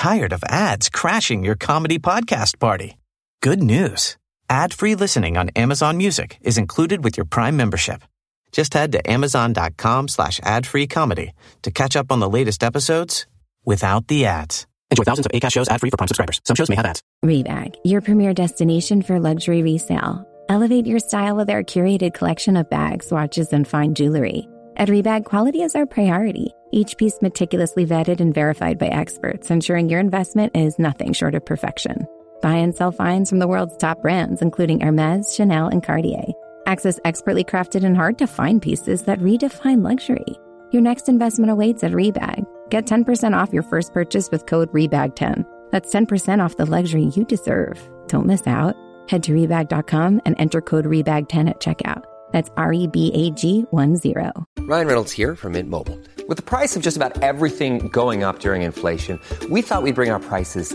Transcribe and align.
tired 0.00 0.32
of 0.32 0.42
ads 0.48 0.88
crashing 0.88 1.44
your 1.44 1.54
comedy 1.54 1.98
podcast 1.98 2.58
party? 2.58 2.96
Good 3.42 3.62
news. 3.62 4.16
Ad-free 4.48 4.94
listening 4.94 5.36
on 5.36 5.50
Amazon 5.50 5.98
Music 5.98 6.38
is 6.40 6.56
included 6.56 7.04
with 7.04 7.18
your 7.18 7.26
Prime 7.26 7.54
membership. 7.54 8.02
Just 8.50 8.72
head 8.72 8.92
to 8.92 9.10
amazon.com 9.10 10.08
slash 10.08 10.40
ad-free 10.42 10.86
comedy 10.86 11.32
to 11.60 11.70
catch 11.70 11.96
up 11.96 12.10
on 12.10 12.18
the 12.18 12.30
latest 12.30 12.64
episodes 12.64 13.26
without 13.66 14.08
the 14.08 14.24
ads. 14.24 14.66
Enjoy 14.90 15.04
thousands 15.04 15.26
of 15.26 15.32
ACAST 15.32 15.52
shows 15.52 15.68
ad-free 15.68 15.90
for 15.90 15.98
Prime 15.98 16.08
subscribers. 16.08 16.40
Some 16.46 16.56
shows 16.56 16.70
may 16.70 16.76
have 16.76 16.86
ads. 16.86 17.02
Rebag, 17.22 17.74
your 17.84 18.00
premier 18.00 18.32
destination 18.32 19.02
for 19.02 19.20
luxury 19.20 19.62
resale. 19.62 20.26
Elevate 20.48 20.86
your 20.86 20.98
style 20.98 21.36
with 21.36 21.50
our 21.50 21.62
curated 21.62 22.14
collection 22.14 22.56
of 22.56 22.70
bags, 22.70 23.12
watches, 23.12 23.52
and 23.52 23.68
fine 23.68 23.94
jewelry. 23.94 24.48
At 24.76 24.88
Rebag, 24.88 25.26
quality 25.26 25.60
is 25.60 25.74
our 25.74 25.84
priority. 25.84 26.54
Each 26.72 26.96
piece 26.96 27.20
meticulously 27.20 27.84
vetted 27.84 28.20
and 28.20 28.32
verified 28.32 28.78
by 28.78 28.86
experts, 28.86 29.50
ensuring 29.50 29.88
your 29.88 29.98
investment 29.98 30.56
is 30.56 30.78
nothing 30.78 31.12
short 31.12 31.34
of 31.34 31.44
perfection. 31.44 32.06
Buy 32.42 32.54
and 32.54 32.74
sell 32.74 32.92
finds 32.92 33.28
from 33.28 33.40
the 33.40 33.48
world's 33.48 33.76
top 33.76 34.02
brands, 34.02 34.40
including 34.40 34.80
Hermes, 34.80 35.34
Chanel, 35.34 35.68
and 35.68 35.82
Cartier. 35.82 36.24
Access 36.66 37.00
expertly 37.04 37.42
crafted 37.42 37.84
and 37.84 37.96
hard 37.96 38.18
to 38.18 38.26
find 38.26 38.62
pieces 38.62 39.02
that 39.02 39.18
redefine 39.18 39.82
luxury. 39.82 40.36
Your 40.70 40.82
next 40.82 41.08
investment 41.08 41.50
awaits 41.50 41.82
at 41.82 41.90
Rebag. 41.90 42.44
Get 42.70 42.86
10% 42.86 43.36
off 43.36 43.52
your 43.52 43.64
first 43.64 43.92
purchase 43.92 44.30
with 44.30 44.46
code 44.46 44.72
REBAG10. 44.72 45.44
That's 45.72 45.92
10% 45.92 46.44
off 46.44 46.56
the 46.56 46.66
luxury 46.66 47.10
you 47.14 47.24
deserve. 47.24 47.80
Don't 48.06 48.26
miss 48.26 48.46
out. 48.46 48.76
Head 49.08 49.24
to 49.24 49.32
Rebag.com 49.32 50.20
and 50.24 50.36
enter 50.38 50.60
code 50.60 50.84
REBAG10 50.84 51.50
at 51.50 51.60
checkout. 51.60 52.04
That's 52.32 52.50
R 52.56 52.72
E 52.72 52.86
B 52.86 53.10
A 53.14 53.30
G 53.30 53.62
1 53.70 53.96
0. 53.96 54.32
Ryan 54.60 54.86
Reynolds 54.86 55.12
here 55.12 55.36
from 55.36 55.52
Mint 55.52 55.68
Mobile. 55.68 55.98
With 56.28 56.36
the 56.36 56.44
price 56.44 56.76
of 56.76 56.82
just 56.82 56.96
about 56.96 57.22
everything 57.22 57.88
going 57.88 58.22
up 58.22 58.38
during 58.38 58.62
inflation, 58.62 59.20
we 59.50 59.62
thought 59.62 59.82
we'd 59.82 59.96
bring 59.96 60.10
our 60.10 60.20
prices 60.20 60.74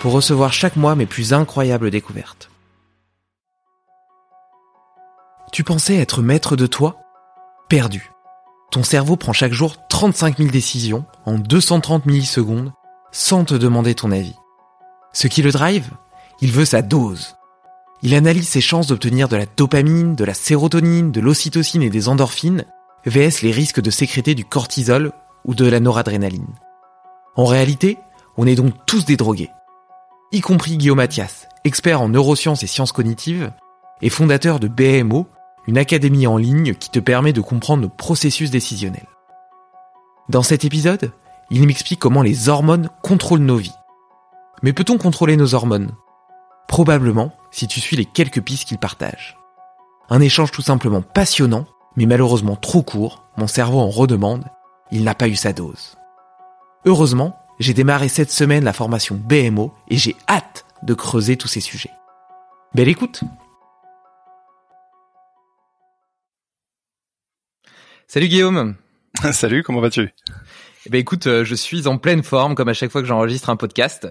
pour 0.00 0.12
recevoir 0.12 0.52
chaque 0.52 0.76
mois 0.76 0.94
mes 0.94 1.06
plus 1.06 1.32
incroyables 1.32 1.90
découvertes. 1.90 2.50
Tu 5.52 5.64
pensais 5.64 5.96
être 5.96 6.22
maître 6.22 6.56
de 6.56 6.66
toi? 6.66 6.98
Perdu. 7.68 8.10
Ton 8.70 8.82
cerveau 8.82 9.16
prend 9.16 9.32
chaque 9.32 9.52
jour 9.52 9.76
35 9.88 10.38
000 10.38 10.50
décisions 10.50 11.04
en 11.24 11.38
230 11.38 12.06
millisecondes 12.06 12.72
sans 13.12 13.44
te 13.44 13.54
demander 13.54 13.94
ton 13.94 14.12
avis. 14.12 14.34
Ce 15.12 15.26
qui 15.26 15.42
le 15.42 15.50
drive? 15.50 15.90
Il 16.40 16.52
veut 16.52 16.66
sa 16.66 16.82
dose. 16.82 17.34
Il 18.02 18.14
analyse 18.14 18.46
ses 18.46 18.60
chances 18.60 18.86
d'obtenir 18.86 19.28
de 19.28 19.36
la 19.36 19.46
dopamine, 19.46 20.14
de 20.14 20.24
la 20.24 20.34
sérotonine, 20.34 21.10
de 21.10 21.20
l'ocytocine 21.20 21.82
et 21.82 21.90
des 21.90 22.08
endorphines, 22.08 22.64
vs 23.06 23.42
les 23.42 23.50
risques 23.50 23.80
de 23.80 23.90
sécréter 23.90 24.34
du 24.34 24.44
cortisol 24.44 25.12
ou 25.44 25.54
de 25.54 25.66
la 25.66 25.80
noradrénaline. 25.80 26.54
En 27.34 27.46
réalité, 27.46 27.98
on 28.36 28.46
est 28.46 28.54
donc 28.54 28.74
tous 28.86 29.04
des 29.04 29.16
drogués. 29.16 29.50
Y 30.30 30.42
compris 30.42 30.76
Guillaume 30.76 30.98
Mathias, 30.98 31.48
expert 31.64 32.02
en 32.02 32.10
neurosciences 32.10 32.62
et 32.62 32.66
sciences 32.66 32.92
cognitives, 32.92 33.50
et 34.02 34.10
fondateur 34.10 34.60
de 34.60 34.68
BMO, 34.68 35.26
une 35.66 35.78
académie 35.78 36.26
en 36.26 36.36
ligne 36.36 36.74
qui 36.74 36.90
te 36.90 36.98
permet 36.98 37.32
de 37.32 37.40
comprendre 37.40 37.84
nos 37.84 37.88
processus 37.88 38.50
décisionnels. 38.50 39.08
Dans 40.28 40.42
cet 40.42 40.66
épisode, 40.66 41.12
il 41.50 41.66
m'explique 41.66 42.00
comment 42.00 42.20
les 42.20 42.50
hormones 42.50 42.90
contrôlent 43.02 43.40
nos 43.40 43.56
vies. 43.56 43.74
Mais 44.62 44.74
peut-on 44.74 44.98
contrôler 44.98 45.38
nos 45.38 45.54
hormones? 45.54 45.92
Probablement, 46.66 47.32
si 47.50 47.66
tu 47.66 47.80
suis 47.80 47.96
les 47.96 48.04
quelques 48.04 48.42
pistes 48.42 48.68
qu'il 48.68 48.76
partage. 48.76 49.38
Un 50.10 50.20
échange 50.20 50.50
tout 50.50 50.60
simplement 50.60 51.00
passionnant, 51.00 51.64
mais 51.96 52.04
malheureusement 52.04 52.56
trop 52.56 52.82
court, 52.82 53.24
mon 53.38 53.46
cerveau 53.46 53.80
en 53.80 53.88
redemande, 53.88 54.44
il 54.90 55.04
n'a 55.04 55.14
pas 55.14 55.28
eu 55.28 55.36
sa 55.36 55.54
dose. 55.54 55.96
Heureusement, 56.84 57.34
j'ai 57.58 57.74
démarré 57.74 58.08
cette 58.08 58.30
semaine 58.30 58.64
la 58.64 58.72
formation 58.72 59.16
BMO 59.16 59.72
et 59.88 59.96
j'ai 59.96 60.16
hâte 60.28 60.64
de 60.82 60.94
creuser 60.94 61.36
tous 61.36 61.48
ces 61.48 61.60
sujets. 61.60 61.90
Belle 62.74 62.88
écoute 62.88 63.22
Salut 68.06 68.28
Guillaume 68.28 68.74
Salut, 69.32 69.62
comment 69.62 69.80
vas-tu? 69.80 70.14
Eh 70.86 70.90
ben 70.90 70.98
écoute, 70.98 71.26
euh, 71.26 71.44
je 71.44 71.54
suis 71.54 71.86
en 71.86 71.98
pleine 71.98 72.22
forme 72.22 72.54
comme 72.54 72.68
à 72.68 72.72
chaque 72.72 72.90
fois 72.90 73.02
que 73.02 73.08
j'enregistre 73.08 73.50
un 73.50 73.56
podcast. 73.56 74.08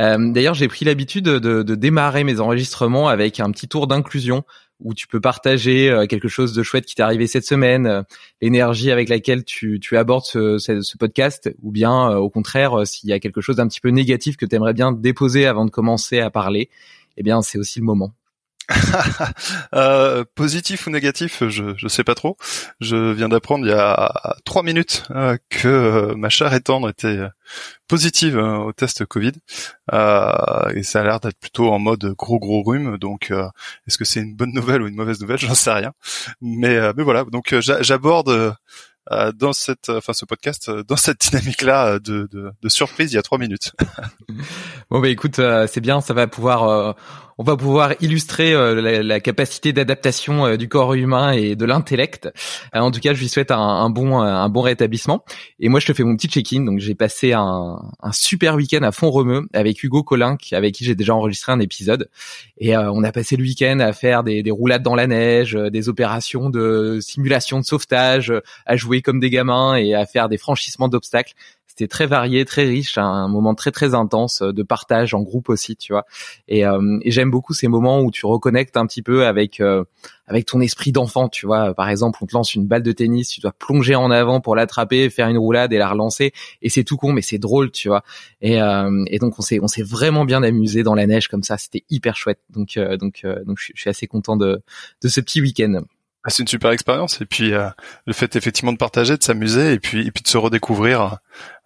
Euh, 0.00 0.32
D'ailleurs, 0.32 0.54
j'ai 0.54 0.66
pris 0.66 0.84
l'habitude 0.84 1.24
de, 1.24 1.62
de, 1.62 1.74
démarrer 1.74 2.24
mes 2.24 2.40
enregistrements 2.40 3.08
avec 3.08 3.38
un 3.38 3.50
petit 3.50 3.68
tour 3.68 3.86
d'inclusion 3.86 4.42
où 4.80 4.94
tu 4.94 5.06
peux 5.06 5.20
partager 5.20 5.90
euh, 5.90 6.06
quelque 6.06 6.28
chose 6.28 6.52
de 6.52 6.62
chouette 6.62 6.86
qui 6.86 6.94
t'est 6.94 7.02
arrivé 7.02 7.26
cette 7.26 7.46
semaine, 7.46 7.86
euh, 7.86 8.02
l'énergie 8.40 8.90
avec 8.90 9.08
laquelle 9.08 9.44
tu, 9.44 9.80
abordes 9.92 10.24
ce, 10.24 10.96
podcast, 10.96 11.50
ou 11.62 11.70
bien 11.70 12.16
au 12.16 12.30
contraire, 12.30 12.86
s'il 12.86 13.08
y 13.10 13.12
a 13.12 13.20
quelque 13.20 13.40
chose 13.40 13.56
d'un 13.56 13.68
petit 13.68 13.80
peu 13.80 13.90
négatif 13.90 14.36
que 14.36 14.46
tu 14.46 14.56
aimerais 14.56 14.74
bien 14.74 14.92
déposer 14.92 15.46
avant 15.46 15.64
de 15.64 15.70
commencer 15.70 16.20
à 16.20 16.30
parler, 16.30 16.68
eh 17.16 17.22
bien 17.22 17.42
c'est 17.42 17.58
aussi 17.58 17.78
le 17.78 17.84
moment. 17.86 18.12
euh, 19.74 20.24
positif 20.34 20.86
ou 20.86 20.90
négatif, 20.90 21.44
je 21.48 21.74
je 21.76 21.88
sais 21.88 22.04
pas 22.04 22.14
trop. 22.14 22.36
Je 22.80 23.12
viens 23.12 23.28
d'apprendre 23.28 23.64
il 23.64 23.70
y 23.70 23.74
a 23.74 24.36
trois 24.44 24.62
minutes 24.62 25.04
euh, 25.10 25.36
que 25.50 25.68
euh, 25.68 26.14
ma 26.16 26.28
chère 26.28 26.52
et 26.52 26.60
tendre 26.60 26.88
était 26.88 27.06
euh, 27.06 27.28
positive 27.86 28.36
au 28.36 28.72
test 28.72 29.04
Covid 29.04 29.32
et 29.92 30.82
ça 30.82 31.00
a 31.00 31.04
l'air 31.04 31.20
d'être 31.20 31.38
plutôt 31.38 31.70
en 31.72 31.78
mode 31.78 32.04
gros 32.16 32.40
gros 32.40 32.62
rhume. 32.62 32.98
Donc 32.98 33.32
est-ce 33.86 33.98
que 33.98 34.04
c'est 34.04 34.20
une 34.20 34.34
bonne 34.34 34.52
nouvelle 34.52 34.82
ou 34.82 34.88
une 34.88 34.96
mauvaise 34.96 35.20
nouvelle? 35.20 35.38
J'en 35.38 35.54
sais 35.54 35.72
rien. 35.72 35.92
Mais 36.40 36.92
mais 36.94 37.04
voilà. 37.04 37.24
Donc 37.24 37.54
j'aborde 37.60 38.56
dans 39.36 39.52
cette, 39.52 39.88
enfin 39.88 40.12
ce 40.12 40.24
podcast, 40.24 40.68
dans 40.68 40.96
cette 40.96 41.20
dynamique-là 41.20 42.00
de, 42.00 42.28
de, 42.32 42.50
de, 42.60 42.68
surprise 42.68 43.12
il 43.12 43.14
y 43.14 43.18
a 43.18 43.22
trois 43.22 43.38
minutes. 43.38 43.70
bon 44.90 45.00
bah 45.00 45.08
écoute, 45.08 45.36
c'est 45.68 45.80
bien, 45.80 46.00
ça 46.00 46.12
va 46.12 46.26
pouvoir 46.26 46.96
on 47.38 47.44
va 47.44 47.56
pouvoir 47.56 47.94
illustrer 48.00 48.54
euh, 48.54 49.02
la, 49.02 49.20
capacité 49.20 49.72
d'adaptation 49.72 50.46
euh, 50.46 50.56
du 50.56 50.68
corps 50.68 50.94
humain 50.94 51.32
et 51.32 51.54
de 51.54 51.64
l'intellect. 51.64 52.30
Euh, 52.74 52.80
en 52.80 52.90
tout 52.90 53.00
cas, 53.00 53.12
je 53.12 53.20
lui 53.20 53.28
souhaite 53.28 53.50
un, 53.50 53.90
bon 53.90 54.60
rétablissement. 54.60 55.24
Et 55.60 55.68
moi, 55.68 55.80
je 55.80 55.86
te 55.86 55.92
fais 55.92 56.02
mon 56.02 56.16
petit 56.16 56.28
check-in. 56.28 56.64
Donc, 56.64 56.78
j'ai 56.78 56.94
passé 56.94 57.32
un, 57.32 57.78
super 58.12 58.54
week-end 58.54 58.82
à 58.82 58.92
fond 58.92 59.10
remeux 59.10 59.46
avec 59.52 59.82
Hugo 59.82 60.02
Collin, 60.02 60.36
avec 60.52 60.74
qui 60.74 60.84
j'ai 60.84 60.94
déjà 60.94 61.14
enregistré 61.14 61.52
un 61.52 61.60
épisode. 61.60 62.08
Et 62.58 62.76
on 62.76 63.02
a 63.04 63.12
passé 63.12 63.36
le 63.36 63.42
week-end 63.42 63.80
à 63.80 63.92
faire 63.92 64.22
des 64.22 64.50
roulades 64.50 64.82
dans 64.82 64.94
la 64.94 65.06
neige, 65.06 65.54
des 65.54 65.88
opérations 65.88 66.48
de 66.48 66.98
simulation 67.00 67.60
de 67.60 67.64
sauvetage, 67.64 68.32
à 68.64 68.76
jouer 68.76 69.02
comme 69.02 69.20
des 69.20 69.30
gamins 69.30 69.76
et 69.76 69.94
à 69.94 70.06
faire 70.06 70.28
des 70.28 70.38
franchissements 70.38 70.88
d'obstacles 70.88 71.34
c'était 71.76 71.88
très 71.88 72.06
varié, 72.06 72.46
très 72.46 72.64
riche, 72.64 72.96
un 72.96 73.28
moment 73.28 73.54
très 73.54 73.70
très 73.70 73.94
intense 73.94 74.40
de 74.40 74.62
partage 74.62 75.12
en 75.12 75.20
groupe 75.20 75.50
aussi, 75.50 75.76
tu 75.76 75.92
vois. 75.92 76.06
Et, 76.48 76.64
euh, 76.64 76.98
et 77.02 77.10
j'aime 77.10 77.30
beaucoup 77.30 77.52
ces 77.52 77.68
moments 77.68 78.00
où 78.00 78.10
tu 78.10 78.24
reconnectes 78.24 78.78
un 78.78 78.86
petit 78.86 79.02
peu 79.02 79.26
avec 79.26 79.60
euh, 79.60 79.84
avec 80.26 80.46
ton 80.46 80.60
esprit 80.62 80.90
d'enfant, 80.90 81.28
tu 81.28 81.44
vois. 81.44 81.74
Par 81.74 81.90
exemple, 81.90 82.18
on 82.22 82.26
te 82.26 82.34
lance 82.34 82.54
une 82.54 82.66
balle 82.66 82.82
de 82.82 82.92
tennis, 82.92 83.28
tu 83.28 83.40
dois 83.40 83.52
plonger 83.52 83.94
en 83.94 84.10
avant 84.10 84.40
pour 84.40 84.56
l'attraper, 84.56 85.10
faire 85.10 85.28
une 85.28 85.36
roulade 85.36 85.72
et 85.74 85.78
la 85.78 85.90
relancer, 85.90 86.32
et 86.62 86.70
c'est 86.70 86.82
tout 86.82 86.96
con, 86.96 87.12
mais 87.12 87.22
c'est 87.22 87.38
drôle, 87.38 87.70
tu 87.70 87.88
vois. 87.88 88.02
Et, 88.40 88.60
euh, 88.62 89.04
et 89.08 89.18
donc 89.18 89.38
on 89.38 89.42
s'est 89.42 89.60
on 89.60 89.68
s'est 89.68 89.82
vraiment 89.82 90.24
bien 90.24 90.42
amusé 90.42 90.82
dans 90.82 90.94
la 90.94 91.06
neige 91.06 91.28
comme 91.28 91.42
ça, 91.42 91.58
c'était 91.58 91.84
hyper 91.90 92.16
chouette. 92.16 92.40
Donc 92.48 92.78
donc 92.98 93.26
donc 93.44 93.58
je 93.60 93.72
suis 93.74 93.90
assez 93.90 94.06
content 94.06 94.36
de 94.36 94.62
de 95.02 95.08
ce 95.08 95.20
petit 95.20 95.42
week-end. 95.42 95.82
Ah, 96.26 96.30
c'est 96.30 96.42
une 96.42 96.48
super 96.48 96.72
expérience 96.72 97.20
et 97.20 97.24
puis 97.24 97.54
euh, 97.54 97.68
le 98.04 98.12
fait 98.12 98.34
effectivement 98.34 98.72
de 98.72 98.78
partager, 98.78 99.16
de 99.16 99.22
s'amuser 99.22 99.72
et 99.72 99.78
puis 99.78 100.04
et 100.04 100.10
puis 100.10 100.24
de 100.24 100.28
se 100.28 100.36
redécouvrir 100.36 101.18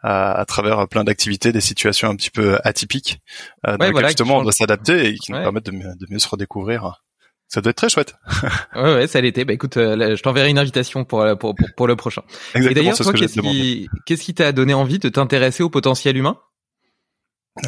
euh, 0.05 0.33
à, 0.35 0.45
travers 0.47 0.87
plein 0.87 1.03
d'activités, 1.03 1.51
des 1.51 1.63
situations 1.63 2.11
un 2.11 2.17
petit 2.17 2.31
peu 2.31 2.59
atypiques, 2.63 3.21
euh, 3.67 3.79
dans 3.79 3.87
lesquelles 3.87 4.07
justement 4.09 4.37
on 4.39 4.43
doit 4.43 4.53
s'adapter 4.53 5.09
et 5.09 5.15
qui 5.15 5.33
nous 5.33 5.39
permettent 5.39 5.67
de 5.67 5.73
mieux, 5.73 5.95
de 5.99 6.07
mieux 6.11 6.19
se 6.19 6.29
redécouvrir. 6.29 7.03
Ça 7.49 7.63
doit 7.63 7.71
être 7.71 7.79
très 7.79 7.89
chouette. 7.89 8.15
ouais, 8.77 8.95
ouais, 8.95 9.07
ça 9.07 9.21
l'était. 9.21 9.45
Bah 9.45 9.55
écoute, 9.55 9.77
euh, 9.79 10.15
je 10.15 10.23
t'enverrai 10.23 10.51
une 10.51 10.59
invitation 10.59 11.05
pour, 11.05 11.25
pour, 11.39 11.55
pour, 11.55 11.69
pour 11.77 11.87
le 11.89 11.97
prochain. 11.97 12.23
Exactement, 12.55 12.71
et 12.71 12.75
d'ailleurs, 12.75 12.97
toi, 12.97 13.13
qu'est-ce 13.15 13.41
qui, 13.41 13.89
qu'est-ce 14.07 14.23
qui 14.23 14.35
t'a 14.35 14.53
donné 14.53 14.75
envie 14.75 14.99
de 14.99 15.09
t'intéresser 15.09 15.63
au 15.63 15.71
potentiel 15.71 16.17
humain? 16.17 16.39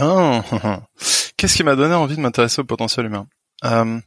Oh, 0.00 0.40
Qu'est-ce 1.36 1.56
qui 1.56 1.64
m'a 1.64 1.74
donné 1.74 1.94
envie 1.94 2.16
de 2.16 2.20
m'intéresser 2.20 2.60
au 2.60 2.64
potentiel 2.64 3.06
humain? 3.06 3.26
Euh, 3.64 3.98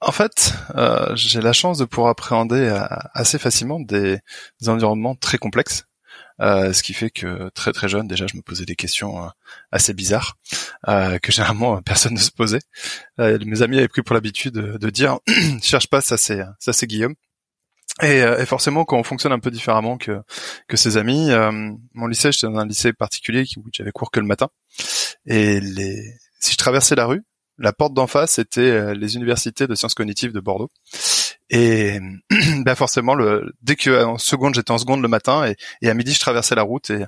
en 0.00 0.12
fait, 0.12 0.54
euh, 0.76 1.14
j'ai 1.14 1.40
la 1.40 1.52
chance 1.52 1.78
de 1.78 1.84
pouvoir 1.84 2.10
appréhender 2.10 2.56
euh, 2.56 2.86
assez 3.12 3.38
facilement 3.38 3.80
des, 3.80 4.20
environnements 4.66 5.14
très 5.14 5.38
complexes. 5.38 5.84
Euh, 6.40 6.72
ce 6.72 6.82
qui 6.82 6.94
fait 6.94 7.10
que 7.10 7.50
très 7.50 7.70
très 7.70 7.86
jeune 7.86 8.08
déjà 8.08 8.26
je 8.26 8.34
me 8.34 8.40
posais 8.40 8.64
des 8.64 8.74
questions 8.74 9.30
assez 9.70 9.92
bizarres 9.92 10.38
que 10.86 11.30
généralement 11.30 11.82
personne 11.82 12.14
ne 12.14 12.18
se 12.18 12.30
posait. 12.30 12.62
mes 13.18 13.60
amis 13.60 13.76
avaient 13.76 13.88
pris 13.88 14.02
pour 14.02 14.14
l'habitude 14.14 14.54
de, 14.54 14.90
dire 14.90 15.18
cherche 15.62 15.88
pas 15.88 16.00
ça 16.00 16.16
c'est 16.16 16.40
ça 16.58 16.72
c'est 16.72 16.86
Guillaume. 16.86 17.14
Et, 18.02 18.22
forcément, 18.46 18.86
quand 18.86 18.96
on 18.96 19.02
fonctionne 19.02 19.32
un 19.32 19.38
peu 19.40 19.50
différemment 19.50 19.98
que 19.98 20.22
que 20.68 20.78
ses 20.78 20.96
amis, 20.96 21.28
mon 21.92 22.06
lycée, 22.06 22.32
j'étais 22.32 22.46
dans 22.46 22.58
un 22.58 22.66
lycée 22.66 22.94
particulier 22.94 23.44
où 23.58 23.64
j'avais 23.72 23.92
cours 23.92 24.10
que 24.10 24.20
le 24.20 24.26
matin. 24.26 24.48
Et 25.26 25.60
les, 25.60 26.02
si 26.40 26.52
je 26.52 26.56
traversais 26.56 26.94
la 26.94 27.04
rue, 27.04 27.22
la 27.60 27.72
porte 27.72 27.94
d'en 27.94 28.06
face 28.06 28.38
était 28.38 28.60
euh, 28.62 28.94
les 28.94 29.16
universités 29.16 29.66
de 29.66 29.74
sciences 29.74 29.94
cognitives 29.94 30.32
de 30.32 30.40
Bordeaux. 30.40 30.70
Et 31.50 31.98
bah 32.64 32.74
forcément, 32.74 33.14
le, 33.14 33.52
dès 33.62 33.76
que 33.76 34.04
en 34.04 34.18
seconde 34.18 34.54
j'étais 34.54 34.70
en 34.70 34.78
seconde 34.78 35.02
le 35.02 35.08
matin 35.08 35.52
et, 35.82 35.88
à 35.88 35.94
midi 35.94 36.12
je 36.12 36.20
traversais 36.20 36.54
la 36.54 36.62
route 36.62 36.90
et, 36.90 37.04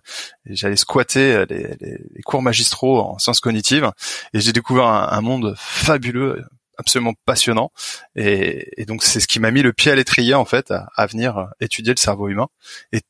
j'allais 0.46 0.76
squatter 0.76 1.32
euh, 1.32 1.46
les, 1.48 1.76
les, 1.80 2.22
cours 2.24 2.42
magistraux 2.42 3.00
en 3.00 3.18
sciences 3.18 3.40
cognitives 3.40 3.90
et 4.34 4.40
j'ai 4.40 4.52
découvert 4.52 4.86
un, 4.86 5.20
monde 5.20 5.54
fabuleux, 5.56 6.44
absolument 6.76 7.14
passionnant. 7.24 7.72
Et, 8.14 8.84
donc 8.86 9.02
c'est 9.02 9.20
ce 9.20 9.26
qui 9.26 9.40
m'a 9.40 9.50
mis 9.50 9.62
le 9.62 9.72
pied 9.72 9.90
à 9.90 9.94
l'étrier 9.94 10.34
en 10.34 10.44
fait 10.44 10.70
à, 10.70 10.88
à, 10.96 11.06
venir 11.06 11.48
étudier 11.60 11.94
le 11.94 12.00
cerveau 12.00 12.28
humain. 12.28 12.48
Et 12.92 13.00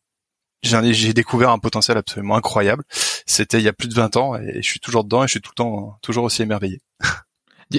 j'ai 0.63 1.13
découvert 1.13 1.51
un 1.51 1.59
potentiel 1.59 1.99
absolument 1.99 2.37
incroyable. 2.37 2.85
C'était 3.27 3.59
il 3.59 3.65
y 3.65 3.69
a 3.69 3.73
plus 3.73 3.89
de 3.89 3.95
20 3.95 4.17
ans 4.17 4.37
et 4.37 4.63
je 4.63 4.69
suis 4.69 4.81
toujours 4.81 5.03
dedans 5.05 5.25
et 5.25 5.27
je 5.27 5.33
suis 5.33 5.41
tout 5.41 5.51
le 5.51 5.57
temps 5.57 5.99
toujours 6.03 6.25
aussi 6.25 6.43
émerveillé. 6.43 6.81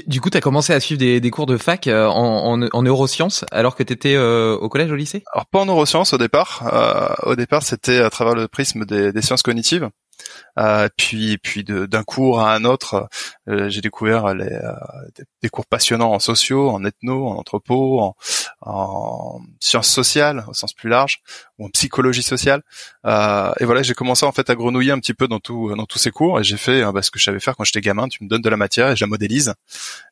Du 0.08 0.22
coup, 0.22 0.30
tu 0.30 0.38
as 0.38 0.42
commencé 0.42 0.74
à 0.74 0.80
suivre 0.80 1.00
des, 1.00 1.20
des 1.20 1.30
cours 1.32 1.46
de 1.46 1.58
fac 1.58 1.88
euh, 1.88 2.08
en, 2.08 2.62
en, 2.62 2.68
en, 2.72 2.82
neurosciences 2.82 3.46
alors 3.52 3.76
que 3.76 3.84
tu 3.84 3.94
étais 3.94 4.16
euh, 4.16 4.56
au 4.56 4.70
collège, 4.70 4.92
au 4.92 4.96
lycée? 4.96 5.24
Alors 5.34 5.46
pas 5.46 5.60
en 5.60 5.66
neurosciences 5.66 6.14
au 6.14 6.18
départ. 6.18 6.70
Euh, 6.74 7.30
au 7.32 7.36
départ, 7.36 7.64
c'était 7.64 8.00
à 8.00 8.10
travers 8.10 8.36
le 8.36 8.48
prisme 8.48 8.86
des, 8.86 9.12
des 9.12 9.22
sciences 9.22 9.44
cognitives. 9.44 9.90
Euh, 10.60 10.88
puis 10.98 11.38
puis 11.38 11.64
d'un 11.64 12.04
cours 12.04 12.42
à 12.42 12.54
un 12.54 12.64
autre, 12.66 13.10
euh, 13.50 13.70
j'ai 13.70 13.82
découvert 13.82 14.34
les, 14.34 14.46
euh, 14.46 14.74
des 15.42 15.50
cours 15.50 15.66
passionnants 15.66 16.12
en 16.12 16.20
sociaux, 16.20 16.70
en 16.70 16.86
ethno, 16.86 17.28
en 17.28 17.38
anthropo, 17.38 18.16
en 18.62 19.42
sciences 19.60 19.90
sociales 19.90 20.46
au 20.48 20.54
sens 20.54 20.74
plus 20.74 20.90
large, 20.90 21.22
ou 21.60 21.66
en 21.66 21.70
psychologie 21.70 22.24
sociale. 22.24 22.62
et 23.06 23.66
voilà, 23.66 23.84
j'ai 23.84 23.94
commencé 23.94 24.26
en 24.26 24.32
fait 24.32 24.50
à 24.50 24.56
grenouiller 24.56 24.92
un 24.92 25.00
petit 25.00 25.14
peu 25.14 25.28
dans 25.28 25.40
tout 25.40 25.74
dans 25.76 25.86
tous 25.86 26.00
ces 26.00 26.12
cours 26.12 26.40
et 26.40 26.44
j'ai 26.44 26.58
fait 26.58 26.84
bah, 26.92 27.02
ce 27.02 27.12
que 27.12 27.20
je 27.20 27.26
savais 27.26 27.40
faire 27.40 27.56
quand 27.56 27.64
j'étais 27.64 27.82
gamin. 27.82 28.08
Tu 28.08 28.24
me 28.24 28.30
donnes 28.30 28.42
de 28.42 28.50
la 28.50 28.58
matière 28.58 28.92
et 28.92 28.96
je 28.96 29.04
la 29.04 29.10
modélise. 29.10 29.54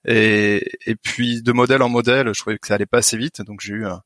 Et, 0.05 0.71
et 0.85 0.95
puis 0.95 1.41
de 1.41 1.51
modèle 1.51 1.81
en 1.81 1.89
modèle, 1.89 2.33
je 2.33 2.39
trouvais 2.39 2.57
que 2.57 2.67
ça 2.67 2.75
allait 2.75 2.85
pas 2.85 2.99
assez 2.99 3.17
vite, 3.17 3.41
donc 3.41 3.61
j'ai 3.61 3.73
eu 3.73 3.85
un, 3.85 4.01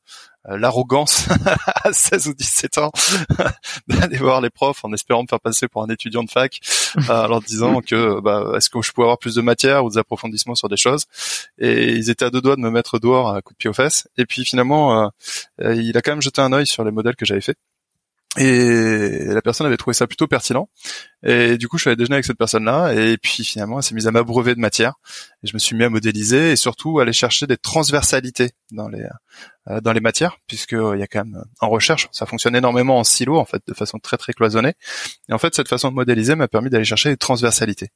euh, 0.49 0.57
l'arrogance 0.59 1.27
à 1.83 1.91
16 1.91 2.27
ou 2.27 2.33
17 2.35 2.77
ans 2.77 2.91
d'aller 3.87 4.17
voir 4.17 4.41
les 4.41 4.51
profs 4.51 4.85
en 4.85 4.93
espérant 4.93 5.23
me 5.23 5.27
faire 5.27 5.39
passer 5.39 5.67
pour 5.67 5.81
un 5.81 5.87
étudiant 5.87 6.23
de 6.23 6.29
fac 6.29 6.59
euh, 6.97 7.01
en 7.25 7.27
leur 7.27 7.41
disant 7.41 7.81
que 7.81 8.19
bah, 8.19 8.51
est-ce 8.55 8.69
que 8.69 8.79
je 8.83 8.91
pouvais 8.91 9.05
avoir 9.05 9.17
plus 9.17 9.33
de 9.35 9.41
matière 9.41 9.83
ou 9.83 9.89
des 9.89 9.97
approfondissements 9.97 10.53
sur 10.53 10.69
des 10.69 10.77
choses 10.77 11.05
et 11.57 11.93
ils 11.93 12.11
étaient 12.11 12.25
à 12.25 12.29
deux 12.29 12.41
doigts 12.41 12.55
de 12.55 12.61
me 12.61 12.69
mettre 12.69 12.99
dehors 12.99 13.33
à 13.33 13.41
coup 13.41 13.53
de 13.53 13.57
pied 13.57 13.71
aux 13.71 13.73
fesses 13.73 14.07
et 14.17 14.25
puis 14.27 14.45
finalement 14.45 15.11
euh, 15.61 15.73
il 15.73 15.97
a 15.97 16.03
quand 16.03 16.11
même 16.11 16.21
jeté 16.21 16.41
un 16.41 16.53
œil 16.53 16.67
sur 16.67 16.83
les 16.83 16.91
modèles 16.91 17.15
que 17.15 17.25
j'avais 17.25 17.34
fait 17.41 17.57
et 18.37 19.25
la 19.27 19.41
personne 19.41 19.65
avait 19.65 19.77
trouvé 19.77 19.93
ça 19.93 20.07
plutôt 20.07 20.27
pertinent. 20.27 20.69
Et 21.23 21.57
du 21.57 21.67
coup, 21.67 21.77
je 21.77 21.83
suis 21.83 21.89
allé 21.89 21.95
déjeuner 21.95 22.15
avec 22.15 22.25
cette 22.25 22.37
personne-là. 22.37 22.93
Et 22.93 23.17
puis 23.17 23.45
finalement, 23.45 23.77
elle 23.77 23.83
s'est 23.83 23.95
mise 23.95 24.07
à 24.07 24.11
m'abreuver 24.11 24.55
de 24.55 24.59
matière. 24.59 24.95
Et 25.43 25.47
je 25.47 25.53
me 25.53 25.59
suis 25.59 25.75
mis 25.75 25.85
à 25.85 25.89
modéliser 25.89 26.51
et 26.51 26.55
surtout 26.55 26.99
à 26.99 27.03
aller 27.03 27.13
chercher 27.13 27.47
des 27.47 27.57
transversalités 27.57 28.51
dans 28.71 28.89
les 28.89 29.05
euh, 29.69 29.79
dans 29.81 29.93
les 29.93 30.01
matières, 30.01 30.37
puisque 30.47 30.73
euh, 30.73 30.95
il 30.95 30.99
y 30.99 31.03
a 31.03 31.07
quand 31.07 31.23
même 31.23 31.43
en 31.61 31.69
recherche, 31.69 32.09
ça 32.11 32.25
fonctionne 32.25 32.55
énormément 32.55 32.99
en 32.99 33.03
silo, 33.03 33.37
en 33.39 33.45
fait, 33.45 33.61
de 33.67 33.73
façon 33.73 33.99
très 33.99 34.17
très 34.17 34.33
cloisonnée. 34.33 34.73
Et 35.29 35.33
en 35.33 35.37
fait, 35.37 35.55
cette 35.55 35.69
façon 35.69 35.89
de 35.89 35.95
modéliser 35.95 36.35
m'a 36.35 36.47
permis 36.47 36.69
d'aller 36.69 36.85
chercher 36.85 37.09
des 37.09 37.17
transversalités. 37.17 37.89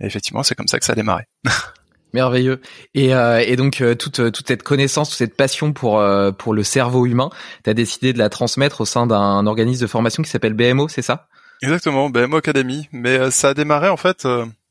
Et 0.00 0.06
effectivement, 0.06 0.42
c'est 0.42 0.54
comme 0.54 0.68
ça 0.68 0.78
que 0.78 0.84
ça 0.84 0.92
a 0.92 0.96
démarré. 0.96 1.24
Merveilleux. 2.14 2.60
Et, 2.94 3.12
euh, 3.12 3.56
donc 3.56 3.80
euh, 3.80 3.96
toute 3.96 4.30
toute 4.30 4.46
cette 4.46 4.62
connaissance, 4.62 5.10
toute 5.10 5.18
cette 5.18 5.36
passion 5.36 5.72
pour 5.72 5.98
euh, 5.98 6.30
le 6.52 6.62
cerveau 6.62 7.06
humain, 7.06 7.28
tu 7.64 7.74
décidé 7.74 8.12
de 8.12 8.18
la 8.18 8.30
transmettre 8.30 8.82
au 8.82 8.84
sein 8.84 9.08
d'un 9.08 9.44
organisme 9.46 9.82
de 9.82 9.88
formation 9.88 10.22
qui 10.22 10.30
s'appelle 10.30 10.54
BMO, 10.54 10.86
c'est 10.86 11.02
ça? 11.02 11.26
Exactement, 11.60 12.10
BMO 12.10 12.36
Academy. 12.36 12.88
Mais 12.92 13.32
ça 13.32 13.48
a 13.48 13.54
démarré 13.54 13.88
en 13.88 13.96
fait 13.96 14.28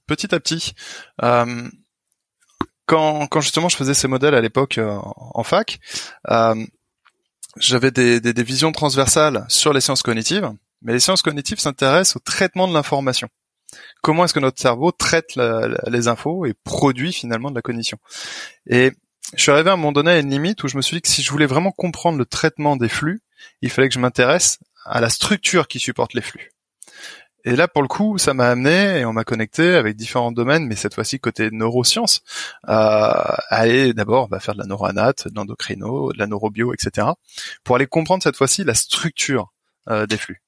petit 0.07 0.33
à 0.33 0.39
petit. 0.39 0.73
quand 2.85 3.41
justement 3.41 3.67
je 3.67 3.75
faisais 3.75 3.93
ces 3.93 4.07
modèles 4.07 4.35
à 4.35 4.41
l'époque 4.41 4.79
en 4.79 5.43
fac, 5.43 5.79
j'avais 7.57 7.91
des 7.91 8.43
visions 8.43 8.71
transversales 8.71 9.45
sur 9.49 9.73
les 9.73 9.81
sciences 9.81 10.01
cognitives, 10.01 10.49
mais 10.81 10.93
les 10.93 11.01
sciences 11.01 11.21
cognitives 11.21 11.59
s'intéressent 11.59 12.15
au 12.15 12.19
traitement 12.19 12.69
de 12.69 12.73
l'information 12.73 13.27
comment 14.03 14.25
est-ce 14.25 14.33
que 14.33 14.39
notre 14.39 14.61
cerveau 14.61 14.91
traite 14.91 15.31
les 15.35 16.07
infos 16.07 16.45
et 16.45 16.53
produit 16.63 17.11
finalement 17.13 17.49
de 17.49 17.55
la 17.55 17.63
cognition. 17.63 17.97
Et 18.67 18.91
je 19.35 19.41
suis 19.41 19.51
arrivé 19.51 19.71
à 19.71 19.73
un 19.73 19.77
moment 19.77 19.93
donné 19.93 20.11
à 20.11 20.19
une 20.19 20.29
limite 20.29 20.63
où 20.63 20.67
je 20.67 20.77
me 20.77 20.83
suis 20.83 20.97
dit 20.97 21.01
que 21.01 21.07
si 21.07 21.23
je 21.23 21.31
voulais 21.31 21.47
vraiment 21.47 21.71
comprendre 21.71 22.19
le 22.19 22.25
traitement 22.25 22.75
des 22.75 22.89
flux, 22.89 23.21
il 23.61 23.71
fallait 23.71 23.87
que 23.87 23.95
je 23.95 23.99
m'intéresse 23.99 24.59
à 24.85 24.99
la 25.01 25.09
structure 25.09 25.67
qui 25.67 25.79
supporte 25.79 26.13
les 26.13 26.21
flux. 26.21 26.51
Et 27.45 27.55
là, 27.55 27.67
pour 27.67 27.81
le 27.81 27.87
coup, 27.87 28.17
ça 28.17 28.33
m'a 28.33 28.49
amené 28.49 28.99
et 28.99 29.05
on 29.05 29.13
m'a 29.13 29.23
connecté 29.23 29.75
avec 29.75 29.95
différents 29.95 30.31
domaines, 30.31 30.65
mais 30.65 30.75
cette 30.75 30.93
fois-ci 30.93 31.19
côté 31.19 31.49
neurosciences, 31.51 32.21
à 32.63 33.37
aller 33.49 33.93
d'abord 33.93 34.29
bah, 34.29 34.39
faire 34.39 34.53
de 34.53 34.59
la 34.59 34.65
neuroanate, 34.65 35.27
de 35.27 35.35
l'endocrino, 35.35 36.13
de 36.13 36.19
la 36.19 36.27
neurobio, 36.27 36.73
etc., 36.73 37.07
pour 37.63 37.77
aller 37.77 37.87
comprendre 37.87 38.23
cette 38.23 38.37
fois-ci 38.37 38.63
la 38.63 38.73
structure 38.73 39.53
euh, 39.89 40.05
des 40.05 40.17
flux. 40.17 40.41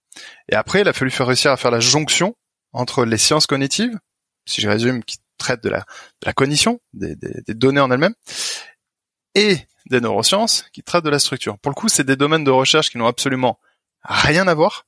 Et 0.49 0.55
après, 0.55 0.81
il 0.81 0.87
a 0.87 0.93
fallu 0.93 1.11
faire 1.11 1.27
réussir 1.27 1.51
à 1.51 1.57
faire 1.57 1.71
la 1.71 1.81
jonction 1.81 2.35
entre 2.75 3.06
les 3.06 3.18
sciences 3.18 3.48
cognitives, 3.48 3.98
si 4.45 4.62
je 4.62 4.68
résume, 4.68 5.04
qui 5.04 5.18
traitent 5.38 5.63
de 5.63 5.69
la, 5.69 5.80
de 5.80 6.25
la 6.25 6.33
cognition, 6.33 6.80
des, 6.94 7.16
des, 7.16 7.42
des 7.48 7.54
données 7.54 7.81
en 7.81 7.89
elles-mêmes, 7.92 8.15
et 9.34 9.58
des 9.89 10.01
neurosciences 10.01 10.65
qui 10.74 10.84
traitent 10.84 11.03
de 11.03 11.10
la 11.10 11.20
structure. 11.20 11.58
Pour 11.60 11.72
le 11.72 11.75
coup, 11.75 11.89
c'est 11.89 12.03
des 12.03 12.15
domaines 12.15 12.44
de 12.44 12.51
recherche 12.51 12.89
qui 12.89 12.98
n'ont 12.98 13.08
absolument 13.08 13.60
rien 14.03 14.48
à 14.48 14.53
voir, 14.53 14.86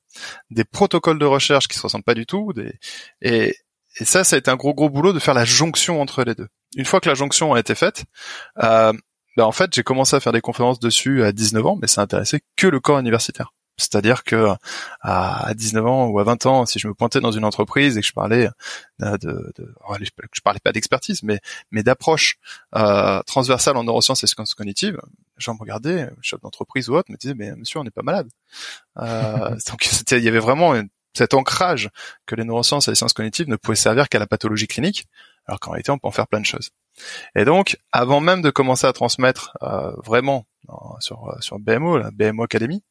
des 0.50 0.64
protocoles 0.64 1.18
de 1.18 1.26
recherche 1.26 1.66
qui 1.66 1.76
se 1.76 1.82
ressemblent 1.82 2.04
pas 2.04 2.14
du 2.14 2.26
tout, 2.26 2.52
des, 2.52 2.78
et, 3.20 3.56
et 3.98 4.04
ça, 4.04 4.22
ça 4.22 4.36
a 4.36 4.38
été 4.38 4.50
un 4.50 4.56
gros 4.56 4.74
gros 4.74 4.90
boulot 4.90 5.12
de 5.12 5.18
faire 5.18 5.34
la 5.34 5.44
jonction 5.44 6.00
entre 6.00 6.24
les 6.24 6.34
deux. 6.34 6.48
Une 6.76 6.84
fois 6.84 7.00
que 7.00 7.08
la 7.08 7.14
jonction 7.14 7.54
a 7.54 7.60
été 7.60 7.74
faite, 7.74 8.04
euh, 8.62 8.92
ben 9.36 9.44
en 9.44 9.52
fait, 9.52 9.72
j'ai 9.74 9.82
commencé 9.82 10.14
à 10.14 10.20
faire 10.20 10.32
des 10.32 10.40
conférences 10.40 10.78
dessus 10.78 11.24
à 11.24 11.32
19 11.32 11.66
ans, 11.66 11.78
mais 11.80 11.88
ça 11.88 12.02
intéressait 12.02 12.40
que 12.56 12.66
le 12.66 12.80
corps 12.80 12.98
universitaire. 12.98 13.52
C'est-à-dire 13.78 14.24
que 14.24 14.48
à 15.00 15.54
19 15.54 15.86
ans 15.86 16.06
ou 16.08 16.18
à 16.18 16.24
20 16.24 16.46
ans, 16.46 16.66
si 16.66 16.78
je 16.78 16.88
me 16.88 16.94
pointais 16.94 17.20
dans 17.20 17.30
une 17.30 17.44
entreprise 17.44 17.96
et 17.96 18.00
que 18.00 18.06
je 18.06 18.12
parlais 18.12 18.50
de, 18.98 19.16
de, 19.18 19.52
de 19.56 19.74
je 20.32 20.40
parlais 20.40 20.58
pas 20.58 20.72
d'expertise, 20.72 21.22
mais 21.22 21.40
mais 21.70 21.84
d'approche 21.84 22.38
euh, 22.76 23.22
transversale 23.22 23.76
en 23.76 23.84
neurosciences 23.84 24.24
et 24.24 24.26
sciences 24.26 24.54
cognitives, 24.54 25.00
les 25.36 25.42
gens 25.42 25.54
me 25.54 25.60
regardaient, 25.60 26.10
chef 26.20 26.40
d'entreprise 26.40 26.88
ou 26.90 26.96
autre, 26.96 27.10
me 27.10 27.16
disaient 27.16 27.34
mais 27.34 27.54
monsieur 27.54 27.78
on 27.78 27.84
n'est 27.84 27.90
pas 27.90 28.02
malade. 28.02 28.28
Euh, 28.98 29.50
donc 29.70 29.88
il 30.10 30.24
y 30.24 30.28
avait 30.28 30.40
vraiment 30.40 30.74
cet 31.14 31.34
ancrage 31.34 31.88
que 32.26 32.34
les 32.34 32.44
neurosciences 32.44 32.88
et 32.88 32.90
les 32.90 32.96
sciences 32.96 33.12
cognitives 33.12 33.48
ne 33.48 33.56
pouvaient 33.56 33.76
servir 33.76 34.08
qu'à 34.08 34.18
la 34.18 34.26
pathologie 34.26 34.66
clinique, 34.66 35.06
alors 35.46 35.60
qu'en 35.60 35.70
réalité 35.70 35.92
on 35.92 35.98
peut 35.98 36.08
en 36.08 36.12
faire 36.12 36.26
plein 36.26 36.40
de 36.40 36.46
choses. 36.46 36.70
Et 37.36 37.44
donc, 37.44 37.78
avant 37.92 38.20
même 38.20 38.42
de 38.42 38.50
commencer 38.50 38.88
à 38.88 38.92
transmettre 38.92 39.56
euh, 39.62 39.92
vraiment 40.04 40.46
sur 40.98 41.36
sur 41.40 41.60
BMO, 41.60 41.96
la 41.96 42.10
BMO 42.10 42.42
Academy, 42.42 42.82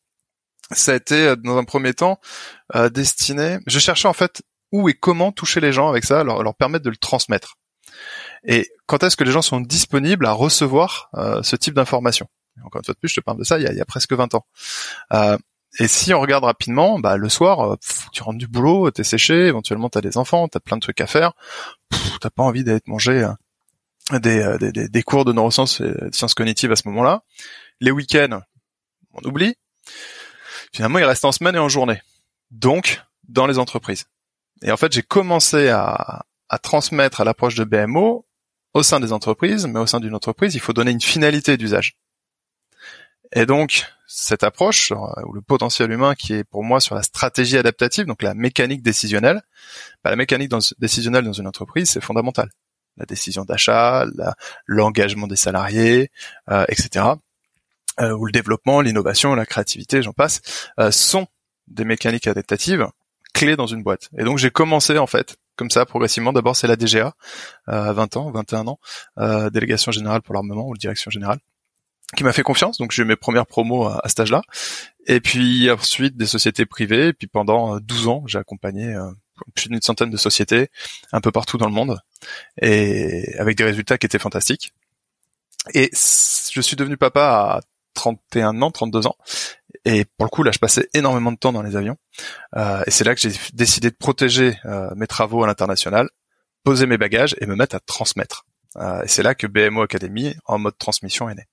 ça 0.72 0.94
a 0.94 0.96
été 0.96 1.28
euh, 1.28 1.36
dans 1.36 1.58
un 1.58 1.64
premier 1.64 1.94
temps 1.94 2.20
euh, 2.76 2.90
destiné. 2.90 3.60
Je 3.68 3.80
cherchais 3.80 4.08
en 4.08 4.14
fait 4.14 4.42
où 4.72 4.90
et 4.90 4.94
comment 4.94 5.32
toucher 5.32 5.60
les 5.60 5.72
gens 5.72 5.90
avec 5.90 6.04
ça, 6.04 6.24
leur, 6.24 6.44
leur 6.44 6.56
permettre 6.56 6.86
de 6.86 6.90
le 6.90 6.98
transmettre. 6.98 7.56
Et 8.44 8.70
quand 8.86 9.04
est-ce 9.04 9.18
que 9.18 9.24
les 9.24 9.32
gens 9.32 9.42
sont 9.42 9.62
disponibles 9.62 10.26
à 10.26 10.32
recevoir 10.32 11.10
euh, 11.16 11.42
ce 11.44 11.56
type 11.56 11.74
d'information 11.74 12.28
Encore 12.64 12.80
une 12.80 12.86
fois 12.86 12.94
de 12.94 13.00
plus, 13.00 13.10
je 13.10 13.16
te 13.16 13.22
parle 13.22 13.38
de 13.38 13.44
ça 13.44 13.58
il 13.58 13.64
y 13.64 13.68
a, 13.68 13.72
il 13.72 13.78
y 13.78 13.82
a 13.82 13.86
presque 13.86 14.14
20 14.14 14.36
ans. 14.36 14.46
Euh, 15.14 15.38
et 15.80 15.88
si 15.88 16.14
on 16.14 16.22
regarde 16.22 16.44
rapidement, 16.44 17.00
bah, 17.00 17.18
le 17.18 17.30
soir, 17.30 17.74
euh, 17.74 17.76
tu 18.14 18.24
rentres 18.24 18.38
du 18.38 18.48
boulot, 18.48 18.90
t'es 18.92 19.04
séché, 19.04 19.48
éventuellement 19.48 19.90
t'as 19.90 20.02
des 20.02 20.18
enfants, 20.18 20.48
t'as 20.48 20.60
plein 20.60 20.78
de 20.78 20.82
trucs 20.82 21.02
à 21.02 21.08
faire, 21.08 21.34
t'as 22.22 22.30
pas 22.30 22.44
envie 22.44 22.64
d'aller 22.64 22.82
te 22.82 22.90
manger 22.90 23.30
des, 24.12 24.58
des, 24.60 24.72
des, 24.72 24.88
des, 24.88 25.04
cours 25.04 25.26
de 25.26 25.34
neurosciences 25.34 25.82
et 25.82 25.84
de 25.84 26.10
sciences 26.14 26.34
cognitives 26.34 26.72
à 26.72 26.78
ce 26.78 26.88
moment-là. 26.88 27.24
Les 27.82 27.92
week-ends, 27.92 28.40
on 29.14 29.28
oublie. 29.28 29.56
Finalement, 30.78 31.00
il 31.00 31.06
reste 31.06 31.26
en 31.26 31.32
semaine 31.32 31.56
et 31.56 31.60
en 31.60 31.70
journée. 31.70 32.04
Donc, 32.52 33.02
dans 33.28 33.48
les 33.48 33.58
entreprises. 33.58 34.06
Et 34.62 34.72
en 34.72 34.78
fait, 34.78 34.92
j'ai 34.92 35.02
commencé 35.02 35.70
à, 35.70 36.24
à 36.50 36.60
transmettre 36.60 37.20
à 37.20 37.24
l'approche 37.24 37.56
de 37.56 37.64
BMO 37.64 38.28
au 38.76 38.84
sein 38.84 39.00
des 39.00 39.12
entreprises, 39.12 39.66
mais 39.66 39.80
au 39.80 39.88
sein 39.88 40.00
d'une 40.00 40.14
entreprise, 40.14 40.54
il 40.54 40.60
faut 40.60 40.74
donner 40.74 40.92
une 40.92 41.02
finalité 41.02 41.58
d'usage. 41.58 41.98
Et 43.32 43.48
donc, 43.48 43.88
cette 44.06 44.44
approche, 44.44 44.92
euh, 44.92 45.24
ou 45.26 45.34
le 45.34 45.42
potentiel 45.42 45.92
humain 45.92 46.14
qui 46.14 46.34
est 46.34 46.44
pour 46.44 46.64
moi 46.64 46.80
sur 46.80 46.94
la 46.94 47.02
stratégie 47.02 47.58
adaptative, 47.58 48.06
donc 48.06 48.22
la 48.22 48.36
mécanique 48.36 48.84
décisionnelle, 48.84 49.42
bah, 50.04 50.12
la 50.12 50.16
mécanique 50.16 50.54
décisionnelle 50.78 51.26
dans 51.26 51.34
une 51.34 51.48
entreprise, 51.48 51.90
c'est 51.90 52.04
fondamental. 52.04 52.52
La 52.98 53.08
décision 53.08 53.46
d'achat, 53.46 54.06
l'engagement 54.68 55.26
des 55.26 55.38
salariés, 55.38 56.12
euh, 56.52 56.66
etc. 56.70 57.16
Euh, 58.00 58.12
ou 58.12 58.26
le 58.26 58.32
développement, 58.32 58.82
l'innovation, 58.82 59.34
la 59.34 59.46
créativité, 59.46 60.04
j'en 60.04 60.14
passe, 60.14 60.42
sont 60.92 61.28
des 61.68 61.84
mécaniques 61.84 62.28
adaptatives 62.28 62.88
clés 63.34 63.56
dans 63.56 63.68
une 63.68 63.84
boîte. 63.84 64.10
Et 64.18 64.24
donc 64.24 64.38
j'ai 64.38 64.52
commencé 64.52 64.98
en 64.98 65.08
fait 65.08 65.38
comme 65.56 65.72
ça 65.72 65.86
progressivement. 65.86 66.32
D'abord 66.32 66.56
c'est 66.56 66.68
la 66.68 66.76
DGA 66.76 67.14
à 67.66 67.94
20 67.94 68.18
ans, 68.18 68.32
21 68.32 68.68
ans, 68.68 68.80
délégation 69.52 69.92
générale 69.92 70.22
pour 70.22 70.34
l'armement 70.34 70.68
ou 70.68 70.78
direction 70.78 71.12
générale 71.12 71.40
qui 72.16 72.24
m'a 72.24 72.34
fait 72.34 72.44
confiance. 72.44 72.78
Donc 72.78 72.92
j'ai 72.92 73.02
eu 73.02 73.06
mes 73.06 73.16
premières 73.16 73.46
promos 73.46 73.86
à, 73.86 74.00
à 74.04 74.10
cet 74.10 74.22
âge-là. 74.22 74.42
Et 75.08 75.20
puis 75.20 75.70
ensuite 75.70 76.16
des 76.18 76.26
sociétés 76.26 76.66
privées. 76.66 77.08
Et 77.08 77.14
puis 77.14 77.28
pendant 77.28 77.80
12 77.80 78.08
ans, 78.08 78.24
j'ai 78.28 78.38
accompagné 78.38 78.94
euh, 78.94 79.12
plus 79.56 79.70
d'une 79.70 79.82
centaine 79.82 80.10
de 80.10 80.18
sociétés 80.18 80.70
un 81.12 81.22
peu 81.22 81.32
partout 81.32 81.58
dans 81.58 81.68
le 81.68 81.74
monde 81.74 82.00
et 82.62 83.36
avec 83.40 83.58
des 83.58 83.64
résultats 83.64 83.98
qui 83.98 84.06
étaient 84.06 84.20
fantastiques. 84.20 84.74
Et 85.74 85.90
je 85.94 86.62
suis 86.62 86.78
devenu 86.78 86.98
papa 86.98 87.22
à 87.22 87.62
31 87.98 88.62
ans, 88.62 88.70
32 88.70 89.08
ans. 89.08 89.16
Et 89.84 90.06
pour 90.06 90.26
le 90.26 90.30
coup, 90.30 90.44
là, 90.44 90.52
je 90.52 90.60
passais 90.60 90.88
énormément 90.94 91.32
de 91.32 91.38
temps 91.38 91.52
dans 91.52 91.64
les 91.64 91.76
avions. 91.76 91.98
Euh, 92.56 92.84
et 92.86 92.92
c'est 92.92 93.04
là 93.04 93.16
que 93.16 93.22
j'ai 93.22 93.32
décidé 93.54 93.90
de 93.90 93.96
protéger 93.96 94.56
euh, 94.66 94.90
mes 94.96 95.08
travaux 95.08 95.44
à 95.44 95.48
l'international, 95.48 96.10
poser 96.64 96.86
mes 96.86 96.98
bagages 96.98 97.36
et 97.42 97.48
me 97.48 97.56
mettre 97.56 97.76
à 97.76 97.80
transmettre. 97.80 98.46
Euh, 98.78 99.02
et 99.02 99.08
c'est 99.08 99.24
là 99.24 99.34
que 99.34 99.48
BMO 99.48 99.82
Academy, 99.82 100.36
en 100.46 100.60
mode 100.60 100.78
transmission, 100.78 101.28
est 101.30 101.36
né. 101.36 101.44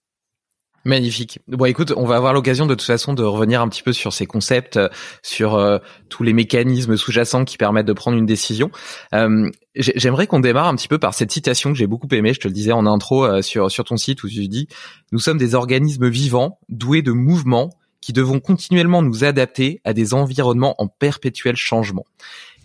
Magnifique. 0.87 1.39
Bon, 1.49 1.65
écoute, 1.65 1.95
on 1.97 2.05
va 2.05 2.17
avoir 2.17 2.35
l'occasion 2.35 2.67
de 2.67 2.75
toute 2.75 2.87
façon 2.87 3.15
de 3.15 3.23
revenir 3.23 3.63
un 3.63 3.69
petit 3.69 3.83
peu 3.83 3.95
sur 3.95 4.13
ces 4.13 4.27
concepts, 4.27 4.77
euh, 4.77 4.91
sur 5.23 5.55
euh, 5.55 5.79
tous 6.11 6.23
les 6.23 6.35
mécanismes 6.35 6.99
sous-jacents 6.99 7.47
qui 7.47 7.57
permettent 7.57 7.87
de 7.87 7.95
prendre 7.95 8.19
une 8.19 8.27
décision. 8.27 8.71
Euh, 9.15 9.51
J'aimerais 9.77 10.27
qu'on 10.27 10.41
démarre 10.41 10.69
un 10.69 10.77
petit 10.77 10.89
peu 10.89 10.99
par 10.99 11.15
cette 11.15 11.33
citation 11.33 11.73
que 11.73 11.79
j'ai 11.79 11.87
beaucoup 11.87 12.07
aimée. 12.13 12.35
Je 12.35 12.41
te 12.41 12.49
le 12.49 12.55
disais 12.55 12.73
en 12.73 12.87
intro 12.87 13.43
sur 13.43 13.73
sur 13.73 13.85
ton 13.85 13.97
site 13.97 14.23
où 14.23 14.29
tu 14.29 14.47
dis 14.47 14.69
"Nous 15.11 15.19
sommes 15.19 15.39
des 15.39 15.57
organismes 15.57 16.09
vivants, 16.09 16.61
doués 16.69 17.03
de 17.03 17.11
mouvements, 17.11 17.71
qui 18.01 18.13
devons 18.13 18.39
continuellement 18.39 19.03
nous 19.03 19.25
adapter 19.25 19.81
à 19.83 19.93
des 19.93 20.15
environnements 20.15 20.77
en 20.81 20.87
perpétuel 20.87 21.57
changement." 21.57 22.05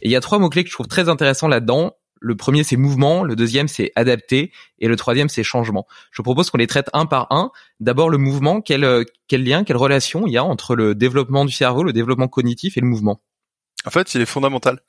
Et 0.02 0.10
il 0.10 0.12
y 0.12 0.16
a 0.16 0.22
trois 0.22 0.38
mots 0.38 0.50
clés 0.50 0.64
que 0.64 0.70
je 0.70 0.76
trouve 0.76 0.88
très 0.88 1.10
intéressants 1.10 1.48
là-dedans 1.48 1.94
le 2.20 2.36
premier 2.36 2.64
c'est 2.64 2.78
mouvement, 2.78 3.24
le 3.24 3.36
deuxième 3.36 3.68
c'est 3.68 3.92
adapter 3.96 4.52
et 4.80 4.88
le 4.88 4.96
troisième 4.96 5.30
c'est 5.30 5.44
changement. 5.44 5.88
Je 6.12 6.22
propose 6.22 6.50
qu'on 6.50 6.58
les 6.58 6.68
traite 6.68 6.90
un 6.94 7.06
par 7.06 7.28
un. 7.32 7.52
D'abord 7.80 8.10
le 8.10 8.18
mouvement, 8.18 8.62
quel, 8.62 8.84
euh, 8.84 9.04
quel 9.28 9.44
lien, 9.44 9.64
quelle 9.64 9.78
relation 9.78 10.28
il 10.28 10.34
y 10.34 10.38
a 10.38 10.44
entre 10.44 10.76
le 10.76 10.96
développement 10.96 11.46
du 11.46 11.52
cerveau, 11.52 11.84
le 11.84 11.94
développement 11.94 12.28
cognitif 12.28 12.78
et 12.78 12.82
le 12.82 12.88
mouvement? 12.88 13.22
En 13.86 13.92
fait, 13.92 14.14
il 14.14 14.22
est 14.22 14.26
fondamental. 14.26 14.82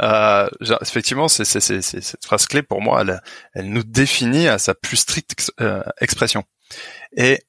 Euh, 0.00 0.48
effectivement, 0.80 1.28
c'est, 1.28 1.44
cette 1.44 2.24
phrase 2.24 2.46
clé 2.46 2.62
pour 2.62 2.80
moi, 2.80 3.02
elle, 3.02 3.20
elle, 3.52 3.70
nous 3.70 3.82
définit 3.82 4.48
à 4.48 4.58
sa 4.58 4.74
plus 4.74 4.96
stricte 4.96 5.52
euh, 5.60 5.82
expression. 6.00 6.44
Et 7.14 7.42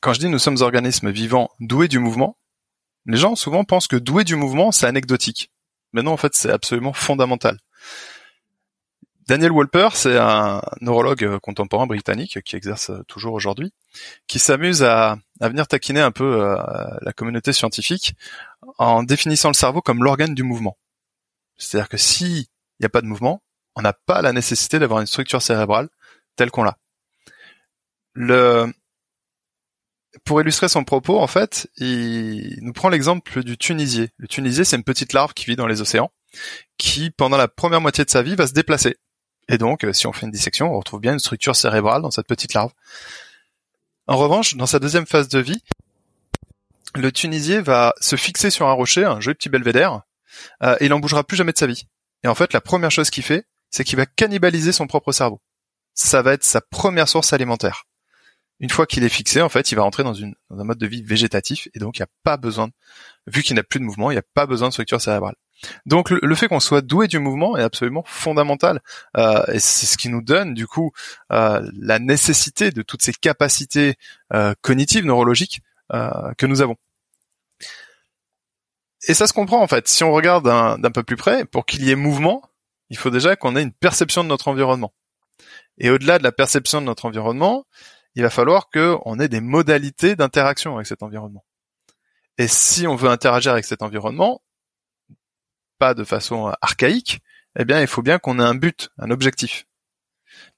quand 0.00 0.12
je 0.12 0.18
dis 0.18 0.28
nous 0.28 0.40
sommes 0.40 0.58
organismes 0.60 1.10
vivants 1.10 1.50
doués 1.60 1.86
du 1.86 2.00
mouvement, 2.00 2.38
les 3.06 3.16
gens 3.16 3.36
souvent 3.36 3.62
pensent 3.62 3.86
que 3.86 3.96
doués 3.96 4.24
du 4.24 4.34
mouvement, 4.34 4.72
c'est 4.72 4.86
anecdotique. 4.86 5.52
Mais 5.92 6.02
non, 6.02 6.12
en 6.12 6.16
fait, 6.16 6.34
c'est 6.34 6.50
absolument 6.50 6.92
fondamental. 6.92 7.58
Daniel 9.28 9.52
Wolper, 9.52 9.90
c'est 9.94 10.18
un 10.18 10.62
neurologue 10.80 11.24
euh, 11.24 11.38
contemporain 11.38 11.86
britannique 11.86 12.42
qui 12.42 12.56
exerce 12.56 12.90
euh, 12.90 13.02
toujours 13.06 13.34
aujourd'hui, 13.34 13.72
qui 14.26 14.38
s'amuse 14.38 14.82
à, 14.82 15.16
venir 15.40 15.68
taquiner 15.68 16.00
un 16.00 16.10
peu 16.10 16.42
euh, 16.42 16.56
la 17.02 17.12
communauté 17.12 17.52
scientifique 17.52 18.14
en 18.78 19.02
définissant 19.02 19.48
le 19.48 19.54
cerveau 19.54 19.80
comme 19.80 20.02
l'organe 20.02 20.34
du 20.34 20.42
mouvement. 20.42 20.76
C'est-à-dire 21.56 21.88
que 21.88 21.96
s'il 21.96 22.46
n'y 22.80 22.86
a 22.86 22.88
pas 22.88 23.00
de 23.00 23.06
mouvement, 23.06 23.42
on 23.76 23.82
n'a 23.82 23.92
pas 23.92 24.22
la 24.22 24.32
nécessité 24.32 24.78
d'avoir 24.78 25.00
une 25.00 25.06
structure 25.06 25.40
cérébrale 25.40 25.88
telle 26.34 26.50
qu'on 26.50 26.64
l'a. 26.64 26.78
Le... 28.14 28.72
Pour 30.24 30.40
illustrer 30.40 30.68
son 30.68 30.84
propos, 30.84 31.18
en 31.18 31.26
fait, 31.26 31.70
il 31.76 32.58
nous 32.60 32.72
prend 32.72 32.88
l'exemple 32.88 33.42
du 33.42 33.56
tunisier. 33.56 34.10
Le 34.18 34.28
tunisier, 34.28 34.64
c'est 34.64 34.76
une 34.76 34.84
petite 34.84 35.14
larve 35.14 35.32
qui 35.32 35.46
vit 35.46 35.56
dans 35.56 35.66
les 35.66 35.80
océans, 35.80 36.12
qui, 36.76 37.10
pendant 37.10 37.38
la 37.38 37.48
première 37.48 37.80
moitié 37.80 38.04
de 38.04 38.10
sa 38.10 38.22
vie, 38.22 38.34
va 38.34 38.46
se 38.46 38.52
déplacer 38.52 38.98
et 39.48 39.58
donc, 39.58 39.84
euh, 39.84 39.92
si 39.92 40.06
on 40.06 40.12
fait 40.12 40.26
une 40.26 40.32
dissection, 40.32 40.72
on 40.72 40.78
retrouve 40.78 41.00
bien 41.00 41.12
une 41.12 41.18
structure 41.18 41.56
cérébrale 41.56 42.02
dans 42.02 42.10
cette 42.10 42.26
petite 42.26 42.54
larve. 42.54 42.72
En 44.06 44.16
revanche, 44.16 44.56
dans 44.56 44.66
sa 44.66 44.78
deuxième 44.78 45.06
phase 45.06 45.28
de 45.28 45.38
vie, 45.38 45.62
le 46.94 47.10
Tunisier 47.10 47.60
va 47.60 47.94
se 48.00 48.16
fixer 48.16 48.50
sur 48.50 48.68
un 48.68 48.72
rocher, 48.72 49.04
un 49.04 49.20
joli 49.20 49.34
petit 49.34 49.48
belvédère, 49.48 50.02
euh, 50.62 50.76
et 50.80 50.86
il 50.86 50.90
n'en 50.90 51.00
bougera 51.00 51.24
plus 51.24 51.36
jamais 51.36 51.52
de 51.52 51.58
sa 51.58 51.66
vie. 51.66 51.86
Et 52.24 52.28
en 52.28 52.34
fait, 52.34 52.52
la 52.52 52.60
première 52.60 52.90
chose 52.90 53.10
qu'il 53.10 53.24
fait, 53.24 53.46
c'est 53.70 53.84
qu'il 53.84 53.96
va 53.96 54.06
cannibaliser 54.06 54.72
son 54.72 54.86
propre 54.86 55.12
cerveau. 55.12 55.40
Ça 55.94 56.22
va 56.22 56.34
être 56.34 56.44
sa 56.44 56.60
première 56.60 57.08
source 57.08 57.32
alimentaire. 57.32 57.84
Une 58.60 58.70
fois 58.70 58.86
qu'il 58.86 59.02
est 59.02 59.08
fixé, 59.08 59.42
en 59.42 59.48
fait, 59.48 59.72
il 59.72 59.74
va 59.74 59.82
une, 59.82 60.34
dans 60.50 60.60
un 60.60 60.64
mode 60.64 60.78
de 60.78 60.86
vie 60.86 61.02
végétatif, 61.02 61.68
et 61.74 61.78
donc 61.78 61.98
il 61.98 62.02
n'y 62.02 62.04
a 62.04 62.12
pas 62.22 62.36
besoin, 62.36 62.70
vu 63.26 63.42
qu'il 63.42 63.56
n'a 63.56 63.62
plus 63.62 63.80
de 63.80 63.84
mouvement, 63.84 64.10
il 64.10 64.14
n'y 64.14 64.20
a 64.20 64.24
pas 64.34 64.46
besoin 64.46 64.68
de 64.68 64.72
structure 64.72 65.00
cérébrale. 65.00 65.34
Donc 65.86 66.10
le, 66.10 66.34
fait 66.34 66.48
qu'on 66.48 66.60
soit 66.60 66.82
doué 66.82 67.08
du 67.08 67.18
mouvement 67.18 67.56
est 67.56 67.62
absolument 67.62 68.04
fondamental 68.06 68.80
euh, 69.16 69.44
et 69.52 69.58
c'est 69.58 69.86
ce 69.86 69.96
qui 69.96 70.08
nous 70.08 70.22
donne 70.22 70.54
du 70.54 70.66
coup 70.66 70.92
euh, 71.30 71.68
la 71.78 71.98
nécessité 71.98 72.70
de 72.70 72.82
toutes 72.82 73.02
ces 73.02 73.12
capacités 73.12 73.96
euh, 74.32 74.54
cognitives 74.60 75.06
neurologiques 75.06 75.60
que 76.38 76.46
nous 76.46 76.62
avons. 76.62 76.76
Et 79.06 79.12
ça 79.12 79.26
se 79.26 79.34
comprend 79.34 79.60
en 79.60 79.66
fait. 79.66 79.88
Si 79.88 80.04
on 80.04 80.12
regarde 80.12 80.46
d'un 80.46 80.90
peu 80.90 81.02
plus 81.02 81.16
près, 81.16 81.44
pour 81.44 81.66
qu'il 81.66 81.84
y 81.84 81.90
ait 81.90 81.96
mouvement, 81.96 82.42
il 82.88 82.96
faut 82.96 83.10
déjà 83.10 83.36
qu'on 83.36 83.56
ait 83.56 83.62
une 83.62 83.72
perception 83.72 84.24
de 84.24 84.28
notre 84.28 84.48
environnement. 84.48 84.94
Et 85.76 85.90
au-delà 85.90 86.18
de 86.18 86.22
la 86.22 86.32
perception 86.32 86.80
de 86.80 86.86
notre 86.86 87.04
environnement, 87.04 87.66
il 88.14 88.22
va 88.22 88.30
falloir 88.30 88.70
qu'on 88.70 89.18
ait 89.20 89.28
des 89.28 89.42
modalités 89.42 90.16
d'interaction 90.16 90.76
avec 90.76 90.86
cet 90.86 91.02
environnement. 91.02 91.44
Et 92.38 92.48
si 92.48 92.86
on 92.86 92.96
veut 92.96 93.10
interagir 93.10 93.52
avec 93.52 93.64
cet 93.64 93.82
environnement, 93.82 94.40
de 95.94 96.04
façon 96.04 96.52
archaïque, 96.60 97.20
eh 97.58 97.64
bien, 97.64 97.80
il 97.80 97.86
faut 97.86 98.02
bien 98.02 98.18
qu'on 98.18 98.38
ait 98.38 98.44
un 98.44 98.54
but, 98.54 98.90
un 98.98 99.10
objectif. 99.10 99.66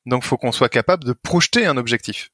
Donc, 0.06 0.22
faut 0.24 0.36
qu'on 0.36 0.52
soit 0.52 0.68
capable 0.68 1.04
de 1.04 1.12
projeter 1.12 1.66
un 1.66 1.76
objectif. 1.76 2.30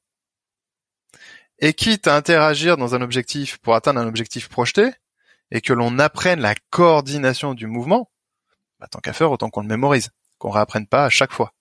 Et 1.58 1.72
quitte 1.72 2.06
à 2.06 2.16
interagir 2.16 2.76
dans 2.76 2.94
un 2.94 3.02
objectif 3.02 3.58
pour 3.58 3.74
atteindre 3.74 4.00
un 4.00 4.06
objectif 4.06 4.48
projeté, 4.48 4.90
et 5.50 5.60
que 5.60 5.72
l'on 5.72 5.98
apprenne 5.98 6.40
la 6.40 6.54
coordination 6.70 7.54
du 7.54 7.66
mouvement, 7.66 8.10
bah, 8.78 8.86
tant 8.90 9.00
qu'à 9.00 9.12
faire, 9.12 9.30
autant 9.30 9.50
qu'on 9.50 9.62
le 9.62 9.68
mémorise, 9.68 10.10
qu'on 10.38 10.50
réapprenne 10.50 10.86
pas 10.86 11.04
à 11.04 11.10
chaque 11.10 11.32
fois. 11.32 11.52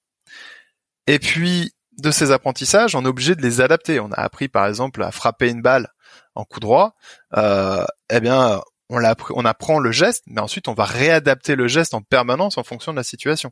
Et 1.07 1.19
puis, 1.19 1.73
de 1.97 2.11
ces 2.11 2.31
apprentissages, 2.31 2.95
on 2.95 3.03
est 3.03 3.09
obligé 3.09 3.35
de 3.35 3.41
les 3.41 3.61
adapter. 3.61 3.99
On 3.99 4.11
a 4.11 4.19
appris, 4.21 4.47
par 4.47 4.67
exemple, 4.67 5.03
à 5.03 5.11
frapper 5.11 5.49
une 5.49 5.61
balle 5.61 5.91
en 6.35 6.45
coup 6.45 6.59
droit. 6.59 6.95
Euh, 7.35 7.85
eh 8.09 8.19
bien, 8.19 8.61
on, 8.89 9.45
apprend 9.45 9.79
le 9.79 9.91
geste, 9.91 10.23
mais 10.27 10.41
ensuite 10.41 10.67
on 10.67 10.73
va 10.73 10.85
réadapter 10.85 11.55
le 11.55 11.67
geste 11.67 11.93
en 11.93 12.01
permanence 12.01 12.57
en 12.57 12.63
fonction 12.63 12.91
de 12.91 12.97
la 12.97 13.03
situation. 13.03 13.51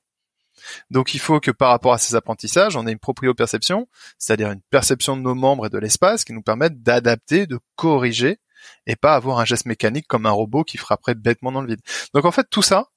Donc 0.90 1.14
il 1.14 1.20
faut 1.20 1.40
que 1.40 1.52
par 1.52 1.70
rapport 1.70 1.94
à 1.94 2.00
ces 2.00 2.16
apprentissages, 2.16 2.76
on 2.76 2.88
ait 2.88 2.92
une 2.92 3.00
proprioperception, 3.00 3.88
c'est-à-dire 4.18 4.52
une 4.52 4.62
perception 4.72 5.16
de 5.16 5.22
nos 5.22 5.36
membres 5.36 5.68
et 5.68 5.70
de 5.70 5.78
l'espace 5.78 6.24
qui 6.24 6.34
nous 6.34 6.42
permettent 6.42 6.82
d'adapter, 6.82 7.46
de 7.46 7.60
corriger, 7.76 8.40
et 8.88 8.96
pas 8.96 9.16
avoir 9.16 9.40
un 9.40 9.46
geste 9.46 9.66
mécanique 9.66 10.08
comme 10.08 10.26
un 10.26 10.32
robot 10.32 10.64
qui 10.64 10.78
frapperait 10.78 11.16
bêtement 11.16 11.52
dans 11.52 11.62
le 11.62 11.68
vide. 11.68 11.82
Donc 12.14 12.26
en 12.26 12.32
fait 12.32 12.48
tout 12.50 12.64
ça 12.64 12.88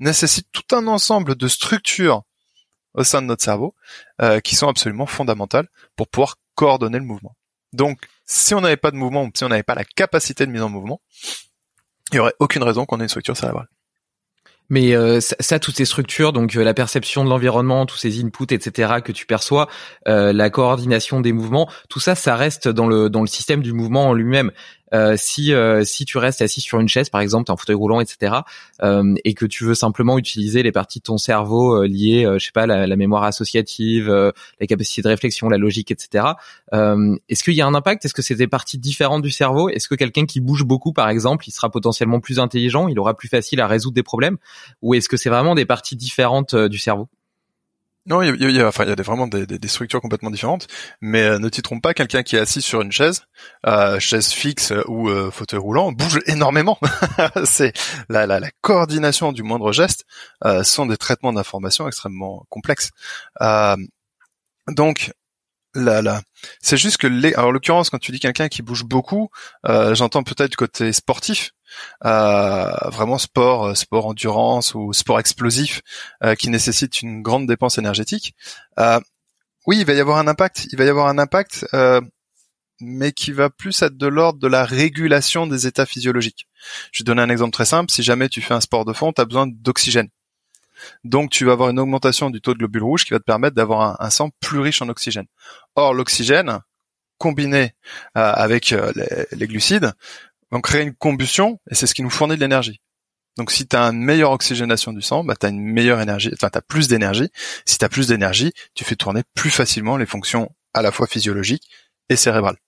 nécessite 0.00 0.48
tout 0.52 0.74
un 0.74 0.86
ensemble 0.86 1.34
de 1.34 1.48
structures 1.48 2.22
au 2.94 3.04
sein 3.04 3.20
de 3.20 3.26
notre 3.26 3.44
cerveau 3.44 3.74
euh, 4.22 4.40
qui 4.40 4.56
sont 4.56 4.68
absolument 4.68 5.06
fondamentales 5.06 5.68
pour 5.96 6.08
pouvoir 6.08 6.36
coordonner 6.54 6.98
le 6.98 7.04
mouvement. 7.04 7.36
Donc 7.72 8.00
si 8.24 8.54
on 8.54 8.60
n'avait 8.60 8.76
pas 8.76 8.90
de 8.90 8.96
mouvement 8.96 9.24
ou 9.24 9.30
si 9.34 9.44
on 9.44 9.48
n'avait 9.48 9.62
pas 9.62 9.74
la 9.74 9.84
capacité 9.84 10.46
de 10.46 10.50
mise 10.50 10.62
en 10.62 10.68
mouvement, 10.68 11.00
il 12.12 12.16
y 12.16 12.20
aurait 12.20 12.34
aucune 12.38 12.62
raison 12.62 12.84
qu'on 12.86 12.98
ait 13.00 13.04
une 13.04 13.08
structure 13.08 13.36
cérébrale. 13.36 13.68
Mais 14.70 14.94
euh, 14.94 15.20
ça, 15.20 15.58
toutes 15.58 15.76
ces 15.76 15.86
structures, 15.86 16.32
donc 16.32 16.54
euh, 16.54 16.62
la 16.62 16.74
perception 16.74 17.24
de 17.24 17.30
l'environnement, 17.30 17.86
tous 17.86 17.96
ces 17.96 18.22
inputs, 18.22 18.52
etc. 18.52 18.96
que 19.02 19.12
tu 19.12 19.24
perçois, 19.24 19.66
euh, 20.08 20.32
la 20.32 20.50
coordination 20.50 21.20
des 21.20 21.32
mouvements, 21.32 21.70
tout 21.88 22.00
ça, 22.00 22.14
ça 22.14 22.36
reste 22.36 22.68
dans 22.68 22.86
le 22.86 23.08
dans 23.08 23.22
le 23.22 23.26
système 23.26 23.62
du 23.62 23.72
mouvement 23.72 24.08
en 24.08 24.12
lui-même. 24.12 24.52
Euh, 24.94 25.14
si 25.16 25.52
euh, 25.52 25.84
si 25.84 26.04
tu 26.04 26.18
restes 26.18 26.42
assis 26.42 26.60
sur 26.60 26.80
une 26.80 26.88
chaise, 26.88 27.10
par 27.10 27.20
exemple, 27.20 27.50
en 27.50 27.56
fauteuil 27.56 27.76
roulant, 27.76 28.00
etc., 28.00 28.36
euh, 28.82 29.14
et 29.24 29.34
que 29.34 29.46
tu 29.46 29.64
veux 29.64 29.74
simplement 29.74 30.18
utiliser 30.18 30.62
les 30.62 30.72
parties 30.72 30.98
de 30.98 31.04
ton 31.04 31.18
cerveau 31.18 31.84
liées, 31.84 32.26
je 32.38 32.44
sais 32.44 32.52
pas, 32.52 32.66
la, 32.66 32.86
la 32.86 32.96
mémoire 32.96 33.24
associative, 33.24 34.08
la 34.08 34.66
capacité 34.66 35.02
de 35.02 35.08
réflexion, 35.08 35.48
la 35.48 35.58
logique, 35.58 35.90
etc. 35.90 36.24
Est-ce 36.72 37.44
qu'il 37.44 37.54
y 37.54 37.60
a 37.60 37.66
un 37.66 37.74
impact? 37.74 38.04
Est-ce 38.04 38.14
que 38.14 38.22
c'est 38.22 38.34
des 38.34 38.48
parties 38.48 38.78
différentes 38.78 39.22
du 39.22 39.30
cerveau? 39.30 39.68
Est-ce 39.68 39.88
que 39.88 39.94
quelqu'un 39.94 40.26
qui 40.26 40.40
bouge 40.40 40.64
beaucoup, 40.64 40.92
par 40.92 41.08
exemple, 41.08 41.48
il 41.48 41.52
sera 41.52 41.70
potentiellement 41.70 42.20
plus 42.20 42.38
intelligent, 42.38 42.88
il 42.88 42.98
aura 42.98 43.14
plus 43.14 43.28
facile 43.28 43.60
à 43.60 43.66
résoudre 43.66 43.94
des 43.94 44.02
problèmes, 44.02 44.38
ou 44.82 44.94
est-ce 44.94 45.08
que 45.08 45.16
c'est 45.16 45.30
vraiment 45.30 45.54
des 45.54 45.66
parties 45.66 45.96
différentes 45.96 46.54
du 46.54 46.78
cerveau? 46.78 47.08
Non, 48.08 48.22
il 48.22 48.50
y 48.50 48.60
a, 48.60 48.70
vraiment 48.70 49.26
des, 49.26 49.68
structures 49.68 50.00
complètement 50.00 50.30
différentes, 50.30 50.66
mais 51.02 51.22
euh, 51.22 51.38
ne 51.38 51.48
t'y 51.50 51.60
trompe 51.60 51.82
pas, 51.82 51.92
quelqu'un 51.92 52.22
qui 52.22 52.36
est 52.36 52.38
assis 52.38 52.62
sur 52.62 52.80
une 52.80 52.90
chaise, 52.90 53.24
euh, 53.66 54.00
chaise 54.00 54.32
fixe 54.32 54.72
ou 54.86 55.10
euh, 55.10 55.30
fauteuil 55.30 55.60
roulant, 55.60 55.92
bouge 55.92 56.18
énormément. 56.26 56.78
c'est 57.44 57.74
la, 58.08 58.26
la, 58.26 58.40
coordination 58.62 59.32
du 59.32 59.42
moindre 59.42 59.72
geste 59.72 60.04
sont 60.62 60.86
des 60.86 60.96
traitements 60.96 61.34
d'information 61.34 61.86
extrêmement 61.86 62.46
complexes. 62.48 62.90
donc, 64.68 65.12
là, 65.74 66.00
là, 66.00 66.22
c'est 66.62 66.78
juste 66.78 66.96
que, 66.96 67.06
les, 67.06 67.36
en 67.36 67.50
l'occurrence, 67.50 67.90
quand 67.90 67.98
tu 67.98 68.12
dis 68.12 68.20
quelqu'un 68.20 68.48
qui 68.48 68.62
bouge 68.62 68.84
beaucoup, 68.84 69.28
j'entends 69.64 70.22
peut-être 70.22 70.56
côté 70.56 70.94
sportif, 70.94 71.52
euh, 72.04 72.70
vraiment 72.90 73.18
sport, 73.18 73.66
euh, 73.66 73.74
sport 73.74 74.06
endurance 74.06 74.74
ou 74.74 74.92
sport 74.92 75.20
explosif 75.20 75.82
euh, 76.22 76.34
qui 76.34 76.48
nécessite 76.50 77.02
une 77.02 77.22
grande 77.22 77.46
dépense 77.46 77.78
énergétique. 77.78 78.34
oui, 79.66 79.78
il 79.78 79.84
va 79.84 79.92
y 79.94 80.00
avoir 80.00 80.18
un 80.18 80.28
impact. 80.28 80.68
Il 80.72 80.78
va 80.78 80.84
y 80.84 80.88
avoir 80.88 81.08
un 81.08 81.18
impact, 81.18 81.66
mais 82.80 83.12
qui 83.12 83.32
va 83.32 83.50
plus 83.50 83.82
être 83.82 83.96
de 83.96 84.06
l'ordre 84.06 84.38
de 84.38 84.46
la 84.48 84.64
régulation 84.64 85.46
des 85.46 85.66
états 85.66 85.86
physiologiques. 85.86 86.48
Je 86.92 87.02
vais 87.02 87.04
donner 87.04 87.22
un 87.22 87.28
exemple 87.28 87.52
très 87.52 87.64
simple. 87.64 87.90
Si 87.90 88.02
jamais 88.02 88.28
tu 88.28 88.40
fais 88.40 88.54
un 88.54 88.60
sport 88.60 88.84
de 88.84 88.92
fond, 88.92 89.12
tu 89.12 89.20
as 89.20 89.24
besoin 89.24 89.46
d'oxygène. 89.46 90.08
Donc 91.04 91.30
tu 91.30 91.44
vas 91.44 91.52
avoir 91.52 91.70
une 91.70 91.78
augmentation 91.78 92.30
du 92.30 92.40
taux 92.40 92.54
de 92.54 92.58
globules 92.58 92.82
rouges 92.82 93.04
qui 93.04 93.10
va 93.10 93.18
te 93.18 93.24
permettre 93.24 93.56
d'avoir 93.56 94.00
un, 94.00 94.10
sang 94.10 94.30
plus 94.40 94.60
riche 94.60 94.80
en 94.80 94.88
oxygène. 94.88 95.26
Or 95.74 95.92
l'oxygène, 95.92 96.60
combiné 97.18 97.74
avec 98.14 98.74
les, 99.32 99.46
glucides, 99.46 99.92
on 100.50 100.60
crée 100.60 100.82
une 100.82 100.94
combustion 100.94 101.60
et 101.70 101.74
c'est 101.74 101.86
ce 101.86 101.94
qui 101.94 102.02
nous 102.02 102.10
fournit 102.10 102.36
de 102.36 102.40
l'énergie. 102.40 102.80
Donc 103.36 103.52
si 103.52 103.68
tu 103.68 103.76
as 103.76 103.84
une 103.84 104.02
meilleure 104.02 104.32
oxygénation 104.32 104.92
du 104.92 105.00
sang, 105.00 105.22
bah 105.22 105.36
tu 105.38 105.46
as 105.46 105.50
une 105.50 105.60
meilleure 105.60 106.00
énergie, 106.00 106.30
enfin 106.32 106.50
tu 106.50 106.58
plus 106.66 106.88
d'énergie. 106.88 107.30
Si 107.66 107.78
tu 107.78 107.84
as 107.84 107.88
plus 107.88 108.08
d'énergie, 108.08 108.52
tu 108.74 108.84
fais 108.84 108.96
tourner 108.96 109.22
plus 109.34 109.50
facilement 109.50 109.96
les 109.96 110.06
fonctions 110.06 110.50
à 110.74 110.82
la 110.82 110.90
fois 110.90 111.06
physiologiques 111.06 111.70
et 112.08 112.16
cérébrales. 112.16 112.58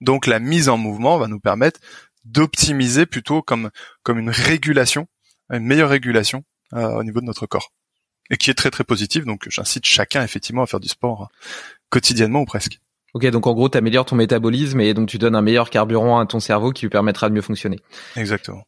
Donc 0.00 0.26
la 0.26 0.38
mise 0.38 0.68
en 0.68 0.76
mouvement 0.76 1.18
va 1.18 1.26
nous 1.26 1.40
permettre 1.40 1.80
d'optimiser 2.24 3.06
plutôt 3.06 3.42
comme 3.42 3.70
comme 4.04 4.18
une 4.18 4.30
régulation, 4.30 5.08
une 5.50 5.64
meilleure 5.64 5.90
régulation 5.90 6.44
euh, 6.74 6.98
au 6.98 7.02
niveau 7.02 7.20
de 7.20 7.26
notre 7.26 7.46
corps 7.46 7.72
et 8.30 8.36
qui 8.36 8.50
est 8.50 8.54
très 8.54 8.70
très 8.70 8.84
positive. 8.84 9.24
Donc 9.24 9.48
j'incite 9.48 9.84
chacun 9.86 10.22
effectivement 10.22 10.62
à 10.62 10.66
faire 10.66 10.80
du 10.80 10.88
sport 10.88 11.30
quotidiennement 11.90 12.42
ou 12.42 12.46
presque. 12.46 12.78
Ok, 13.16 13.24
donc 13.30 13.46
en 13.46 13.54
gros, 13.54 13.70
tu 13.70 13.78
améliores 13.78 14.04
ton 14.04 14.14
métabolisme 14.14 14.78
et 14.78 14.92
donc 14.92 15.08
tu 15.08 15.16
donnes 15.16 15.34
un 15.34 15.40
meilleur 15.40 15.70
carburant 15.70 16.20
à 16.20 16.26
ton 16.26 16.38
cerveau 16.38 16.70
qui 16.70 16.82
lui 16.82 16.90
permettra 16.90 17.30
de 17.30 17.34
mieux 17.34 17.40
fonctionner. 17.40 17.80
Exactement. 18.14 18.62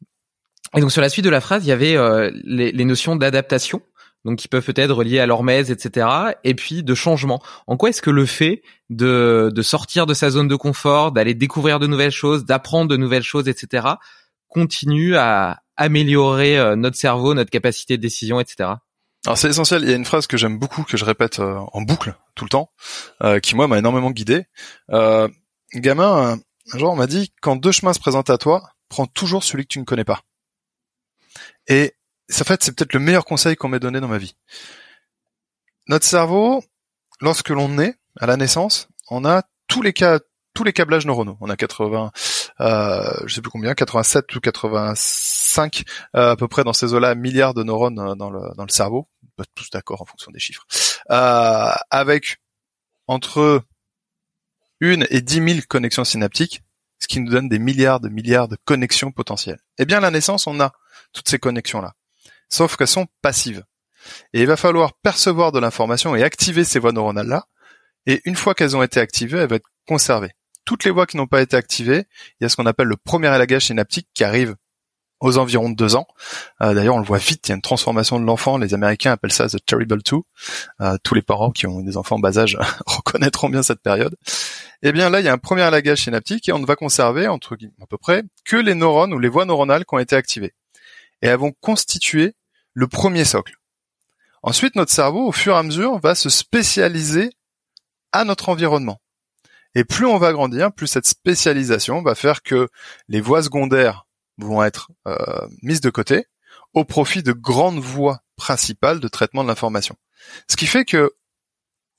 Et 0.75 0.81
donc 0.81 0.91
sur 0.91 1.03
la 1.03 1.11
suite 1.11 1.27
de 1.27 1.31
la 1.31 1.43
phrase, 1.43 1.67
il 1.67 1.69
y 1.69 1.73
avait 1.73 1.99
euh, 1.99 2.31
les, 2.45 2.73
les, 2.73 2.85
notions 2.87 3.15
d'adaptation, 3.15 3.83
donc 4.25 4.39
qui 4.39 4.49
peuvent 4.49 4.65
peut-être 4.65 4.95
relier 4.95 5.19
à 5.19 5.27
l'hormèse, 5.27 5.71
etc. 5.71 6.09
Et 6.45 6.55
puis 6.55 6.83
de 6.83 6.95
changement. 6.95 7.43
En 7.67 7.77
quoi 7.77 7.91
est-ce 7.91 8.01
que 8.01 8.09
le 8.09 8.25
fait 8.25 8.63
de, 8.89 9.53
de 9.55 9.61
sortir 9.61 10.07
de 10.07 10.15
sa 10.15 10.31
zone 10.31 10.49
de 10.49 10.57
confort, 10.57 11.13
d'aller 11.13 11.35
découvrir 11.35 11.79
de 11.79 11.87
nouvelles 11.87 12.11
choses, 12.11 12.47
d'apprendre 12.47 12.89
de 12.89 12.97
nouvelles 12.97 13.23
choses, 13.23 13.49
etc., 13.49 13.87
continue 14.49 15.15
à 15.17 15.61
améliorer 15.77 16.59
euh, 16.59 16.75
notre 16.75 16.97
cerveau, 16.97 17.35
notre 17.35 17.51
capacité 17.51 17.99
de 17.99 18.03
décision, 18.03 18.41
etc. 18.41 18.71
Alors 19.27 19.37
c'est 19.37 19.49
essentiel. 19.49 19.83
Il 19.83 19.91
y 19.91 19.93
a 19.93 19.97
une 19.97 20.05
phrase 20.05 20.27
que 20.27 20.37
j'aime 20.37 20.59
beaucoup, 20.59 20.85
que 20.85 20.97
je 20.97 21.05
répète 21.05 21.41
euh, 21.41 21.59
en 21.73 21.83
boucle 21.83 22.15
tout 22.35 22.45
le 22.45 22.51
temps, 22.51 22.71
euh, 23.23 23.41
qui 23.41 23.57
moi 23.57 23.67
m'a 23.67 23.79
énormément 23.79 24.11
guidé. 24.11 24.47
Euh, 24.91 25.29
gamin, 25.75 26.39
un 26.73 26.79
jour 26.79 26.93
on 26.93 26.97
m'a 26.97 27.07
dit 27.07 27.33
quand 27.41 27.57
deux 27.57 27.73
chemins 27.73 27.93
se 27.93 28.01
présentent 28.01 28.31
à 28.31 28.39
toi, 28.39 28.71
prends 28.89 29.07
toujours 29.07 29.45
celui 29.45 29.65
que 29.65 29.73
tu 29.73 29.81
ne 29.81 29.85
connais 29.85 30.05
pas. 30.05 30.23
Et 31.67 31.95
en 32.41 32.45
fait, 32.45 32.63
c'est 32.63 32.75
peut-être 32.75 32.95
le 32.95 33.01
meilleur 33.01 33.25
conseil 33.25 33.57
qu'on 33.57 33.69
m'ait 33.69 33.81
donné 33.81 34.01
dans 34.01 34.09
ma 34.09 34.19
vie. 34.19 34.35
Notre 35.87 36.05
cerveau, 36.05 36.63
lorsque 37.21 37.49
l'on 37.51 37.69
naît 37.69 37.95
à 38.19 38.27
la 38.27 38.37
naissance, 38.37 38.89
on 39.11 39.25
a 39.25 39.43
tous 39.69 39.83
les 39.83 39.93
cas, 39.93 40.21
tous 40.55 40.65
les 40.65 40.73
câblages 40.73 41.07
neuronaux. 41.07 41.39
On 41.41 41.49
a 41.49 41.57
80, 41.57 42.11
euh, 42.61 43.11
je 43.27 43.35
sais 43.35 43.41
plus 43.41 43.51
combien, 43.51 43.75
87 43.75 44.35
ou 44.35 44.41
85 44.41 45.85
euh, 46.17 46.33
à 46.33 46.37
peu 46.37 46.49
près 46.49 46.65
dans 46.65 46.73
ces 46.73 46.93
eaux-là 46.95 47.15
milliards 47.15 47.55
de 47.55 47.63
neurones 47.63 47.95
dans 47.95 48.31
le 48.31 48.41
dans 48.57 48.65
le 48.65 48.71
cerveau. 48.71 49.09
Pas 49.39 49.45
tous 49.55 49.71
d'accord 49.71 50.03
en 50.03 50.05
fonction 50.05 50.31
des 50.33 50.39
chiffres. 50.39 50.67
Euh, 51.11 51.73
avec 51.91 52.39
entre 53.07 53.63
une 54.81 55.07
et 55.11 55.23
dix 55.23 55.41
mille 55.41 55.67
connexions 55.67 56.05
synaptiques, 56.05 56.63
ce 56.99 57.07
qui 57.07 57.21
nous 57.21 57.31
donne 57.31 57.49
des 57.49 57.59
milliards 57.59 58.01
de 58.01 58.09
milliards 58.09 58.49
de 58.49 58.59
connexions 58.65 59.13
potentielles. 59.13 59.61
Eh 59.79 59.87
bien, 59.87 59.99
à 59.99 60.01
la 60.01 60.11
naissance, 60.11 60.47
on 60.47 60.61
a 60.61 60.73
toutes 61.13 61.29
ces 61.29 61.39
connexions-là, 61.39 61.95
sauf 62.51 62.77
qu'elles 62.77 62.89
sont 62.89 63.07
passives. 63.23 63.65
Et 64.33 64.41
il 64.41 64.47
va 64.47 64.57
falloir 64.57 64.93
percevoir 64.95 65.53
de 65.53 65.61
l'information 65.61 66.15
et 66.17 66.23
activer 66.23 66.65
ces 66.65 66.81
voies 66.81 66.93
neuronales-là. 66.93 67.47
Et 68.07 68.21
une 68.25 68.37
fois 68.37 68.55
qu'elles 68.55 68.77
ont 68.77 68.83
été 68.83 69.01
activées, 69.01 69.39
elles 69.39 69.49
vont 69.49 69.57
être 69.57 69.71
conservées 69.87 70.33
toutes 70.69 70.85
les 70.85 70.91
voies 70.91 71.07
qui 71.07 71.17
n'ont 71.17 71.27
pas 71.27 71.41
été 71.41 71.57
activées, 71.57 72.05
il 72.39 72.43
y 72.43 72.45
a 72.45 72.51
ce 72.51 72.57
qu'on 72.57 72.67
appelle 72.67 72.89
le 72.89 72.99
premier 72.99 73.35
élagage 73.35 73.69
synaptique 73.69 74.07
qui 74.13 74.23
arrive 74.23 74.55
aux 75.21 75.39
environs 75.39 75.71
de 75.71 75.75
deux 75.75 75.97
ans. 75.97 76.07
Euh, 76.63 76.75
d'ailleurs, 76.75 76.95
on 76.95 77.01
le 77.01 77.05
voit 77.05 77.19
vite, 77.19 77.47
il 77.49 77.51
y 77.51 77.53
a 77.53 77.57
une 77.57 77.63
transformation 77.63 78.21
de 78.21 78.25
l'enfant. 78.25 78.59
Les 78.59 78.75
Américains 78.75 79.13
appellent 79.13 79.33
ça 79.33 79.49
the 79.49 79.65
terrible 79.65 80.03
two. 80.03 80.25
Euh, 80.81 80.97
tous 81.03 81.15
les 81.15 81.23
parents 81.23 81.51
qui 81.51 81.67
ont 81.67 81.81
des 81.81 81.97
enfants 81.97 82.17
en 82.17 82.21
bas 82.21 82.39
âge 82.39 82.57
reconnaîtront 82.87 83.49
bien 83.49 83.63
cette 83.63 83.81
période. 83.81 84.15
Eh 84.83 84.93
bien 84.93 85.11
là, 85.11 85.21
il 85.21 85.27
y 85.27 85.29
a 85.29 85.33
un 85.33 85.39
premier 85.39 85.67
élagage 85.67 86.05
synaptique 86.05 86.49
et 86.49 86.53
on 86.53 86.59
ne 86.59 86.67
va 86.67 86.77
conserver, 86.77 87.27
entre 87.27 87.57
à 87.83 87.87
peu 87.87 87.99
près, 87.99 88.23
que 88.45 88.57
les 88.57 88.75
neurones 88.75 89.13
ou 89.13 89.19
les 89.19 89.29
voies 89.29 89.45
neuronales 89.45 89.85
qui 89.85 89.95
ont 89.95 89.99
été 89.99 90.15
activées. 90.15 90.55
Et 91.23 91.27
elles 91.27 91.39
vont 91.39 91.53
constituer 91.61 92.35
le 92.75 92.87
premier 92.87 93.25
socle. 93.25 93.57
Ensuite, 94.43 94.77
notre 94.77 94.93
cerveau, 94.93 95.27
au 95.27 95.33
fur 95.33 95.55
et 95.55 95.59
à 95.59 95.63
mesure, 95.65 95.99
va 95.99 96.15
se 96.15 96.29
spécialiser 96.29 97.31
à 98.13 98.25
notre 98.25 98.49
environnement. 98.49 99.01
Et 99.75 99.85
plus 99.85 100.07
on 100.07 100.17
va 100.19 100.33
grandir, 100.33 100.73
plus 100.73 100.87
cette 100.87 101.07
spécialisation 101.07 102.03
va 102.03 102.15
faire 102.15 102.43
que 102.43 102.69
les 103.09 103.21
voies 103.21 103.43
secondaires 103.43 104.07
vont 104.39 104.63
être 104.63 104.91
euh, 105.07 105.47
mises 105.63 105.81
de 105.81 105.91
côté 105.91 106.27
au 106.75 106.85
profit 106.85 107.23
de 107.23 107.33
grandes 107.33 107.81
voies 107.81 108.21
principales 108.37 109.01
de 109.01 109.09
traitement 109.09 109.43
de 109.43 109.49
l'information. 109.49 109.97
Ce 110.49 110.57
qui 110.57 110.67
fait 110.67 110.85
que 110.85 111.13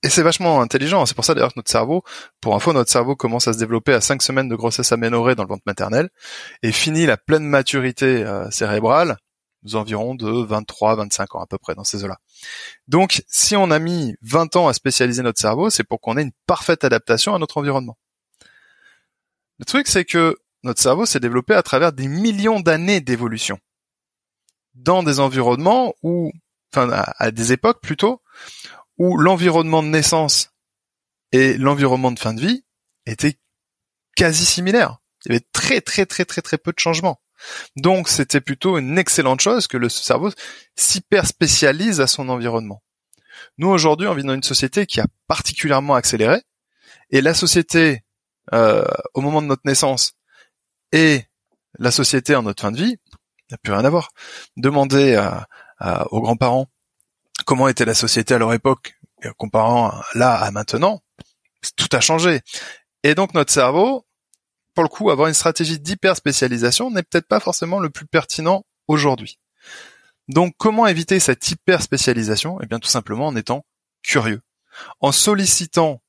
et 0.01 0.09
c'est 0.09 0.23
vachement 0.23 0.61
intelligent, 0.61 1.05
c'est 1.05 1.13
pour 1.13 1.25
ça 1.25 1.33
d'ailleurs 1.33 1.51
que 1.51 1.59
notre 1.59 1.69
cerveau, 1.69 2.03
pour 2.39 2.55
info, 2.55 2.71
notre 2.71 2.89
cerveau 2.89 3.17
commence 3.17 3.49
à 3.49 3.53
se 3.53 3.59
développer 3.59 3.93
à 3.93 3.99
5 3.99 4.21
semaines 4.21 4.47
de 4.47 4.55
grossesse 4.55 4.93
aménorée 4.93 5.35
dans 5.35 5.43
le 5.43 5.49
ventre 5.49 5.63
maternel 5.65 6.09
et 6.63 6.71
finit 6.71 7.05
la 7.05 7.17
pleine 7.17 7.43
maturité 7.43 8.23
euh, 8.23 8.49
cérébrale 8.49 9.17
nous 9.63 9.75
environs 9.75 10.15
de 10.15 10.29
23, 10.29 10.95
25 10.95 11.35
ans 11.35 11.41
à 11.41 11.47
peu 11.47 11.57
près 11.57 11.75
dans 11.75 11.83
ces 11.83 12.03
eaux-là. 12.03 12.19
Donc, 12.87 13.23
si 13.27 13.55
on 13.55 13.71
a 13.71 13.79
mis 13.79 14.15
20 14.21 14.55
ans 14.55 14.67
à 14.67 14.73
spécialiser 14.73 15.21
notre 15.21 15.39
cerveau, 15.39 15.69
c'est 15.69 15.83
pour 15.83 15.99
qu'on 15.99 16.17
ait 16.17 16.21
une 16.21 16.31
parfaite 16.47 16.83
adaptation 16.83 17.35
à 17.35 17.39
notre 17.39 17.57
environnement. 17.57 17.97
Le 19.59 19.65
truc, 19.65 19.87
c'est 19.87 20.05
que 20.05 20.37
notre 20.63 20.81
cerveau 20.81 21.05
s'est 21.05 21.19
développé 21.19 21.53
à 21.53 21.63
travers 21.63 21.93
des 21.93 22.07
millions 22.07 22.59
d'années 22.59 23.01
d'évolution. 23.01 23.59
Dans 24.73 25.03
des 25.03 25.19
environnements 25.19 25.93
où, 26.03 26.31
enfin, 26.73 26.89
à 27.17 27.31
des 27.31 27.51
époques 27.51 27.81
plutôt, 27.81 28.21
où 28.97 29.17
l'environnement 29.17 29.81
de 29.83 29.87
naissance 29.87 30.51
et 31.31 31.57
l'environnement 31.57 32.11
de 32.11 32.19
fin 32.19 32.33
de 32.33 32.41
vie 32.41 32.65
étaient 33.05 33.37
quasi 34.15 34.45
similaires. 34.45 34.97
Il 35.25 35.31
y 35.31 35.35
avait 35.35 35.45
très 35.51 35.81
très 35.81 36.05
très 36.05 36.25
très 36.25 36.41
très 36.41 36.57
peu 36.57 36.71
de 36.71 36.79
changements. 36.79 37.21
Donc 37.77 38.09
c'était 38.09 38.41
plutôt 38.41 38.77
une 38.77 38.97
excellente 38.97 39.39
chose 39.39 39.67
que 39.67 39.77
le 39.77 39.89
cerveau 39.89 40.31
s'hyper 40.75 41.25
spécialise 41.25 42.01
à 42.01 42.07
son 42.07 42.29
environnement. 42.29 42.83
Nous 43.57 43.69
aujourd'hui, 43.69 44.07
on 44.07 44.13
vit 44.13 44.23
dans 44.23 44.33
une 44.33 44.43
société 44.43 44.85
qui 44.85 44.99
a 44.99 45.07
particulièrement 45.27 45.95
accéléré, 45.95 46.41
et 47.09 47.21
la 47.21 47.33
société 47.33 48.03
euh, 48.53 48.83
au 49.13 49.21
moment 49.21 49.41
de 49.41 49.47
notre 49.47 49.61
naissance 49.65 50.13
et 50.91 51.23
la 51.77 51.91
société 51.91 52.35
en 52.35 52.43
notre 52.43 52.61
fin 52.61 52.71
de 52.71 52.77
vie, 52.77 52.97
n'a 53.51 53.57
plus 53.57 53.73
rien 53.73 53.85
à 53.85 53.89
voir. 53.89 54.09
Demandez 54.57 55.17
aux 56.11 56.21
grands-parents 56.21 56.67
comment 57.45 57.67
était 57.67 57.85
la 57.85 57.93
société 57.93 58.33
à 58.33 58.37
leur 58.37 58.53
époque, 58.53 58.97
comparant 59.37 59.93
là 60.13 60.35
à 60.35 60.51
maintenant, 60.51 61.01
tout 61.75 61.89
a 61.93 61.99
changé. 61.99 62.41
Et 63.03 63.15
donc 63.15 63.33
notre 63.33 63.51
cerveau, 63.51 64.05
pour 64.75 64.83
le 64.83 64.89
coup, 64.89 65.09
avoir 65.09 65.27
une 65.27 65.33
stratégie 65.33 65.79
d'hyper 65.79 66.15
spécialisation 66.15 66.91
n'est 66.91 67.03
peut-être 67.03 67.27
pas 67.27 67.39
forcément 67.39 67.79
le 67.79 67.89
plus 67.89 68.05
pertinent 68.05 68.65
aujourd'hui. 68.87 69.39
Donc, 70.29 70.53
comment 70.57 70.85
éviter 70.85 71.19
cette 71.19 71.49
hyper 71.49 71.81
spécialisation 71.81 72.59
Eh 72.61 72.67
bien, 72.67 72.79
tout 72.79 72.87
simplement 72.87 73.27
en 73.27 73.35
étant 73.35 73.65
curieux, 74.03 74.41
en 75.01 75.11
sollicitant 75.11 76.01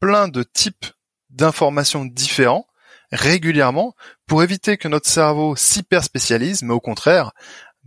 plein 0.00 0.28
de 0.28 0.42
types 0.42 0.86
d'informations 1.30 2.06
différents, 2.06 2.66
régulièrement 3.12 3.94
pour 4.26 4.42
éviter 4.42 4.76
que 4.76 4.88
notre 4.88 5.08
cerveau 5.08 5.56
s'hyper 5.56 6.04
spécialise, 6.04 6.62
mais 6.62 6.74
au 6.74 6.80
contraire 6.80 7.32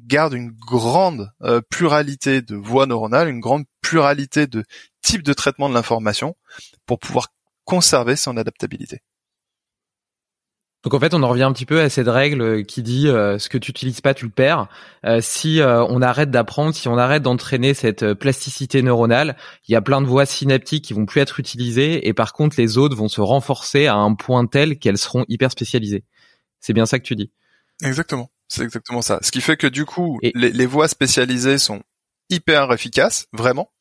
garde 0.05 0.33
une 0.33 0.51
grande 0.51 1.31
euh, 1.43 1.61
pluralité 1.69 2.41
de 2.41 2.55
voies 2.55 2.85
neuronales, 2.85 3.27
une 3.27 3.39
grande 3.39 3.65
pluralité 3.81 4.47
de 4.47 4.63
types 5.01 5.23
de 5.23 5.33
traitement 5.33 5.69
de 5.69 5.73
l'information 5.73 6.35
pour 6.85 6.99
pouvoir 6.99 7.27
conserver 7.65 8.15
son 8.15 8.37
adaptabilité. 8.37 9.01
Donc 10.83 10.93
en 10.93 10.99
fait, 10.99 11.13
on 11.13 11.23
en 11.23 11.27
revient 11.27 11.43
un 11.43 11.51
petit 11.51 11.65
peu 11.65 11.81
à 11.81 11.89
cette 11.89 12.07
règle 12.07 12.65
qui 12.65 12.81
dit 12.81 13.09
euh, 13.09 13.37
ce 13.37 13.49
que 13.49 13.57
tu 13.57 13.71
utilises 13.71 13.99
pas, 13.99 14.13
tu 14.13 14.25
le 14.25 14.31
perds. 14.31 14.67
Euh, 15.05 15.19
si 15.21 15.59
euh, 15.59 15.83
on 15.83 16.01
arrête 16.01 16.31
d'apprendre, 16.31 16.73
si 16.73 16.87
on 16.87 16.97
arrête 16.97 17.21
d'entraîner 17.21 17.73
cette 17.73 18.13
plasticité 18.13 18.81
neuronale, 18.81 19.35
il 19.67 19.73
y 19.73 19.75
a 19.75 19.81
plein 19.81 20.01
de 20.01 20.07
voies 20.07 20.25
synaptiques 20.25 20.85
qui 20.85 20.93
vont 20.93 21.05
plus 21.05 21.19
être 21.19 21.39
utilisées 21.41 22.07
et 22.07 22.13
par 22.13 22.31
contre 22.31 22.55
les 22.57 22.77
autres 22.77 22.95
vont 22.95 23.09
se 23.09 23.19
renforcer 23.19 23.87
à 23.87 23.95
un 23.95 24.13
point 24.15 24.45
tel 24.45 24.79
qu'elles 24.79 24.97
seront 24.97 25.25
hyper 25.27 25.51
spécialisées. 25.51 26.05
C'est 26.61 26.73
bien 26.73 26.85
ça 26.85 26.97
que 26.97 27.03
tu 27.03 27.15
dis. 27.17 27.31
Exactement. 27.83 28.31
C'est 28.47 28.63
exactement 28.63 29.01
ça. 29.01 29.19
Ce 29.21 29.31
qui 29.31 29.41
fait 29.41 29.57
que 29.57 29.67
du 29.67 29.85
coup, 29.85 30.17
les, 30.21 30.31
les 30.33 30.65
voies 30.65 30.87
spécialisées 30.87 31.57
sont 31.57 31.83
hyper 32.29 32.71
efficaces, 32.71 33.27
vraiment, 33.33 33.71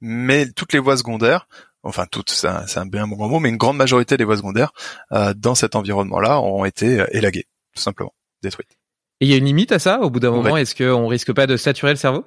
mais 0.00 0.50
toutes 0.50 0.74
les 0.74 0.78
voies 0.78 0.96
secondaires 0.98 1.48
enfin 1.86 2.06
toutes, 2.10 2.30
c'est 2.30 2.48
un, 2.48 2.86
bien 2.86 3.06
bon 3.06 3.28
mot, 3.28 3.40
mais 3.40 3.48
une 3.48 3.56
grande 3.56 3.76
majorité 3.76 4.16
des 4.16 4.24
voies 4.24 4.36
secondaires 4.36 4.72
euh, 5.12 5.34
dans 5.34 5.54
cet 5.54 5.76
environnement-là 5.76 6.40
ont 6.40 6.64
été 6.64 7.00
euh, 7.00 7.06
élaguées, 7.12 7.46
tout 7.74 7.82
simplement, 7.82 8.14
détruites. 8.42 8.76
Et 9.20 9.26
il 9.26 9.30
y 9.30 9.34
a 9.34 9.38
une 9.38 9.46
limite 9.46 9.72
à 9.72 9.78
ça 9.78 10.00
Au 10.00 10.10
bout 10.10 10.20
d'un 10.20 10.30
moment, 10.30 10.56
est-ce 10.56 10.74
qu'on 10.74 11.06
risque 11.06 11.32
pas 11.32 11.46
de 11.46 11.56
saturer 11.56 11.92
le 11.92 11.96
cerveau? 11.96 12.24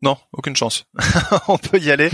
Non, 0.00 0.16
aucune 0.32 0.54
chance. 0.54 0.84
on 1.48 1.58
peut 1.58 1.78
y 1.78 1.90
aller. 1.90 2.08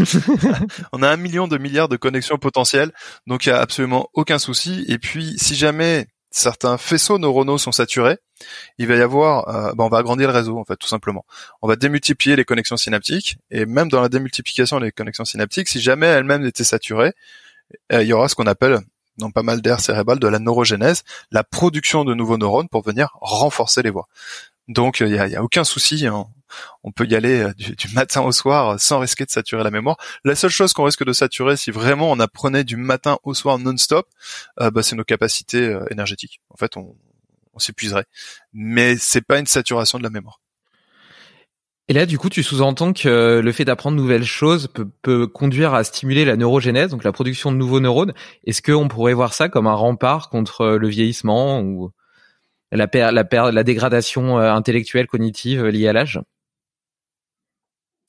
on 0.92 1.02
a 1.02 1.10
un 1.10 1.16
million 1.16 1.46
de 1.48 1.58
milliards 1.58 1.88
de 1.88 1.96
connexions 1.96 2.38
potentielles, 2.38 2.92
donc 3.26 3.44
il 3.44 3.50
y 3.50 3.52
a 3.52 3.60
absolument 3.60 4.08
aucun 4.14 4.38
souci. 4.38 4.84
Et 4.88 4.98
puis, 4.98 5.34
si 5.38 5.54
jamais 5.54 6.06
certains 6.34 6.78
faisceaux 6.78 7.18
neuronaux 7.18 7.58
sont 7.58 7.70
saturés, 7.70 8.18
il 8.78 8.88
va 8.88 8.96
y 8.96 9.00
avoir, 9.00 9.48
euh, 9.48 9.72
ben, 9.74 9.84
on 9.84 9.88
va 9.88 9.98
agrandir 9.98 10.26
le 10.26 10.34
réseau 10.34 10.58
en 10.58 10.64
fait 10.64 10.76
tout 10.76 10.88
simplement. 10.88 11.24
On 11.62 11.68
va 11.68 11.76
démultiplier 11.76 12.34
les 12.34 12.44
connexions 12.44 12.76
synaptiques 12.76 13.38
et 13.52 13.66
même 13.66 13.88
dans 13.88 14.00
la 14.00 14.08
démultiplication 14.08 14.80
des 14.80 14.90
connexions 14.90 15.24
synaptiques, 15.24 15.68
si 15.68 15.80
jamais 15.80 16.06
elles-mêmes 16.06 16.44
étaient 16.44 16.64
saturées, 16.64 17.12
euh, 17.92 18.02
il 18.02 18.08
y 18.08 18.12
aura 18.12 18.28
ce 18.28 18.34
qu'on 18.34 18.46
appelle 18.46 18.80
dans 19.16 19.30
pas 19.30 19.44
mal 19.44 19.62
d'air 19.62 19.78
cérébral 19.78 20.18
de 20.18 20.26
la 20.26 20.40
neurogénèse, 20.40 21.04
la 21.30 21.44
production 21.44 22.04
de 22.04 22.14
nouveaux 22.14 22.36
neurones 22.36 22.68
pour 22.68 22.82
venir 22.82 23.16
renforcer 23.20 23.82
les 23.82 23.90
voies. 23.90 24.08
Donc 24.66 24.98
il 24.98 25.08
y 25.08 25.18
a, 25.18 25.38
a, 25.38 25.42
aucun 25.42 25.62
souci, 25.62 26.04
hein 26.08 26.26
on 26.84 26.92
peut 26.92 27.06
y 27.06 27.16
aller 27.16 27.40
euh, 27.40 27.52
du, 27.54 27.88
matin 27.94 28.20
au 28.20 28.30
soir 28.30 28.70
euh, 28.70 28.76
sans 28.78 28.98
risquer 29.00 29.24
de 29.24 29.30
saturer 29.30 29.64
la 29.64 29.70
mémoire. 29.70 29.96
La 30.24 30.34
seule 30.34 30.50
chose 30.50 30.72
qu'on 30.72 30.84
risque 30.84 31.04
de 31.04 31.12
saturer 31.12 31.56
si 31.56 31.70
vraiment 31.70 32.10
on 32.12 32.20
apprenait 32.20 32.62
du 32.62 32.76
matin 32.76 33.18
au 33.24 33.34
soir 33.34 33.58
non-stop, 33.58 34.06
euh, 34.60 34.70
bah, 34.70 34.82
c'est 34.82 34.94
nos 34.94 35.04
capacités 35.04 35.76
énergétiques. 35.90 36.40
En 36.50 36.56
fait, 36.56 36.76
on, 36.76 36.94
s'épuiserait. 37.56 38.06
Mais 38.52 38.96
c'est 38.98 39.20
pas 39.20 39.38
une 39.38 39.46
saturation 39.46 39.98
de 39.98 40.02
la 40.02 40.10
mémoire. 40.10 40.40
Et 41.86 41.92
là, 41.92 42.04
du 42.04 42.18
coup, 42.18 42.28
tu 42.28 42.42
sous-entends 42.42 42.92
que 42.92 43.40
le 43.44 43.52
fait 43.52 43.64
d'apprendre 43.64 43.96
nouvelles 43.96 44.24
choses 44.24 44.68
peut, 45.02 45.26
conduire 45.28 45.72
à 45.72 45.84
stimuler 45.84 46.24
la 46.24 46.36
neurogénèse, 46.36 46.90
donc 46.90 47.04
la 47.04 47.12
production 47.12 47.52
de 47.52 47.56
nouveaux 47.56 47.78
neurones. 47.78 48.12
Est-ce 48.44 48.60
qu'on 48.60 48.88
pourrait 48.88 49.14
voir 49.14 49.34
ça 49.34 49.48
comme 49.48 49.68
un 49.68 49.74
rempart 49.74 50.30
contre 50.30 50.66
le 50.66 50.88
vieillissement 50.88 51.60
ou 51.60 51.92
la 52.72 52.88
dégradation 53.62 54.38
intellectuelle, 54.38 55.06
cognitive 55.06 55.64
liée 55.66 55.86
à 55.86 55.92
l'âge? 55.92 56.20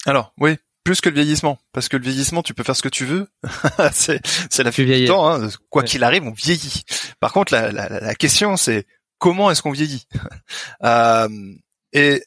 Alors 0.06 0.34
oui, 0.40 0.58
plus 0.84 1.02
que 1.02 1.10
le 1.10 1.16
vieillissement, 1.16 1.58
parce 1.74 1.90
que 1.90 1.98
le 1.98 2.04
vieillissement, 2.04 2.44
tu 2.44 2.54
peux 2.54 2.64
faire 2.64 2.76
ce 2.76 2.84
que 2.84 2.90
tu 2.90 3.06
veux. 3.06 3.28
c'est 3.92 4.22
c'est 4.50 4.64
la 4.64 4.72
fuite 4.72 4.88
du 4.88 5.06
temps. 5.06 5.30
Hein. 5.30 5.50
Quoi 5.70 5.84
qu'il 5.84 6.04
arrive, 6.04 6.24
on 6.24 6.32
vieillit. 6.32 6.84
Par 7.20 7.34
contre, 7.34 7.54
la, 7.54 7.72
la, 7.72 7.90
la 7.90 8.16
question, 8.16 8.56
c'est 8.56 8.86
comment 9.18 9.50
est-ce 9.52 9.62
qu'on 9.62 9.72
vieillit 9.72 10.08
euh, 10.84 11.28
Et 11.94 12.24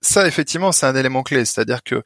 ça, 0.00 0.26
effectivement, 0.26 0.72
c'est 0.72 0.86
un 0.86 0.96
élément 0.96 1.22
clé. 1.22 1.44
C'est-à-dire 1.44 1.82
que 1.82 2.02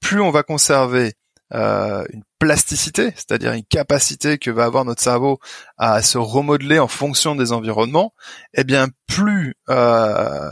plus 0.00 0.20
on 0.20 0.30
va 0.30 0.42
conserver 0.42 1.14
euh, 1.52 2.04
une 2.12 2.22
plasticité, 2.38 3.12
c'est-à-dire 3.16 3.52
une 3.52 3.64
capacité 3.64 4.38
que 4.38 4.50
va 4.50 4.64
avoir 4.64 4.84
notre 4.84 5.02
cerveau 5.02 5.40
à 5.78 6.00
se 6.00 6.16
remodeler 6.16 6.78
en 6.78 6.86
fonction 6.88 7.34
des 7.34 7.52
environnements, 7.52 8.14
eh 8.54 8.62
bien 8.62 8.88
plus 9.08 9.56
euh, 9.68 10.50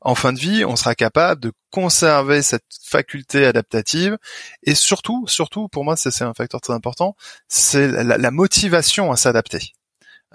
en 0.00 0.14
fin 0.14 0.32
de 0.32 0.38
vie, 0.38 0.64
on 0.64 0.76
sera 0.76 0.94
capable 0.94 1.40
de 1.40 1.52
conserver 1.70 2.42
cette 2.42 2.64
faculté 2.82 3.46
adaptative 3.46 4.18
et 4.62 4.74
surtout, 4.74 5.26
surtout 5.26 5.68
pour 5.68 5.84
moi, 5.84 5.96
c'est 5.96 6.22
un 6.22 6.34
facteur 6.34 6.60
très 6.60 6.72
important, 6.72 7.16
c'est 7.48 7.88
la, 7.88 8.30
motivation 8.30 9.12
à 9.12 9.16
s'adapter. 9.16 9.72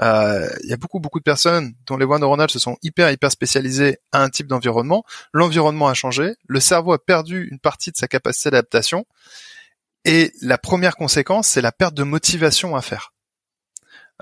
Euh, 0.01 0.49
il 0.63 0.69
y 0.69 0.73
a 0.73 0.77
beaucoup 0.77 0.99
beaucoup 0.99 1.19
de 1.19 1.23
personnes 1.23 1.73
dont 1.85 1.97
les 1.97 2.05
voies 2.05 2.17
neuronales 2.17 2.49
se 2.49 2.57
sont 2.57 2.77
hyper 2.81 3.11
hyper 3.11 3.31
spécialisées 3.31 3.99
à 4.11 4.23
un 4.23 4.29
type 4.29 4.47
d'environnement. 4.47 5.03
L'environnement 5.33 5.87
a 5.87 5.93
changé, 5.93 6.35
le 6.47 6.59
cerveau 6.59 6.93
a 6.93 7.03
perdu 7.03 7.47
une 7.51 7.59
partie 7.59 7.91
de 7.91 7.97
sa 7.97 8.07
capacité 8.07 8.49
d'adaptation 8.49 9.05
et 10.05 10.33
la 10.41 10.57
première 10.57 10.95
conséquence, 10.95 11.47
c'est 11.47 11.61
la 11.61 11.71
perte 11.71 11.93
de 11.93 12.03
motivation 12.03 12.75
à 12.75 12.81
faire. 12.81 13.13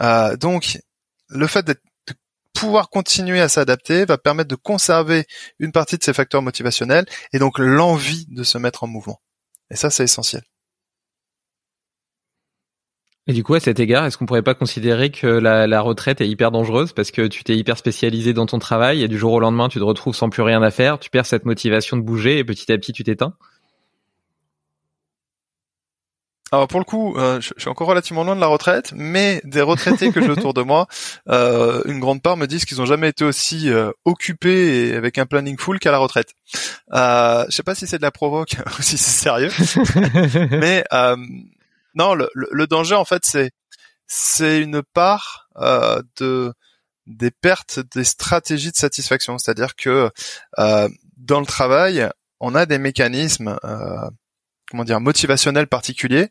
Euh, 0.01 0.38
donc, 0.38 0.79
le 1.29 1.47
fait 1.47 1.63
d'être 1.63 1.81
pouvoir 2.62 2.91
continuer 2.91 3.41
à 3.41 3.50
s'adapter 3.50 4.06
va 4.06 4.19
permettre 4.19 4.50
de 4.50 4.56
conserver 4.56 5.26
une 5.58 5.71
partie 5.71 5.97
de 5.97 6.04
ces 6.04 6.13
facteurs 6.13 6.43
motivationnels 6.43 7.06
et 7.34 7.39
donc 7.39 7.58
l'envie 7.58 8.28
de 8.30 8.43
se 8.43 8.60
mettre 8.60 8.84
en 8.84 8.88
mouvement. 8.88 9.19
Et 9.71 9.76
ça, 9.76 9.89
c'est 9.89 10.04
essentiel. 10.04 10.43
Et 13.26 13.34
du 13.34 13.43
coup, 13.43 13.56
à 13.56 13.60
cet 13.60 13.80
égard, 13.80 14.06
est-ce 14.06 14.15
qu'on 14.15 14.28
pourrait 14.28 14.43
pas 14.43 14.54
considérer 14.54 15.10
que 15.10 15.26
la, 15.26 15.82
retraite 15.82 16.21
est 16.21 16.30
hyper 16.30 16.52
dangereuse 16.52 16.93
parce 16.93 17.10
que 17.10 17.26
tu 17.26 17.43
t'es 17.43 17.58
hyper 17.58 17.80
spécialisé 17.80 18.32
dans 18.34 18.45
ton 18.45 18.60
travail 18.60 19.02
et 19.02 19.08
du 19.08 19.17
jour 19.17 19.34
au 19.34 19.39
lendemain, 19.39 19.67
tu 19.67 19.80
te 19.80 19.84
retrouves 19.84 20.15
sans 20.15 20.30
plus 20.30 20.43
rien 20.43 20.62
à 20.62 20.69
faire, 20.69 21.00
tu 21.00 21.10
perds 21.10 21.26
cette 21.26 21.45
motivation 21.45 21.97
de 21.97 22.04
bouger 22.04 22.38
et 22.38 22.43
petit 22.43 22.71
à 22.71 22.78
petit, 22.78 22.93
tu 22.93 23.04
t'éteins? 23.04 23.34
Alors 26.53 26.67
pour 26.67 26.79
le 26.79 26.85
coup, 26.85 27.15
euh, 27.17 27.39
je, 27.39 27.53
suis 27.57 27.69
encore 27.69 27.87
relativement 27.87 28.25
loin 28.25 28.35
de 28.35 28.41
la 28.41 28.47
retraite, 28.47 28.91
mais 28.93 29.41
des 29.45 29.61
retraités 29.61 30.11
que 30.11 30.21
j'ai 30.21 30.29
autour 30.29 30.53
de 30.53 30.61
moi, 30.61 30.87
euh, 31.29 31.81
une 31.85 32.01
grande 32.01 32.21
part 32.21 32.35
me 32.35 32.45
disent 32.45 32.65
qu'ils 32.65 32.81
ont 32.81 32.85
jamais 32.85 33.07
été 33.07 33.23
aussi 33.23 33.69
euh, 33.69 33.91
occupés 34.03 34.89
et 34.89 34.95
avec 34.95 35.17
un 35.17 35.25
planning 35.25 35.57
full 35.57 35.79
qu'à 35.79 35.91
la 35.91 35.97
retraite. 35.97 36.33
Euh, 36.91 37.45
je 37.47 37.55
sais 37.55 37.63
pas 37.63 37.73
si 37.73 37.87
c'est 37.87 37.99
de 37.99 38.03
la 38.03 38.11
provoque 38.11 38.57
ou 38.79 38.81
si 38.81 38.97
c'est 38.97 39.21
sérieux, 39.21 39.51
mais 40.51 40.83
non, 41.93 42.15
le, 42.15 42.29
le, 42.33 42.67
danger 42.67 42.95
en 42.95 43.05
fait 43.05 43.23
c'est 43.25 43.51
c'est 44.07 44.61
une 44.61 44.81
part 44.81 45.47
de 46.19 46.53
des 47.07 47.31
pertes 47.31 47.79
des 47.95 48.03
stratégies 48.03 48.71
de 48.71 48.77
satisfaction, 48.77 49.37
c'est-à-dire 49.37 49.75
que 49.75 50.09
dans 50.57 51.39
le 51.39 51.45
travail, 51.45 52.09
on 52.41 52.55
a 52.55 52.65
des 52.65 52.77
mécanismes 52.77 53.57
comment 54.71 54.86
dire 54.86 55.01
motivationnel 55.01 55.67
particulier 55.67 56.29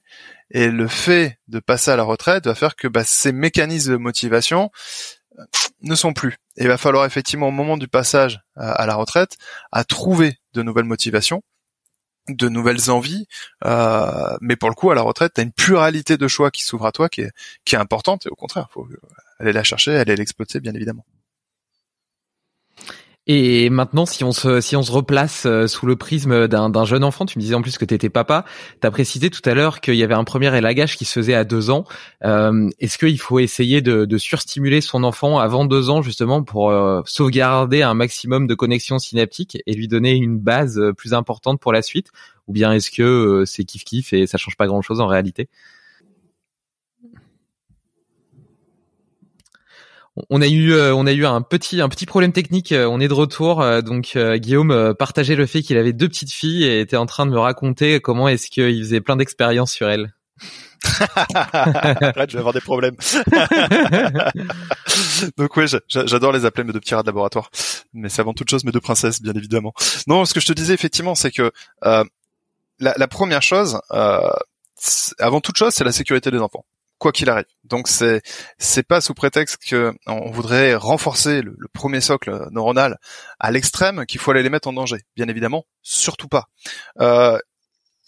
et 0.51 0.69
le 0.69 0.89
fait 0.89 1.39
de 1.49 1.61
passer 1.61 1.91
à 1.91 1.97
la 1.97 2.03
retraite 2.03 2.47
va 2.47 2.55
faire 2.55 2.75
que 2.75 2.89
bah, 2.89 3.05
ces 3.05 3.33
mécanismes 3.33 3.93
de 3.93 3.97
motivation 3.99 4.71
euh, 5.39 5.45
ne 5.83 5.95
sont 5.95 6.13
plus. 6.13 6.39
Il 6.57 6.67
va 6.67 6.79
falloir 6.79 7.05
effectivement 7.05 7.49
au 7.49 7.53
moment 7.53 7.77
du 7.77 7.87
passage 7.87 8.41
à, 8.57 8.87
la 8.87 8.95
retraite 8.95 9.37
à 9.73 9.85
trouver 9.85 10.39
de 10.55 10.63
nouvelles 10.63 10.85
motivations, 10.85 11.43
de 12.29 12.49
nouvelles 12.49 12.91
envies. 12.91 13.27
Euh, 13.65 14.37
mais 14.41 14.57
pour 14.57 14.71
le 14.71 14.75
coup, 14.75 14.91
à 14.91 14.95
la 14.95 15.03
retraite, 15.03 15.33
tu 15.35 15.41
as 15.41 15.45
une 15.45 15.53
pluralité 15.53 16.17
de 16.17 16.29
choix 16.29 16.51
qui 16.51 16.65
s'ouvre 16.65 16.87
à 16.87 16.93
toi 16.93 17.09
qui 17.09 17.23
est, 17.23 17.31
qui 17.65 17.77
est 17.77 17.79
importante. 17.79 18.27
Et 18.27 18.31
au 18.31 18.35
contraire, 18.35 18.69
faut 18.73 18.89
aller 19.39 19.53
la 19.53 19.63
chercher, 19.63 19.97
aller 19.97 20.17
l'exploiter, 20.17 20.61
bien 20.61 20.75
évidemment. 20.75 21.05
Et 23.27 23.69
maintenant, 23.69 24.07
si 24.07 24.25
on 24.25 24.33
se, 24.33 24.61
si 24.61 24.77
on 24.77 24.83
se 24.83 24.91
replace 24.91 25.45
euh, 25.45 25.67
sous 25.67 25.87
le 25.87 25.95
prisme 25.95 26.49
d'un 26.49 26.85
jeune 26.85 27.05
enfant, 27.05 27.27
tu 27.27 27.39
me 27.39 27.43
disais 27.43 27.55
en 27.55 27.61
plus 27.63 27.77
que 27.77 27.85
tu 27.85 27.95
étais 27.95 28.09
papa, 28.09 28.45
tu 28.81 28.87
as 28.87 28.91
précisé 28.91 29.29
tout 29.29 29.43
à 29.45 29.53
l'heure 29.53 29.81
qu'il 29.81 29.95
y 29.95 30.03
avait 30.03 30.15
un 30.15 30.25
premier 30.25 30.57
élagage 30.57 30.97
qui 30.97 31.05
se 31.05 31.13
faisait 31.13 31.35
à 31.35 31.45
deux 31.45 31.71
ans. 31.71 31.85
Euh, 32.25 32.69
Est-ce 32.81 32.97
qu'il 32.99 33.21
faut 33.21 33.39
essayer 33.39 33.83
de, 33.83 34.07
de, 34.07 34.19
surstimuler 34.19 34.81
son 34.81 35.05
enfant 35.05 35.39
avant 35.39 35.67
deux 35.67 35.91
ans 35.91 36.03
justement 36.03 36.43
pour 36.43 36.71
euh, 36.71 37.03
sauvegarder 37.05 37.83
un 37.83 37.95
maximum 37.95 38.47
de 38.47 38.55
connexions 38.55 38.99
synaptiques 38.99 39.59
et 39.67 39.75
lui 39.75 39.87
donner 39.87 40.13
une 40.13 40.39
base 40.39 40.81
plus 40.97 41.13
importante 41.13 41.61
pour 41.61 41.73
la 41.73 41.83
suite? 41.83 42.09
Ou 42.49 42.53
bien 42.53 42.73
est-ce 42.73 42.91
que 42.91 43.45
c'est 43.47 43.65
kiff-kiff 43.65 44.15
et 44.15 44.27
ça 44.27 44.39
change 44.39 44.57
pas 44.57 44.67
grand-chose 44.67 45.01
en 45.01 45.07
réalité? 45.07 45.49
On 50.29 50.43
a 50.43 50.49
eu, 50.49 50.73
euh, 50.73 50.95
on 50.95 51.07
a 51.07 51.13
eu 51.13 51.25
un 51.25 51.41
petit, 51.41 51.81
un 51.81 51.89
petit 51.89 52.07
problème 52.07 52.33
technique. 52.33 52.73
Euh, 52.73 52.87
on 52.87 53.01
est 53.01 53.09
de 53.09 53.15
retour. 53.15 53.63
Euh, 53.63 53.81
donc 53.81 54.17
Guillaume 54.17 54.95
partageait 54.99 55.37
le 55.37 55.47
fait 55.47 55.63
qu'il 55.63 55.79
avait 55.79 55.93
deux 55.93 56.09
petites 56.09 56.33
filles 56.33 56.65
et 56.65 56.81
était 56.81 56.97
en 56.97 57.07
train 57.07 57.27
de 57.27 57.31
me 57.31 57.39
raconter 57.39 58.01
comment 58.01 58.29
est-ce 58.29 58.51
qu'il 58.51 58.83
faisait 58.83 59.01
plein 59.01 59.17
d'expériences 59.17 59.73
sur 59.73 59.89
elles. 59.89 60.13
Arrête, 61.43 62.31
je 62.31 62.35
vais 62.35 62.39
avoir 62.39 62.55
des 62.55 62.61
problèmes. 62.61 62.97
Donc 65.37 65.57
oui, 65.57 65.67
j'adore 65.89 66.33
les 66.33 66.47
appeler 66.47 66.65
mes 66.65 66.73
deux 66.73 66.81
petits 66.81 66.95
rats 66.95 67.03
de 67.03 67.07
laboratoire. 67.07 67.51
Mais 67.93 68.09
c'est 68.09 68.23
avant 68.23 68.33
toute 68.33 68.49
chose 68.49 68.65
mes 68.65 68.73
deux 68.73 68.81
princesses, 68.81 69.21
bien 69.21 69.35
évidemment. 69.35 69.75
Non, 70.07 70.25
ce 70.25 70.33
que 70.33 70.41
je 70.41 70.47
te 70.47 70.55
disais 70.55 70.75
effectivement, 70.75 71.15
c'est 71.15 71.31
que 71.31 71.53
la, 71.83 72.05
la, 72.79 73.09
première 73.09 73.43
chose, 73.43 73.79
avant 73.91 75.41
toute 75.41 75.57
chose, 75.57 75.75
c'est 75.75 75.85
la 75.85 75.93
sécurité 75.93 76.31
des 76.31 76.39
enfants. 76.39 76.65
Quoi 77.01 77.11
qu'il 77.11 77.29
arrive. 77.29 77.47
Donc 77.65 77.89
c'est 77.89 78.23
c'est 78.59 78.85
pas 78.85 79.01
sous 79.01 79.15
prétexte 79.15 79.57
que 79.67 79.93
on 80.07 80.31
voudrait 80.31 80.77
renforcer 80.77 81.43
le, 81.43 81.57
premier 81.73 82.01
socle 82.01 82.47
neuronal 82.53 82.99
à 83.41 83.51
l'extrême 83.51 84.07
qu'il 84.07 84.21
faut 84.21 84.31
aller 84.31 84.45
les 84.45 84.51
mettre 84.51 84.69
en 84.69 84.73
danger. 84.73 84.99
Bien 85.17 85.27
évidemment, 85.27 85.65
surtout 85.83 86.29
pas. 86.29 86.49
Euh, 87.01 87.39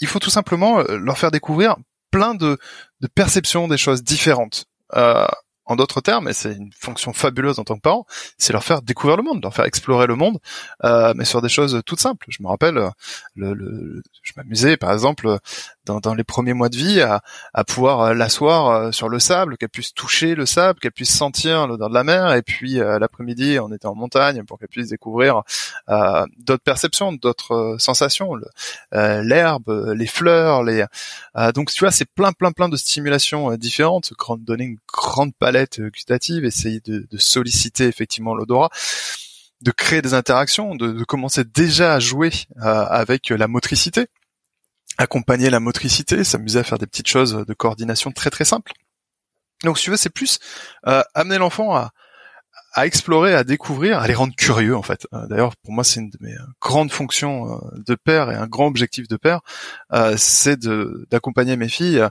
il 0.01 0.07
faut 0.07 0.19
tout 0.21 0.31
simplement 0.31 0.83
leur 0.83 1.19
faire 1.19 1.31
découvrir 1.31 1.77
plein 2.11 2.35
de, 2.35 2.59
de 3.01 3.07
perceptions 3.09 3.67
des 3.67 3.79
choses 3.79 4.05
différentes. 4.05 4.67
Euh, 4.95 5.27
en 5.65 5.77
d'autres 5.77 6.01
termes, 6.01 6.29
et 6.29 6.33
c'est 6.33 6.53
une 6.53 6.73
fonction 6.73 7.13
fabuleuse 7.13 7.61
en 7.61 7.65
tant 7.65 7.77
que 7.77 7.81
parent, 7.81 8.05
c'est 8.37 8.53
leur 8.53 8.65
faire 8.65 8.83
découvrir 8.83 9.17
le 9.17 9.23
monde, 9.23 9.41
leur 9.43 9.55
faire 9.55 9.65
explorer 9.65 10.09
le 10.09 10.17
monde, 10.17 10.39
euh, 10.85 11.15
mais 11.17 11.25
sur 11.25 11.41
des 11.41 11.49
choses 11.49 11.81
toutes 11.87 12.01
simples. 12.01 12.27
Je 12.29 12.43
me 12.43 12.49
rappelle, 12.49 12.75
le, 13.37 13.55
le 13.55 14.03
je 14.23 14.33
m'amusais 14.37 14.77
par 14.77 14.93
exemple 14.93 15.39
dans, 15.87 16.01
dans, 16.01 16.15
les 16.15 16.25
premiers 16.25 16.53
mois 16.53 16.69
de 16.69 16.77
vie 16.77 17.01
à, 17.01 17.65
pouvoir 17.65 18.01
euh, 18.01 18.15
l'asseoir 18.15 18.69
euh, 18.69 18.93
sur 18.93 19.09
le 19.09 19.19
sable, 19.19 19.57
qu'elle 19.57 19.69
puisse 19.69 19.95
toucher 19.95 20.35
le 20.35 20.47
sable, 20.47 20.79
qu'elle 20.79 20.93
puisse 20.93 21.15
sentir 21.15 21.67
l'odeur 21.67 21.89
de 21.89 21.95
la 21.95 22.05
mer, 22.05 22.33
et 22.35 22.43
puis 22.43 22.81
euh, 22.81 22.99
l'après-midi 22.99 23.59
on 23.61 23.73
était 23.73 23.87
en 23.87 23.95
montagne 23.95 24.45
pour 24.45 24.59
qu'elle 24.59 24.69
puisse 24.69 24.89
découvrir 24.89 25.43
d'autres 26.39 26.63
perceptions, 26.63 27.13
d'autres 27.13 27.77
sensations, 27.79 28.35
l'herbe, 28.93 29.93
les 29.97 30.07
fleurs, 30.07 30.63
les 30.63 30.85
donc 31.55 31.71
tu 31.71 31.81
vois 31.81 31.91
c'est 31.91 32.09
plein 32.09 32.33
plein 32.33 32.53
plein 32.53 32.69
de 32.69 32.77
stimulations 32.77 33.55
différentes, 33.57 34.13
donner 34.39 34.65
une 34.65 34.79
grande 34.93 35.35
palette 35.35 35.81
gustative, 35.81 36.45
essayer 36.45 36.81
de, 36.81 37.07
de 37.11 37.19
solliciter 37.19 37.87
effectivement 37.87 38.35
l'odorat 38.35 38.71
de 39.61 39.71
créer 39.71 40.03
des 40.03 40.15
interactions, 40.15 40.75
de, 40.75 40.91
de 40.91 41.05
commencer 41.05 41.45
déjà 41.45 41.95
à 41.95 42.01
jouer 42.01 42.31
avec 42.61 43.29
la 43.31 43.47
motricité 43.49 44.09
accompagner 44.99 45.51
la 45.51 45.61
motricité, 45.61 46.25
s'amuser 46.25 46.59
à 46.59 46.65
faire 46.65 46.79
des 46.79 46.87
petites 46.87 47.09
choses 47.09 47.45
de 47.47 47.55
coordination 47.55 48.13
très 48.13 48.31
très 48.31 48.45
simples. 48.45 48.73
Donc 49.65 49.79
si 49.79 49.85
tu 49.85 49.91
veux, 49.91 49.97
c'est 49.97 50.11
plus 50.11 50.39
euh, 50.87 51.03
amener 51.15 51.39
l'enfant 51.39 51.75
à, 51.75 51.93
à 52.73 52.87
explorer, 52.87 53.35
à 53.35 53.45
découvrir, 53.45 53.99
à 54.01 54.07
les 54.07 54.15
rendre 54.15 54.35
curieux 54.35 54.77
en 54.77 54.83
fait. 54.83 55.07
Euh, 55.13 55.27
d'ailleurs, 55.29 55.57
pour 55.57 55.73
moi, 55.73 55.85
c'est 55.85 56.01
une 56.01 56.11
de 56.11 56.19
mes 56.21 56.35
grandes 56.61 56.91
fonctions 56.91 57.55
euh, 57.55 57.79
de 57.87 57.95
père 57.95 58.31
et 58.31 58.35
un 58.35 58.47
grand 58.47 58.67
objectif 58.67 59.09
de 59.09 59.17
père, 59.17 59.41
c'est 60.17 60.59
d'accompagner 61.11 61.57
mes 61.57 61.69
filles 61.69 62.07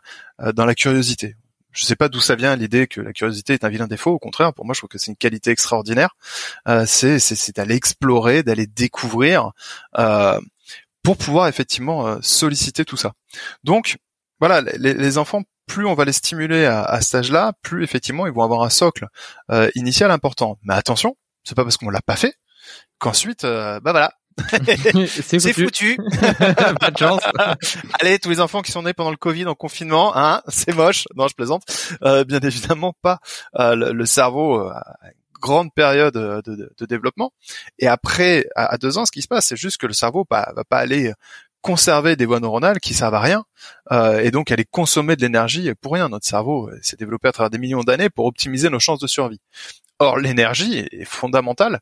dans 0.54 0.65
la 0.65 0.76
curiosité. 0.76 1.36
Je 1.74 1.86
sais 1.86 1.96
pas 1.96 2.10
d'où 2.10 2.20
ça 2.20 2.36
vient 2.36 2.54
l'idée 2.58 2.86
que 2.86 3.00
la 3.00 3.13
curiosité 3.13 3.54
est 3.54 3.63
un 3.63 3.70
vilain 3.70 3.88
défaut. 3.88 4.12
Au 4.12 4.20
contraire, 4.20 4.54
pour 4.54 4.65
moi, 4.65 4.74
je 4.74 4.82
trouve 4.82 4.89
que 4.89 4.98
c'est 4.98 5.10
une 5.10 5.15
qualité 5.15 5.52
extraordinaire. 5.52 6.15
c'est 6.86 7.20
c'est 7.20 7.56
d'aller 7.56 7.76
explorer, 7.76 8.44
d'aller 8.44 8.67
découvrir 8.67 9.52
pour 11.03 11.17
pouvoir 11.17 11.47
effectivement 11.47 12.07
euh, 12.07 12.17
solliciter 12.21 12.85
tout 12.85 12.97
ça. 12.97 13.13
Donc 13.63 13.97
voilà, 14.39 14.61
les, 14.61 15.17
enfants, 15.19 15.43
plus 15.67 15.85
on 15.85 15.93
va 15.93 16.03
les 16.03 16.13
stimuler 16.13 16.65
à, 16.65 16.83
à 16.83 17.01
cet 17.01 17.15
âge-là, 17.15 17.53
plus 17.61 17.83
effectivement 17.83 18.25
ils 18.25 18.33
vont 18.33 18.43
avoir 18.43 18.63
un 18.63 18.69
socle 18.69 19.07
euh, 19.51 19.69
initial 19.75 20.09
important. 20.09 20.57
Mais 20.63 20.73
attention, 20.73 21.15
c'est 21.43 21.55
pas 21.55 21.63
parce 21.63 21.77
qu'on 21.77 21.89
l'a 21.89 22.01
pas 22.01 22.15
fait 22.15 22.35
qu'ensuite, 23.01 23.43
euh, 23.43 23.79
bah 23.79 23.91
voilà, 23.91 24.13
c'est 25.07 25.53
foutu. 25.53 25.97
pas 26.79 26.91
de 26.91 26.97
chance. 26.97 27.21
Allez, 27.99 28.19
tous 28.19 28.29
les 28.29 28.39
enfants 28.39 28.61
qui 28.61 28.71
sont 28.71 28.83
nés 28.83 28.93
pendant 28.93 29.11
le 29.11 29.17
Covid 29.17 29.45
en 29.47 29.55
confinement, 29.55 30.15
hein, 30.15 30.41
c'est 30.47 30.73
moche. 30.73 31.05
Non, 31.15 31.27
je 31.27 31.35
plaisante. 31.35 31.63
Euh, 32.03 32.23
bien 32.23 32.39
évidemment 32.39 32.93
pas. 33.01 33.19
Euh, 33.59 33.75
le, 33.75 33.91
le, 33.91 34.05
cerveau 34.05 34.71
grande 35.41 35.73
période 35.73 36.15
euh, 36.15 36.41
de, 36.43 36.73
de, 36.77 36.86
développement. 36.86 37.34
Et 37.80 37.88
après, 37.88 38.47
à, 38.56 38.77
deux 38.77 38.97
ans, 38.97 39.06
ce 39.06 39.12
qui 39.12 39.21
se 39.21 39.27
passe, 39.27 39.47
c'est 39.47 39.58
juste 39.58 39.77
que 39.77 39.88
le 39.88 39.93
cerveau 39.93 40.25
bah, 40.30 40.54
va 40.56 40.63
pas 40.63 40.77
aller 40.77 41.12
conserver 41.62 42.15
des 42.15 42.25
voies 42.25 42.39
neuronales 42.39 42.80
qui 42.80 42.93
servent 42.93 43.15
à 43.15 43.19
rien 43.19 43.43
euh, 43.91 44.19
et 44.19 44.32
donc 44.32 44.51
aller 44.51 44.65
consommer 44.65 45.15
de 45.15 45.21
l'énergie 45.21 45.73
pour 45.82 45.93
rien. 45.93 46.08
Notre 46.08 46.25
cerveau 46.25 46.69
euh, 46.69 46.80
s'est 46.82 46.95
développé 46.95 47.27
à 47.27 47.32
travers 47.34 47.49
des 47.49 47.58
millions 47.58 47.84
d'années 47.84 48.10
pour 48.10 48.25
optimiser 48.25 48.69
nos 48.69 48.80
chances 48.80 48.99
de 48.99 49.08
survie. 49.08 49.41
Or, 49.99 50.17
l'énergie 50.17 50.88
est 50.91 51.06
fondamentale 51.06 51.80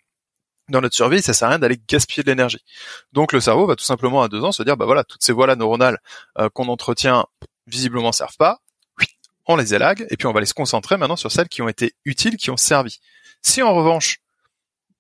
dans 0.70 0.82
notre 0.82 0.96
survie, 0.96 1.24
ça 1.24 1.34
sert 1.34 1.48
à 1.48 1.52
rien 1.52 1.60
d'aller 1.60 1.80
gaspiller 1.88 2.22
de 2.22 2.30
l'énergie. 2.30 2.64
Donc 3.12 3.34
le 3.34 3.40
cerveau 3.40 3.66
va 3.66 3.76
tout 3.76 3.84
simplement 3.84 4.22
à 4.22 4.28
deux 4.28 4.44
ans 4.44 4.52
se 4.52 4.62
dire 4.62 4.78
bah 4.78 4.86
voilà 4.86 5.04
toutes 5.04 5.24
ces 5.24 5.32
voies 5.34 5.56
neuronales 5.56 5.98
qu'on 6.54 6.68
entretient 6.68 7.26
visiblement 7.66 8.12
servent 8.12 8.38
pas, 8.38 8.60
on 9.50 9.56
les 9.56 9.74
élague 9.74 10.06
et 10.12 10.16
puis 10.16 10.28
on 10.28 10.32
va 10.32 10.38
aller 10.38 10.46
se 10.46 10.54
concentrer 10.54 10.96
maintenant 10.96 11.16
sur 11.16 11.32
celles 11.32 11.50
qui 11.50 11.64
ont 11.64 11.68
été 11.68 11.96
utiles, 12.06 12.38
qui 12.38 12.52
ont 12.52 12.58
servi. 12.58 13.00
Si 13.42 13.62
en 13.62 13.74
revanche 13.74 14.20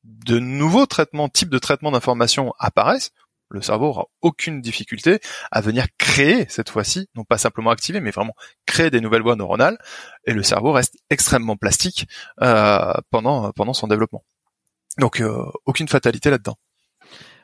de 0.04 0.39
nouveaux 0.39 0.86
traitements, 0.86 1.30
types 1.30 1.49
de 1.49 1.60
traitements 1.60 1.91
d'information 1.91 2.54
apparaissent, 2.58 3.12
le 3.49 3.62
cerveau 3.62 3.88
aura 3.88 4.06
aucune 4.21 4.62
difficulté 4.62 5.19
à 5.52 5.62
venir 5.62 5.88
créer 5.97 6.45
cette 6.49 6.69
fois-ci, 6.69 7.10
non 7.15 7.23
pas 7.23 7.38
simplement 7.38 7.71
activer, 7.71 7.99
mais 7.99 8.12
vraiment 8.12 8.36
créer 8.65 8.91
des 8.91 9.02
nouvelles 9.02 9.23
voies 9.23 9.36
neuronales, 9.36 9.80
et 10.25 10.34
le 10.34 10.43
cerveau 10.43 10.71
reste 10.71 10.97
extrêmement 11.10 11.58
plastique 11.58 12.08
euh, 12.41 12.93
pendant 13.10 13.73
son 13.73 13.88
développement. 13.88 14.23
Donc 14.99 15.21
euh, 15.21 15.45
aucune 15.65 15.88
fatalité 15.88 16.30
là-dedans. 16.30 16.58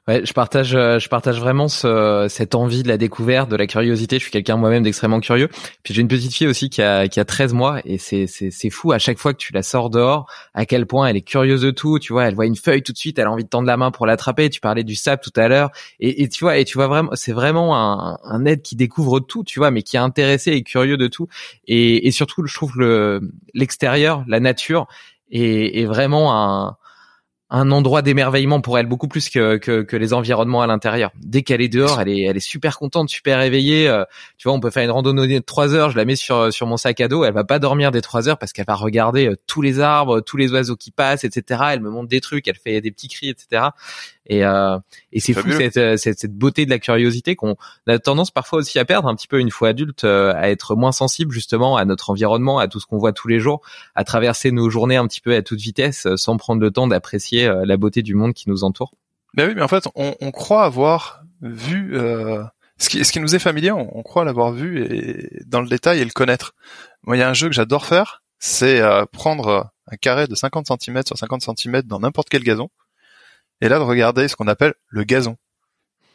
Ouais, 0.08 0.24
je 0.24 0.34
partage, 0.34 0.76
euh, 0.76 1.00
je 1.00 1.10
partage 1.10 1.40
vraiment 1.40 1.68
ce, 1.68 2.28
cette 2.30 2.54
envie 2.54 2.84
de 2.84 2.88
la 2.88 2.98
découverte, 2.98 3.50
de 3.50 3.56
la 3.56 3.66
curiosité. 3.66 4.18
Je 4.20 4.22
suis 4.22 4.32
quelqu'un 4.32 4.56
moi-même 4.56 4.84
d'extrêmement 4.84 5.20
curieux. 5.20 5.50
Puis 5.82 5.96
j'ai 5.96 6.02
une 6.02 6.08
petite 6.08 6.32
fille 6.32 6.46
aussi 6.46 6.70
qui 6.70 6.84
a, 6.84 7.08
qui 7.08 7.20
a 7.20 7.26
13 7.26 7.54
mois 7.54 7.82
et 7.86 7.98
c'est, 7.98 8.28
c'est, 8.28 8.52
c'est 8.52 8.70
fou 8.70 8.92
à 8.92 9.00
chaque 9.00 9.18
fois 9.18 9.34
que 9.34 9.40
tu 9.40 9.52
la 9.52 9.64
sors 9.64 9.90
dehors, 9.90 10.28
à 10.54 10.68
quel 10.68 10.86
point 10.86 11.08
elle 11.08 11.18
est 11.18 11.24
curieuse 11.24 11.62
de 11.62 11.72
tout. 11.72 11.98
Tu 11.98 12.14
vois, 12.14 12.26
elle 12.26 12.36
voit 12.36 12.46
une 12.46 12.56
feuille 12.56 12.84
tout 12.84 12.92
de 12.92 13.00
suite, 13.00 13.18
elle 13.18 13.26
a 13.26 13.32
envie 13.32 13.46
de 13.46 13.50
tendre 13.50 13.66
la 13.66 13.78
main 13.78 13.90
pour 13.90 14.06
l'attraper. 14.06 14.52
Tu 14.52 14.60
parlais 14.60 14.84
du 14.84 14.94
sable 14.94 15.24
tout 15.24 15.34
à 15.36 15.48
l'heure 15.48 15.72
et, 16.00 16.22
et, 16.22 16.30
tu 16.30 16.44
vois, 16.44 16.60
et 16.60 16.66
tu 16.66 16.78
vois 16.78 16.86
vraiment, 16.86 17.10
c'est 17.16 17.34
vraiment 17.34 17.76
un, 17.76 18.20
un 18.26 18.46
aide 18.46 18.62
qui 18.62 18.76
découvre 18.76 19.20
tout, 19.20 19.44
tu 19.44 19.58
vois, 19.58 19.72
mais 19.72 19.82
qui 19.82 19.96
est 19.96 20.00
intéressé 20.00 20.52
et 20.52 20.62
curieux 20.62 20.98
de 20.98 21.08
tout. 21.08 21.28
Et, 21.66 22.06
et 22.06 22.12
surtout, 22.12 22.46
je 22.46 22.54
trouve 22.54 22.78
le 22.78 23.22
l'extérieur, 23.56 24.24
la 24.28 24.40
nature 24.40 24.86
est, 25.32 25.80
est 25.80 25.86
vraiment 25.86 26.36
un 26.36 26.78
un 27.58 27.72
endroit 27.72 28.02
d'émerveillement 28.02 28.60
pour 28.60 28.78
elle 28.78 28.86
beaucoup 28.86 29.08
plus 29.08 29.30
que, 29.30 29.56
que, 29.56 29.96
les 29.96 30.14
environnements 30.14 30.62
à 30.62 30.68
l'intérieur. 30.68 31.12
Dès 31.16 31.42
qu'elle 31.42 31.62
est 31.62 31.70
dehors, 31.70 32.02
elle 32.02 32.10
est, 32.10 32.24
elle 32.24 32.36
est 32.36 32.42
super 32.42 32.78
contente, 32.78 33.08
super 33.08 33.40
éveillée. 33.42 33.88
Euh, 33.88 34.04
tu 34.38 34.50
vois, 34.50 34.58
on 34.58 34.60
peut 34.60 34.72
faire 34.72 34.84
une 34.84 34.92
randonnée 34.92 35.40
de 35.40 35.40
trois 35.40 35.74
heures, 35.74 35.90
je 35.90 35.96
la 35.96 36.04
mets 36.04 36.18
sur, 36.18 36.52
sur 36.52 36.68
mon 36.68 36.76
sac 36.76 37.00
à 37.00 37.08
dos, 37.08 37.24
elle 37.24 37.34
va 37.34 37.46
pas 37.46 37.60
dormir 37.60 37.92
des 37.92 38.02
trois 38.02 38.28
heures 38.28 38.38
parce 38.38 38.52
qu'elle 38.52 38.66
va 38.66 38.76
regarder 38.76 39.30
euh, 39.30 39.36
tous 39.48 39.62
les 39.62 39.80
arbres, 39.80 40.20
tous 40.20 40.36
les 40.36 40.52
oiseaux 40.52 40.76
qui 40.76 40.92
passent, 40.92 41.24
etc. 41.24 41.62
Elle 41.72 41.80
me 41.80 41.90
montre 41.90 42.10
des 42.10 42.20
trucs, 42.20 42.46
elle 42.50 42.58
fait 42.58 42.82
des 42.82 42.92
petits 42.92 43.08
cris, 43.08 43.30
etc. 43.30 43.70
Et, 44.28 44.44
euh, 44.44 44.78
et 45.12 45.20
c'est 45.20 45.34
fou 45.34 45.52
cette, 45.52 45.78
euh, 45.78 45.98
cette, 45.98 46.20
cette, 46.20 46.36
beauté 46.36 46.66
de 46.66 46.72
la 46.72 46.80
curiosité 46.80 47.36
qu'on 47.36 47.56
a 47.88 48.00
tendance 48.00 48.32
parfois 48.32 48.60
aussi 48.60 48.80
à 48.80 48.86
perdre 48.86 49.08
un 49.08 49.16
petit 49.16 49.28
peu 49.28 49.40
une 49.40 49.52
fois 49.52 49.70
adulte, 49.70 50.04
euh, 50.04 50.34
à 50.36 50.50
être 50.50 50.76
moins 50.76 50.92
sensible 50.92 51.32
justement 51.32 51.78
à 51.78 51.86
notre 51.86 52.10
environnement, 52.10 52.58
à 52.58 52.68
tout 52.68 52.80
ce 52.80 52.88
qu'on 52.88 52.98
voit 52.98 53.14
tous 53.14 53.28
les 53.28 53.40
jours, 53.40 53.62
à 53.94 54.04
traverser 54.04 54.52
nos 54.52 54.70
journées 54.70 54.96
un 54.96 55.08
petit 55.08 55.22
peu 55.22 55.36
à 55.36 55.42
toute 55.42 55.60
vitesse, 55.60 56.08
euh, 56.08 56.18
sans 56.18 56.38
prendre 56.38 56.62
le 56.62 56.72
temps 56.72 56.88
d'apprécier 56.88 57.52
la 57.66 57.78
beauté 57.78 58.02
du 58.02 58.16
monde 58.16 58.34
qui 58.34 58.50
nous 58.50 58.64
entoure. 58.64 58.94
Ben 59.36 59.48
oui, 59.48 59.54
mais 59.56 59.62
en 59.62 59.68
fait, 59.68 59.88
on, 59.96 60.16
on 60.20 60.32
croit 60.32 60.64
avoir 60.64 61.24
vu 61.42 61.96
euh, 61.96 62.44
ce, 62.78 62.90
qui, 62.90 63.04
ce 63.06 63.12
qui 63.12 63.20
nous 63.20 63.36
est 63.36 63.40
familier, 63.40 63.72
on, 63.72 63.98
on 63.98 64.04
croit 64.04 64.24
l'avoir 64.26 64.52
vu 64.52 64.84
et 64.84 65.44
dans 65.46 65.62
le 65.62 65.68
détail 65.68 66.00
et 66.00 66.06
le 66.06 66.12
connaître. 66.12 66.54
Moi, 67.04 67.18
il 67.18 67.20
y 67.20 67.24
a 67.24 67.30
un 67.30 67.34
jeu 67.34 67.48
que 67.48 67.54
j'adore 67.54 67.86
faire, 67.86 68.24
c'est 68.40 68.82
prendre 69.12 69.70
un 69.92 69.98
carré 69.98 70.28
de 70.28 70.36
50 70.36 70.68
cm 70.82 71.04
sur 71.06 71.18
50 71.18 71.42
cm 71.58 71.84
dans 71.84 72.00
n'importe 72.00 72.30
quel 72.30 72.44
gazon, 72.44 72.70
et 73.62 73.70
là 73.70 73.80
de 73.80 73.84
regarder 73.84 74.28
ce 74.28 74.36
qu'on 74.36 74.48
appelle 74.48 74.74
le 74.88 75.04
gazon. 75.04 75.38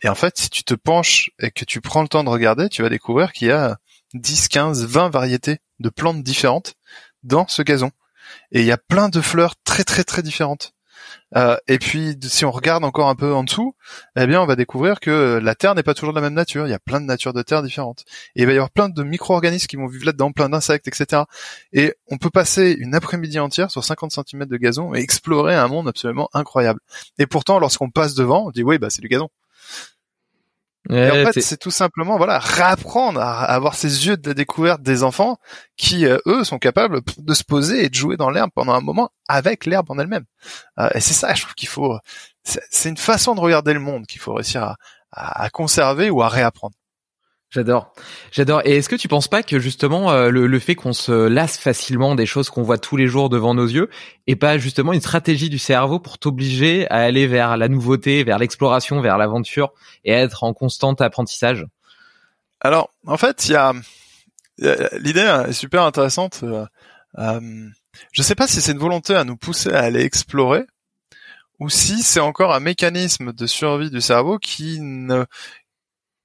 Et 0.02 0.08
en 0.08 0.14
fait, 0.14 0.38
si 0.38 0.50
tu 0.50 0.64
te 0.64 0.74
penches 0.74 1.30
et 1.38 1.50
que 1.50 1.64
tu 1.64 1.80
prends 1.80 2.02
le 2.02 2.08
temps 2.08 2.24
de 2.24 2.30
regarder, 2.30 2.68
tu 2.68 2.82
vas 2.82 2.88
découvrir 2.88 3.32
qu'il 3.32 3.48
y 3.48 3.52
a 3.52 3.76
10, 4.14 4.48
15, 4.48 4.86
20 4.86 5.10
variétés 5.10 5.58
de 5.78 5.88
plantes 5.90 6.22
différentes 6.22 6.74
dans 7.22 7.46
ce 7.48 7.62
gazon. 7.62 7.90
Et 8.52 8.60
il 8.60 8.66
y 8.66 8.72
a 8.72 8.78
plein 8.78 9.08
de 9.08 9.20
fleurs 9.20 9.54
très 9.64 9.84
très 9.84 10.04
très 10.04 10.22
différentes. 10.22 10.72
Euh, 11.36 11.56
et 11.68 11.78
puis, 11.78 12.16
si 12.22 12.44
on 12.44 12.50
regarde 12.50 12.84
encore 12.84 13.08
un 13.08 13.14
peu 13.14 13.32
en 13.32 13.44
dessous, 13.44 13.74
eh 14.16 14.26
bien, 14.26 14.40
on 14.40 14.46
va 14.46 14.56
découvrir 14.56 15.00
que 15.00 15.38
la 15.42 15.54
Terre 15.54 15.74
n'est 15.74 15.82
pas 15.82 15.94
toujours 15.94 16.12
de 16.12 16.18
la 16.18 16.22
même 16.22 16.34
nature. 16.34 16.66
Il 16.66 16.70
y 16.70 16.74
a 16.74 16.78
plein 16.78 17.00
de 17.00 17.06
natures 17.06 17.32
de 17.32 17.42
Terre 17.42 17.62
différentes. 17.62 18.04
Et 18.34 18.42
il 18.42 18.46
va 18.46 18.52
y 18.52 18.56
avoir 18.56 18.70
plein 18.70 18.88
de 18.88 19.02
micro-organismes 19.02 19.66
qui 19.66 19.76
vont 19.76 19.86
vivre 19.86 20.06
là-dedans, 20.06 20.32
plein 20.32 20.48
d'insectes, 20.48 20.88
etc. 20.88 21.22
Et 21.72 21.94
on 22.08 22.18
peut 22.18 22.30
passer 22.30 22.72
une 22.78 22.94
après-midi 22.94 23.38
entière 23.38 23.70
sur 23.70 23.84
50 23.84 24.12
cm 24.12 24.46
de 24.46 24.56
gazon 24.56 24.94
et 24.94 25.00
explorer 25.00 25.54
un 25.54 25.68
monde 25.68 25.88
absolument 25.88 26.28
incroyable. 26.32 26.80
Et 27.18 27.26
pourtant, 27.26 27.58
lorsqu'on 27.58 27.90
passe 27.90 28.14
devant, 28.14 28.46
on 28.46 28.50
dit 28.50 28.62
oui, 28.62 28.78
bah 28.78 28.88
c'est 28.90 29.02
du 29.02 29.08
gazon 29.08 29.28
et 30.88 31.10
en 31.10 31.30
fait, 31.30 31.40
c'est 31.40 31.58
tout 31.58 31.70
simplement 31.70 32.16
voilà 32.16 32.38
réapprendre 32.38 33.20
à 33.20 33.44
avoir 33.44 33.74
ces 33.74 34.06
yeux 34.06 34.16
de 34.16 34.28
la 34.28 34.34
découverte 34.34 34.80
des 34.82 35.02
enfants 35.02 35.36
qui 35.76 36.06
euh, 36.06 36.18
eux 36.26 36.42
sont 36.42 36.58
capables 36.58 37.00
de 37.18 37.34
se 37.34 37.44
poser 37.44 37.84
et 37.84 37.88
de 37.90 37.94
jouer 37.94 38.16
dans 38.16 38.30
l'herbe 38.30 38.50
pendant 38.54 38.72
un 38.72 38.80
moment 38.80 39.10
avec 39.28 39.66
l'herbe 39.66 39.90
en 39.90 39.98
elle-même. 39.98 40.24
Euh, 40.78 40.88
et 40.94 41.00
c'est 41.00 41.12
ça, 41.12 41.34
je 41.34 41.42
trouve 41.42 41.54
qu'il 41.54 41.68
faut. 41.68 41.98
C'est 42.44 42.88
une 42.88 42.96
façon 42.96 43.34
de 43.34 43.40
regarder 43.40 43.74
le 43.74 43.80
monde 43.80 44.06
qu'il 44.06 44.20
faut 44.20 44.32
réussir 44.32 44.62
à, 44.62 44.76
à 45.12 45.50
conserver 45.50 46.08
ou 46.08 46.22
à 46.22 46.28
réapprendre. 46.28 46.74
J'adore, 47.52 47.92
j'adore. 48.30 48.62
Et 48.64 48.76
est-ce 48.76 48.88
que 48.88 48.94
tu 48.94 49.08
penses 49.08 49.26
pas 49.26 49.42
que 49.42 49.58
justement 49.58 50.12
euh, 50.12 50.30
le, 50.30 50.58
fait 50.60 50.76
qu'on 50.76 50.92
se 50.92 51.26
lasse 51.26 51.58
facilement 51.58 52.14
des 52.14 52.26
choses 52.26 52.48
qu'on 52.48 52.62
voit 52.62 52.78
tous 52.78 52.96
les 52.96 53.08
jours 53.08 53.28
devant 53.28 53.54
nos 53.54 53.66
yeux 53.66 53.90
est 54.28 54.36
pas 54.36 54.56
justement 54.56 54.92
une 54.92 55.00
stratégie 55.00 55.50
du 55.50 55.58
cerveau 55.58 55.98
pour 55.98 56.18
t'obliger 56.18 56.88
à 56.90 56.98
aller 56.98 57.26
vers 57.26 57.56
la 57.56 57.66
nouveauté, 57.66 58.22
vers 58.22 58.38
l'exploration, 58.38 59.00
vers 59.00 59.18
l'aventure 59.18 59.72
et 60.04 60.14
à 60.14 60.20
être 60.20 60.44
en 60.44 60.54
constant 60.54 60.92
apprentissage? 60.92 61.66
Alors, 62.60 62.90
en 63.06 63.16
fait, 63.16 63.48
il 63.48 63.52
y 63.52 63.56
a 63.56 63.72
l'idée 64.98 65.42
est 65.48 65.52
super 65.52 65.82
intéressante. 65.82 66.40
Euh, 66.42 66.66
euh, 67.18 67.68
je 68.12 68.22
sais 68.22 68.34
pas 68.34 68.46
si 68.46 68.60
c'est 68.60 68.72
une 68.72 68.78
volonté 68.78 69.14
à 69.14 69.24
nous 69.24 69.36
pousser 69.36 69.70
à 69.72 69.80
aller 69.80 70.02
explorer, 70.02 70.64
ou 71.58 71.68
si 71.68 72.02
c'est 72.02 72.20
encore 72.20 72.54
un 72.54 72.60
mécanisme 72.60 73.32
de 73.32 73.46
survie 73.46 73.90
du 73.90 74.00
cerveau 74.00 74.38
qui 74.38 74.80
ne, 74.80 75.24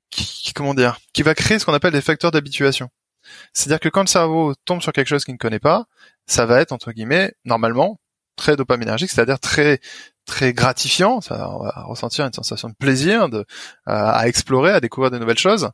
qui, 0.10 0.54
comment 0.54 0.74
dire, 0.74 1.00
qui 1.14 1.24
va 1.24 1.36
créer 1.36 1.60
ce 1.60 1.66
qu'on 1.66 1.74
appelle 1.74 1.94
des 1.94 2.02
facteurs 2.02 2.32
d'habituation. 2.32 2.90
C'est-à-dire 3.54 3.80
que 3.80 3.90
quand 3.90 4.02
le 4.02 4.08
cerveau 4.08 4.54
tombe 4.66 4.82
sur 4.82 4.94
quelque 4.94 5.08
chose 5.08 5.26
qu'il 5.26 5.34
ne 5.34 5.40
connaît 5.40 5.60
pas, 5.60 5.86
ça 6.28 6.46
va 6.46 6.62
être 6.62 6.72
entre 6.72 6.92
guillemets 6.92 7.34
normalement 7.44 8.00
très 8.36 8.56
dopaminergique, 8.56 9.10
c'est-à-dire 9.10 9.40
très 9.40 9.80
très 10.26 10.54
gratifiant. 10.54 11.22
Ça, 11.22 11.36
va 11.36 11.84
ressentir 11.86 12.26
une 12.26 12.34
sensation 12.34 12.70
de 12.70 12.76
plaisir, 12.76 13.30
de 13.30 13.46
à 13.86 14.28
explorer, 14.28 14.72
à 14.72 14.80
découvrir 14.80 15.12
de 15.12 15.18
nouvelles 15.18 15.38
choses. 15.38 15.70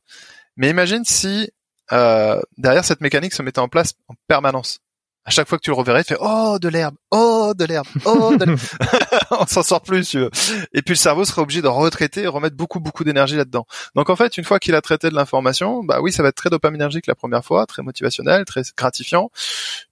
Mais 0.58 0.70
imagine 0.70 1.04
si 1.06 1.50
euh, 1.92 2.40
derrière 2.58 2.86
cette 2.86 3.02
mécanique 3.02 3.34
se 3.34 3.42
mettait 3.42 3.60
en 3.60 3.68
place 3.68 3.94
en 4.08 4.14
permanence. 4.28 4.80
À 5.24 5.30
chaque 5.30 5.48
fois 5.48 5.60
que 5.60 5.64
tu 5.64 5.70
le 5.70 5.76
reverrais, 5.76 6.04
tu 6.04 6.14
fais 6.14 6.20
oh 6.20 6.58
de 6.60 6.68
l'herbe, 6.68 6.96
oh 7.12 7.54
de 7.56 7.66
l'herbe, 7.66 7.88
oh 8.06 8.36
de 8.36 8.46
l'herbe. 8.46 8.60
on 9.32 9.46
s'en 9.46 9.62
sort 9.62 9.82
plus, 9.82 10.10
tu 10.10 10.20
veux. 10.20 10.32
Et 10.74 10.82
puis 10.82 10.94
le 10.94 11.00
cerveau 11.00 11.26
serait 11.26 11.42
obligé 11.42 11.62
de 11.62 11.68
retraiter 11.68 12.24
et 12.24 12.28
remettre 12.28 12.56
beaucoup 12.56 12.80
beaucoup 12.80 13.04
d'énergie 13.04 13.36
là-dedans. 13.36 13.66
Donc 13.96 14.10
en 14.10 14.16
fait, 14.16 14.38
une 14.38 14.44
fois 14.44 14.60
qu'il 14.60 14.74
a 14.74 14.82
traité 14.82 15.10
de 15.10 15.16
l'information, 15.16 15.84
bah 15.84 16.00
oui, 16.02 16.12
ça 16.12 16.24
va 16.24 16.30
être 16.30 16.36
très 16.36 16.50
dopaminergique 16.50 17.06
la 17.06 17.16
première 17.16 17.46
fois, 17.46 17.66
très 17.68 17.84
motivationnel, 17.84 18.46
très 18.46 18.62
gratifiant. 18.76 19.30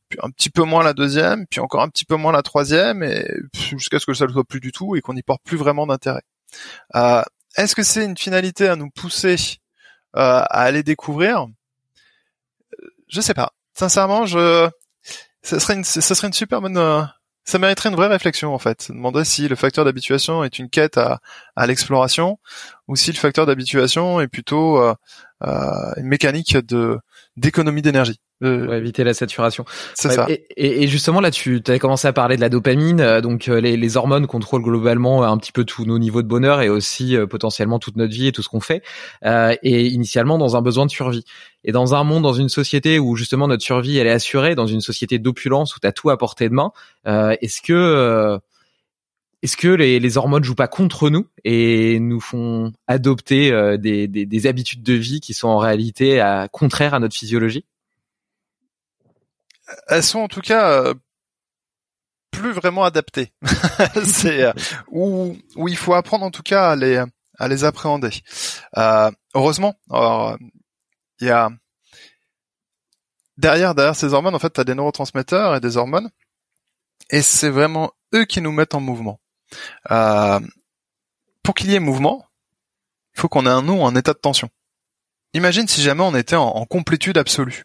Puis 0.10 0.18
un 0.24 0.32
petit 0.32 0.50
peu 0.50 0.64
moins 0.64 0.84
la 0.84 0.94
deuxième, 0.94 1.46
puis 1.46 1.60
encore 1.60 1.84
un 1.84 1.90
petit 1.90 2.06
peu 2.06 2.16
moins 2.16 2.32
la 2.32 2.42
troisième, 2.42 3.04
et 3.04 3.28
jusqu'à 3.78 4.00
ce 4.00 4.08
que 4.08 4.16
ça 4.16 4.26
ne 4.26 4.32
soit 4.32 4.44
plus 4.44 4.60
du 4.60 4.72
tout 4.72 4.96
et 4.96 5.02
qu'on 5.02 5.14
n'y 5.14 5.22
porte 5.22 5.44
plus 5.44 5.58
vraiment 5.58 5.86
d'intérêt. 5.86 6.24
Euh, 6.96 7.22
Est-ce 7.56 7.76
que 7.76 7.84
c'est 7.84 8.04
une 8.04 8.18
finalité 8.18 8.68
à 8.68 8.76
nous 8.76 8.90
pousser 8.90 9.36
euh, 10.16 10.42
à 10.42 10.62
aller 10.64 10.82
découvrir? 10.82 11.46
Je 13.08 13.22
sais 13.22 13.36
pas. 13.36 13.54
Sincèrement, 13.74 14.26
je 14.26 14.68
ça 15.42 15.60
serait 15.60 15.76
une, 15.76 15.84
ça 15.84 16.02
serait 16.02 16.28
une 16.28 16.34
super 16.34 16.62
bonne, 16.62 16.78
euh, 16.78 17.02
ça 17.46 17.60
mériterait 17.60 17.90
une 17.90 17.96
vraie 17.96 18.08
réflexion 18.08 18.54
en 18.54 18.60
fait. 18.60 18.92
Demander 18.92 19.26
si 19.26 19.48
le 19.48 19.56
facteur 19.56 19.86
d'habituation 19.86 20.44
est 20.44 20.60
une 20.60 20.70
quête 20.70 20.98
à, 20.98 21.20
à 21.56 21.68
l'exploration 21.68 22.40
ou 22.88 22.96
si 22.96 23.12
le 23.12 23.18
facteur 23.18 23.46
d'habituation 23.46 24.22
est 24.22 24.28
plutôt 24.28 24.82
euh, 24.82 24.94
euh, 25.44 25.94
une 25.98 26.08
mécanique 26.08 26.58
de 26.58 27.00
d'économie 27.40 27.82
d'énergie. 27.82 28.20
Euh, 28.42 28.64
pour 28.64 28.74
éviter 28.74 29.04
la 29.04 29.14
saturation. 29.14 29.66
C'est 29.96 30.12
ça. 30.12 30.26
Et, 30.30 30.84
et, 30.84 30.88
justement 30.88 31.20
là, 31.20 31.30
tu 31.30 31.62
avais 31.68 31.78
commencé 31.78 32.08
à 32.08 32.14
parler 32.14 32.38
de 32.38 32.42
la 32.42 32.48
dopamine, 32.48 33.02
euh, 33.02 33.20
donc 33.20 33.50
euh, 33.50 33.60
les, 33.60 33.76
les, 33.76 33.98
hormones 33.98 34.28
contrôlent 34.28 34.62
globalement 34.62 35.24
un 35.24 35.38
petit 35.38 35.52
peu 35.52 35.66
tous 35.66 35.84
nos 35.84 36.00
niveaux 36.00 36.22
de 36.22 36.28
bonheur 36.28 36.62
et 36.62 36.70
aussi 36.70 37.18
potentiellement 37.30 37.80
toute 37.80 37.98
notre 37.98 38.14
vie 38.14 38.28
et 38.28 38.32
tout 38.32 38.42
ce 38.42 38.48
qu'on 38.48 38.62
fait. 38.62 38.82
Euh, 39.26 39.54
et 39.62 39.88
initialement 39.88 40.38
dans 40.38 40.56
un 40.56 40.62
besoin 40.62 40.86
de 40.86 40.92
survie. 40.92 41.26
Et 41.66 41.74
dans 41.74 41.96
un 41.96 42.06
monde, 42.06 42.24
dans 42.24 42.32
une 42.32 42.48
société 42.48 42.98
où 42.98 43.18
justement 43.18 43.46
notre 43.50 43.64
survie 43.64 43.98
elle 43.98 44.08
est 44.08 44.12
assurée, 44.12 44.56
dans 44.56 44.68
une 44.68 44.80
société 44.80 45.20
d'opulence 45.20 45.76
où 45.76 45.80
t'as 45.82 45.92
tout 45.92 46.10
à 46.10 46.18
portée 46.18 46.48
de 46.48 46.54
main, 46.54 46.72
est-ce 47.06 47.62
que 47.62 48.40
est-ce 49.42 49.58
que 49.58 49.68
les, 49.68 50.00
les, 50.00 50.18
hormones 50.18 50.44
jouent 50.44 50.56
pas 50.56 50.68
contre 50.68 51.10
nous 51.10 51.28
et 51.44 52.00
nous 52.00 52.20
font 52.20 52.74
adopter 52.88 53.52
des, 53.78 54.08
des, 54.08 54.26
des, 54.26 54.48
habitudes 54.48 54.84
de 54.84 54.94
vie 54.94 55.22
qui 55.22 55.34
sont 55.34 55.48
en 55.48 55.58
réalité 55.58 56.20
à, 56.20 56.50
contraires 56.50 56.94
à 56.94 57.00
notre 57.00 57.16
physiologie? 57.16 57.66
Elles 59.88 60.04
sont 60.04 60.20
en 60.20 60.28
tout 60.28 60.42
cas 60.42 60.72
euh, 60.72 60.94
plus 62.32 62.52
vraiment 62.52 62.84
adaptées. 62.84 63.34
c'est 64.04 64.44
euh, 64.44 64.54
où, 64.90 65.38
où 65.56 65.68
il 65.68 65.78
faut 65.78 65.94
apprendre 65.94 66.26
en 66.26 66.32
tout 66.32 66.44
cas 66.44 66.72
à 66.72 66.76
les 66.76 67.04
à 67.38 67.48
les 67.48 67.64
appréhender. 67.64 68.10
Euh, 68.78 69.12
heureusement, 69.34 69.80
il 69.90 71.28
y 71.28 71.30
a 71.30 71.50
derrière 73.38 73.76
derrière 73.76 73.96
ces 73.96 74.14
hormones 74.14 74.36
en 74.36 74.40
fait 74.40 74.54
tu 74.54 74.60
as 74.60 74.66
des 74.66 74.76
neurotransmetteurs 74.76 75.56
et 75.56 75.62
des 75.62 75.78
hormones 75.78 76.10
et 77.10 77.22
c'est 77.22 77.50
vraiment 77.50 77.92
eux 78.14 78.26
qui 78.26 78.42
nous 78.42 78.52
mettent 78.52 78.76
en 78.76 78.82
mouvement. 78.82 79.20
Euh, 79.92 80.40
pour 81.44 81.56
qu'il 81.56 81.72
y 81.72 81.76
ait 81.76 81.80
mouvement, 81.80 82.26
il 83.16 83.22
faut 83.22 83.30
qu'on 83.30 83.46
ait 83.46 83.50
un 83.50 83.62
nous 83.62 83.80
en 83.80 83.96
état 83.96 84.14
de 84.14 84.20
tension. 84.20 84.50
Imagine 85.34 85.68
si 85.68 85.82
jamais 85.82 86.04
on 86.04 86.16
était 86.16 86.36
en, 86.36 86.48
en 86.48 86.66
complétude 86.66 87.18
absolue. 87.18 87.64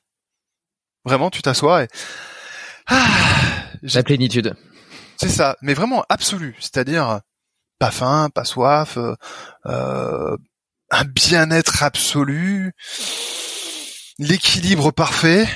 Vraiment, 1.05 1.31
tu 1.31 1.42
t'assois 1.42 1.85
et 1.85 1.88
ah, 2.87 3.09
la 3.83 4.03
plénitude. 4.03 4.55
C'est 5.16 5.29
ça, 5.29 5.57
mais 5.62 5.75
vraiment 5.75 6.05
absolu, 6.09 6.57
c'est-à-dire 6.59 7.20
pas 7.79 7.90
faim, 7.90 8.31
pas 8.35 8.44
soif, 8.44 8.97
euh, 8.97 9.14
euh 9.66 10.37
un 10.90 11.05
bien-être 11.05 11.83
absolu, 11.83 12.73
l'équilibre 14.18 14.92
parfait. 14.92 15.49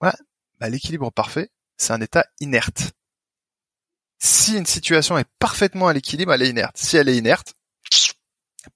Ouais, 0.00 0.12
bah, 0.60 0.68
l'équilibre 0.68 1.10
parfait, 1.10 1.50
c'est 1.78 1.92
un 1.92 2.00
état 2.00 2.26
inerte. 2.40 2.92
Si 4.24 4.56
une 4.56 4.66
situation 4.66 5.18
est 5.18 5.26
parfaitement 5.40 5.88
à 5.88 5.92
l'équilibre, 5.92 6.32
elle 6.32 6.42
est 6.42 6.48
inerte. 6.48 6.76
Si 6.76 6.96
elle 6.96 7.08
est 7.08 7.16
inerte, 7.16 7.54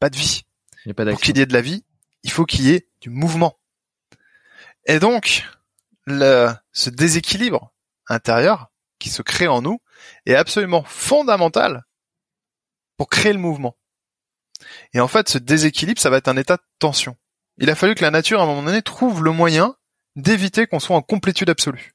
pas 0.01 0.11
de 0.11 0.17
vie. 0.17 0.43
Il 0.85 0.89
y 0.89 0.91
a 0.91 0.95
pas 0.95 1.05
Pour 1.05 1.21
qu'il 1.21 1.39
y 1.39 1.41
ait 1.41 1.47
de 1.47 1.53
la 1.53 1.61
vie, 1.61 1.85
il 2.25 2.33
faut 2.33 2.45
qu'il 2.45 2.65
y 2.65 2.71
ait 2.71 2.89
du 3.01 3.11
mouvement. 3.11 3.57
Et 4.87 4.99
donc, 4.99 5.45
le, 6.05 6.53
ce 6.73 6.91
déséquilibre 6.91 7.73
intérieur 8.09 8.73
qui 8.99 9.09
se 9.09 9.23
crée 9.23 9.47
en 9.47 9.63
nous 9.63 9.81
est 10.27 10.35
absolument 10.35 10.83
fondamental 10.83 11.85
pour 12.97 13.09
créer 13.09 13.33
le 13.33 13.39
mouvement. 13.39 13.77
Et 14.95 15.01
en 15.01 15.07
fait, 15.07 15.29
ce 15.29 15.39
déséquilibre, 15.39 16.01
ça 16.01 16.11
va 16.11 16.17
être 16.17 16.29
un 16.29 16.37
état 16.37 16.57
de 16.57 16.63
tension. 16.81 17.17
Il 17.59 17.71
a 17.71 17.77
fallu 17.77 17.95
que 17.95 18.03
la 18.03 18.11
nature, 18.11 18.41
à 18.41 18.43
un 18.43 18.47
moment 18.47 18.65
donné, 18.65 18.83
trouve 18.83 19.23
le 19.23 19.31
moyen 19.31 19.77
d'éviter 20.17 20.67
qu'on 20.67 20.81
soit 20.81 20.97
en 20.97 21.03
complétude 21.03 21.51
absolue. 21.51 21.95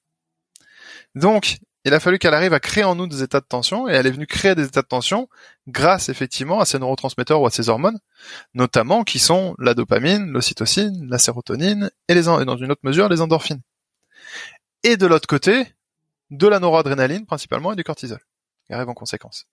Donc, 1.16 1.60
il 1.84 1.94
a 1.94 2.00
fallu 2.00 2.20
qu'elle 2.20 2.34
arrive 2.34 2.54
à 2.54 2.60
créer 2.60 2.84
en 2.84 2.96
nous 2.96 3.08
des 3.08 3.24
états 3.24 3.39
de 3.39 3.46
tension, 3.46 3.89
et 3.89 3.94
elle 3.94 4.06
est 4.08 4.12
venue 4.12 4.28
créer 4.28 4.56
des 4.56 4.65
états 4.65 4.82
de 4.82 4.88
tension 4.88 5.28
grâce 5.67 6.10
effectivement 6.10 6.60
à 6.60 6.65
ces 6.65 6.80
neurotransmetteurs 6.80 7.41
ou 7.41 7.46
à 7.46 7.52
ces 7.52 7.70
hormones, 7.70 8.00
notamment 8.54 9.04
qui 9.04 9.20
sont 9.20 9.56
la 9.58 9.74
dopamine, 9.74 10.28
l'ocytocine, 10.28 11.08
la 11.10 11.17
sérotonine, 11.17 11.89
et, 12.08 12.13
les, 12.13 12.30
et 12.30 12.46
dans 12.46 12.58
une 12.58 12.72
autre 12.72 12.82
mesure 12.84 13.10
les 13.10 13.22
endorphines 13.22 13.62
et 14.84 14.98
de 14.98 15.06
l'autre 15.06 15.28
côté, 15.28 15.67
de 16.30 16.48
la 16.48 16.60
noradrénaline 16.60 17.26
principalement 17.26 17.74
et 17.74 17.76
du 17.76 17.84
cortisol 17.84 18.20
qui 18.65 18.74
arrive 18.74 18.89
en 18.89 18.94
conséquence. 18.94 19.46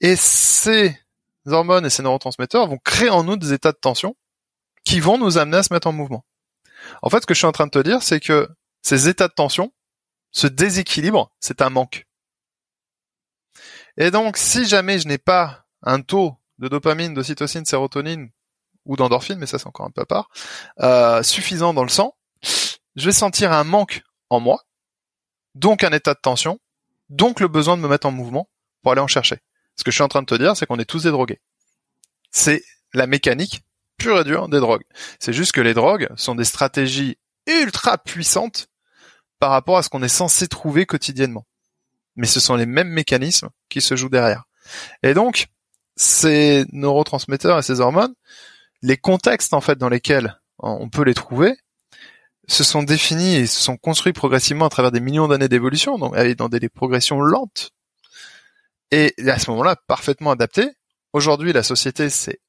Et 0.00 0.16
ces 0.16 0.98
hormones 1.46 1.86
et 1.86 1.90
ces 1.90 2.02
neurotransmetteurs 2.02 2.66
vont 2.66 2.78
créer 2.78 3.10
en 3.10 3.22
nous 3.22 3.36
des 3.36 3.52
états 3.52 3.72
de 3.72 3.78
tension 3.78 4.16
qui 4.84 5.00
vont 5.00 5.18
nous 5.18 5.38
amener 5.38 5.58
à 5.58 5.62
se 5.62 5.72
mettre 5.72 5.86
en 5.86 5.92
mouvement. 5.92 6.24
En 7.02 7.10
fait, 7.10 7.20
ce 7.20 7.26
que 7.26 7.34
je 7.34 7.38
suis 7.38 7.46
en 7.46 7.52
train 7.52 7.66
de 7.66 7.70
te 7.70 7.78
dire, 7.78 8.02
c'est 8.02 8.20
que 8.20 8.48
ces 8.82 9.08
états 9.08 9.28
de 9.28 9.32
tension, 9.32 9.72
ce 10.36 10.46
déséquilibre, 10.46 11.32
c'est 11.40 11.62
un 11.62 11.70
manque. 11.70 12.06
Et 13.96 14.10
donc, 14.10 14.36
si 14.36 14.66
jamais 14.66 14.98
je 14.98 15.08
n'ai 15.08 15.16
pas 15.16 15.64
un 15.82 16.02
taux 16.02 16.36
de 16.58 16.68
dopamine, 16.68 17.14
d'ocytocine, 17.14 17.64
sérotonine 17.64 18.28
ou 18.84 18.96
d'endorphine, 18.96 19.38
mais 19.38 19.46
ça 19.46 19.58
c'est 19.58 19.66
encore 19.66 19.86
un 19.86 19.90
peu 19.90 20.02
à 20.02 20.04
part, 20.04 20.28
euh, 20.80 21.22
suffisant 21.22 21.72
dans 21.72 21.82
le 21.82 21.88
sang, 21.88 22.14
je 22.96 23.06
vais 23.06 23.12
sentir 23.12 23.50
un 23.50 23.64
manque 23.64 24.02
en 24.28 24.38
moi, 24.38 24.64
donc 25.54 25.84
un 25.84 25.92
état 25.92 26.12
de 26.12 26.20
tension, 26.20 26.60
donc 27.08 27.40
le 27.40 27.48
besoin 27.48 27.78
de 27.78 27.82
me 27.82 27.88
mettre 27.88 28.06
en 28.06 28.12
mouvement 28.12 28.50
pour 28.82 28.92
aller 28.92 29.00
en 29.00 29.06
chercher. 29.06 29.38
Ce 29.74 29.84
que 29.84 29.90
je 29.90 29.94
suis 29.96 30.04
en 30.04 30.08
train 30.08 30.20
de 30.20 30.26
te 30.26 30.34
dire, 30.34 30.54
c'est 30.54 30.66
qu'on 30.66 30.78
est 30.78 30.84
tous 30.84 31.04
des 31.04 31.10
drogués. 31.10 31.40
C'est 32.30 32.62
la 32.92 33.06
mécanique 33.06 33.62
pure 33.96 34.20
et 34.20 34.24
dure 34.24 34.50
des 34.50 34.60
drogues. 34.60 34.84
C'est 35.18 35.32
juste 35.32 35.52
que 35.52 35.62
les 35.62 35.72
drogues 35.72 36.10
sont 36.16 36.34
des 36.34 36.44
stratégies 36.44 37.16
ultra 37.46 37.96
puissantes 37.96 38.68
par 39.38 39.50
rapport 39.50 39.78
à 39.78 39.82
ce 39.82 39.88
qu'on 39.88 40.02
est 40.02 40.08
censé 40.08 40.48
trouver 40.48 40.86
quotidiennement. 40.86 41.46
Mais 42.16 42.26
ce 42.26 42.40
sont 42.40 42.56
les 42.56 42.66
mêmes 42.66 42.88
mécanismes 42.88 43.50
qui 43.68 43.80
se 43.80 43.96
jouent 43.96 44.08
derrière. 44.08 44.44
Et 45.02 45.14
donc, 45.14 45.46
ces 45.96 46.64
neurotransmetteurs 46.72 47.58
et 47.58 47.62
ces 47.62 47.80
hormones, 47.80 48.14
les 48.82 48.96
contextes 48.96 49.54
en 49.54 49.60
fait 49.60 49.78
dans 49.78 49.88
lesquels 49.88 50.40
on 50.58 50.88
peut 50.88 51.04
les 51.04 51.14
trouver, 51.14 51.56
se 52.48 52.64
sont 52.64 52.82
définis 52.82 53.36
et 53.36 53.46
se 53.46 53.60
sont 53.60 53.76
construits 53.76 54.12
progressivement 54.12 54.66
à 54.66 54.70
travers 54.70 54.92
des 54.92 55.00
millions 55.00 55.28
d'années 55.28 55.48
d'évolution, 55.48 55.98
donc 55.98 56.16
dans 56.36 56.48
des, 56.48 56.68
progressions 56.68 57.20
lentes. 57.20 57.72
Et 58.92 59.14
à 59.26 59.38
ce 59.38 59.50
moment-là, 59.50 59.76
parfaitement 59.88 60.30
adapté. 60.30 60.70
Aujourd'hui, 61.12 61.52
la 61.52 61.62
société 61.62 62.08
s'est 62.08 62.40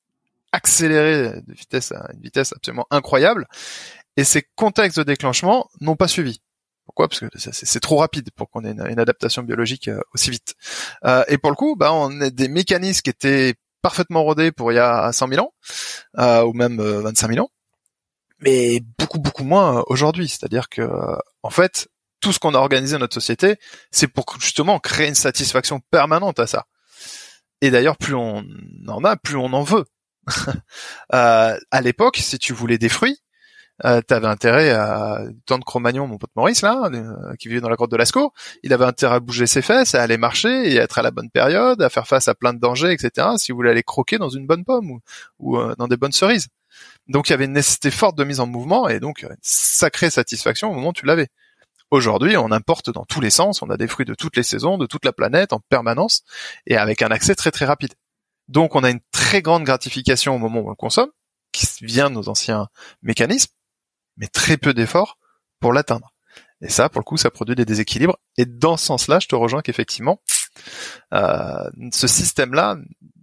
accélérée 0.51 1.41
de 1.41 1.53
vitesse 1.53 1.91
à 1.91 2.09
une 2.13 2.21
vitesse 2.21 2.53
absolument 2.53 2.85
incroyable, 2.91 3.47
et 4.17 4.23
ces 4.23 4.43
contextes 4.55 4.99
de 4.99 5.03
déclenchement 5.03 5.69
n'ont 5.81 5.95
pas 5.95 6.07
suivi. 6.07 6.41
Pourquoi? 6.97 7.09
Parce 7.09 7.19
que 7.19 7.51
c'est 7.51 7.79
trop 7.79 7.97
rapide 7.97 8.31
pour 8.35 8.49
qu'on 8.49 8.65
ait 8.65 8.71
une, 8.71 8.99
adaptation 8.99 9.43
biologique 9.43 9.87
euh, 9.87 10.01
aussi 10.15 10.31
vite. 10.31 10.55
Euh, 11.05 11.23
et 11.27 11.37
pour 11.37 11.51
le 11.51 11.55
coup, 11.55 11.75
bah, 11.75 11.93
on 11.93 12.21
a 12.21 12.31
des 12.31 12.47
mécanismes 12.47 13.01
qui 13.01 13.11
étaient 13.11 13.53
parfaitement 13.83 14.23
rodés 14.23 14.51
pour 14.51 14.71
il 14.71 14.75
y 14.75 14.79
a 14.79 15.11
100 15.11 15.27
000 15.27 15.45
ans, 15.45 15.53
euh, 16.17 16.43
ou 16.43 16.53
même 16.53 16.81
25 16.81 17.33
000 17.33 17.45
ans, 17.45 17.51
mais 18.39 18.81
beaucoup 18.97 19.19
beaucoup 19.19 19.43
moins 19.43 19.83
aujourd'hui. 19.85 20.27
C'est-à-dire 20.27 20.69
que 20.69 20.89
en 21.43 21.51
fait, 21.51 21.87
tout 22.19 22.33
ce 22.33 22.39
qu'on 22.39 22.55
a 22.55 22.57
organisé 22.57 22.93
dans 22.93 23.01
notre 23.01 23.13
société, 23.13 23.57
c'est 23.91 24.07
pour 24.07 24.25
justement 24.39 24.79
créer 24.79 25.07
une 25.07 25.13
satisfaction 25.13 25.81
permanente 25.91 26.39
à 26.39 26.47
ça. 26.47 26.65
Et 27.61 27.69
d'ailleurs, 27.69 27.97
plus 27.97 28.15
on 28.15 28.43
en 28.87 29.03
a, 29.03 29.17
plus 29.17 29.35
on 29.35 29.53
en 29.53 29.61
veut. 29.61 29.85
euh, 31.13 31.59
à 31.71 31.81
l'époque, 31.81 32.17
si 32.17 32.39
tu 32.39 32.53
voulais 32.53 32.79
des 32.79 32.89
fruits, 32.89 33.19
euh, 33.85 34.01
t'avais 34.01 34.27
intérêt 34.27 34.71
à 34.71 35.21
tant 35.45 35.59
de 35.59 35.63
Cro-Magnon, 35.63 36.07
mon 36.07 36.17
pote 36.17 36.31
Maurice 36.35 36.61
là, 36.61 36.89
euh, 36.91 37.35
qui 37.37 37.47
vivait 37.47 37.61
dans 37.61 37.69
la 37.69 37.75
grotte 37.75 37.91
de 37.91 37.97
Lascaux, 37.97 38.33
il 38.63 38.73
avait 38.73 38.85
intérêt 38.85 39.15
à 39.15 39.19
bouger 39.19 39.45
ses 39.45 39.61
fesses, 39.61 39.93
à 39.93 40.01
aller 40.01 40.17
marcher 40.17 40.71
et 40.71 40.79
à 40.79 40.83
être 40.83 40.97
à 40.97 41.01
la 41.03 41.11
bonne 41.11 41.29
période, 41.29 41.81
à 41.81 41.89
faire 41.89 42.07
face 42.07 42.27
à 42.27 42.33
plein 42.33 42.53
de 42.53 42.59
dangers, 42.59 42.91
etc. 42.91 43.27
Si 43.37 43.51
vous 43.51 43.57
voulez 43.57 43.69
aller 43.69 43.83
croquer 43.83 44.17
dans 44.17 44.29
une 44.29 44.47
bonne 44.47 44.65
pomme 44.65 44.99
ou, 45.39 45.57
euh, 45.57 45.75
dans 45.77 45.87
des 45.87 45.97
bonnes 45.97 46.11
cerises. 46.11 46.47
Donc 47.07 47.29
il 47.29 47.31
y 47.31 47.33
avait 47.33 47.45
une 47.45 47.53
nécessité 47.53 47.91
forte 47.91 48.17
de 48.17 48.23
mise 48.23 48.39
en 48.39 48.47
mouvement 48.47 48.89
et 48.89 48.99
donc 48.99 49.23
une 49.23 49.35
sacrée 49.41 50.09
satisfaction 50.09 50.71
au 50.71 50.73
moment 50.73 50.89
où 50.89 50.93
tu 50.93 51.05
l'avais. 51.05 51.27
Aujourd'hui, 51.89 52.35
on 52.35 52.51
importe 52.51 52.89
dans 52.89 53.05
tous 53.05 53.21
les 53.21 53.29
sens, 53.29 53.61
on 53.61 53.69
a 53.69 53.77
des 53.77 53.87
fruits 53.87 54.05
de 54.05 54.13
toutes 54.13 54.35
les 54.35 54.43
saisons, 54.43 54.77
de 54.77 54.85
toute 54.85 55.05
la 55.05 55.13
planète 55.13 55.53
en 55.53 55.61
permanence 55.69 56.23
et 56.65 56.75
avec 56.75 57.01
un 57.01 57.09
accès 57.09 57.33
très 57.35 57.51
très 57.51 57.65
rapide. 57.65 57.93
Donc 58.49 58.75
on 58.75 58.83
a 58.83 58.89
une 58.89 58.99
très 59.11 59.41
grande 59.41 59.63
gratification 59.63 60.35
au 60.35 60.37
moment 60.37 60.61
où 60.61 60.67
on 60.67 60.69
le 60.69 60.75
consomme, 60.75 61.09
qui 61.51 61.65
vient 61.81 62.09
de 62.09 62.15
nos 62.15 62.29
anciens 62.29 62.67
mécanismes, 63.01 63.51
mais 64.17 64.27
très 64.27 64.57
peu 64.57 64.73
d'efforts 64.73 65.17
pour 65.59 65.73
l'atteindre. 65.73 66.13
Et 66.61 66.69
ça, 66.69 66.89
pour 66.89 66.99
le 66.99 67.05
coup, 67.05 67.17
ça 67.17 67.29
produit 67.29 67.55
des 67.55 67.65
déséquilibres. 67.65 68.17
Et 68.37 68.45
dans 68.45 68.77
ce 68.77 68.85
sens-là, 68.87 69.19
je 69.19 69.27
te 69.27 69.35
rejoins 69.35 69.61
qu'effectivement, 69.61 70.21
euh, 71.13 71.69
ce 71.91 72.07
système-là 72.07 72.77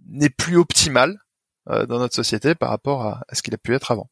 n'est 0.07 0.29
plus 0.29 0.57
optimal 0.57 1.19
euh, 1.69 1.85
dans 1.85 1.99
notre 1.99 2.15
société 2.15 2.55
par 2.55 2.69
rapport 2.69 3.05
à 3.05 3.23
ce 3.33 3.41
qu'il 3.41 3.53
a 3.53 3.57
pu 3.57 3.75
être 3.75 3.91
avant. 3.91 4.09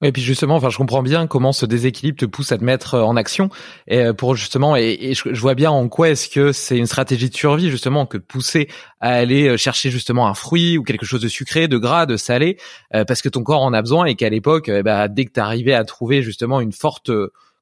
Et 0.00 0.12
puis 0.12 0.22
justement, 0.22 0.54
enfin, 0.54 0.70
je 0.70 0.76
comprends 0.76 1.02
bien 1.02 1.26
comment 1.26 1.52
ce 1.52 1.66
déséquilibre 1.66 2.18
te 2.18 2.24
pousse 2.24 2.52
à 2.52 2.58
te 2.58 2.62
mettre 2.62 2.94
euh, 2.94 3.02
en 3.02 3.16
action. 3.16 3.50
Et 3.88 3.98
euh, 3.98 4.12
pour 4.12 4.36
justement, 4.36 4.76
et, 4.76 5.12
je, 5.14 5.40
vois 5.40 5.56
bien 5.56 5.72
en 5.72 5.88
quoi 5.88 6.10
est-ce 6.10 6.28
que 6.28 6.52
c'est 6.52 6.78
une 6.78 6.86
stratégie 6.86 7.28
de 7.28 7.34
survie 7.34 7.68
justement 7.68 8.06
que 8.06 8.16
de 8.16 8.22
pousser 8.22 8.68
à 9.00 9.10
aller 9.10 9.48
euh, 9.48 9.56
chercher 9.56 9.90
justement 9.90 10.28
un 10.28 10.34
fruit 10.34 10.78
ou 10.78 10.84
quelque 10.84 11.04
chose 11.04 11.20
de 11.20 11.28
sucré, 11.28 11.66
de 11.66 11.78
gras, 11.78 12.06
de 12.06 12.16
salé, 12.16 12.58
parce 12.92 13.22
que 13.22 13.28
ton 13.28 13.42
corps 13.42 13.62
en 13.62 13.72
a 13.72 13.82
besoin 13.82 14.04
et 14.06 14.14
qu'à 14.14 14.28
l'époque, 14.28 14.70
bah, 14.84 15.08
dès 15.08 15.24
que 15.24 15.32
tu 15.32 15.40
arrivais 15.40 15.74
à 15.74 15.84
trouver 15.84 16.22
justement 16.22 16.60
une 16.60 16.72
forte 16.72 17.10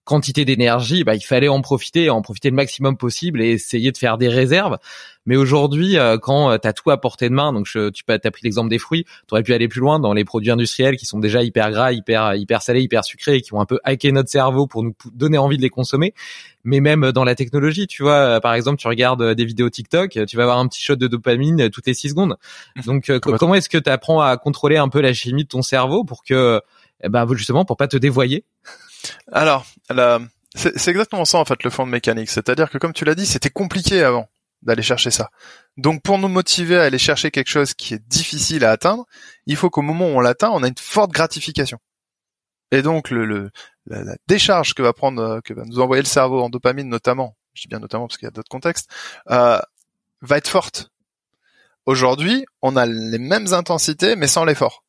quantité 0.06 0.44
d'énergie, 0.44 1.04
bah, 1.04 1.16
il 1.16 1.20
fallait 1.20 1.48
en 1.48 1.60
profiter, 1.60 2.08
en 2.08 2.22
profiter 2.22 2.48
le 2.48 2.56
maximum 2.56 2.96
possible 2.96 3.42
et 3.42 3.50
essayer 3.50 3.90
de 3.90 3.98
faire 3.98 4.16
des 4.16 4.28
réserves. 4.28 4.78
Mais 5.26 5.36
aujourd'hui, 5.36 5.98
euh, 5.98 6.16
quand 6.16 6.52
euh, 6.52 6.58
tu 6.58 6.68
as 6.68 6.72
tout 6.72 6.90
à 6.92 6.96
portée 6.96 7.28
de 7.28 7.34
main, 7.34 7.52
donc 7.52 7.66
je, 7.66 7.90
tu 7.90 8.04
as 8.06 8.18
pris 8.18 8.42
l'exemple 8.44 8.70
des 8.70 8.78
fruits, 8.78 9.04
tu 9.04 9.34
aurais 9.34 9.42
pu 9.42 9.52
aller 9.52 9.66
plus 9.66 9.80
loin 9.80 9.98
dans 9.98 10.12
les 10.12 10.24
produits 10.24 10.52
industriels 10.52 10.96
qui 10.96 11.06
sont 11.06 11.18
déjà 11.18 11.42
hyper 11.42 11.72
gras, 11.72 11.90
hyper 11.90 12.36
hyper 12.36 12.62
salés, 12.62 12.82
hyper 12.82 13.04
sucrés 13.04 13.36
et 13.36 13.40
qui 13.42 13.52
ont 13.52 13.60
un 13.60 13.66
peu 13.66 13.80
hacké 13.82 14.12
notre 14.12 14.30
cerveau 14.30 14.68
pour 14.68 14.84
nous 14.84 14.94
donner 15.12 15.38
envie 15.38 15.56
de 15.56 15.62
les 15.62 15.70
consommer. 15.70 16.14
Mais 16.62 16.78
même 16.78 17.10
dans 17.10 17.24
la 17.24 17.34
technologie, 17.34 17.88
tu 17.88 18.04
vois, 18.04 18.36
euh, 18.36 18.40
par 18.40 18.54
exemple, 18.54 18.78
tu 18.78 18.86
regardes 18.86 19.34
des 19.34 19.44
vidéos 19.44 19.68
TikTok, 19.68 20.20
tu 20.26 20.36
vas 20.36 20.44
avoir 20.44 20.58
un 20.58 20.68
petit 20.68 20.82
shot 20.82 20.96
de 20.96 21.08
dopamine 21.08 21.68
toutes 21.70 21.86
les 21.88 21.94
six 21.94 22.10
secondes. 22.10 22.36
Donc 22.86 23.10
comment 23.18 23.56
est-ce 23.56 23.68
que 23.68 23.78
tu 23.78 23.90
apprends 23.90 24.20
à 24.20 24.36
contrôler 24.36 24.76
un 24.76 24.88
peu 24.88 25.00
la 25.00 25.12
chimie 25.12 25.42
de 25.42 25.48
ton 25.48 25.62
cerveau 25.62 26.04
pour 26.04 26.22
que 26.22 26.60
eh 27.02 27.08
ben 27.08 27.26
justement 27.34 27.64
pour 27.64 27.76
pas 27.76 27.88
te 27.88 27.96
dévoyer? 27.96 28.44
Alors, 29.32 29.66
c'est 30.54 30.88
exactement 30.88 31.24
ça 31.24 31.38
en 31.38 31.44
fait 31.44 31.62
le 31.62 31.70
fond 31.70 31.86
de 31.86 31.90
mécanique. 31.90 32.30
C'est-à-dire 32.30 32.70
que 32.70 32.78
comme 32.78 32.92
tu 32.92 33.04
l'as 33.04 33.14
dit, 33.14 33.26
c'était 33.26 33.50
compliqué 33.50 34.02
avant 34.02 34.28
d'aller 34.62 34.82
chercher 34.82 35.10
ça. 35.10 35.30
Donc 35.76 36.02
pour 36.02 36.18
nous 36.18 36.28
motiver 36.28 36.78
à 36.78 36.84
aller 36.84 36.98
chercher 36.98 37.30
quelque 37.30 37.48
chose 37.48 37.74
qui 37.74 37.94
est 37.94 38.08
difficile 38.08 38.64
à 38.64 38.70
atteindre, 38.70 39.06
il 39.46 39.56
faut 39.56 39.70
qu'au 39.70 39.82
moment 39.82 40.06
où 40.06 40.16
on 40.16 40.20
l'atteint, 40.20 40.50
on 40.50 40.62
a 40.62 40.68
une 40.68 40.74
forte 40.78 41.12
gratification. 41.12 41.78
Et 42.72 42.82
donc 42.82 43.10
le, 43.10 43.50
la, 43.86 44.16
décharge 44.26 44.74
que 44.74 44.82
va 44.82 44.92
prendre, 44.92 45.40
que 45.44 45.54
va 45.54 45.64
nous 45.64 45.78
envoyer 45.78 46.02
le 46.02 46.08
cerveau 46.08 46.42
en 46.42 46.48
dopamine 46.48 46.88
notamment, 46.88 47.36
je 47.54 47.62
dis 47.62 47.68
bien 47.68 47.78
notamment 47.78 48.08
parce 48.08 48.16
qu'il 48.18 48.26
y 48.26 48.28
a 48.28 48.32
d'autres 48.32 48.48
contextes, 48.48 48.90
euh, 49.30 49.60
va 50.22 50.38
être 50.38 50.48
forte. 50.48 50.90
Aujourd'hui, 51.84 52.44
on 52.62 52.76
a 52.76 52.86
les 52.86 53.18
mêmes 53.18 53.52
intensités 53.52 54.16
mais 54.16 54.26
sans 54.26 54.44
l'effort. 54.44 54.84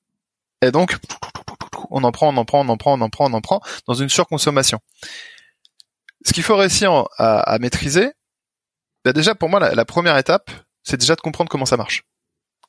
Et 0.62 0.72
donc 0.72 0.98
on 1.90 2.04
en 2.04 2.12
prend, 2.12 2.34
on 2.34 2.38
en 2.38 2.46
prend, 2.46 2.66
on 2.66 2.70
en 2.70 2.78
prend, 2.78 2.98
on 2.98 3.02
en 3.02 3.10
prend, 3.10 3.30
on 3.30 3.34
en 3.34 3.42
prend, 3.42 3.62
dans 3.88 3.94
une 3.94 4.10
surconsommation. 4.10 4.80
Ce 6.26 6.34
qu'il 6.34 6.44
faut 6.44 6.58
réussir 6.58 7.06
à, 7.18 7.58
maîtriser, 7.60 8.12
bah 9.06 9.14
déjà 9.14 9.36
pour 9.36 9.50
moi 9.50 9.60
la, 9.60 9.86
première 9.86 10.18
étape, 10.18 10.52
c'est 10.84 10.98
déjà 10.98 11.16
de 11.16 11.22
comprendre 11.22 11.50
comment 11.50 11.66
ça 11.66 11.78
marche. 11.78 12.04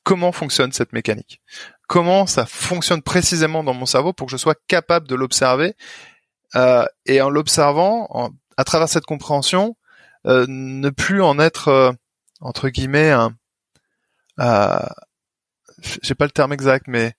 Comment 0.03 0.31
fonctionne 0.31 0.71
cette 0.71 0.93
mécanique? 0.93 1.41
Comment 1.87 2.25
ça 2.25 2.45
fonctionne 2.45 3.01
précisément 3.01 3.63
dans 3.63 3.73
mon 3.73 3.85
cerveau 3.85 4.13
pour 4.13 4.27
que 4.27 4.31
je 4.31 4.37
sois 4.37 4.55
capable 4.67 5.07
de 5.07 5.15
l'observer 5.15 5.75
euh, 6.55 6.85
et 7.05 7.21
en 7.21 7.29
l'observant, 7.29 8.31
à 8.57 8.63
travers 8.63 8.89
cette 8.89 9.05
compréhension, 9.05 9.75
euh, 10.25 10.45
ne 10.47 10.89
plus 10.89 11.21
en 11.21 11.39
être 11.39 11.67
euh, 11.69 11.91
entre 12.41 12.69
guillemets 12.69 13.11
un, 13.11 13.35
j'ai 16.01 16.15
pas 16.15 16.25
le 16.25 16.31
terme 16.31 16.53
exact, 16.53 16.85
mais 16.87 17.13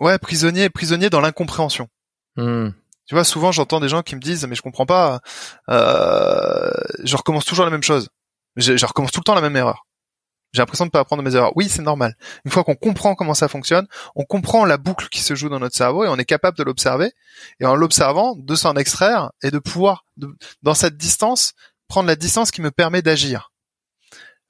Ouais, 0.00 0.18
prisonnier, 0.18 0.68
prisonnier 0.70 1.10
dans 1.10 1.20
l'incompréhension. 1.20 1.88
Hmm. 2.36 2.70
Tu 3.06 3.14
vois, 3.14 3.24
souvent 3.24 3.52
j'entends 3.52 3.80
des 3.80 3.88
gens 3.88 4.02
qui 4.02 4.16
me 4.16 4.20
disent 4.20 4.46
mais 4.46 4.56
je 4.56 4.62
comprends 4.62 4.86
pas, 4.86 5.20
euh, 5.68 6.70
je 7.04 7.16
recommence 7.16 7.44
toujours 7.44 7.64
la 7.64 7.70
même 7.70 7.82
chose, 7.82 8.08
je, 8.56 8.76
je, 8.76 8.86
recommence 8.86 9.12
tout 9.12 9.20
le 9.20 9.24
temps 9.24 9.34
la 9.34 9.40
même 9.40 9.56
erreur. 9.56 9.86
J'ai 10.52 10.62
l'impression 10.62 10.86
de 10.86 10.90
pas 10.90 11.00
apprendre 11.00 11.22
mes 11.22 11.34
erreurs. 11.34 11.52
Oui, 11.54 11.68
c'est 11.68 11.82
normal. 11.82 12.16
Une 12.44 12.50
fois 12.50 12.64
qu'on 12.64 12.76
comprend 12.76 13.14
comment 13.14 13.34
ça 13.34 13.48
fonctionne, 13.48 13.86
on 14.14 14.24
comprend 14.24 14.64
la 14.64 14.78
boucle 14.78 15.08
qui 15.08 15.20
se 15.20 15.34
joue 15.34 15.48
dans 15.48 15.58
notre 15.58 15.76
cerveau 15.76 16.04
et 16.04 16.08
on 16.08 16.16
est 16.16 16.24
capable 16.24 16.56
de 16.56 16.62
l'observer. 16.62 17.12
Et 17.60 17.66
en 17.66 17.76
l'observant, 17.76 18.34
de 18.36 18.54
s'en 18.54 18.74
extraire 18.74 19.32
et 19.42 19.50
de 19.50 19.58
pouvoir, 19.58 20.06
dans 20.62 20.74
cette 20.74 20.96
distance, 20.96 21.52
prendre 21.88 22.06
la 22.08 22.16
distance 22.16 22.50
qui 22.50 22.62
me 22.62 22.70
permet 22.70 23.02
d'agir. 23.02 23.52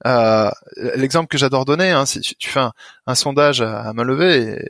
Euh, 0.05 0.51
l'exemple 0.77 1.27
que 1.27 1.37
j'adore 1.37 1.65
donner, 1.65 1.91
hein, 1.91 2.05
si 2.05 2.21
tu 2.21 2.49
fais 2.49 2.65
un, 3.05 3.15
sondage 3.15 3.61
à 3.61 3.91
main 3.93 4.03
levée, 4.03 4.63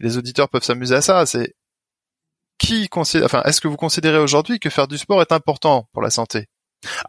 les 0.00 0.18
auditeurs 0.18 0.48
peuvent 0.48 0.64
s'amuser 0.64 0.96
à 0.96 1.02
ça, 1.02 1.24
c'est 1.26 1.54
qui 2.58 2.88
considère, 2.88 3.26
enfin, 3.26 3.42
est-ce 3.44 3.60
que 3.60 3.68
vous 3.68 3.76
considérez 3.76 4.18
aujourd'hui 4.18 4.58
que 4.58 4.70
faire 4.70 4.88
du 4.88 4.98
sport 4.98 5.20
est 5.20 5.32
important 5.32 5.88
pour 5.92 6.02
la 6.02 6.10
santé? 6.10 6.48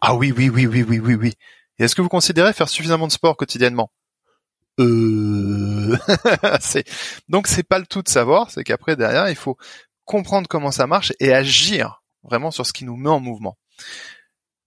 Ah 0.00 0.14
oui, 0.14 0.32
oui, 0.36 0.48
oui, 0.48 0.66
oui, 0.66 0.82
oui, 0.82 0.98
oui, 0.98 1.14
oui. 1.14 1.32
Et 1.78 1.84
est-ce 1.84 1.94
que 1.94 2.02
vous 2.02 2.08
considérez 2.08 2.52
faire 2.52 2.68
suffisamment 2.68 3.06
de 3.06 3.12
sport 3.12 3.36
quotidiennement? 3.36 3.90
Euh... 4.80 5.96
donc 7.28 7.48
c'est 7.48 7.62
pas 7.64 7.78
le 7.78 7.86
tout 7.86 8.02
de 8.02 8.08
savoir, 8.08 8.50
c'est 8.50 8.62
qu'après 8.62 8.94
derrière 8.94 9.28
il 9.28 9.36
faut 9.36 9.56
comprendre 10.04 10.46
comment 10.48 10.70
ça 10.70 10.86
marche 10.86 11.12
et 11.18 11.32
agir 11.32 12.02
vraiment 12.22 12.50
sur 12.50 12.64
ce 12.64 12.72
qui 12.72 12.84
nous 12.84 12.96
met 12.96 13.10
en 13.10 13.20
mouvement. 13.20 13.56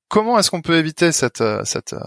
Comment 0.10 0.38
est-ce 0.38 0.52
qu'on 0.52 0.62
peut 0.62 0.78
éviter 0.78 1.12
cette 1.12 1.42
euh, 1.42 1.64
cette 1.64 1.94
euh, 1.94 2.00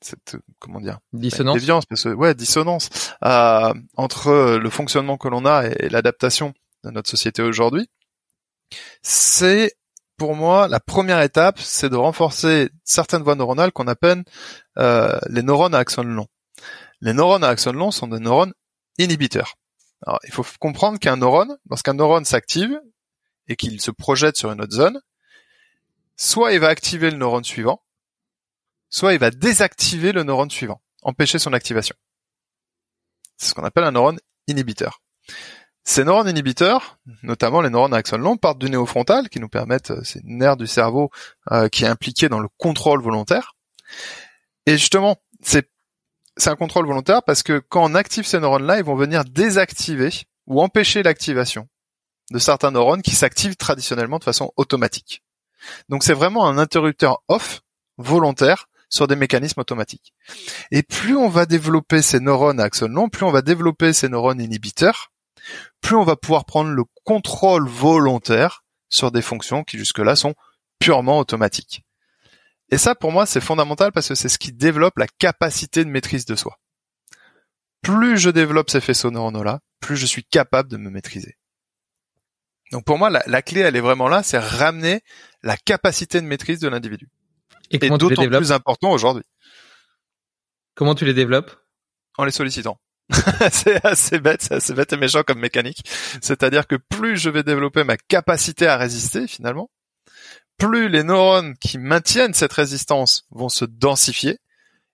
cette 0.00 0.36
comment 0.58 0.80
dire 0.80 0.98
dissonance. 1.12 1.54
déviance 1.54 1.86
parce 1.86 2.04
que 2.04 2.08
ouais 2.10 2.34
dissonance 2.34 2.88
euh, 3.24 3.74
entre 3.96 4.58
le 4.60 4.70
fonctionnement 4.70 5.16
que 5.16 5.28
l'on 5.28 5.44
a 5.44 5.66
et 5.66 5.88
l'adaptation 5.88 6.54
de 6.84 6.90
notre 6.90 7.10
société 7.10 7.42
aujourd'hui 7.42 7.88
c'est 9.02 9.74
pour 10.16 10.34
moi 10.34 10.68
la 10.68 10.80
première 10.80 11.20
étape 11.22 11.58
c'est 11.58 11.88
de 11.88 11.96
renforcer 11.96 12.70
certaines 12.84 13.22
voies 13.22 13.34
neuronales 13.34 13.72
qu'on 13.72 13.88
appelle 13.88 14.24
euh, 14.78 15.18
les 15.28 15.42
neurones 15.42 15.74
à 15.74 15.78
axone 15.78 16.08
long 16.08 16.28
les 17.00 17.12
neurones 17.12 17.44
à 17.44 17.48
axone 17.48 17.76
long 17.76 17.90
sont 17.90 18.08
des 18.08 18.18
neurones 18.18 18.52
inhibiteurs. 18.98 19.54
Alors 20.06 20.18
il 20.24 20.32
faut 20.32 20.44
comprendre 20.58 20.98
qu'un 20.98 21.16
neurone 21.16 21.56
lorsqu'un 21.70 21.94
neurone 21.94 22.24
s'active 22.24 22.80
et 23.48 23.56
qu'il 23.56 23.80
se 23.80 23.90
projette 23.90 24.36
sur 24.36 24.52
une 24.52 24.60
autre 24.60 24.74
zone 24.74 25.00
soit 26.16 26.52
il 26.52 26.60
va 26.60 26.68
activer 26.68 27.10
le 27.10 27.16
neurone 27.16 27.44
suivant 27.44 27.82
soit 28.90 29.14
il 29.14 29.18
va 29.18 29.30
désactiver 29.30 30.12
le 30.12 30.22
neurone 30.22 30.50
suivant, 30.50 30.80
empêcher 31.02 31.38
son 31.38 31.52
activation. 31.52 31.96
C'est 33.36 33.50
ce 33.50 33.54
qu'on 33.54 33.64
appelle 33.64 33.84
un 33.84 33.92
neurone 33.92 34.18
inhibiteur. 34.46 35.00
Ces 35.84 36.04
neurones 36.04 36.28
inhibiteurs, 36.28 36.98
notamment 37.22 37.62
les 37.62 37.70
neurones 37.70 37.94
à 37.94 37.96
axone 37.96 38.20
long, 38.20 38.36
partent 38.36 38.58
du 38.58 38.68
néofrontal, 38.68 39.30
qui 39.30 39.40
nous 39.40 39.48
permettent, 39.48 39.90
euh, 39.90 40.02
c'est 40.04 40.20
une 40.22 40.42
aire 40.42 40.58
du 40.58 40.66
cerveau 40.66 41.10
euh, 41.50 41.70
qui 41.70 41.84
est 41.84 41.88
impliquée 41.88 42.28
dans 42.28 42.40
le 42.40 42.48
contrôle 42.58 43.00
volontaire. 43.00 43.54
Et 44.66 44.72
justement, 44.72 45.16
c'est 45.40 45.66
un 46.44 46.56
contrôle 46.56 46.86
volontaire 46.86 47.22
parce 47.22 47.42
que 47.42 47.58
quand 47.58 47.90
on 47.90 47.94
active 47.94 48.26
ces 48.26 48.38
neurones-là, 48.38 48.76
ils 48.76 48.84
vont 48.84 48.96
venir 48.96 49.24
désactiver 49.24 50.10
ou 50.46 50.60
empêcher 50.60 51.02
l'activation 51.02 51.68
de 52.32 52.38
certains 52.38 52.70
neurones 52.70 53.00
qui 53.00 53.14
s'activent 53.14 53.56
traditionnellement 53.56 54.18
de 54.18 54.24
façon 54.24 54.52
automatique. 54.56 55.22
Donc 55.88 56.04
c'est 56.04 56.12
vraiment 56.12 56.46
un 56.46 56.58
interrupteur 56.58 57.22
off 57.28 57.62
volontaire 57.96 58.67
sur 58.88 59.06
des 59.06 59.16
mécanismes 59.16 59.60
automatiques. 59.60 60.14
Et 60.70 60.82
plus 60.82 61.16
on 61.16 61.28
va 61.28 61.46
développer 61.46 62.02
ces 62.02 62.20
neurones 62.20 62.60
à 62.60 62.64
axone 62.64 62.92
long, 62.92 63.08
plus 63.08 63.24
on 63.24 63.30
va 63.30 63.42
développer 63.42 63.92
ces 63.92 64.08
neurones 64.08 64.40
inhibiteurs, 64.40 65.12
plus 65.80 65.96
on 65.96 66.04
va 66.04 66.16
pouvoir 66.16 66.44
prendre 66.44 66.70
le 66.70 66.84
contrôle 67.04 67.68
volontaire 67.68 68.64
sur 68.88 69.10
des 69.10 69.22
fonctions 69.22 69.64
qui 69.64 69.78
jusque-là 69.78 70.16
sont 70.16 70.34
purement 70.78 71.18
automatiques. 71.18 71.84
Et 72.70 72.78
ça, 72.78 72.94
pour 72.94 73.12
moi, 73.12 73.26
c'est 73.26 73.40
fondamental 73.40 73.92
parce 73.92 74.08
que 74.08 74.14
c'est 74.14 74.28
ce 74.28 74.38
qui 74.38 74.52
développe 74.52 74.98
la 74.98 75.06
capacité 75.06 75.84
de 75.84 75.90
maîtrise 75.90 76.26
de 76.26 76.36
soi. 76.36 76.58
Plus 77.82 78.18
je 78.18 78.30
développe 78.30 78.70
ces 78.70 78.80
faisceaux 78.80 79.10
neuronaux-là, 79.10 79.60
plus 79.80 79.96
je 79.96 80.06
suis 80.06 80.24
capable 80.24 80.68
de 80.68 80.76
me 80.76 80.90
maîtriser. 80.90 81.38
Donc 82.72 82.84
pour 82.84 82.98
moi, 82.98 83.08
la, 83.08 83.22
la 83.26 83.40
clé, 83.40 83.60
elle 83.60 83.76
est 83.76 83.80
vraiment 83.80 84.08
là, 84.08 84.22
c'est 84.22 84.38
ramener 84.38 85.00
la 85.42 85.56
capacité 85.56 86.20
de 86.20 86.26
maîtrise 86.26 86.60
de 86.60 86.68
l'individu. 86.68 87.08
Et, 87.70 87.78
d'autant 87.78 88.26
plus 88.26 88.52
important 88.52 88.90
aujourd'hui. 88.90 89.24
Comment 90.74 90.94
tu 90.94 91.04
les 91.04 91.14
développes? 91.14 91.50
En 92.16 92.24
les 92.24 92.30
sollicitant. 92.30 92.80
c'est 93.52 93.84
assez 93.84 94.18
bête, 94.18 94.42
c'est 94.42 94.54
assez 94.54 94.74
bête 94.74 94.92
et 94.92 94.96
méchant 94.96 95.22
comme 95.22 95.38
mécanique. 95.38 95.82
C'est-à-dire 96.20 96.66
que 96.66 96.76
plus 96.76 97.16
je 97.16 97.30
vais 97.30 97.42
développer 97.42 97.84
ma 97.84 97.96
capacité 97.96 98.66
à 98.66 98.76
résister, 98.76 99.26
finalement, 99.26 99.70
plus 100.58 100.88
les 100.88 101.04
neurones 101.04 101.56
qui 101.56 101.78
maintiennent 101.78 102.34
cette 102.34 102.52
résistance 102.52 103.24
vont 103.30 103.48
se 103.48 103.64
densifier, 103.64 104.38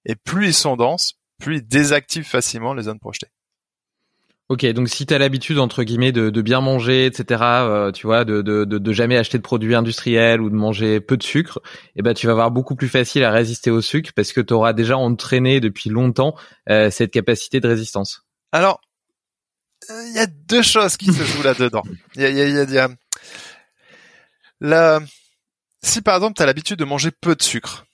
et 0.05 0.14
plus 0.14 0.49
ils 0.49 0.55
sont 0.55 0.77
denses, 0.77 1.14
plus 1.41 1.57
ils 1.57 1.66
désactivent 1.66 2.29
facilement 2.29 2.75
les 2.75 2.85
zones 2.85 3.01
projetées. 3.01 3.31
Ok, 4.51 4.67
donc 4.67 4.91
si 4.91 5.07
tu 5.07 5.15
as 5.15 5.19
l'habitude 5.19 5.59
entre 5.59 5.85
guillemets 5.85 6.13
de, 6.13 6.43
bien 6.43 6.61
manger, 6.61 7.07
etc., 7.07 7.41
euh, 7.43 7.93
tu 7.93 8.07
vois, 8.07 8.27
de, 8.27 8.43
de, 8.43 8.65
de, 8.67 8.93
jamais 8.93 9.17
acheter 9.17 9.39
de 9.39 9.43
produits 9.43 9.75
industriels 9.75 10.43
ou 10.43 10.51
de 10.51 10.55
manger 10.55 11.01
peu 11.01 11.17
de 11.17 11.23
sucre, 11.23 11.61
eh 11.97 12.03
ben 12.03 12.13
tu 12.13 12.27
vas 12.27 12.33
avoir 12.33 12.51
beaucoup 12.51 12.77
plus 12.77 12.91
facile 12.91 13.25
à 13.25 13.31
résister 13.31 13.71
au 13.71 13.81
sucre 13.81 14.11
parce 14.15 14.33
que 14.33 14.43
tu 14.43 14.53
auras 14.53 14.75
déjà 14.75 14.99
entraîné 14.99 15.61
depuis 15.61 15.89
longtemps 15.89 16.35
euh, 16.69 16.91
cette 16.91 17.11
capacité 17.11 17.61
de 17.61 17.69
résistance. 17.69 18.27
Alors, 18.53 18.83
il 19.89 20.13
y 20.15 20.19
a 20.19 20.27
deux 20.27 20.63
choses 20.63 20.99
qui 20.99 21.11
se 21.11 21.25
jouent 21.25 21.43
là-dedans. 21.43 21.83
Il 22.15 22.23
y 22.23 22.27
a, 22.27 22.31
y, 22.31 22.41
a, 22.43 22.65
y, 22.65 22.79
a, 22.79 22.89
la... 24.61 25.01
Si 25.83 26.03
par 26.03 26.17
exemple 26.17 26.35
tu 26.37 26.43
as 26.43 26.47
l'habitude 26.47 26.79
de 26.79 26.85
manger 26.85 27.13
peu 27.19 27.35
de 27.35 27.43
sucre, 27.43 27.87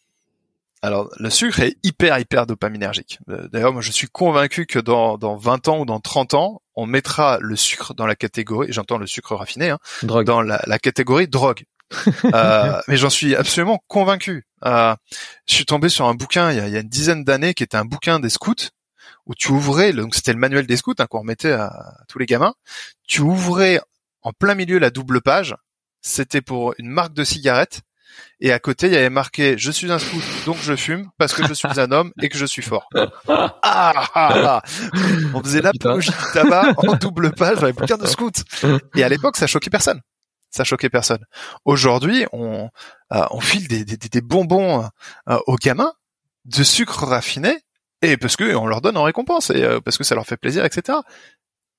alors, 0.82 1.10
le 1.18 1.28
sucre 1.28 1.60
est 1.60 1.76
hyper, 1.82 2.18
hyper 2.18 2.46
dopaminergique. 2.46 3.18
Euh, 3.28 3.48
d'ailleurs, 3.48 3.72
moi, 3.72 3.82
je 3.82 3.92
suis 3.92 4.08
convaincu 4.08 4.64
que 4.64 4.78
dans, 4.78 5.18
dans 5.18 5.36
20 5.36 5.68
ans 5.68 5.80
ou 5.80 5.84
dans 5.84 6.00
30 6.00 6.32
ans, 6.34 6.62
on 6.74 6.86
mettra 6.86 7.38
le 7.40 7.54
sucre 7.54 7.92
dans 7.92 8.06
la 8.06 8.14
catégorie, 8.14 8.72
j'entends 8.72 8.96
le 8.96 9.06
sucre 9.06 9.34
raffiné, 9.34 9.70
hein, 9.70 9.78
dans 10.02 10.40
la, 10.40 10.62
la, 10.66 10.78
catégorie 10.78 11.28
drogue. 11.28 11.64
euh, 12.34 12.80
mais 12.88 12.96
j'en 12.96 13.10
suis 13.10 13.34
absolument 13.34 13.82
convaincu. 13.88 14.46
Euh, 14.64 14.94
je 15.46 15.54
suis 15.54 15.66
tombé 15.66 15.88
sur 15.88 16.06
un 16.06 16.14
bouquin 16.14 16.52
il 16.52 16.56
y 16.56 16.60
a, 16.60 16.68
il 16.68 16.72
y 16.72 16.76
a 16.76 16.80
une 16.80 16.88
dizaine 16.88 17.24
d'années 17.24 17.52
qui 17.52 17.64
était 17.64 17.76
un 17.76 17.84
bouquin 17.84 18.20
des 18.20 18.30
scouts 18.30 18.70
où 19.26 19.34
tu 19.34 19.50
ouvrais, 19.50 19.92
donc 19.92 20.14
c'était 20.14 20.32
le 20.32 20.38
manuel 20.38 20.66
des 20.66 20.76
scouts 20.76 20.94
hein, 20.98 21.06
qu'on 21.06 21.20
remettait 21.20 21.52
à, 21.52 21.66
à 21.66 22.04
tous 22.08 22.18
les 22.18 22.26
gamins. 22.26 22.54
Tu 23.06 23.20
ouvrais 23.20 23.80
en 24.22 24.32
plein 24.32 24.54
milieu 24.54 24.78
la 24.78 24.90
double 24.90 25.20
page. 25.20 25.56
C'était 26.00 26.40
pour 26.40 26.74
une 26.78 26.88
marque 26.88 27.12
de 27.12 27.24
cigarettes 27.24 27.82
et 28.40 28.52
à 28.52 28.58
côté 28.58 28.86
il 28.86 28.92
y 28.92 28.96
avait 28.96 29.10
marqué 29.10 29.56
je 29.58 29.70
suis 29.70 29.90
un 29.90 29.98
scout 29.98 30.22
donc 30.46 30.56
je 30.62 30.74
fume 30.76 31.10
parce 31.18 31.32
que 31.32 31.46
je 31.46 31.54
suis 31.54 31.68
un 31.76 31.92
homme 31.92 32.12
et 32.20 32.28
que 32.28 32.38
je 32.38 32.46
suis 32.46 32.62
fort. 32.62 32.88
Ah, 33.62 33.92
ah, 34.14 34.32
ah. 34.34 34.62
On 35.34 35.42
faisait 35.42 35.62
l'apologie 35.62 36.10
du 36.10 36.32
tabac 36.32 36.74
en 36.76 36.94
double 36.96 37.32
page 37.32 37.62
les 37.62 37.72
bouquins 37.72 37.96
de 37.96 38.06
scouts. 38.06 38.30
Et 38.96 39.04
à 39.04 39.08
l'époque 39.08 39.36
ça 39.36 39.46
choquait 39.46 39.70
personne. 39.70 40.00
Ça 40.50 40.64
choquait 40.64 40.90
personne. 40.90 41.24
Aujourd'hui 41.64 42.26
on 42.32 42.68
euh, 43.12 43.24
on 43.30 43.40
file 43.40 43.68
des, 43.68 43.84
des, 43.84 43.96
des 43.96 44.20
bonbons 44.20 44.88
euh, 45.28 45.38
aux 45.46 45.56
gamins 45.56 45.92
de 46.44 46.62
sucre 46.62 47.04
raffiné 47.04 47.58
et 48.02 48.16
parce 48.16 48.36
que 48.36 48.54
on 48.54 48.66
leur 48.66 48.80
donne 48.80 48.96
en 48.96 49.04
récompense 49.04 49.50
et 49.50 49.62
euh, 49.62 49.80
parce 49.80 49.98
que 49.98 50.04
ça 50.04 50.14
leur 50.14 50.26
fait 50.26 50.36
plaisir 50.36 50.64
etc 50.64 50.98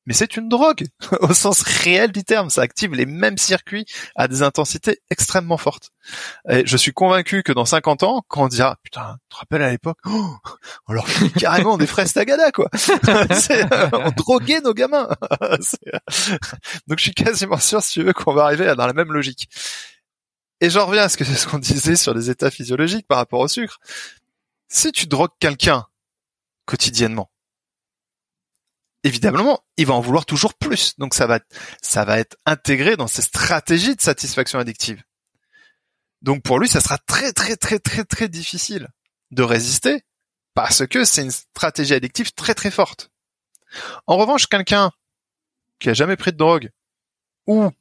mais 0.06 0.14
c'est 0.14 0.36
une 0.36 0.50
drogue 0.50 0.88
au 1.22 1.34
sens 1.34 1.62
réel 1.62 2.12
du 2.12 2.24
terme. 2.24 2.50
Ça 2.50 2.62
active 2.62 2.94
les 2.94 3.06
mêmes 3.06 3.38
circuits 3.38 3.86
à 4.16 4.28
des 4.28 4.42
intensités 4.42 5.00
extrêmement 5.10 5.58
fortes. 5.58 5.92
Et 6.50 6.64
je 6.66 6.78
suis 6.78 6.92
convaincu 6.92 7.44
que 7.44 7.52
dans 7.52 7.66
50 7.66 8.04
ans, 8.04 8.24
quand 8.28 8.44
on 8.44 8.48
dira 8.48 8.78
putain, 8.84 9.18
tu 9.30 9.36
te 9.36 9.40
rappelles 9.40 9.62
à 9.62 9.70
l'époque, 9.70 9.98
oh, 10.06 10.36
on 10.88 10.94
leur 10.94 11.08
fait 11.08 11.30
carrément 11.40 11.78
des 11.78 11.88
fraises 11.88 12.14
tagada 12.14 12.52
quoi. 12.52 12.70
Euh, 13.52 13.90
on 13.94 14.12
droguait 14.12 14.62
nos 14.62 14.74
gamins. 14.74 15.10
Euh, 15.42 15.58
donc 16.88 16.98
je 16.98 17.04
suis 17.04 17.14
quasiment 17.14 17.58
sûr, 17.58 17.82
si 17.82 17.94
tu 17.94 18.04
veux, 18.04 18.14
qu'on 18.14 18.34
va 18.34 18.44
arriver 18.44 18.74
dans 18.76 18.88
la 18.88 18.94
même 18.94 19.12
logique. 19.12 19.50
Et 20.62 20.70
j'en 20.70 20.86
reviens 20.86 21.04
à 21.04 21.10
ce 21.10 21.18
que 21.18 21.26
c'est 21.26 21.36
ce 21.36 21.48
qu'on 21.48 21.60
disait 21.60 21.96
sur 21.96 22.14
les 22.14 22.30
états 22.30 22.52
physiologiques 22.52 23.08
par 23.08 23.18
rapport 23.18 23.40
au 23.40 23.48
sucre. 23.48 23.80
Si 24.68 24.92
tu 24.92 25.08
drogues 25.08 25.32
quelqu'un 25.40 25.86
quotidiennement, 26.66 27.30
évidemment, 29.04 29.64
il 29.78 29.86
va 29.86 29.94
en 29.94 30.02
vouloir 30.02 30.26
toujours 30.26 30.54
plus. 30.54 30.98
Donc 30.98 31.14
ça 31.14 31.26
va, 31.28 31.40
être 32.20 32.38
intégré 32.46 32.98
dans 32.98 33.08
ses 33.08 33.22
stratégies 33.22 33.96
de 33.96 34.02
satisfaction 34.02 34.60
addictive. 34.60 35.04
Donc 36.22 36.44
pour 36.44 36.60
lui, 36.60 36.68
ça 36.68 36.82
sera 36.82 36.98
très 37.00 37.34
très 37.34 37.56
très 37.56 37.80
très 37.80 38.04
très 38.04 38.30
difficile 38.30 38.90
de 39.32 39.44
résister 39.44 40.04
parce 40.54 40.86
que 40.86 41.04
c'est 41.04 41.24
une 41.24 41.32
stratégie 41.32 41.94
addictive 41.94 42.34
très 42.34 42.54
très 42.54 42.72
forte. 42.72 43.10
En 44.06 44.18
revanche, 44.18 44.48
quelqu'un 44.48 44.92
qui 45.80 45.90
a 45.90 45.94
jamais 45.94 46.18
pris 46.18 46.32
de 46.32 46.38
drogue 46.38 46.70
ou 47.48 47.72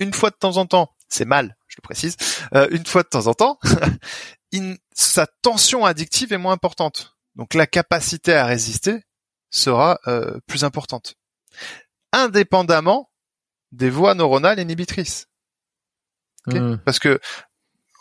une 0.00 0.12
fois 0.12 0.30
de 0.30 0.36
temps 0.36 0.56
en 0.56 0.66
temps, 0.66 0.96
c'est 1.08 1.24
mal, 1.24 1.56
je 1.68 1.76
le 1.78 1.82
précise, 1.82 2.16
euh, 2.54 2.66
une 2.70 2.84
fois 2.84 3.04
de 3.04 3.08
temps 3.08 3.28
en 3.28 3.34
temps, 3.34 3.58
sa 4.92 5.26
tension 5.26 5.84
addictive 5.84 6.32
est 6.32 6.38
moins 6.38 6.54
importante. 6.54 7.16
Donc 7.36 7.54
la 7.54 7.66
capacité 7.66 8.34
à 8.34 8.46
résister 8.46 9.04
sera 9.54 9.98
euh, 10.06 10.38
plus 10.46 10.64
importante, 10.64 11.14
indépendamment 12.12 13.10
des 13.72 13.90
voies 13.90 14.14
neuronales 14.14 14.58
inhibitrices. 14.58 15.28
Hmm. 16.46 16.76
Parce 16.84 16.98
que, 16.98 17.20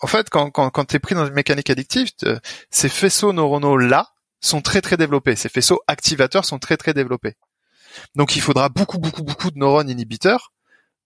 en 0.01 0.07
fait, 0.07 0.29
quand, 0.29 0.51
quand, 0.51 0.69
quand 0.69 0.85
tu 0.85 0.95
es 0.95 0.99
pris 0.99 1.15
dans 1.15 1.25
une 1.25 1.33
mécanique 1.33 1.69
addictive, 1.69 2.09
ces 2.69 2.89
faisceaux 2.89 3.33
neuronaux-là 3.33 4.09
sont 4.41 4.61
très 4.61 4.81
très 4.81 4.97
développés. 4.97 5.35
Ces 5.35 5.49
faisceaux 5.49 5.81
activateurs 5.87 6.43
sont 6.43 6.59
très 6.59 6.75
très 6.75 6.93
développés. 6.93 7.35
Donc 8.15 8.35
il 8.35 8.41
faudra 8.41 8.69
beaucoup 8.69 8.97
beaucoup 8.97 9.23
beaucoup 9.23 9.51
de 9.51 9.59
neurones 9.59 9.89
inhibiteurs 9.89 10.51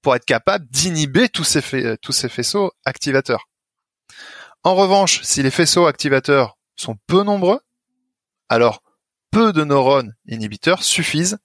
pour 0.01 0.15
être 0.15 0.25
capable 0.25 0.65
d'inhiber 0.69 1.27
tous 1.27 1.43
ces, 1.43 1.97
tous 2.01 2.13
ces 2.13 2.29
faisceaux 2.29 2.71
activateurs. 2.85 3.49
En 4.63 4.73
revanche, 4.73 5.21
si 5.23 5.43
les 5.43 5.51
faisceaux 5.51 5.85
activateurs 5.85 6.57
sont 6.75 6.97
peu 7.07 7.23
nombreux, 7.23 7.59
alors 8.49 8.81
peu 9.37 9.53
de 9.53 9.63
neurones 9.63 10.15
inhibiteurs 10.25 10.81
suffisent 10.81 11.37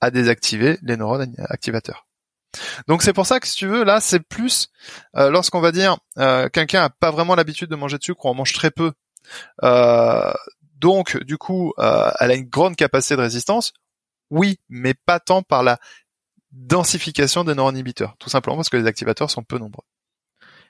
à 0.00 0.10
désactiver 0.10 0.80
les 0.82 0.96
neurones 0.96 1.32
activateurs. 1.48 2.08
Donc 2.88 3.04
c'est 3.04 3.12
pour 3.12 3.24
ça 3.24 3.38
que 3.38 3.46
si 3.46 3.54
tu 3.54 3.68
veux, 3.68 3.84
là 3.84 4.00
c'est 4.00 4.18
plus 4.18 4.68
euh, 5.14 5.30
lorsqu'on 5.30 5.60
va 5.60 5.70
dire 5.70 5.96
euh, 6.18 6.48
quelqu'un 6.48 6.82
a 6.82 6.90
pas 6.90 7.12
vraiment 7.12 7.36
l'habitude 7.36 7.70
de 7.70 7.76
manger 7.76 7.98
de 7.98 8.02
sucre 8.02 8.24
ou 8.24 8.30
en 8.30 8.34
mange 8.34 8.52
très 8.52 8.72
peu, 8.72 8.90
euh, 9.62 10.32
donc 10.74 11.22
du 11.22 11.38
coup 11.38 11.72
elle 11.78 12.32
a 12.32 12.34
une 12.34 12.48
grande 12.48 12.74
capacité 12.74 13.14
de 13.14 13.20
résistance. 13.20 13.72
Oui, 14.30 14.58
mais 14.68 14.94
pas 14.94 15.20
tant 15.20 15.42
par 15.42 15.62
la 15.62 15.78
densification 16.50 17.44
des 17.44 17.54
neurones 17.54 17.76
inhibiteurs, 17.76 18.16
tout 18.18 18.28
simplement 18.28 18.56
parce 18.56 18.70
que 18.70 18.76
les 18.76 18.88
activateurs 18.88 19.30
sont 19.30 19.44
peu 19.44 19.58
nombreux 19.58 19.84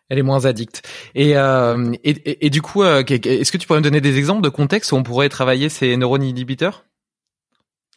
elle 0.09 0.18
est 0.18 0.22
moins 0.22 0.44
addicte. 0.44 0.88
Et, 1.14 1.36
euh, 1.36 1.92
et, 2.04 2.46
et, 2.46 2.50
du 2.50 2.62
coup, 2.62 2.82
euh, 2.82 3.02
est-ce 3.04 3.50
que 3.50 3.59
tu 3.59 3.66
pourrais 3.66 3.80
me 3.80 3.84
donner 3.84 4.00
des 4.00 4.18
exemples 4.18 4.42
de 4.42 4.48
contextes 4.48 4.92
où 4.92 4.96
on 4.96 5.02
pourrait 5.02 5.28
travailler 5.28 5.68
ces 5.68 5.96
neurones 5.96 6.22
inhibiteurs? 6.22 6.84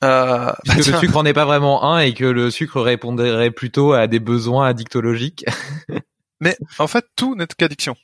Euh, 0.04 0.52
Parce 0.66 0.86
que 0.86 0.92
le 0.92 1.00
sucre 1.00 1.18
en 1.18 1.26
est 1.26 1.34
pas 1.34 1.46
vraiment 1.46 1.84
un 1.84 2.00
et 2.00 2.14
que 2.14 2.26
le 2.26 2.50
sucre 2.52 2.82
répondrait 2.82 3.52
plutôt 3.52 3.94
à 3.94 4.08
des 4.08 4.20
besoins 4.20 4.68
addictologiques. 4.68 5.46
Mais 6.40 6.58
en 6.78 6.88
fait, 6.88 7.06
tout 7.16 7.36
n'est 7.36 7.48
qu'addiction, 7.48 7.96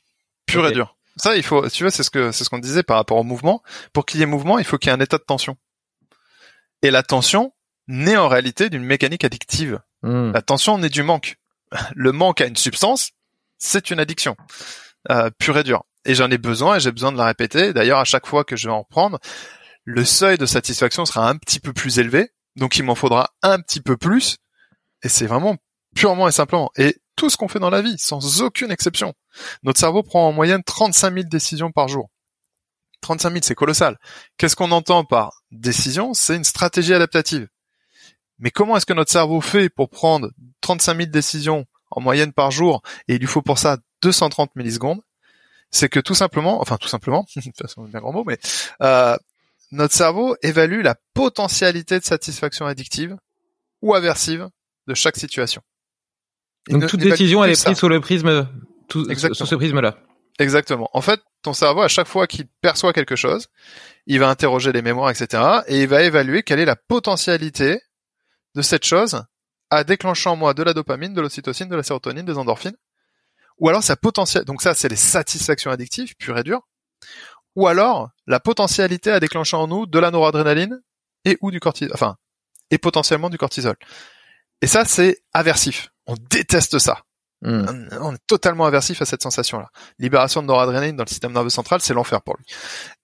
pure 0.46 0.68
et 0.68 0.72
dure. 0.72 0.96
Ça, 1.16 1.36
il 1.36 1.42
faut, 1.42 1.66
tu 1.70 1.84
vois, 1.84 1.90
c'est 1.90 2.02
ce 2.02 2.10
que 2.10 2.30
c'est 2.30 2.44
ce 2.44 2.50
qu'on 2.50 2.58
disait 2.58 2.82
par 2.82 2.98
rapport 2.98 3.16
au 3.16 3.24
mouvement. 3.24 3.62
Pour 3.94 4.04
qu'il 4.04 4.20
y 4.20 4.22
ait 4.22 4.26
mouvement, 4.26 4.58
il 4.58 4.66
faut 4.66 4.76
qu'il 4.76 4.90
y 4.90 4.92
ait 4.92 4.96
un 4.96 5.00
état 5.00 5.16
de 5.16 5.22
tension. 5.22 5.56
Et 6.82 6.90
la 6.90 7.02
tension 7.02 7.54
naît 7.88 8.18
en 8.18 8.28
réalité 8.28 8.68
d'une 8.68 8.84
mécanique 8.84 9.24
addictive. 9.24 9.80
Hmm. 10.02 10.32
La 10.32 10.42
tension 10.42 10.76
naît 10.76 10.90
du 10.90 11.02
manque. 11.02 11.36
Le 11.94 12.12
manque 12.12 12.42
a 12.42 12.46
une 12.46 12.56
substance, 12.56 13.12
c'est 13.58 13.90
une 13.90 14.00
addiction 14.00 14.36
euh, 15.10 15.30
pure 15.38 15.58
et 15.58 15.64
dure. 15.64 15.84
Et 16.04 16.14
j'en 16.14 16.30
ai 16.30 16.38
besoin 16.38 16.76
et 16.76 16.80
j'ai 16.80 16.92
besoin 16.92 17.12
de 17.12 17.18
la 17.18 17.26
répéter. 17.26 17.72
D'ailleurs, 17.72 17.98
à 17.98 18.04
chaque 18.04 18.26
fois 18.26 18.44
que 18.44 18.56
je 18.56 18.68
vais 18.68 18.72
en 18.72 18.82
reprendre, 18.82 19.18
le 19.84 20.04
seuil 20.04 20.38
de 20.38 20.46
satisfaction 20.46 21.04
sera 21.04 21.28
un 21.28 21.36
petit 21.36 21.60
peu 21.60 21.72
plus 21.72 21.98
élevé. 21.98 22.30
Donc 22.56 22.76
il 22.76 22.84
m'en 22.84 22.94
faudra 22.94 23.30
un 23.42 23.60
petit 23.60 23.80
peu 23.80 23.96
plus. 23.96 24.38
Et 25.02 25.08
c'est 25.08 25.26
vraiment 25.26 25.56
purement 25.94 26.28
et 26.28 26.32
simplement. 26.32 26.70
Et 26.76 26.96
tout 27.16 27.30
ce 27.30 27.36
qu'on 27.36 27.48
fait 27.48 27.58
dans 27.58 27.70
la 27.70 27.82
vie, 27.82 27.96
sans 27.98 28.42
aucune 28.42 28.70
exception. 28.70 29.14
Notre 29.62 29.80
cerveau 29.80 30.02
prend 30.02 30.28
en 30.28 30.32
moyenne 30.32 30.62
35 30.64 31.14
000 31.14 31.26
décisions 31.28 31.72
par 31.72 31.88
jour. 31.88 32.10
35 33.00 33.30
000, 33.30 33.40
c'est 33.42 33.54
colossal. 33.54 33.96
Qu'est-ce 34.36 34.56
qu'on 34.56 34.72
entend 34.72 35.04
par 35.04 35.42
décision? 35.50 36.14
C'est 36.14 36.36
une 36.36 36.44
stratégie 36.44 36.94
adaptative. 36.94 37.48
Mais 38.38 38.50
comment 38.50 38.76
est-ce 38.76 38.86
que 38.86 38.92
notre 38.92 39.10
cerveau 39.10 39.40
fait 39.40 39.68
pour 39.68 39.88
prendre 39.88 40.30
35 40.60 40.96
000 40.96 41.10
décisions 41.10 41.64
en 41.90 42.00
moyenne 42.00 42.32
par 42.32 42.50
jour, 42.50 42.82
et 43.08 43.14
il 43.14 43.20
lui 43.20 43.26
faut 43.26 43.42
pour 43.42 43.58
ça 43.58 43.78
230 44.02 44.54
millisecondes, 44.56 45.00
c'est 45.70 45.88
que 45.88 46.00
tout 46.00 46.14
simplement, 46.14 46.60
enfin 46.60 46.76
tout 46.76 46.88
simplement, 46.88 47.26
de 47.36 47.42
toute 47.42 47.56
façon 47.56 47.86
c'est 47.90 47.96
un 47.96 48.00
grand 48.00 48.12
mot, 48.12 48.24
mais 48.24 48.38
euh, 48.82 49.16
notre 49.72 49.94
cerveau 49.94 50.36
évalue 50.42 50.82
la 50.82 50.96
potentialité 51.14 51.98
de 51.98 52.04
satisfaction 52.04 52.66
addictive 52.66 53.16
ou 53.82 53.94
aversive 53.94 54.48
de 54.86 54.94
chaque 54.94 55.16
situation. 55.16 55.62
Donc 56.68 56.86
toute 56.88 57.00
décision, 57.00 57.44
elle 57.44 57.52
est 57.52 57.62
prise 57.62 57.78
sous 57.78 57.88
le 57.88 58.00
prisme, 58.00 58.48
tout, 58.88 59.06
sous 59.14 59.46
ce 59.46 59.54
prisme-là. 59.54 59.98
Exactement. 60.38 60.90
En 60.92 61.00
fait, 61.00 61.20
ton 61.42 61.52
cerveau, 61.52 61.82
à 61.82 61.88
chaque 61.88 62.08
fois 62.08 62.26
qu'il 62.26 62.46
perçoit 62.60 62.92
quelque 62.92 63.16
chose, 63.16 63.48
il 64.06 64.20
va 64.20 64.28
interroger 64.28 64.72
les 64.72 64.82
mémoires, 64.82 65.10
etc., 65.10 65.42
et 65.66 65.82
il 65.82 65.88
va 65.88 66.02
évaluer 66.02 66.42
quelle 66.42 66.60
est 66.60 66.66
la 66.66 66.76
potentialité 66.76 67.80
de 68.54 68.62
cette 68.62 68.84
chose 68.84 69.22
à 69.70 69.84
déclencher 69.84 70.28
en 70.28 70.36
moi 70.36 70.54
de 70.54 70.62
la 70.62 70.74
dopamine, 70.74 71.14
de 71.14 71.20
l'ocytocine, 71.20 71.68
de 71.68 71.76
la 71.76 71.82
sérotonine, 71.82 72.24
des 72.24 72.38
endorphines, 72.38 72.76
ou 73.58 73.68
alors 73.68 73.82
sa 73.82 73.96
potentiel, 73.96 74.44
donc 74.44 74.62
ça 74.62 74.74
c'est 74.74 74.88
les 74.88 74.96
satisfactions 74.96 75.70
addictives, 75.70 76.14
pures 76.16 76.38
et 76.38 76.42
dures, 76.42 76.66
ou 77.54 77.66
alors 77.66 78.10
la 78.26 78.40
potentialité 78.40 79.10
à 79.10 79.20
déclencher 79.20 79.56
en 79.56 79.66
nous 79.66 79.86
de 79.86 79.98
la 79.98 80.10
noradrénaline 80.10 80.80
et 81.24 81.38
ou 81.40 81.50
du 81.50 81.60
cortisol, 81.60 81.92
enfin 81.94 82.16
et 82.70 82.78
potentiellement 82.78 83.30
du 83.30 83.38
cortisol. 83.38 83.76
Et 84.62 84.66
ça, 84.66 84.84
c'est 84.84 85.22
aversif. 85.32 85.90
On 86.06 86.14
déteste 86.30 86.78
ça. 86.78 87.02
Hmm. 87.42 87.64
On 88.00 88.14
est 88.14 88.26
totalement 88.26 88.64
aversif 88.64 89.02
à 89.02 89.04
cette 89.04 89.22
sensation-là. 89.22 89.68
Libération 89.98 90.42
de 90.42 90.46
noradrénaline 90.46 90.96
dans 90.96 91.04
le 91.04 91.08
système 91.08 91.32
nerveux 91.32 91.50
central, 91.50 91.80
c'est 91.80 91.94
l'enfer 91.94 92.22
pour 92.22 92.36
lui. 92.36 92.46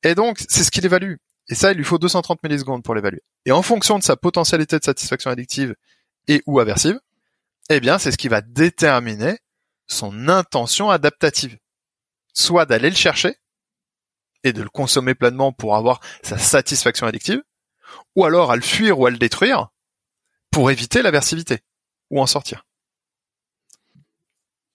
Et 0.03 0.15
donc, 0.15 0.39
c'est 0.49 0.65
ce 0.65 0.71
qu'il 0.71 0.85
évalue. 0.85 1.17
Et 1.49 1.55
ça, 1.55 1.73
il 1.73 1.77
lui 1.77 1.85
faut 1.85 1.99
230 1.99 2.43
millisecondes 2.43 2.83
pour 2.83 2.95
l'évaluer. 2.95 3.23
Et 3.45 3.53
en 3.53 3.63
fonction 3.63 3.99
de 3.99 4.03
sa 4.03 4.17
potentialité 4.17 4.79
de 4.79 4.85
satisfaction 4.85 5.31
addictive 5.31 5.75
et 6.29 6.43
ou 6.47 6.61
aversive, 6.61 7.01
eh 7.71 7.81
bien, 7.81 7.99
c'est 7.99 8.13
ce 8.13 8.19
qui 8.19 8.29
va 8.29 8.41
déterminer 8.41 9.39
son 9.87 10.29
intention 10.29 10.91
adaptative. 10.91 11.59
Soit 12.35 12.67
d'aller 12.67 12.91
le 12.91 12.97
chercher 12.97 13.37
et 14.45 14.53
de 14.53 14.63
le 14.63 14.69
consommer 14.69 15.15
pleinement 15.15 15.53
pour 15.53 15.77
avoir 15.77 16.01
sa 16.23 16.39
satisfaction 16.39 17.07
addictive, 17.07 17.43
ou 18.17 18.25
alors 18.25 18.51
à 18.51 18.57
le 18.57 18.63
fuir 18.63 18.99
ou 18.99 19.07
à 19.07 19.11
le 19.11 19.19
détruire 19.19 19.69
pour 20.51 20.71
éviter 20.71 21.03
l'aversivité 21.03 21.61
ou 22.11 22.21
en 22.21 22.27
sortir. 22.27 22.67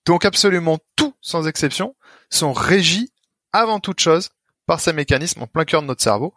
Donc 0.05 0.23
absolument 0.23 0.79
tout, 0.95 1.13
sans 1.21 1.47
exception, 1.47 1.95
sont 2.29 2.53
régis 2.53 3.09
avant 3.51 3.79
toute 3.79 3.99
chose 3.99 4.29
par 4.65 4.79
ces 4.79 4.93
mécanismes 4.93 5.43
en 5.43 5.47
plein 5.47 5.65
cœur 5.65 5.81
de 5.81 5.87
notre 5.87 6.01
cerveau 6.01 6.33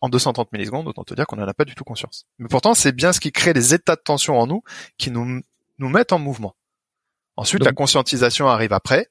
en 0.00 0.08
230 0.08 0.52
millisecondes, 0.52 0.86
autant 0.86 1.04
te 1.04 1.14
dire 1.14 1.26
qu'on 1.26 1.36
n'en 1.36 1.46
a 1.46 1.54
pas 1.54 1.64
du 1.64 1.74
tout 1.74 1.84
conscience. 1.84 2.26
Mais 2.38 2.48
pourtant, 2.48 2.74
c'est 2.74 2.92
bien 2.92 3.12
ce 3.12 3.20
qui 3.20 3.32
crée 3.32 3.52
les 3.52 3.74
états 3.74 3.96
de 3.96 4.00
tension 4.00 4.38
en 4.38 4.46
nous 4.46 4.62
qui 4.96 5.10
nous, 5.10 5.40
nous 5.78 5.88
mettent 5.88 6.12
en 6.12 6.18
mouvement. 6.18 6.54
Ensuite, 7.36 7.60
Donc- 7.60 7.66
la 7.66 7.72
conscientisation 7.72 8.48
arrive 8.48 8.72
après. 8.72 9.08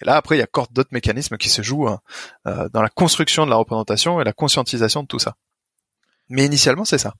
Et 0.00 0.04
là, 0.04 0.16
après, 0.16 0.36
il 0.36 0.38
y 0.38 0.42
a 0.42 0.44
encore 0.44 0.68
d'autres 0.70 0.90
mécanismes 0.92 1.36
qui 1.36 1.48
se 1.48 1.62
jouent 1.62 1.86
hein, 1.88 2.00
euh, 2.46 2.68
dans 2.70 2.82
la 2.82 2.88
construction 2.88 3.44
de 3.44 3.50
la 3.50 3.56
représentation 3.56 4.20
et 4.20 4.24
la 4.24 4.32
conscientisation 4.32 5.02
de 5.02 5.06
tout 5.06 5.20
ça. 5.20 5.36
Mais 6.28 6.44
initialement, 6.44 6.84
c'est 6.84 6.98
ça. 6.98 7.14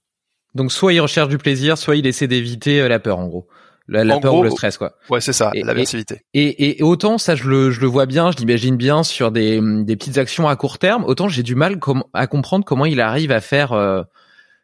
Donc 0.54 0.72
soit 0.72 0.92
il 0.92 1.00
recherche 1.00 1.28
du 1.28 1.38
plaisir, 1.38 1.78
soit 1.78 1.96
il 1.96 2.06
essaie 2.06 2.26
d'éviter 2.28 2.80
euh, 2.80 2.88
la 2.88 2.98
peur 2.98 3.18
en 3.18 3.26
gros. 3.28 3.48
La, 3.86 4.04
peur 4.18 4.32
gros, 4.32 4.40
ou 4.40 4.42
le 4.44 4.50
stress 4.50 4.78
quoi. 4.78 4.94
Ouais, 5.10 5.20
c'est 5.20 5.32
ça, 5.34 5.50
Et- 5.54 5.62
l'aversivité. 5.62 6.22
Et, 6.32 6.78
et 6.78 6.82
autant 6.82 7.18
ça 7.18 7.34
je 7.34 7.48
le, 7.48 7.70
je 7.70 7.80
le 7.80 7.86
vois 7.86 8.06
bien, 8.06 8.30
je 8.30 8.36
l'imagine 8.38 8.76
bien 8.76 9.02
sur 9.02 9.30
des, 9.30 9.60
des 9.84 9.96
petites 9.96 10.16
actions 10.18 10.48
à 10.48 10.56
court 10.56 10.78
terme, 10.78 11.04
autant 11.04 11.28
j'ai 11.28 11.42
du 11.42 11.54
mal 11.54 11.78
com- 11.78 12.04
à 12.14 12.26
comprendre 12.26 12.64
comment 12.64 12.86
il 12.86 13.00
arrive 13.00 13.30
à 13.30 13.40
faire 13.40 13.72
euh, 13.72 14.02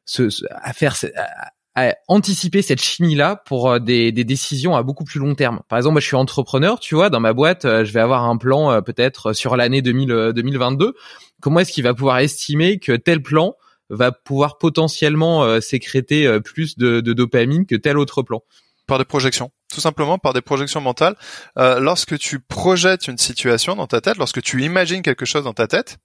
ce, 0.06 0.30
ce- 0.30 0.44
à 0.50 0.72
faire 0.72 0.94
à, 1.16 1.88
à 1.88 1.94
anticiper 2.08 2.62
cette 2.62 2.80
chimie 2.80 3.14
là 3.14 3.36
pour 3.46 3.70
euh, 3.70 3.78
des, 3.78 4.10
des 4.10 4.24
décisions 4.24 4.74
à 4.74 4.82
beaucoup 4.82 5.04
plus 5.04 5.20
long 5.20 5.34
terme. 5.34 5.60
Par 5.68 5.78
exemple, 5.78 5.92
moi 5.94 6.00
je 6.00 6.06
suis 6.06 6.16
entrepreneur, 6.16 6.80
tu 6.80 6.94
vois, 6.94 7.10
dans 7.10 7.20
ma 7.20 7.32
boîte, 7.32 7.64
euh, 7.64 7.84
je 7.84 7.92
vais 7.92 8.00
avoir 8.00 8.24
un 8.24 8.36
plan 8.38 8.72
euh, 8.72 8.80
peut-être 8.80 9.32
sur 9.34 9.54
l'année 9.56 9.82
2000, 9.82 10.10
euh, 10.10 10.32
2022. 10.32 10.94
Comment 11.40 11.60
est-ce 11.60 11.72
qu'il 11.72 11.84
va 11.84 11.94
pouvoir 11.94 12.18
estimer 12.18 12.78
que 12.78 12.92
tel 12.92 13.22
plan 13.22 13.54
va 13.88 14.12
pouvoir 14.12 14.58
potentiellement 14.58 15.44
euh, 15.44 15.60
sécréter 15.60 16.26
euh, 16.26 16.40
plus 16.40 16.76
de, 16.78 17.00
de 17.00 17.12
dopamine 17.12 17.66
que 17.66 17.76
tel 17.76 17.98
autre 17.98 18.22
plan? 18.22 18.42
Par 18.90 18.98
des 18.98 19.04
projections. 19.04 19.52
Tout 19.72 19.80
simplement 19.80 20.18
par 20.18 20.32
des 20.32 20.40
projections 20.40 20.80
mentales. 20.80 21.14
Euh, 21.58 21.78
lorsque 21.78 22.18
tu 22.18 22.40
projettes 22.40 23.06
une 23.06 23.18
situation 23.18 23.76
dans 23.76 23.86
ta 23.86 24.00
tête, 24.00 24.16
lorsque 24.16 24.42
tu 24.42 24.64
imagines 24.64 25.00
quelque 25.02 25.24
chose 25.24 25.44
dans 25.44 25.52
ta 25.52 25.68
tête, 25.68 25.98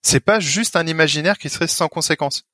c'est 0.00 0.20
pas 0.20 0.40
juste 0.40 0.74
un 0.74 0.86
imaginaire 0.86 1.36
qui 1.36 1.50
serait 1.50 1.66
sans 1.66 1.88
conséquence. 1.88 2.44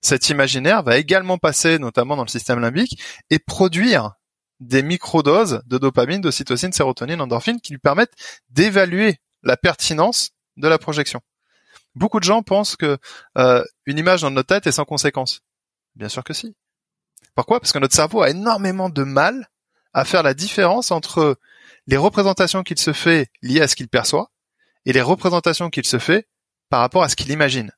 Cet 0.00 0.30
imaginaire 0.30 0.82
va 0.82 0.96
également 0.96 1.36
passer 1.36 1.78
notamment 1.78 2.16
dans 2.16 2.22
le 2.22 2.30
système 2.30 2.58
limbique 2.58 2.98
et 3.28 3.38
produire 3.38 4.12
des 4.60 4.82
microdoses 4.82 5.60
de 5.66 5.76
dopamine, 5.76 6.22
d'ocytocine, 6.22 6.72
sérotonine, 6.72 7.20
endorphine 7.20 7.60
qui 7.60 7.74
lui 7.74 7.80
permettent 7.80 8.14
d'évaluer 8.48 9.18
la 9.42 9.58
pertinence 9.58 10.30
de 10.56 10.68
la 10.68 10.78
projection. 10.78 11.20
Beaucoup 11.94 12.18
de 12.18 12.24
gens 12.24 12.42
pensent 12.42 12.76
que 12.76 12.96
euh, 13.36 13.62
une 13.84 13.98
image 13.98 14.22
dans 14.22 14.30
notre 14.30 14.48
tête 14.48 14.66
est 14.66 14.72
sans 14.72 14.86
conséquence. 14.86 15.42
Bien 15.96 16.08
sûr 16.08 16.24
que 16.24 16.32
si. 16.32 16.56
Pourquoi? 17.34 17.60
Parce 17.60 17.72
que 17.72 17.78
notre 17.78 17.94
cerveau 17.94 18.22
a 18.22 18.30
énormément 18.30 18.88
de 18.88 19.02
mal 19.02 19.48
à 19.92 20.04
faire 20.04 20.22
la 20.22 20.34
différence 20.34 20.90
entre 20.90 21.36
les 21.86 21.96
représentations 21.96 22.62
qu'il 22.62 22.78
se 22.78 22.92
fait 22.92 23.30
liées 23.42 23.60
à 23.60 23.68
ce 23.68 23.76
qu'il 23.76 23.88
perçoit 23.88 24.30
et 24.84 24.92
les 24.92 25.02
représentations 25.02 25.70
qu'il 25.70 25.86
se 25.86 25.98
fait 25.98 26.28
par 26.68 26.80
rapport 26.80 27.02
à 27.02 27.08
ce 27.08 27.16
qu'il 27.16 27.30
imagine. 27.30 27.72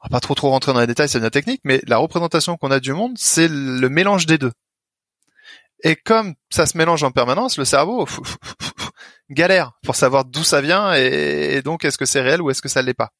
On 0.00 0.06
va 0.06 0.16
pas 0.16 0.20
trop 0.20 0.34
trop 0.34 0.50
rentrer 0.50 0.72
dans 0.72 0.80
les 0.80 0.86
détails, 0.86 1.08
c'est 1.08 1.20
bien 1.20 1.30
technique, 1.30 1.60
mais 1.64 1.80
la 1.86 1.96
représentation 1.96 2.56
qu'on 2.56 2.70
a 2.70 2.80
du 2.80 2.92
monde, 2.92 3.16
c'est 3.18 3.48
le 3.48 3.88
mélange 3.88 4.26
des 4.26 4.38
deux. 4.38 4.52
Et 5.84 5.96
comme 5.96 6.34
ça 6.50 6.66
se 6.66 6.76
mélange 6.76 7.02
en 7.02 7.10
permanence, 7.10 7.58
le 7.58 7.64
cerveau 7.64 8.06
galère 9.30 9.72
pour 9.82 9.96
savoir 9.96 10.24
d'où 10.24 10.44
ça 10.44 10.60
vient 10.60 10.94
et, 10.94 11.56
et 11.56 11.62
donc 11.62 11.84
est-ce 11.84 11.98
que 11.98 12.04
c'est 12.04 12.20
réel 12.20 12.42
ou 12.42 12.50
est-ce 12.50 12.62
que 12.62 12.68
ça 12.68 12.82
l'est 12.82 12.94
pas. 12.94 13.10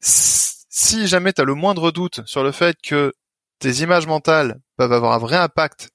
Si 0.00 1.06
jamais 1.06 1.32
tu 1.32 1.40
as 1.40 1.44
le 1.44 1.54
moindre 1.54 1.90
doute 1.90 2.20
sur 2.26 2.42
le 2.42 2.52
fait 2.52 2.76
que 2.82 3.14
tes 3.60 3.82
images 3.82 4.06
mentales 4.06 4.60
peuvent 4.76 4.92
avoir 4.92 5.12
un 5.12 5.18
vrai 5.18 5.36
impact 5.36 5.90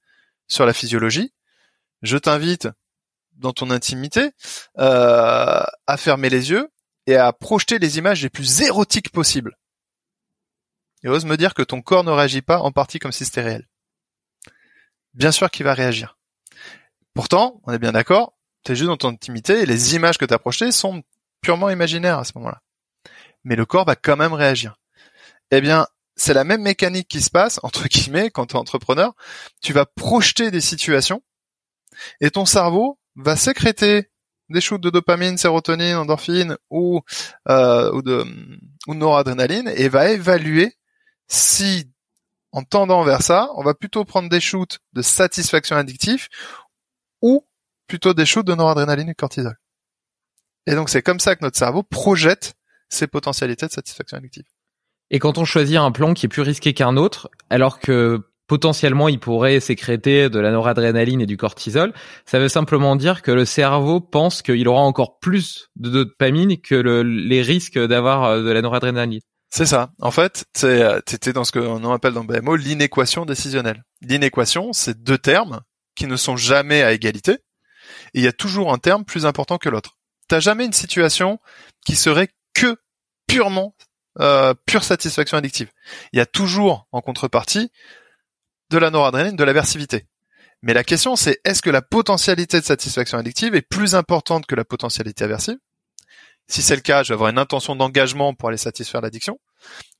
sur 0.48 0.64
la 0.64 0.72
physiologie, 0.72 1.34
je 2.02 2.16
t'invite 2.16 2.68
dans 3.32 3.52
ton 3.52 3.70
intimité 3.70 4.30
euh, 4.78 5.62
à 5.86 5.96
fermer 5.98 6.30
les 6.30 6.50
yeux 6.50 6.68
et 7.06 7.16
à 7.16 7.32
projeter 7.32 7.78
les 7.78 7.98
images 7.98 8.22
les 8.22 8.30
plus 8.30 8.62
érotiques 8.62 9.10
possibles. 9.10 9.58
Et 11.02 11.08
ose 11.08 11.26
me 11.26 11.36
dire 11.36 11.54
que 11.54 11.62
ton 11.62 11.82
corps 11.82 12.04
ne 12.04 12.10
réagit 12.10 12.42
pas 12.42 12.58
en 12.60 12.72
partie 12.72 12.98
comme 12.98 13.12
si 13.12 13.24
c'était 13.24 13.42
réel. 13.42 13.68
Bien 15.14 15.32
sûr 15.32 15.50
qu'il 15.50 15.64
va 15.64 15.74
réagir. 15.74 16.16
Pourtant, 17.14 17.60
on 17.64 17.72
est 17.72 17.78
bien 17.78 17.92
d'accord, 17.92 18.36
tu 18.64 18.72
es 18.72 18.76
juste 18.76 18.88
dans 18.88 18.96
ton 18.96 19.10
intimité 19.10 19.60
et 19.60 19.66
les 19.66 19.94
images 19.94 20.18
que 20.18 20.24
tu 20.24 20.34
as 20.34 20.38
projetées 20.38 20.72
sont 20.72 21.02
purement 21.40 21.70
imaginaires 21.70 22.18
à 22.18 22.24
ce 22.24 22.32
moment-là. 22.36 22.62
Mais 23.44 23.56
le 23.56 23.66
corps 23.66 23.84
va 23.84 23.96
quand 23.96 24.16
même 24.16 24.32
réagir. 24.32 24.76
Eh 25.50 25.60
bien, 25.60 25.86
c'est 26.16 26.34
la 26.34 26.44
même 26.44 26.62
mécanique 26.62 27.08
qui 27.08 27.20
se 27.20 27.30
passe, 27.30 27.60
entre 27.62 27.86
guillemets, 27.88 28.30
quand 28.30 28.46
tu 28.46 28.54
es 28.54 28.58
entrepreneur. 28.58 29.14
Tu 29.62 29.72
vas 29.72 29.86
projeter 29.86 30.50
des 30.50 30.62
situations 30.62 31.22
et 32.20 32.30
ton 32.30 32.46
cerveau 32.46 32.98
va 33.14 33.36
sécréter 33.36 34.10
des 34.48 34.60
shoots 34.60 34.80
de 34.80 34.90
dopamine, 34.90 35.38
sérotonine, 35.38 35.96
endorphine 35.96 36.56
ou, 36.70 37.00
euh, 37.48 37.92
ou, 37.92 38.02
de, 38.02 38.24
ou 38.86 38.94
noradrénaline 38.94 39.68
et 39.74 39.88
va 39.88 40.10
évaluer 40.10 40.74
si, 41.26 41.90
en 42.52 42.62
tendant 42.62 43.02
vers 43.02 43.22
ça, 43.22 43.50
on 43.56 43.62
va 43.62 43.74
plutôt 43.74 44.04
prendre 44.04 44.28
des 44.28 44.40
shoots 44.40 44.78
de 44.92 45.02
satisfaction 45.02 45.76
addictive 45.76 46.28
ou 47.20 47.46
plutôt 47.88 48.14
des 48.14 48.26
shoots 48.26 48.46
de 48.46 48.54
noradrénaline 48.54 49.08
et 49.08 49.14
cortisol. 49.14 49.56
Et 50.66 50.74
donc 50.74 50.88
c'est 50.88 51.02
comme 51.02 51.20
ça 51.20 51.36
que 51.36 51.44
notre 51.44 51.58
cerveau 51.58 51.82
projette 51.82 52.54
ses 52.88 53.06
potentialités 53.06 53.66
de 53.66 53.72
satisfaction 53.72 54.16
addictive. 54.18 54.44
Et 55.10 55.18
quand 55.18 55.38
on 55.38 55.44
choisit 55.44 55.76
un 55.76 55.92
plan 55.92 56.14
qui 56.14 56.26
est 56.26 56.28
plus 56.28 56.42
risqué 56.42 56.74
qu'un 56.74 56.96
autre, 56.96 57.30
alors 57.50 57.78
que 57.78 58.20
potentiellement 58.46 59.08
il 59.08 59.18
pourrait 59.18 59.60
sécréter 59.60 60.28
de 60.28 60.38
la 60.38 60.50
noradrénaline 60.50 61.20
et 61.20 61.26
du 61.26 61.36
cortisol, 61.36 61.92
ça 62.24 62.38
veut 62.38 62.48
simplement 62.48 62.96
dire 62.96 63.22
que 63.22 63.30
le 63.30 63.44
cerveau 63.44 64.00
pense 64.00 64.42
qu'il 64.42 64.68
aura 64.68 64.82
encore 64.82 65.18
plus 65.18 65.68
de 65.76 65.90
dopamine 65.90 66.60
que 66.60 66.74
le, 66.74 67.02
les 67.02 67.42
risques 67.42 67.78
d'avoir 67.78 68.24
euh, 68.24 68.42
de 68.42 68.50
la 68.50 68.62
noradrénaline. 68.62 69.20
C'est 69.50 69.66
ça. 69.66 69.90
En 70.00 70.10
fait, 70.10 70.44
c'était 70.54 71.32
dans 71.32 71.44
ce 71.44 71.52
qu'on 71.52 71.92
appelle 71.92 72.14
dans 72.14 72.24
BMO 72.24 72.56
l'inéquation 72.56 73.24
décisionnelle. 73.24 73.84
L'inéquation, 74.02 74.72
c'est 74.72 75.02
deux 75.02 75.18
termes 75.18 75.60
qui 75.94 76.06
ne 76.06 76.16
sont 76.16 76.36
jamais 76.36 76.82
à 76.82 76.92
égalité, 76.92 77.38
et 78.12 78.18
il 78.18 78.22
y 78.22 78.26
a 78.26 78.32
toujours 78.32 78.72
un 78.72 78.78
terme 78.78 79.04
plus 79.04 79.24
important 79.24 79.56
que 79.56 79.68
l'autre. 79.68 79.96
T'as 80.28 80.40
jamais 80.40 80.66
une 80.66 80.72
situation 80.72 81.38
qui 81.86 81.94
serait 81.94 82.28
que 82.54 82.76
purement 83.28 83.74
euh, 84.20 84.54
pure 84.66 84.84
satisfaction 84.84 85.36
addictive. 85.36 85.70
Il 86.12 86.18
y 86.18 86.20
a 86.20 86.26
toujours 86.26 86.86
en 86.92 87.00
contrepartie 87.00 87.70
de 88.70 88.78
la 88.78 88.90
noradrénaline, 88.90 89.36
de 89.36 89.44
l'aversivité. 89.44 90.06
Mais 90.62 90.74
la 90.74 90.84
question 90.84 91.16
c'est 91.16 91.40
est-ce 91.44 91.62
que 91.62 91.70
la 91.70 91.82
potentialité 91.82 92.60
de 92.60 92.64
satisfaction 92.64 93.18
addictive 93.18 93.54
est 93.54 93.62
plus 93.62 93.94
importante 93.94 94.46
que 94.46 94.54
la 94.54 94.64
potentialité 94.64 95.24
aversive? 95.24 95.58
Si 96.48 96.62
c'est 96.62 96.76
le 96.76 96.82
cas, 96.82 97.02
je 97.02 97.08
vais 97.08 97.14
avoir 97.14 97.30
une 97.30 97.38
intention 97.38 97.74
d'engagement 97.74 98.34
pour 98.34 98.48
aller 98.48 98.58
satisfaire 98.58 99.00
l'addiction. 99.00 99.38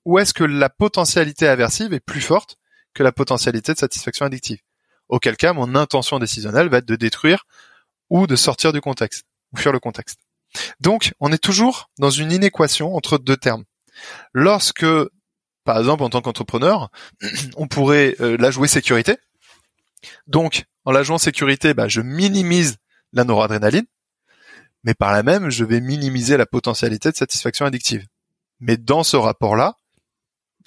Ou 0.04 0.18
est-ce 0.18 0.32
que 0.32 0.44
la 0.44 0.68
potentialité 0.68 1.48
aversive 1.48 1.92
est 1.92 2.00
plus 2.00 2.20
forte 2.20 2.56
que 2.94 3.02
la 3.02 3.12
potentialité 3.12 3.72
de 3.74 3.78
satisfaction 3.78 4.26
addictive? 4.26 4.60
Auquel 5.08 5.36
cas, 5.36 5.52
mon 5.52 5.74
intention 5.74 6.18
décisionnelle 6.18 6.68
va 6.68 6.78
être 6.78 6.86
de 6.86 6.96
détruire 6.96 7.44
ou 8.10 8.26
de 8.26 8.36
sortir 8.36 8.72
du 8.72 8.80
contexte, 8.80 9.24
ou 9.52 9.56
fuir 9.56 9.72
le 9.72 9.80
contexte. 9.80 10.20
Donc, 10.80 11.12
on 11.18 11.32
est 11.32 11.42
toujours 11.42 11.90
dans 11.98 12.10
une 12.10 12.30
inéquation 12.30 12.94
entre 12.94 13.18
deux 13.18 13.36
termes. 13.36 13.64
Lorsque, 14.32 14.86
par 15.64 15.78
exemple, 15.78 16.02
en 16.02 16.10
tant 16.10 16.20
qu'entrepreneur, 16.20 16.90
on 17.56 17.68
pourrait 17.68 18.16
euh, 18.20 18.36
la 18.38 18.50
jouer 18.50 18.68
sécurité. 18.68 19.16
Donc, 20.26 20.64
en 20.84 20.92
la 20.92 21.02
jouant 21.02 21.18
sécurité, 21.18 21.74
bah, 21.74 21.88
je 21.88 22.00
minimise 22.00 22.76
la 23.12 23.24
noradrénaline, 23.24 23.86
mais 24.84 24.94
par 24.94 25.12
la 25.12 25.22
même, 25.22 25.50
je 25.50 25.64
vais 25.64 25.80
minimiser 25.80 26.36
la 26.36 26.46
potentialité 26.46 27.10
de 27.10 27.16
satisfaction 27.16 27.66
addictive. 27.66 28.06
Mais 28.60 28.76
dans 28.76 29.02
ce 29.02 29.16
rapport-là, 29.16 29.74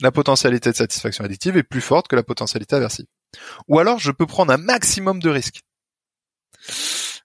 la 0.02 0.12
potentialité 0.12 0.72
de 0.72 0.76
satisfaction 0.76 1.24
addictive 1.24 1.58
est 1.58 1.64
plus 1.64 1.82
forte 1.82 2.08
que 2.08 2.16
la 2.16 2.24
potentialité 2.24 2.76
aversive. 2.76 3.06
Ou 3.68 3.80
alors, 3.80 4.00
je 4.00 4.12
peux 4.12 4.26
prendre 4.26 4.52
un 4.52 4.58
maximum 4.58 5.22
de 5.22 5.30
risques. 5.30 5.62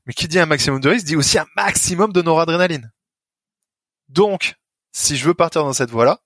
Mais 0.06 0.12
qui 0.12 0.28
dit 0.28 0.38
un 0.38 0.46
maximum 0.46 0.80
de 0.80 0.88
risques 0.88 1.06
dit 1.06 1.16
aussi 1.16 1.38
un 1.38 1.46
maximum 1.56 2.12
de 2.12 2.22
noradrénaline. 2.22 2.92
Donc, 4.08 4.54
si 4.94 5.16
je 5.16 5.26
veux 5.26 5.34
partir 5.34 5.64
dans 5.64 5.72
cette 5.72 5.90
voie-là, 5.90 6.20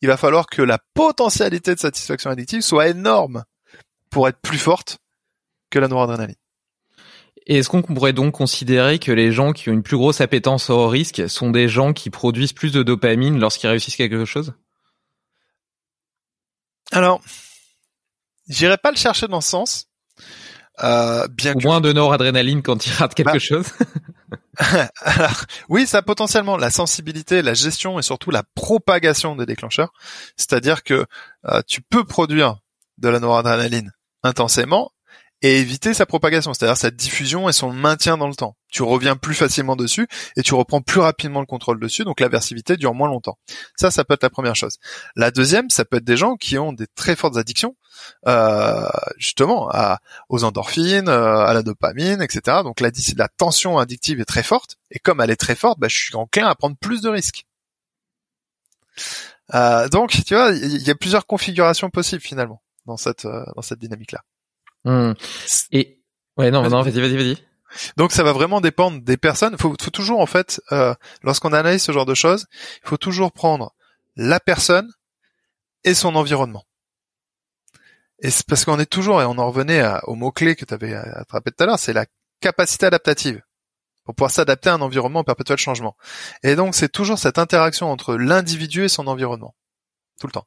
il 0.00 0.08
va 0.08 0.16
falloir 0.16 0.46
que 0.46 0.62
la 0.62 0.78
potentialité 0.94 1.74
de 1.74 1.78
satisfaction 1.78 2.30
addictive 2.30 2.62
soit 2.62 2.88
énorme 2.88 3.44
pour 4.10 4.26
être 4.28 4.40
plus 4.40 4.58
forte 4.58 4.98
que 5.70 5.78
la 5.78 5.88
noradrénaline. 5.88 6.34
Et 7.46 7.58
est-ce 7.58 7.68
qu'on 7.68 7.82
pourrait 7.82 8.12
donc 8.14 8.34
considérer 8.34 8.98
que 8.98 9.12
les 9.12 9.30
gens 9.30 9.52
qui 9.52 9.68
ont 9.68 9.72
une 9.72 9.82
plus 9.82 9.96
grosse 9.96 10.20
appétence 10.20 10.70
au 10.70 10.88
risque 10.88 11.28
sont 11.28 11.50
des 11.50 11.68
gens 11.68 11.92
qui 11.92 12.10
produisent 12.10 12.52
plus 12.52 12.72
de 12.72 12.82
dopamine 12.82 13.38
lorsqu'ils 13.38 13.68
réussissent 13.68 13.96
quelque 13.96 14.24
chose? 14.24 14.54
Alors, 16.90 17.20
j'irai 18.48 18.78
pas 18.78 18.90
le 18.90 18.96
chercher 18.96 19.28
dans 19.28 19.40
ce 19.42 19.50
sens. 19.50 19.86
Euh, 20.82 21.26
bien 21.28 21.54
Ou 21.54 21.58
que... 21.58 21.64
moins 21.64 21.80
de 21.80 21.92
noradrénaline 21.92 22.62
quand 22.62 22.86
ils 22.86 22.92
ratent 22.92 23.14
quelque 23.14 23.32
Bah, 23.32 23.38
chose 23.38 23.66
Alors, 25.00 25.44
oui, 25.68 25.86
ça 25.86 26.02
potentiellement 26.02 26.56
la 26.56 26.70
sensibilité, 26.70 27.42
la 27.42 27.54
gestion 27.54 27.98
et 27.98 28.02
surtout 28.02 28.30
la 28.30 28.42
propagation 28.54 29.36
des 29.36 29.46
déclencheurs. 29.46 29.92
C'est-à-dire 30.36 30.82
que 30.82 31.06
euh, 31.46 31.62
tu 31.66 31.80
peux 31.80 32.04
produire 32.04 32.58
de 32.98 33.08
la 33.08 33.20
noradrénaline 33.20 33.92
intensément 34.22 34.90
et 35.42 35.60
éviter 35.60 35.94
sa 35.94 36.04
propagation, 36.04 36.52
c'est-à-dire 36.52 36.76
sa 36.76 36.90
diffusion 36.90 37.48
et 37.48 37.52
son 37.52 37.72
maintien 37.72 38.16
dans 38.16 38.26
le 38.26 38.34
temps. 38.34 38.56
Tu 38.70 38.82
reviens 38.82 39.16
plus 39.16 39.34
facilement 39.34 39.76
dessus 39.76 40.08
et 40.36 40.42
tu 40.42 40.54
reprends 40.54 40.82
plus 40.82 41.00
rapidement 41.00 41.40
le 41.40 41.46
contrôle 41.46 41.78
dessus, 41.78 42.04
donc 42.04 42.20
l'aversivité 42.20 42.76
dure 42.76 42.92
moins 42.92 43.08
longtemps. 43.08 43.38
Ça, 43.76 43.90
ça 43.90 44.04
peut 44.04 44.14
être 44.14 44.22
la 44.24 44.30
première 44.30 44.56
chose. 44.56 44.78
La 45.14 45.30
deuxième, 45.30 45.70
ça 45.70 45.84
peut 45.84 45.98
être 45.98 46.04
des 46.04 46.16
gens 46.16 46.36
qui 46.36 46.58
ont 46.58 46.72
des 46.72 46.86
très 46.88 47.14
fortes 47.14 47.36
addictions, 47.36 47.76
euh, 48.26 48.88
justement, 49.16 49.70
aux 50.28 50.44
endorphines, 50.44 51.08
euh, 51.08 51.38
à 51.38 51.54
la 51.54 51.62
dopamine, 51.62 52.20
etc. 52.20 52.58
Donc 52.64 52.80
la, 52.80 52.90
tension 53.36 53.78
addictive 53.78 54.20
est 54.20 54.24
très 54.24 54.42
forte, 54.42 54.76
et 54.90 54.98
comme 54.98 55.20
elle 55.20 55.30
est 55.30 55.36
très 55.36 55.54
forte, 55.54 55.78
bah, 55.78 55.88
je 55.88 55.96
suis 55.96 56.16
enclin 56.16 56.48
à 56.48 56.54
prendre 56.56 56.76
plus 56.76 57.00
de 57.00 57.08
risques. 57.08 57.44
Euh, 59.54 59.88
donc, 59.88 60.10
tu 60.26 60.34
vois, 60.34 60.50
il 60.50 60.82
y 60.82 60.90
a 60.90 60.94
plusieurs 60.96 61.26
configurations 61.26 61.90
possibles 61.90 62.22
finalement 62.22 62.60
dans 62.86 62.96
cette 62.96 63.26
dans 63.26 63.62
cette 63.62 63.78
dynamique-là. 63.78 64.22
Hmm. 64.84 65.12
Et 65.72 66.00
ouais, 66.36 66.50
non, 66.50 66.62
Vas-y. 66.62 66.70
non, 66.70 66.82
vas-y, 66.82 67.00
vas-y, 67.00 67.16
vas-y. 67.16 67.36
Donc 67.96 68.12
ça 68.12 68.22
va 68.22 68.32
vraiment 68.32 68.60
dépendre 68.60 69.02
des 69.02 69.16
personnes. 69.16 69.52
Il 69.52 69.60
faut, 69.60 69.74
faut 69.80 69.90
toujours 69.90 70.20
en 70.20 70.26
fait, 70.26 70.60
euh, 70.72 70.94
lorsqu'on 71.22 71.52
analyse 71.52 71.82
ce 71.82 71.92
genre 71.92 72.06
de 72.06 72.14
choses, 72.14 72.46
il 72.84 72.88
faut 72.88 72.96
toujours 72.96 73.32
prendre 73.32 73.74
la 74.16 74.40
personne 74.40 74.90
et 75.84 75.94
son 75.94 76.14
environnement. 76.16 76.64
Et 78.20 78.30
c'est 78.30 78.46
parce 78.46 78.64
qu'on 78.64 78.78
est 78.80 78.86
toujours, 78.86 79.22
et 79.22 79.24
on 79.26 79.38
en 79.38 79.46
revenait 79.46 79.80
à- 79.80 80.00
au 80.08 80.14
mot-clé 80.14 80.56
que 80.56 80.64
tu 80.64 80.74
avais 80.74 80.94
attrapé 80.94 81.50
tout 81.52 81.62
à 81.62 81.66
l'heure, 81.66 81.78
c'est 81.78 81.92
la 81.92 82.06
capacité 82.40 82.86
adaptative 82.86 83.42
pour 84.04 84.14
pouvoir 84.14 84.30
s'adapter 84.30 84.70
à 84.70 84.74
un 84.74 84.80
environnement 84.80 85.20
en 85.20 85.24
perpétuel 85.24 85.58
changement. 85.58 85.96
Et 86.42 86.56
donc 86.56 86.74
c'est 86.74 86.88
toujours 86.88 87.18
cette 87.18 87.38
interaction 87.38 87.90
entre 87.90 88.16
l'individu 88.16 88.84
et 88.84 88.88
son 88.88 89.06
environnement, 89.06 89.54
tout 90.20 90.26
le 90.26 90.32
temps. 90.32 90.46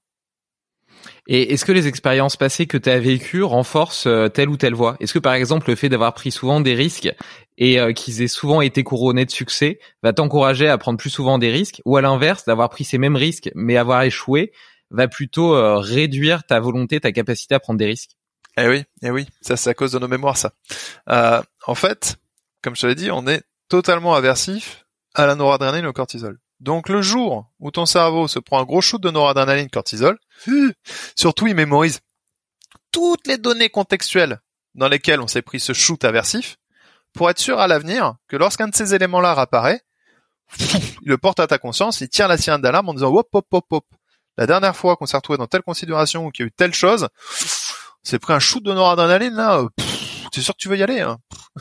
Et 1.34 1.54
est-ce 1.54 1.64
que 1.64 1.72
les 1.72 1.88
expériences 1.88 2.36
passées 2.36 2.66
que 2.66 2.78
tu 2.78 2.90
as 2.90 3.00
vécues 3.00 3.44
renforcent 3.44 4.06
euh, 4.06 4.28
telle 4.28 4.50
ou 4.50 4.58
telle 4.58 4.74
voie? 4.74 4.98
Est-ce 5.00 5.14
que 5.14 5.20
par 5.20 5.34
exemple 5.34 5.70
le 5.70 5.78
fait 5.78 5.88
d'avoir 5.88 6.14
pris 6.14 6.30
souvent 6.30 6.60
des 6.60 6.76
risques 6.76 7.10
et 7.58 7.80
euh, 7.80 7.94
qu'ils 7.94 8.22
aient 8.22 8.28
souvent 8.28 8.60
été 8.60 8.84
couronnés 8.84 9.24
de 9.24 9.32
succès 9.32 9.80
va 10.04 10.12
t'encourager 10.12 10.68
à 10.68 10.78
prendre 10.78 11.00
plus 11.00 11.10
souvent 11.10 11.38
des 11.38 11.50
risques? 11.50 11.82
Ou 11.86 11.96
à 11.96 12.02
l'inverse 12.02 12.44
d'avoir 12.44 12.70
pris 12.70 12.84
ces 12.84 12.98
mêmes 12.98 13.16
risques 13.16 13.50
mais 13.56 13.78
avoir 13.78 14.02
échoué 14.02 14.52
va 14.90 15.08
plutôt 15.08 15.56
euh, 15.56 15.78
réduire 15.78 16.44
ta 16.44 16.60
volonté, 16.60 17.00
ta 17.00 17.14
capacité 17.14 17.56
à 17.56 17.62
prendre 17.62 17.80
des 17.80 17.86
risques? 17.86 18.18
Eh 18.58 18.68
oui, 18.68 18.84
eh 19.02 19.10
oui, 19.10 19.26
ça 19.40 19.56
c'est 19.56 19.70
à 19.70 19.74
cause 19.74 19.94
de 19.94 20.00
nos 20.00 20.10
mémoires 20.10 20.36
ça. 20.36 20.52
En 21.66 21.76
fait, 21.76 22.18
comme 22.62 22.76
je 22.76 22.82
te 22.82 22.88
l'ai 22.88 22.96
dit, 22.96 23.10
on 23.10 23.26
est 23.26 23.44
totalement 23.70 24.16
aversif 24.16 24.86
à 25.16 25.26
la 25.28 25.36
noradrénaline 25.36 25.86
et 25.86 25.88
au 25.88 25.94
cortisol. 25.94 26.40
Donc 26.62 26.90
le 26.90 27.02
jour 27.02 27.52
où 27.60 27.72
ton 27.72 27.88
cerveau 27.88 28.28
se 28.28 28.38
prend 28.38 28.62
un 28.62 28.66
gros 28.66 28.82
shoot 28.82 29.02
de 29.02 29.10
noradrénaline 29.10 29.70
cortisol, 29.70 30.18
euh, 30.48 30.72
surtout 31.16 31.48
il 31.48 31.56
mémorise 31.56 32.00
toutes 32.92 33.26
les 33.26 33.38
données 33.38 33.70
contextuelles 33.70 34.40
dans 34.76 34.88
lesquelles 34.88 35.20
on 35.20 35.28
s'est 35.28 35.42
pris 35.42 35.60
ce 35.60 35.74
shoot 35.74 36.04
aversif 36.06 36.58
pour 37.14 37.30
être 37.30 37.40
sûr 37.40 37.60
à 37.60 37.68
l'avenir 37.68 38.16
que 38.28 38.38
lorsqu'un 38.38 38.68
de 38.68 38.76
ces 38.76 38.94
éléments-là 38.94 39.32
apparaît, 39.32 39.82
il 40.60 41.08
le 41.08 41.18
porte 41.18 41.40
à 41.40 41.48
ta 41.48 41.58
conscience, 41.58 42.00
il 42.00 42.10
tire 42.10 42.28
la 42.28 42.38
sirène 42.38 42.62
d'alarme 42.62 42.90
en 42.90 42.94
disant 42.94 43.12
hop 43.12 43.28
hop 43.34 43.48
hop 43.52 43.66
hop. 43.72 43.86
La 44.38 44.46
dernière 44.46 44.76
fois 44.76 44.96
qu'on 44.96 45.08
s'est 45.08 45.18
retrouvé 45.18 45.38
dans 45.38 45.48
telle 45.48 45.64
considération 45.64 46.28
ou 46.28 46.32
qu'il 46.32 46.44
y 46.44 46.46
a 46.46 46.48
eu 46.48 46.52
telle 46.52 46.74
chose, 46.74 47.10
on 48.06 48.10
s'est 48.10 48.20
pris 48.20 48.34
un 48.34 48.40
shoot 48.40 48.64
de 48.64 48.72
noradrénaline 48.72 49.34
là, 49.34 49.60
euh, 49.60 49.70
pff, 49.76 50.30
t'es 50.32 50.42
sûr 50.42 50.54
que 50.54 50.60
tu 50.60 50.70
veux 50.70 50.78
y 50.78 50.84
aller 50.84 51.02
hein? 51.02 51.18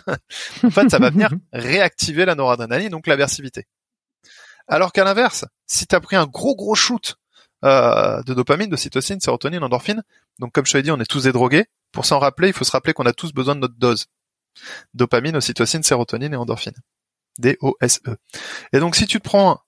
En 0.63 0.71
fait, 0.71 0.91
ça 0.91 0.99
va 0.99 1.09
venir 1.09 1.31
réactiver 1.55 2.27
la 2.27 2.35
noradrénaline, 2.35 2.91
donc 2.91 3.07
l'aversivité. 3.07 3.67
Alors 4.71 4.93
qu'à 4.93 5.03
l'inverse, 5.03 5.45
si 5.67 5.87
t'as 5.87 6.01
pris 6.01 6.15
un 6.15 6.27
gros 6.27 6.55
gros 6.55 6.77
shoot 6.77 7.17
euh, 7.65 8.23
de 8.23 8.33
dopamine, 8.35 8.71
de 8.71 8.77
cytocine, 8.77 9.21
sérotonine, 9.21 9.63
endorphine, 9.65 10.03
donc 10.39 10.53
comme 10.53 10.65
je 10.65 10.73
te 10.73 10.77
l'ai 10.77 10.85
dit, 10.85 10.93
on 10.93 11.01
est 11.01 11.11
tous 11.11 11.25
des 11.25 11.33
drogués. 11.33 11.67
Pour 11.93 12.05
s'en 12.05 12.21
rappeler, 12.21 12.49
il 12.49 12.55
faut 12.55 12.65
se 12.65 12.71
rappeler 12.71 12.93
qu'on 12.93 13.05
a 13.05 13.13
tous 13.13 13.33
besoin 13.33 13.57
de 13.57 13.61
notre 13.61 13.75
dose. 13.75 14.07
Dopamine, 14.95 15.37
ocytocine, 15.37 15.83
sérotonine 15.83 16.33
et 16.33 16.37
endorphine. 16.37 16.77
D-O-S-E. 17.39 18.17
Et 18.73 18.79
donc 18.79 18.95
si 18.95 19.07
tu 19.07 19.19
te 19.19 19.25
prends 19.25 19.51
un 19.51 19.59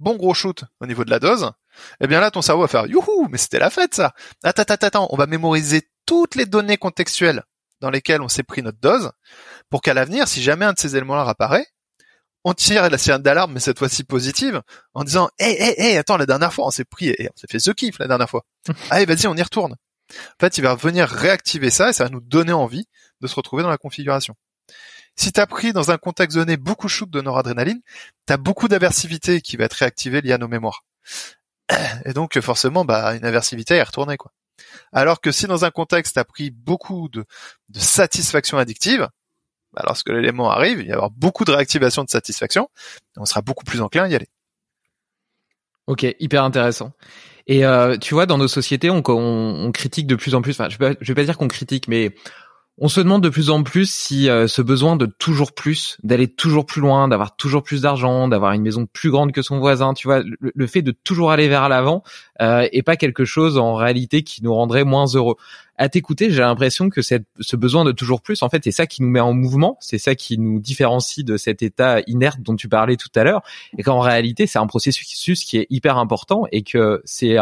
bon 0.00 0.16
gros 0.16 0.32
shoot 0.32 0.64
au 0.80 0.86
niveau 0.86 1.04
de 1.04 1.10
la 1.10 1.18
dose, 1.18 1.52
eh 2.00 2.06
bien 2.06 2.20
là 2.20 2.30
ton 2.30 2.40
cerveau 2.40 2.62
va 2.62 2.68
faire 2.68 2.86
youhou, 2.86 3.28
mais 3.30 3.38
c'était 3.38 3.58
la 3.58 3.68
fête 3.68 3.94
ça. 3.94 4.14
Attends, 4.42 4.62
attends, 4.62 4.86
attends, 4.86 5.08
on 5.10 5.16
va 5.16 5.26
mémoriser 5.26 5.90
toutes 6.06 6.36
les 6.36 6.46
données 6.46 6.78
contextuelles 6.78 7.42
dans 7.80 7.90
lesquelles 7.90 8.22
on 8.22 8.28
s'est 8.28 8.42
pris 8.42 8.62
notre 8.62 8.80
dose, 8.80 9.12
pour 9.70 9.82
qu'à 9.82 9.94
l'avenir, 9.94 10.26
si 10.26 10.42
jamais 10.42 10.64
un 10.64 10.72
de 10.72 10.78
ces 10.78 10.96
éléments-là 10.96 11.28
apparaît, 11.28 11.66
on 12.44 12.54
tire 12.54 12.88
la 12.88 12.98
sirène 12.98 13.22
d'alarme, 13.22 13.52
mais 13.52 13.60
cette 13.60 13.78
fois-ci 13.78 14.04
positive, 14.04 14.62
en 14.94 15.04
disant 15.04 15.28
hé, 15.38 15.50
hé, 15.50 15.74
hé, 15.82 15.98
attends, 15.98 16.16
la 16.16 16.26
dernière 16.26 16.52
fois, 16.52 16.66
on 16.66 16.70
s'est 16.70 16.84
pris 16.84 17.08
et 17.08 17.28
on 17.28 17.36
s'est 17.36 17.46
fait 17.50 17.58
ce 17.58 17.70
kiff 17.70 17.98
la 17.98 18.06
dernière 18.06 18.30
fois. 18.30 18.44
Allez, 18.90 19.06
vas-y, 19.06 19.26
on 19.26 19.36
y 19.36 19.42
retourne. 19.42 19.72
En 20.10 20.40
fait, 20.40 20.56
il 20.58 20.62
va 20.62 20.74
venir 20.74 21.08
réactiver 21.08 21.70
ça 21.70 21.90
et 21.90 21.92
ça 21.92 22.04
va 22.04 22.10
nous 22.10 22.20
donner 22.20 22.52
envie 22.52 22.86
de 23.20 23.26
se 23.26 23.34
retrouver 23.34 23.62
dans 23.62 23.68
la 23.68 23.78
configuration. 23.78 24.34
Si 25.16 25.32
tu 25.32 25.40
as 25.40 25.46
pris 25.46 25.72
dans 25.72 25.90
un 25.90 25.98
contexte 25.98 26.36
donné 26.36 26.56
beaucoup 26.56 26.86
de 26.86 26.92
shoot 26.92 27.10
de 27.10 27.20
noradrénaline, 27.20 27.80
tu 28.26 28.32
as 28.32 28.36
beaucoup 28.36 28.68
d'aversivité 28.68 29.40
qui 29.40 29.56
va 29.56 29.64
être 29.64 29.74
réactivée 29.74 30.20
liée 30.20 30.32
à 30.32 30.38
nos 30.38 30.48
mémoires. 30.48 30.84
Et 32.04 32.12
donc 32.12 32.38
forcément, 32.40 32.84
bah, 32.84 33.14
une 33.16 33.24
aversivité 33.24 33.74
est 33.74 33.82
retournée. 33.82 34.16
Quoi. 34.16 34.32
Alors 34.92 35.20
que 35.20 35.32
si 35.32 35.46
dans 35.46 35.64
un 35.64 35.70
contexte 35.70 36.14
tu 36.14 36.20
as 36.20 36.24
pris 36.24 36.50
beaucoup 36.50 37.08
de, 37.08 37.24
de 37.68 37.78
satisfaction 37.78 38.58
addictive, 38.58 39.08
bah, 39.72 39.82
lorsque 39.86 40.08
l'élément 40.08 40.50
arrive, 40.50 40.80
il 40.80 40.86
y 40.86 40.92
avoir 40.92 41.10
beaucoup 41.10 41.44
de 41.44 41.52
réactivation 41.52 42.04
de 42.04 42.10
satisfaction, 42.10 42.68
on 43.16 43.24
sera 43.24 43.42
beaucoup 43.42 43.64
plus 43.64 43.80
enclin 43.80 44.04
à 44.04 44.08
y 44.08 44.14
aller. 44.14 44.28
Ok, 45.86 46.06
hyper 46.20 46.44
intéressant. 46.44 46.92
Et 47.46 47.64
euh, 47.64 47.96
tu 47.96 48.12
vois, 48.12 48.26
dans 48.26 48.36
nos 48.36 48.48
sociétés, 48.48 48.90
on 48.90 49.72
critique 49.72 50.06
de 50.06 50.16
plus 50.16 50.34
en 50.34 50.42
plus. 50.42 50.52
Enfin, 50.52 50.68
je 50.68 50.76
vais 50.76 50.94
pas, 50.94 50.98
je 51.00 51.06
vais 51.06 51.14
pas 51.14 51.24
dire 51.24 51.38
qu'on 51.38 51.48
critique, 51.48 51.88
mais 51.88 52.14
on 52.80 52.88
se 52.88 53.00
demande 53.00 53.22
de 53.22 53.28
plus 53.28 53.50
en 53.50 53.62
plus 53.62 53.90
si 53.92 54.28
euh, 54.28 54.46
ce 54.46 54.62
besoin 54.62 54.96
de 54.96 55.06
toujours 55.06 55.52
plus, 55.52 55.96
d'aller 56.04 56.28
toujours 56.28 56.64
plus 56.64 56.80
loin, 56.80 57.08
d'avoir 57.08 57.34
toujours 57.34 57.62
plus 57.62 57.82
d'argent, 57.82 58.28
d'avoir 58.28 58.52
une 58.52 58.62
maison 58.62 58.86
plus 58.86 59.10
grande 59.10 59.32
que 59.32 59.42
son 59.42 59.58
voisin, 59.58 59.94
tu 59.94 60.06
vois, 60.06 60.20
le, 60.20 60.52
le 60.54 60.66
fait 60.66 60.82
de 60.82 60.92
toujours 60.92 61.32
aller 61.32 61.48
vers 61.48 61.68
l'avant 61.68 62.04
euh, 62.40 62.68
est 62.72 62.82
pas 62.82 62.96
quelque 62.96 63.24
chose 63.24 63.58
en 63.58 63.74
réalité 63.74 64.22
qui 64.22 64.44
nous 64.44 64.54
rendrait 64.54 64.84
moins 64.84 65.06
heureux. 65.06 65.34
À 65.76 65.88
t'écouter, 65.88 66.30
j'ai 66.30 66.42
l'impression 66.42 66.88
que 66.88 67.02
cette, 67.02 67.26
ce 67.40 67.56
besoin 67.56 67.84
de 67.84 67.92
toujours 67.92 68.20
plus, 68.20 68.42
en 68.42 68.48
fait, 68.48 68.62
c'est 68.64 68.72
ça 68.72 68.86
qui 68.86 69.02
nous 69.02 69.08
met 69.08 69.20
en 69.20 69.32
mouvement, 69.32 69.76
c'est 69.80 69.98
ça 69.98 70.14
qui 70.14 70.38
nous 70.38 70.60
différencie 70.60 71.24
de 71.24 71.36
cet 71.36 71.62
état 71.62 72.00
inerte 72.06 72.40
dont 72.40 72.56
tu 72.56 72.68
parlais 72.68 72.96
tout 72.96 73.10
à 73.14 73.24
l'heure, 73.24 73.42
et 73.76 73.82
qu'en 73.82 74.00
réalité, 74.00 74.46
c'est 74.46 74.58
un 74.58 74.66
processus 74.66 75.44
qui 75.44 75.56
est 75.56 75.66
hyper 75.70 75.98
important 75.98 76.44
et 76.52 76.62
que 76.62 77.00
c'est 77.04 77.36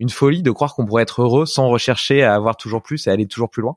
une 0.00 0.08
folie 0.08 0.42
de 0.42 0.50
croire 0.50 0.74
qu'on 0.74 0.86
pourrait 0.86 1.02
être 1.02 1.22
heureux 1.22 1.46
sans 1.46 1.68
rechercher 1.68 2.22
à 2.22 2.34
avoir 2.34 2.56
toujours 2.56 2.82
plus 2.82 3.06
et 3.06 3.10
aller 3.10 3.26
toujours 3.26 3.50
plus 3.50 3.62
loin. 3.62 3.76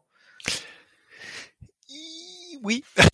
Oui, 2.66 2.84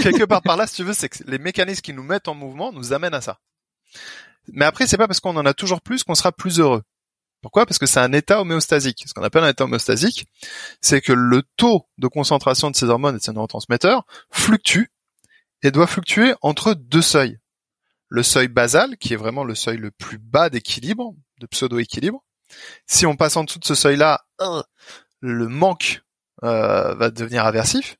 quelque 0.00 0.24
part 0.26 0.42
par 0.42 0.56
là, 0.56 0.68
si 0.68 0.76
tu 0.76 0.84
veux, 0.84 0.92
c'est 0.92 1.08
que 1.08 1.24
les 1.26 1.38
mécanismes 1.38 1.80
qui 1.80 1.92
nous 1.92 2.04
mettent 2.04 2.28
en 2.28 2.34
mouvement 2.34 2.72
nous 2.72 2.92
amènent 2.92 3.14
à 3.14 3.20
ça. 3.20 3.40
Mais 4.52 4.64
après, 4.64 4.86
c'est 4.86 4.96
pas 4.96 5.08
parce 5.08 5.18
qu'on 5.18 5.36
en 5.36 5.44
a 5.44 5.54
toujours 5.54 5.80
plus 5.80 6.04
qu'on 6.04 6.14
sera 6.14 6.30
plus 6.30 6.60
heureux. 6.60 6.82
Pourquoi? 7.40 7.66
Parce 7.66 7.78
que 7.78 7.86
c'est 7.86 7.98
un 7.98 8.12
état 8.12 8.40
homéostasique. 8.40 9.02
Ce 9.08 9.12
qu'on 9.12 9.24
appelle 9.24 9.42
un 9.42 9.48
état 9.48 9.64
homéostasique, 9.64 10.26
c'est 10.80 11.00
que 11.00 11.12
le 11.12 11.42
taux 11.56 11.88
de 11.98 12.06
concentration 12.06 12.70
de 12.70 12.76
ces 12.76 12.86
hormones 12.86 13.16
et 13.16 13.18
de 13.18 13.24
ces 13.24 13.32
neurotransmetteurs 13.32 14.06
fluctue 14.30 14.92
et 15.64 15.72
doit 15.72 15.88
fluctuer 15.88 16.34
entre 16.40 16.74
deux 16.74 17.02
seuils. 17.02 17.40
Le 18.08 18.22
seuil 18.22 18.46
basal, 18.46 18.96
qui 18.98 19.14
est 19.14 19.16
vraiment 19.16 19.42
le 19.42 19.56
seuil 19.56 19.78
le 19.78 19.90
plus 19.90 20.18
bas 20.18 20.48
d'équilibre, 20.48 21.12
de 21.40 21.46
pseudo-équilibre. 21.46 22.22
Si 22.86 23.04
on 23.04 23.16
passe 23.16 23.36
en 23.36 23.42
dessous 23.42 23.58
de 23.58 23.64
ce 23.64 23.74
seuil-là, 23.74 24.24
le 25.20 25.48
manque 25.48 26.02
euh, 26.44 26.94
va 26.94 27.10
devenir 27.10 27.44
aversif. 27.46 27.96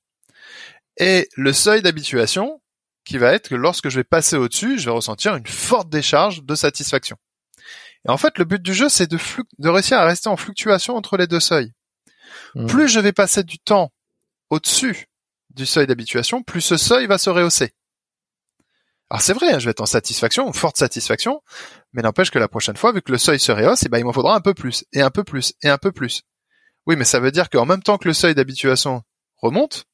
Et 1.03 1.29
le 1.37 1.53
seuil 1.53 1.83
d'habituation, 1.83 2.63
qui 3.05 3.19
va 3.19 3.33
être 3.33 3.49
que 3.49 3.57
lorsque 3.57 3.89
je 3.89 3.97
vais 3.97 4.05
passer 4.05 4.37
au-dessus, 4.37 4.79
je 4.79 4.85
vais 4.85 4.95
ressentir 4.95 5.35
une 5.35 5.47
forte 5.47 5.89
décharge 5.89 6.45
de 6.45 6.55
satisfaction. 6.55 7.17
Et 8.07 8.11
en 8.11 8.17
fait, 8.17 8.39
le 8.39 8.45
but 8.45 8.63
du 8.63 8.73
jeu, 8.73 8.89
c'est 8.89 9.11
de, 9.11 9.19
de 9.59 9.69
réussir 9.69 9.99
à 9.99 10.05
rester 10.05 10.29
en 10.29 10.37
fluctuation 10.37 10.95
entre 10.97 11.17
les 11.17 11.27
deux 11.27 11.41
seuils. 11.41 11.73
Mmh. 12.55 12.67
Plus 12.67 12.89
je 12.89 13.01
vais 13.01 13.13
passer 13.13 13.43
du 13.43 13.59
temps 13.59 13.93
au-dessus 14.49 15.07
du 15.51 15.67
seuil 15.67 15.89
d'habituation, 15.89 16.45
plus 16.45 16.61
ce 16.61 16.77
seuil 16.77 17.07
va 17.07 17.19
se 17.19 17.31
rehausser. 17.31 17.73
Alors 19.11 19.23
c'est 19.23 19.35
vrai, 19.35 19.53
hein, 19.53 19.59
je 19.59 19.65
vais 19.65 19.73
être 19.73 19.81
en 19.81 19.87
satisfaction, 19.87 20.51
forte 20.53 20.77
satisfaction, 20.77 21.43
mais 21.93 22.03
n'empêche 22.03 22.31
que 22.31 22.39
la 22.39 22.49
prochaine 22.49 22.77
fois, 22.77 22.93
vu 22.93 23.03
que 23.03 23.11
le 23.13 23.19
seuil 23.19 23.41
se 23.41 23.51
rehausse, 23.51 23.83
eh 23.83 23.89
ben, 23.89 23.99
il 23.99 24.05
m'en 24.05 24.13
faudra 24.13 24.37
un 24.37 24.41
peu 24.41 24.55
plus, 24.55 24.85
et 24.93 25.03
un 25.03 25.11
peu 25.11 25.25
plus, 25.25 25.53
et 25.63 25.69
un 25.69 25.79
peu 25.79 25.93
plus. 25.93 26.23
Oui, 26.87 26.97
mais 26.97 27.05
ça 27.05 27.21
veut 27.21 27.33
dire 27.33 27.51
qu'en 27.51 27.67
même 27.67 27.83
temps 27.83 27.99
que 27.99 28.09
le 28.09 28.15
seuil 28.15 28.35
d'habituation 28.35 29.03
remonte, 29.37 29.85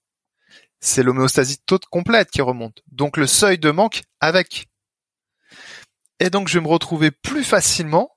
c'est 0.80 1.02
l'homéostasie 1.02 1.58
toute 1.66 1.86
complète 1.86 2.30
qui 2.30 2.42
remonte. 2.42 2.82
Donc 2.92 3.16
le 3.16 3.26
seuil 3.26 3.58
de 3.58 3.70
manque 3.70 4.02
avec. 4.20 4.68
Et 6.20 6.30
donc 6.30 6.48
je 6.48 6.58
vais 6.58 6.64
me 6.64 6.70
retrouver 6.70 7.10
plus 7.10 7.44
facilement 7.44 8.16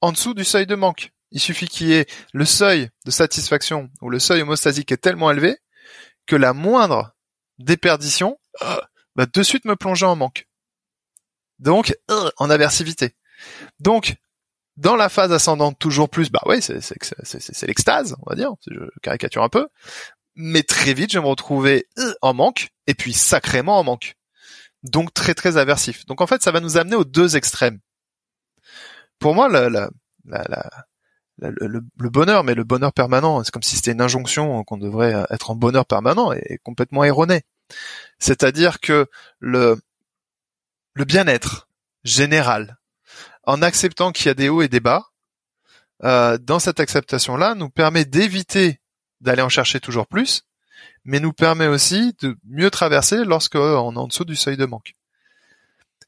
en 0.00 0.12
dessous 0.12 0.34
du 0.34 0.44
seuil 0.44 0.66
de 0.66 0.74
manque. 0.74 1.12
Il 1.32 1.40
suffit 1.40 1.66
qu'il 1.66 1.88
y 1.88 1.94
ait 1.94 2.06
le 2.32 2.44
seuil 2.44 2.90
de 3.04 3.10
satisfaction 3.10 3.90
ou 4.00 4.10
le 4.10 4.18
seuil 4.18 4.42
homostasique 4.42 4.92
est 4.92 4.96
tellement 4.96 5.30
élevé 5.30 5.56
que 6.26 6.36
la 6.36 6.52
moindre 6.52 7.16
déperdition 7.58 8.38
euh, 8.62 8.76
va 9.16 9.26
de 9.26 9.42
suite 9.42 9.64
me 9.64 9.76
plonger 9.76 10.06
en 10.06 10.16
manque. 10.16 10.48
Donc 11.58 11.96
euh, 12.10 12.30
en 12.36 12.50
aversivité. 12.50 13.16
Donc 13.80 14.16
dans 14.76 14.96
la 14.96 15.08
phase 15.08 15.32
ascendante 15.32 15.78
toujours 15.78 16.10
plus, 16.10 16.30
bah 16.30 16.42
ouais, 16.44 16.60
c'est 16.60 16.80
c'est 16.80 17.66
l'extase, 17.66 18.14
on 18.22 18.30
va 18.30 18.36
dire, 18.36 18.52
je 18.70 18.78
caricature 19.02 19.42
un 19.42 19.48
peu, 19.48 19.68
mais 20.36 20.62
très 20.62 20.94
vite 20.94 21.12
je 21.12 21.18
vais 21.18 21.24
me 21.24 21.28
retrouver 21.28 21.86
euh, 21.98 22.14
en 22.22 22.34
manque 22.34 22.70
et 22.86 22.94
puis 22.94 23.12
sacrément 23.12 23.78
en 23.78 23.84
manque. 23.84 24.14
Donc 24.82 25.12
très 25.12 25.34
très 25.34 25.56
aversif. 25.56 26.06
Donc 26.06 26.20
en 26.20 26.26
fait, 26.26 26.42
ça 26.42 26.52
va 26.52 26.60
nous 26.60 26.76
amener 26.76 26.96
aux 26.96 27.04
deux 27.04 27.36
extrêmes. 27.36 27.80
Pour 29.18 29.34
moi, 29.34 29.48
la, 29.48 29.68
le, 31.38 31.82
le, 31.98 32.10
bonheur, 32.10 32.44
mais 32.44 32.54
le 32.54 32.64
bonheur 32.64 32.92
permanent, 32.92 33.42
c'est 33.42 33.50
comme 33.50 33.62
si 33.62 33.76
c'était 33.76 33.92
une 33.92 34.00
injonction 34.00 34.62
qu'on 34.64 34.76
devrait 34.76 35.26
être 35.30 35.50
en 35.50 35.56
bonheur 35.56 35.86
permanent, 35.86 36.32
est 36.32 36.58
complètement 36.62 37.04
erroné. 37.04 37.42
C'est-à-dire 38.18 38.80
que 38.80 39.06
le, 39.38 39.80
le 40.94 41.04
bien-être 41.04 41.68
général, 42.04 42.78
en 43.44 43.62
acceptant 43.62 44.12
qu'il 44.12 44.26
y 44.26 44.30
a 44.30 44.34
des 44.34 44.48
hauts 44.48 44.62
et 44.62 44.68
des 44.68 44.80
bas, 44.80 45.06
euh, 46.04 46.38
dans 46.38 46.58
cette 46.58 46.80
acceptation-là, 46.80 47.54
nous 47.54 47.70
permet 47.70 48.04
d'éviter 48.04 48.80
d'aller 49.20 49.42
en 49.42 49.48
chercher 49.48 49.80
toujours 49.80 50.06
plus, 50.06 50.42
mais 51.04 51.20
nous 51.20 51.32
permet 51.32 51.66
aussi 51.66 52.14
de 52.20 52.36
mieux 52.44 52.70
traverser 52.70 53.24
lorsqu'on 53.24 53.92
est 53.92 53.98
en 53.98 54.06
dessous 54.06 54.24
du 54.24 54.36
seuil 54.36 54.56
de 54.56 54.66
manque. 54.66 54.92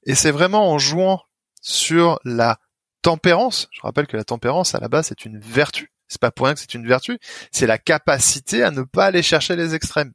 Et 0.04 0.14
c'est 0.14 0.30
vraiment 0.30 0.70
en 0.70 0.78
jouant 0.78 1.22
sur 1.60 2.18
la 2.24 2.58
tempérance, 3.02 3.68
je 3.72 3.80
rappelle 3.82 4.06
que 4.06 4.16
la 4.16 4.24
tempérance 4.24 4.74
à 4.74 4.80
la 4.80 4.88
base 4.88 5.08
c'est 5.08 5.24
une 5.24 5.38
vertu, 5.38 5.92
c'est 6.08 6.20
pas 6.20 6.30
pour 6.30 6.46
rien 6.46 6.54
que 6.54 6.60
c'est 6.60 6.74
une 6.74 6.86
vertu, 6.86 7.18
c'est 7.52 7.66
la 7.66 7.78
capacité 7.78 8.62
à 8.62 8.70
ne 8.70 8.82
pas 8.82 9.06
aller 9.06 9.22
chercher 9.22 9.56
les 9.56 9.74
extrêmes. 9.74 10.12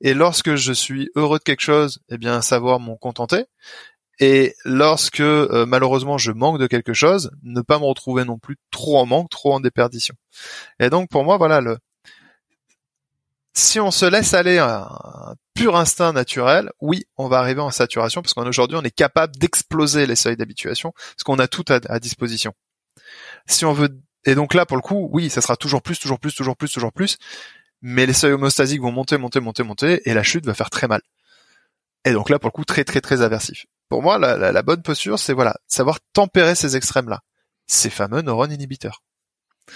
Et 0.00 0.14
lorsque 0.14 0.54
je 0.54 0.72
suis 0.72 1.10
heureux 1.16 1.38
de 1.38 1.44
quelque 1.44 1.62
chose, 1.62 2.00
eh 2.08 2.18
bien 2.18 2.40
savoir 2.40 2.78
m'en 2.78 2.96
contenter. 2.96 3.46
Et 4.20 4.54
lorsque 4.64 5.20
euh, 5.20 5.64
malheureusement 5.66 6.18
je 6.18 6.32
manque 6.32 6.58
de 6.58 6.66
quelque 6.66 6.92
chose, 6.92 7.30
ne 7.42 7.60
pas 7.60 7.78
me 7.78 7.84
retrouver 7.84 8.24
non 8.24 8.38
plus 8.38 8.56
trop 8.70 8.98
en 8.98 9.06
manque, 9.06 9.30
trop 9.30 9.54
en 9.54 9.60
déperdition. 9.60 10.14
Et 10.80 10.90
donc 10.90 11.08
pour 11.08 11.24
moi, 11.24 11.36
voilà 11.36 11.60
le. 11.60 11.78
Si 13.54 13.80
on 13.80 13.90
se 13.90 14.06
laisse 14.06 14.34
aller 14.34 14.58
à 14.58 14.82
un 14.82 15.34
pur 15.54 15.76
instinct 15.76 16.12
naturel, 16.12 16.70
oui, 16.80 17.06
on 17.16 17.28
va 17.28 17.38
arriver 17.38 17.60
en 17.60 17.70
saturation 17.70 18.22
parce 18.22 18.34
qu'aujourd'hui 18.34 18.76
on 18.76 18.82
est 18.82 18.94
capable 18.94 19.34
d'exploser 19.36 20.06
les 20.06 20.16
seuils 20.16 20.36
d'habituation 20.36 20.92
parce 20.92 21.24
qu'on 21.24 21.38
a 21.38 21.48
tout 21.48 21.64
à, 21.68 21.98
disposition. 21.98 22.52
Si 23.46 23.64
on 23.64 23.72
veut 23.72 23.88
et 24.24 24.34
donc 24.34 24.52
là, 24.52 24.66
pour 24.66 24.76
le 24.76 24.82
coup, 24.82 25.08
oui, 25.12 25.30
ça 25.30 25.40
sera 25.40 25.56
toujours 25.56 25.80
plus, 25.80 25.98
toujours 25.98 26.18
plus, 26.18 26.34
toujours 26.34 26.56
plus, 26.56 26.70
toujours 26.70 26.92
plus 26.92 27.18
mais 27.82 28.06
les 28.06 28.12
seuils 28.12 28.32
homostasiques 28.32 28.80
vont 28.80 28.92
monter, 28.92 29.18
monter, 29.18 29.40
monter, 29.40 29.62
monter, 29.62 30.08
et 30.08 30.14
la 30.14 30.22
chute 30.22 30.44
va 30.46 30.54
faire 30.54 30.70
très 30.70 30.88
mal. 30.88 31.00
Et 32.04 32.12
donc 32.12 32.30
là, 32.30 32.38
pour 32.38 32.48
le 32.48 32.52
coup, 32.52 32.64
très, 32.64 32.84
très, 32.84 33.00
très 33.00 33.22
aversif. 33.22 33.66
Pour 33.88 34.02
moi, 34.02 34.18
la, 34.18 34.62
bonne 34.62 34.82
posture, 34.82 35.18
c'est 35.18 35.32
voilà, 35.32 35.56
savoir 35.66 35.98
tempérer 36.12 36.54
ces 36.54 36.76
extrêmes-là, 36.76 37.20
ces 37.66 37.90
fameux 37.90 38.20
neurones 38.22 38.52
inhibiteurs. 38.52 39.02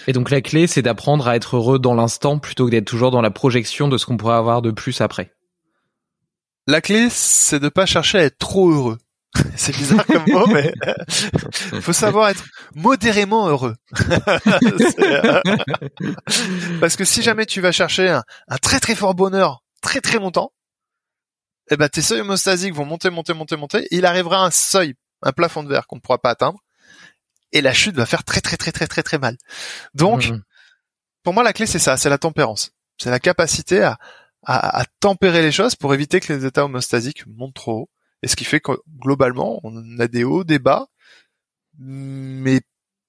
Et 0.06 0.12
donc 0.12 0.30
la 0.30 0.40
clé, 0.40 0.66
c'est 0.66 0.82
d'apprendre 0.82 1.28
à 1.28 1.36
être 1.36 1.56
heureux 1.56 1.78
dans 1.78 1.94
l'instant 1.94 2.38
plutôt 2.38 2.66
que 2.66 2.70
d'être 2.70 2.86
toujours 2.86 3.10
dans 3.10 3.20
la 3.20 3.30
projection 3.30 3.88
de 3.88 3.98
ce 3.98 4.06
qu'on 4.06 4.16
pourrait 4.16 4.36
avoir 4.36 4.62
de 4.62 4.70
plus 4.70 5.00
après. 5.00 5.32
La 6.66 6.80
clé, 6.80 7.08
c'est 7.10 7.58
de 7.58 7.68
pas 7.68 7.86
chercher 7.86 8.18
à 8.18 8.24
être 8.24 8.38
trop 8.38 8.70
heureux. 8.70 8.98
c'est 9.56 9.74
bizarre 9.76 10.06
comme 10.06 10.24
mot, 10.28 10.46
mais 10.46 10.72
il 11.72 11.80
faut 11.80 11.92
savoir 11.94 12.28
être 12.28 12.44
modérément 12.74 13.48
heureux. 13.48 13.76
Parce 16.80 16.96
que 16.96 17.04
si 17.04 17.22
jamais 17.22 17.46
tu 17.46 17.60
vas 17.60 17.72
chercher 17.72 18.10
un, 18.10 18.22
très 18.60 18.78
très 18.80 18.94
fort 18.94 19.14
bonheur 19.14 19.62
très 19.80 20.00
très 20.00 20.18
longtemps, 20.18 20.52
eh 21.70 21.76
ben 21.76 21.88
tes 21.88 22.02
seuils 22.02 22.20
homostasiques 22.20 22.74
vont 22.74 22.84
monter, 22.84 23.10
monter, 23.10 23.34
monter, 23.34 23.56
monter, 23.56 23.84
et 23.86 23.96
il 23.96 24.06
arrivera 24.06 24.44
un 24.44 24.50
seuil, 24.50 24.94
un 25.22 25.32
plafond 25.32 25.62
de 25.62 25.68
verre 25.68 25.86
qu'on 25.86 25.96
ne 25.96 26.00
pourra 26.00 26.18
pas 26.18 26.30
atteindre, 26.30 26.60
et 27.52 27.60
la 27.60 27.72
chute 27.72 27.96
va 27.96 28.06
faire 28.06 28.24
très 28.24 28.40
très 28.40 28.56
très 28.56 28.72
très 28.72 28.86
très 28.86 29.02
très 29.02 29.18
mal. 29.18 29.36
Donc, 29.94 30.28
mmh. 30.28 30.42
pour 31.22 31.34
moi, 31.34 31.42
la 31.42 31.52
clé 31.52 31.66
c'est 31.66 31.78
ça, 31.78 31.96
c'est 31.96 32.10
la 32.10 32.18
tempérance, 32.18 32.72
c'est 32.98 33.10
la 33.10 33.20
capacité 33.20 33.82
à, 33.82 33.98
à 34.44 34.84
tempérer 35.00 35.42
les 35.42 35.52
choses 35.52 35.76
pour 35.76 35.94
éviter 35.94 36.20
que 36.20 36.32
les 36.32 36.44
états 36.44 36.64
homostasiques 36.64 37.26
montent 37.26 37.54
trop 37.54 37.72
haut 37.72 37.90
et 38.22 38.28
ce 38.28 38.36
qui 38.36 38.44
fait 38.44 38.60
que 38.60 38.72
globalement, 38.98 39.60
on 39.64 39.98
a 39.98 40.08
des 40.08 40.24
hauts, 40.24 40.44
des 40.44 40.58
bas, 40.58 40.86
mais 41.78 42.60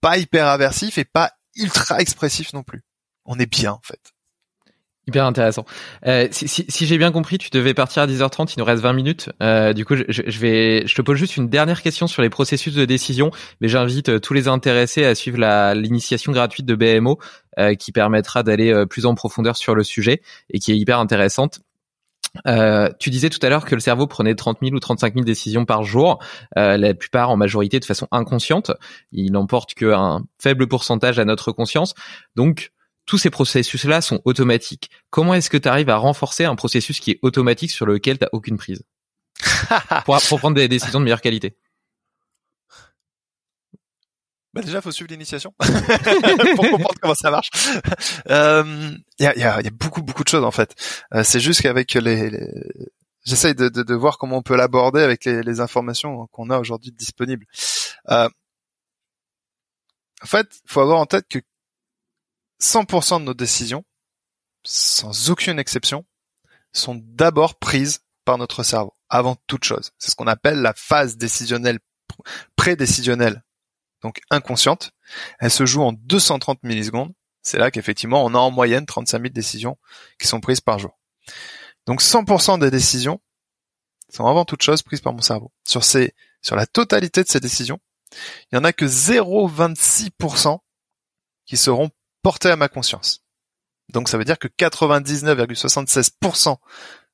pas 0.01 0.17
hyper 0.17 0.47
aversif 0.47 0.97
et 0.97 1.05
pas 1.05 1.31
ultra 1.55 1.99
expressif 1.99 2.53
non 2.53 2.63
plus. 2.63 2.83
On 3.25 3.39
est 3.39 3.45
bien 3.45 3.73
en 3.73 3.81
fait. 3.83 4.12
Hyper 5.05 5.25
intéressant. 5.25 5.65
Euh, 6.07 6.29
si, 6.31 6.47
si, 6.47 6.65
si 6.69 6.85
j'ai 6.85 6.97
bien 6.97 7.11
compris, 7.11 7.37
tu 7.37 7.49
devais 7.49 7.73
partir 7.73 8.03
à 8.03 8.07
10h30, 8.07 8.53
il 8.55 8.59
nous 8.59 8.65
reste 8.65 8.81
20 8.81 8.93
minutes. 8.93 9.29
Euh, 9.41 9.73
du 9.73 9.83
coup, 9.83 9.97
je, 9.97 10.03
je, 10.07 10.39
vais, 10.39 10.87
je 10.87 10.95
te 10.95 11.01
pose 11.01 11.17
juste 11.17 11.35
une 11.35 11.49
dernière 11.49 11.81
question 11.81 12.07
sur 12.07 12.21
les 12.21 12.29
processus 12.29 12.73
de 12.73 12.85
décision, 12.85 13.29
mais 13.59 13.67
j'invite 13.67 14.07
euh, 14.07 14.19
tous 14.19 14.33
les 14.33 14.47
intéressés 14.47 15.03
à 15.03 15.13
suivre 15.13 15.39
l'initiation 15.73 16.31
gratuite 16.31 16.65
de 16.65 16.75
BMO, 16.75 17.19
euh, 17.59 17.75
qui 17.75 17.91
permettra 17.91 18.43
d'aller 18.43 18.71
euh, 18.71 18.85
plus 18.85 19.05
en 19.05 19.13
profondeur 19.13 19.57
sur 19.57 19.75
le 19.75 19.83
sujet 19.83 20.21
et 20.49 20.59
qui 20.59 20.71
est 20.71 20.77
hyper 20.77 20.99
intéressante. 20.99 21.59
Euh, 22.47 22.89
tu 22.99 23.09
disais 23.09 23.29
tout 23.29 23.39
à 23.45 23.49
l'heure 23.49 23.65
que 23.65 23.75
le 23.75 23.81
cerveau 23.81 24.07
prenait 24.07 24.35
30 24.35 24.57
000 24.61 24.75
ou 24.75 24.79
35 24.79 25.13
000 25.13 25.25
décisions 25.25 25.65
par 25.65 25.83
jour, 25.83 26.19
euh, 26.57 26.77
la 26.77 26.93
plupart 26.93 27.29
en 27.29 27.37
majorité 27.37 27.79
de 27.79 27.85
façon 27.85 28.07
inconsciente. 28.11 28.71
Il 29.11 29.33
n'emporte 29.33 29.73
qu'un 29.75 30.23
faible 30.39 30.67
pourcentage 30.67 31.19
à 31.19 31.25
notre 31.25 31.51
conscience. 31.51 31.93
Donc, 32.35 32.71
tous 33.05 33.17
ces 33.17 33.29
processus-là 33.29 34.01
sont 34.01 34.21
automatiques. 34.25 34.89
Comment 35.09 35.33
est-ce 35.33 35.49
que 35.49 35.57
tu 35.57 35.67
arrives 35.67 35.89
à 35.89 35.97
renforcer 35.97 36.45
un 36.45 36.55
processus 36.55 36.99
qui 36.99 37.11
est 37.11 37.19
automatique 37.21 37.71
sur 37.71 37.85
lequel 37.85 38.17
tu 38.17 38.23
n'as 38.23 38.29
aucune 38.31 38.57
prise 38.57 38.83
pour, 40.05 40.19
pour 40.21 40.39
prendre 40.39 40.55
des 40.55 40.67
décisions 40.67 40.99
de 40.99 41.05
meilleure 41.05 41.21
qualité? 41.21 41.57
Bah 44.53 44.61
déjà, 44.61 44.81
faut 44.81 44.91
suivre 44.91 45.09
l'initiation 45.09 45.51
pour 45.57 46.69
comprendre 46.69 46.99
comment 47.01 47.15
ça 47.15 47.31
marche. 47.31 47.49
Il 47.55 48.31
euh, 48.31 48.91
y, 49.19 49.25
a, 49.25 49.35
y, 49.35 49.43
a, 49.43 49.61
y, 49.61 49.67
a, 49.67 49.71
beaucoup 49.71 50.03
beaucoup 50.03 50.23
de 50.23 50.29
choses 50.29 50.43
en 50.43 50.51
fait. 50.51 50.75
Euh, 51.15 51.23
c'est 51.23 51.39
juste 51.39 51.61
qu'avec 51.61 51.95
les, 51.95 52.29
les... 52.29 52.47
j'essaye 53.25 53.55
de, 53.55 53.67
de, 53.69 53.81
de, 53.81 53.95
voir 53.95 54.19
comment 54.19 54.37
on 54.37 54.43
peut 54.43 54.55
l'aborder 54.55 55.01
avec 55.01 55.25
les, 55.25 55.41
les 55.41 55.59
informations 55.59 56.27
qu'on 56.27 56.51
a 56.51 56.59
aujourd'hui 56.59 56.91
disponibles. 56.91 57.47
Euh, 58.09 58.29
en 60.21 60.27
fait, 60.27 60.47
faut 60.67 60.81
avoir 60.81 60.99
en 60.99 61.07
tête 61.07 61.25
que 61.27 61.39
100% 62.61 63.19
de 63.19 63.25
nos 63.25 63.33
décisions, 63.33 63.83
sans 64.63 65.29
aucune 65.29 65.59
exception, 65.59 66.05
sont 66.71 66.99
d'abord 67.03 67.55
prises 67.55 67.99
par 68.25 68.37
notre 68.37 68.63
cerveau, 68.63 68.95
avant 69.09 69.35
toute 69.47 69.63
chose. 69.63 69.91
C'est 69.97 70.11
ce 70.11 70.15
qu'on 70.15 70.27
appelle 70.27 70.61
la 70.61 70.73
phase 70.73 71.17
décisionnelle, 71.17 71.79
prédécisionnelle 72.55 73.43
donc 74.03 74.21
inconsciente. 74.29 74.91
Elle 75.39 75.49
se 75.49 75.65
joue 75.65 75.81
en 75.81 75.93
230 75.93 76.61
millisecondes. 76.63 77.13
C'est 77.41 77.57
là 77.57 77.71
qu'effectivement, 77.71 78.23
on 78.23 78.35
a 78.35 78.37
en 78.37 78.51
moyenne 78.51 78.85
35 78.85 79.21
000 79.21 79.29
décisions 79.33 79.77
qui 80.19 80.27
sont 80.27 80.41
prises 80.41 80.61
par 80.61 80.77
jour. 80.77 80.99
Donc 81.87 82.01
100% 82.01 82.59
des 82.59 82.69
décisions 82.69 83.19
sont 84.09 84.27
avant 84.27 84.45
toute 84.45 84.61
chose 84.61 84.83
prises 84.83 85.01
par 85.01 85.13
mon 85.13 85.21
cerveau. 85.21 85.51
Sur 85.67 85.83
ces, 85.83 86.13
sur 86.41 86.55
la 86.55 86.67
totalité 86.67 87.23
de 87.23 87.27
ces 87.27 87.39
décisions, 87.39 87.79
il 88.51 88.55
y 88.55 88.57
en 88.57 88.63
a 88.63 88.71
que 88.71 88.85
0,26% 88.85 90.59
qui 91.45 91.57
seront 91.57 91.89
portées 92.23 92.49
à 92.49 92.55
ma 92.55 92.69
conscience. 92.69 93.23
Donc 93.89 94.09
ça 94.09 94.17
veut 94.17 94.25
dire 94.25 94.39
que 94.39 94.47
99,76% 94.47 96.57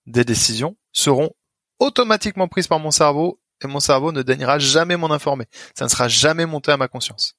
des 0.05 0.23
décisions 0.23 0.77
seront 0.91 1.31
automatiquement 1.79 2.47
prises 2.47 2.67
par 2.67 2.79
mon 2.79 2.91
cerveau 2.91 3.41
et 3.61 3.67
mon 3.67 3.81
cerveau 3.81 4.11
ne 4.11 4.21
daignera 4.21 4.59
jamais 4.59 4.97
m'en 4.97 5.09
informer. 5.11 5.45
Ça 5.77 5.85
ne 5.85 5.89
sera 5.89 6.07
jamais 6.07 6.45
monté 6.45 6.71
à 6.71 6.77
ma 6.77 6.87
conscience. 6.87 7.35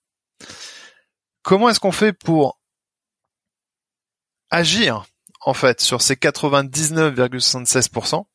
Comment 1.43 1.71
est-ce 1.71 1.81
qu'on 1.81 1.93
fait 1.93 2.13
pour 2.13 2.61
agir 4.51 5.07
en 5.41 5.55
fait 5.55 5.81
sur 5.81 6.03
ces 6.03 6.17
99,76% 6.17 8.27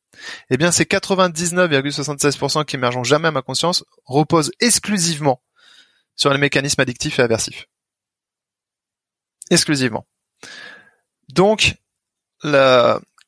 Eh 0.50 0.56
bien, 0.56 0.72
ces 0.72 0.84
99,76% 0.84 2.64
qui 2.64 2.74
émergeront 2.76 3.04
jamais 3.04 3.28
à 3.28 3.32
ma 3.32 3.42
conscience 3.42 3.84
reposent 4.04 4.50
exclusivement 4.60 5.42
sur 6.16 6.32
les 6.32 6.38
mécanismes 6.38 6.80
addictifs 6.80 7.20
et 7.20 7.22
aversifs. 7.22 7.68
Exclusivement. 9.50 10.06
Donc, 11.28 11.76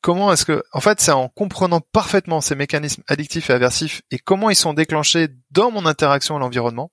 comment 0.01 0.31
est-ce 0.31 0.45
que, 0.45 0.63
en 0.71 0.81
fait, 0.81 0.99
c'est 0.99 1.11
en 1.11 1.29
comprenant 1.29 1.81
parfaitement 1.81 2.41
ces 2.41 2.55
mécanismes 2.55 3.03
addictifs 3.07 3.49
et 3.49 3.53
aversifs 3.53 4.01
et 4.11 4.19
comment 4.19 4.49
ils 4.49 4.55
sont 4.55 4.73
déclenchés 4.73 5.29
dans 5.51 5.71
mon 5.71 5.85
interaction 5.85 6.35
à 6.35 6.39
l'environnement, 6.39 6.91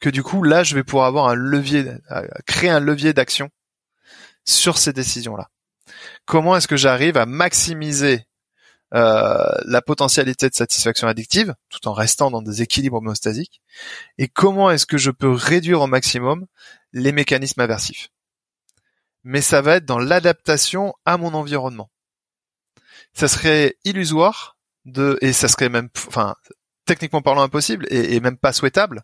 que 0.00 0.10
du 0.10 0.22
coup, 0.22 0.42
là, 0.42 0.62
je 0.62 0.74
vais 0.74 0.84
pouvoir 0.84 1.06
avoir 1.06 1.28
un 1.28 1.34
levier, 1.34 1.86
créer 2.46 2.70
un 2.70 2.80
levier 2.80 3.12
d'action 3.12 3.50
sur 4.44 4.78
ces 4.78 4.92
décisions-là. 4.92 5.48
Comment 6.24 6.56
est-ce 6.56 6.68
que 6.68 6.76
j'arrive 6.76 7.16
à 7.16 7.26
maximiser 7.26 8.24
euh, 8.92 9.52
la 9.66 9.82
potentialité 9.82 10.48
de 10.48 10.54
satisfaction 10.54 11.06
addictive 11.06 11.54
tout 11.68 11.86
en 11.86 11.92
restant 11.92 12.30
dans 12.32 12.42
des 12.42 12.60
équilibres 12.62 12.96
homéostasiques 12.96 13.62
et 14.18 14.26
comment 14.26 14.68
est-ce 14.68 14.84
que 14.84 14.98
je 14.98 15.12
peux 15.12 15.30
réduire 15.30 15.80
au 15.80 15.86
maximum 15.86 16.46
les 16.92 17.12
mécanismes 17.12 17.60
aversifs 17.60 18.10
mais 19.24 19.40
ça 19.40 19.60
va 19.60 19.76
être 19.76 19.84
dans 19.84 19.98
l'adaptation 19.98 20.94
à 21.04 21.16
mon 21.16 21.34
environnement. 21.34 21.90
Ça 23.12 23.28
serait 23.28 23.76
illusoire 23.84 24.56
de, 24.84 25.18
et 25.20 25.32
ça 25.32 25.48
serait 25.48 25.68
même, 25.68 25.88
enfin, 26.08 26.34
techniquement 26.86 27.22
parlant 27.22 27.42
impossible 27.42 27.86
et, 27.90 28.18
même 28.20 28.38
pas 28.38 28.52
souhaitable 28.52 29.02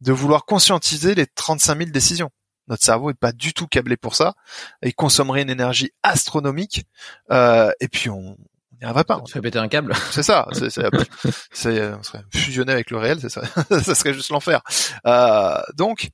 de 0.00 0.12
vouloir 0.12 0.44
conscientiser 0.44 1.14
les 1.14 1.26
35 1.26 1.78
000 1.78 1.90
décisions. 1.90 2.30
Notre 2.68 2.84
cerveau 2.84 3.10
est 3.10 3.14
pas 3.14 3.32
du 3.32 3.52
tout 3.52 3.66
câblé 3.66 3.96
pour 3.96 4.14
ça. 4.14 4.34
Il 4.82 4.94
consommerait 4.94 5.42
une 5.42 5.50
énergie 5.50 5.90
astronomique 6.02 6.84
euh, 7.30 7.72
et 7.80 7.88
puis 7.88 8.08
on 8.08 8.36
n'y 8.80 8.84
arriverait 8.84 9.04
pas. 9.04 9.18
On 9.20 9.26
serait 9.26 9.40
péter 9.40 9.58
un 9.58 9.68
câble. 9.68 9.94
C'est 10.12 10.22
ça. 10.22 10.46
C'est, 10.52 10.70
c'est, 10.70 11.92
on 11.92 12.02
serait 12.02 12.22
fusionné 12.32 12.72
avec 12.72 12.90
le 12.90 12.98
réel. 12.98 13.18
C'est 13.20 13.28
ça. 13.28 13.42
ça 13.82 13.94
serait 13.94 14.14
juste 14.14 14.30
l'enfer. 14.30 14.62
Euh, 15.06 15.60
donc, 15.74 16.10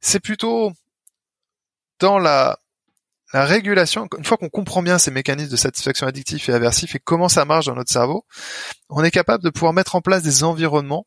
c'est 0.00 0.20
plutôt 0.20 0.72
dans 1.98 2.18
la 2.18 2.58
la 3.32 3.44
régulation, 3.44 4.08
une 4.16 4.24
fois 4.24 4.38
qu'on 4.38 4.48
comprend 4.48 4.82
bien 4.82 4.98
ces 4.98 5.10
mécanismes 5.10 5.50
de 5.50 5.56
satisfaction 5.56 6.06
addictif 6.06 6.48
et 6.48 6.54
aversif 6.54 6.94
et 6.94 6.98
comment 6.98 7.28
ça 7.28 7.44
marche 7.44 7.66
dans 7.66 7.74
notre 7.74 7.92
cerveau, 7.92 8.24
on 8.88 9.04
est 9.04 9.10
capable 9.10 9.44
de 9.44 9.50
pouvoir 9.50 9.74
mettre 9.74 9.96
en 9.96 10.00
place 10.00 10.22
des 10.22 10.44
environnements 10.44 11.06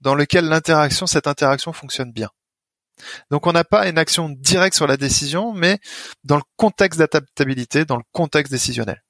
dans 0.00 0.14
lesquels 0.14 0.44
l'interaction, 0.44 1.06
cette 1.06 1.26
interaction 1.26 1.72
fonctionne 1.72 2.12
bien. 2.12 2.28
Donc 3.30 3.46
on 3.46 3.52
n'a 3.52 3.64
pas 3.64 3.88
une 3.88 3.96
action 3.96 4.28
directe 4.28 4.76
sur 4.76 4.86
la 4.86 4.98
décision, 4.98 5.54
mais 5.54 5.78
dans 6.24 6.36
le 6.36 6.42
contexte 6.56 6.98
d'adaptabilité, 6.98 7.86
dans 7.86 7.96
le 7.96 8.04
contexte 8.12 8.52
décisionnel. 8.52 9.02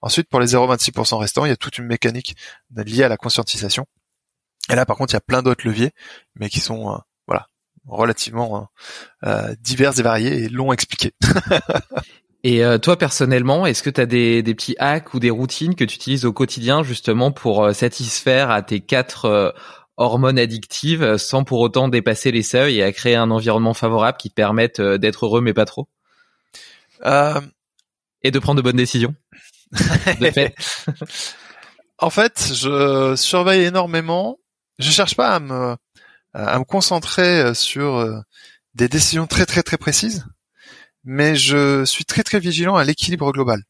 Ensuite, 0.00 0.28
pour 0.28 0.40
les 0.40 0.48
0,26% 0.48 1.18
restants, 1.18 1.44
il 1.44 1.50
y 1.50 1.52
a 1.52 1.56
toute 1.56 1.78
une 1.78 1.86
mécanique 1.86 2.34
liée 2.74 3.02
à 3.02 3.08
la 3.08 3.16
conscientisation. 3.16 3.86
Et 4.70 4.74
là, 4.74 4.86
par 4.86 4.96
contre, 4.96 5.12
il 5.12 5.16
y 5.16 5.18
a 5.18 5.20
plein 5.20 5.42
d'autres 5.42 5.66
leviers, 5.66 5.92
mais 6.34 6.48
qui 6.48 6.60
sont 6.60 6.92
euh, 6.92 6.98
relativement 7.86 8.68
euh, 9.24 9.54
divers 9.60 9.98
et 9.98 10.02
variés 10.02 10.44
et 10.44 10.48
longs 10.48 10.72
expliqués. 10.72 11.12
Et 12.44 12.64
euh, 12.64 12.78
toi 12.78 12.96
personnellement, 12.96 13.66
est-ce 13.66 13.82
que 13.82 13.90
tu 13.90 14.00
as 14.00 14.06
des, 14.06 14.40
des, 14.40 14.54
petits 14.54 14.76
hacks 14.78 15.14
ou 15.14 15.18
des 15.18 15.30
routines 15.30 15.74
que 15.74 15.82
tu 15.82 15.96
utilises 15.96 16.24
au 16.24 16.32
quotidien 16.32 16.84
justement 16.84 17.32
pour 17.32 17.64
euh, 17.64 17.72
satisfaire 17.72 18.50
à 18.52 18.62
tes 18.62 18.78
quatre 18.78 19.54
hormones 19.96 20.38
addictives 20.38 21.16
sans 21.16 21.42
pour 21.42 21.58
autant 21.58 21.88
dépasser 21.88 22.30
les 22.30 22.44
seuils 22.44 22.78
et 22.78 22.82
à 22.84 22.92
créer 22.92 23.16
un 23.16 23.32
environnement 23.32 23.74
favorable 23.74 24.18
qui 24.18 24.28
te 24.28 24.34
permette 24.34 24.80
d'être 24.80 25.26
heureux 25.26 25.40
mais 25.40 25.54
pas 25.54 25.64
trop? 25.64 25.88
Et 27.02 28.30
de 28.30 28.38
prendre 28.38 28.58
de 28.58 28.62
bonnes 28.62 28.76
décisions 28.76 29.14
de 30.20 30.30
fait. 30.30 30.54
en 31.98 32.10
fait, 32.10 32.52
je 32.54 33.14
surveille 33.16 33.64
énormément. 33.64 34.38
Je 34.78 34.90
cherche 34.90 35.16
pas 35.16 35.34
à 35.34 35.40
me 35.40 35.76
à 36.36 36.58
me 36.58 36.64
concentrer 36.64 37.40
euh, 37.40 37.54
sur 37.54 37.96
euh, 37.96 38.20
des 38.74 38.88
décisions 38.88 39.26
très 39.26 39.46
très 39.46 39.62
très 39.62 39.78
précises, 39.78 40.26
mais 41.04 41.34
je 41.34 41.84
suis 41.84 42.04
très 42.04 42.22
très 42.22 42.40
vigilant 42.40 42.76
à 42.76 42.84
l'équilibre 42.84 43.32
global. 43.32 43.62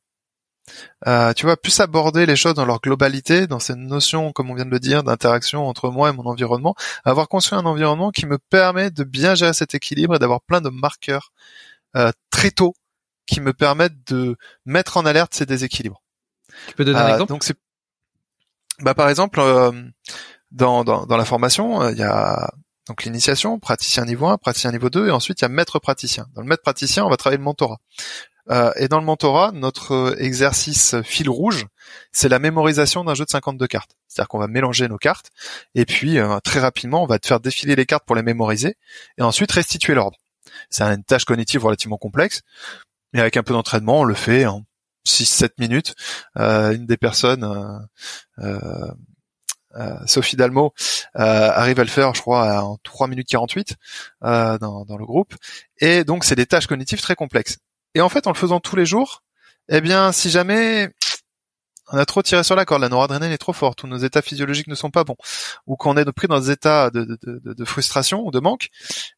Euh, 1.07 1.33
tu 1.33 1.47
vois, 1.47 1.57
plus 1.57 1.79
aborder 1.81 2.27
les 2.27 2.35
choses 2.35 2.55
dans 2.55 2.65
leur 2.65 2.81
globalité, 2.81 3.47
dans 3.47 3.61
cette 3.61 3.77
notion, 3.77 4.33
comme 4.33 4.51
on 4.51 4.55
vient 4.55 4.65
de 4.65 4.71
le 4.71 4.81
dire, 4.81 5.05
d'interaction 5.05 5.67
entre 5.69 5.91
moi 5.91 6.11
et 6.11 6.13
mon 6.13 6.27
environnement, 6.27 6.75
avoir 7.05 7.29
construit 7.29 7.59
un 7.59 7.65
environnement 7.65 8.11
qui 8.11 8.27
me 8.27 8.39
permet 8.39 8.91
de 8.91 9.05
bien 9.05 9.37
gérer 9.37 9.53
cet 9.53 9.75
équilibre 9.75 10.17
et 10.17 10.19
d'avoir 10.19 10.41
plein 10.43 10.61
de 10.61 10.69
marqueurs 10.69 11.33
euh, 11.97 12.11
très 12.31 12.51
tôt 12.51 12.75
qui 13.27 13.41
me 13.41 13.53
permettent 13.53 14.11
de 14.11 14.37
mettre 14.65 14.97
en 14.97 15.07
alerte 15.07 15.35
ces 15.35 15.47
déséquilibres. 15.47 16.03
Tu 16.69 16.75
peux 16.75 16.85
donner 16.85 16.99
un 16.99 17.09
exemple? 17.13 17.29
Donc 17.29 17.45
bah 18.81 18.95
par 18.95 19.09
exemple, 19.09 19.41
dans, 20.51 20.85
dans, 20.85 21.07
dans 21.07 21.17
la 21.17 21.25
formation, 21.25 21.83
euh, 21.83 21.93
il 21.93 21.99
y 21.99 22.03
a 22.03 22.53
donc 22.89 23.03
l'initiation, 23.05 23.59
praticien 23.59 24.05
niveau 24.05 24.27
1, 24.27 24.39
praticien 24.39 24.71
niveau 24.71 24.91
2, 24.91 25.09
et 25.09 25.11
ensuite 25.11 25.41
il 25.41 25.45
y 25.45 25.47
a 25.47 25.49
maître 25.49 25.79
praticien. 25.79 26.27
Dans 26.35 26.43
le 26.43 26.47
maître 26.47 26.63
praticien, 26.63 27.05
on 27.05 27.11
va 27.11 27.17
travailler 27.17 27.39
le 27.39 27.45
mentorat. 27.45 27.79
Euh, 28.49 28.71
et 28.77 28.87
dans 28.87 29.01
le 29.01 29.05
mentorat, 29.05 29.51
notre 29.53 30.17
exercice 30.21 30.95
fil 31.03 31.29
rouge, 31.29 31.67
c'est 32.13 32.29
la 32.29 32.39
mémorisation 32.39 33.03
d'un 33.03 33.15
jeu 33.15 33.25
de 33.25 33.31
52 33.31 33.67
cartes. 33.67 33.97
C'est-à-dire 34.07 34.29
qu'on 34.29 34.39
va 34.39 34.47
mélanger 34.47 34.87
nos 34.87 34.99
cartes, 34.99 35.31
et 35.75 35.85
puis 35.85 36.19
euh, 36.19 36.39
très 36.41 36.61
rapidement, 36.61 37.03
on 37.03 37.07
va 37.07 37.19
te 37.19 37.27
faire 37.27 37.41
défiler 37.41 37.75
les 37.75 37.87
cartes 37.87 38.05
pour 38.07 38.15
les 38.15 38.23
mémoriser, 38.23 38.77
et 39.19 39.23
ensuite 39.23 39.51
restituer 39.51 39.95
l'ordre. 39.95 40.19
C'est 40.71 40.85
une 40.85 41.03
tâche 41.03 41.25
cognitive 41.25 41.65
relativement 41.65 41.99
complexe, 41.99 42.43
mais 43.13 43.21
avec 43.21 43.37
un 43.37 43.43
peu 43.43 43.53
d'entraînement, 43.53 44.01
on 44.01 44.05
le 44.05 44.15
fait 44.15 44.47
en 44.47 44.65
6-7 45.07 45.51
minutes. 45.59 45.95
Euh, 46.37 46.75
une 46.75 46.87
des 46.87 46.97
personnes 46.97 47.45
euh, 47.45 47.79
euh, 48.45 48.93
Sophie 50.07 50.37
Dalmo 50.37 50.73
euh, 51.17 51.51
arrive 51.51 51.81
à 51.81 51.85
le 51.85 51.91
faire, 51.91 52.15
je 52.15 52.21
crois, 52.21 52.63
en 52.63 52.79
3 52.83 53.09
minutes 53.09 53.29
48 53.29 53.77
euh, 54.25 54.59
dans, 54.59 54.85
dans 54.85 54.97
le 54.97 55.05
groupe. 55.05 55.35
Et 55.79 56.05
donc, 56.05 56.25
c'est 56.25 56.37
des 56.37 56.47
tâches 56.47 56.67
cognitives 56.67 57.01
très 57.01 57.15
complexes. 57.15 57.59
Et 57.95 58.01
en 58.01 58.09
fait, 58.09 58.27
en 58.27 58.31
le 58.31 58.37
faisant 58.37 58.61
tous 58.61 58.77
les 58.77 58.87
jours, 58.87 59.23
eh 59.69 59.81
bien, 59.81 60.13
si 60.13 60.31
jamais 60.31 60.91
on 61.93 61.99
a 61.99 62.05
trop 62.05 62.23
tiré 62.23 62.43
sur 62.43 62.57
la 62.57 62.65
corde, 62.65 62.83
la 62.83 62.89
noradrénaline 62.89 63.33
est 63.33 63.39
trop 63.39 63.53
forte, 63.53 63.85
ou 63.85 63.87
nos 63.87 63.99
états 63.99 64.23
physiologiques 64.23 64.67
ne 64.67 64.75
sont 64.75 64.91
pas 64.91 65.05
bons, 65.05 65.17
ou 65.67 65.77
qu'on 65.77 65.97
est 65.97 66.05
pris 66.13 66.27
dans 66.27 66.41
des 66.41 66.51
états 66.51 66.91
de, 66.91 67.19
de, 67.23 67.65
frustration 67.65 68.27
ou 68.27 68.31
de 68.31 68.41
manque, 68.41 68.69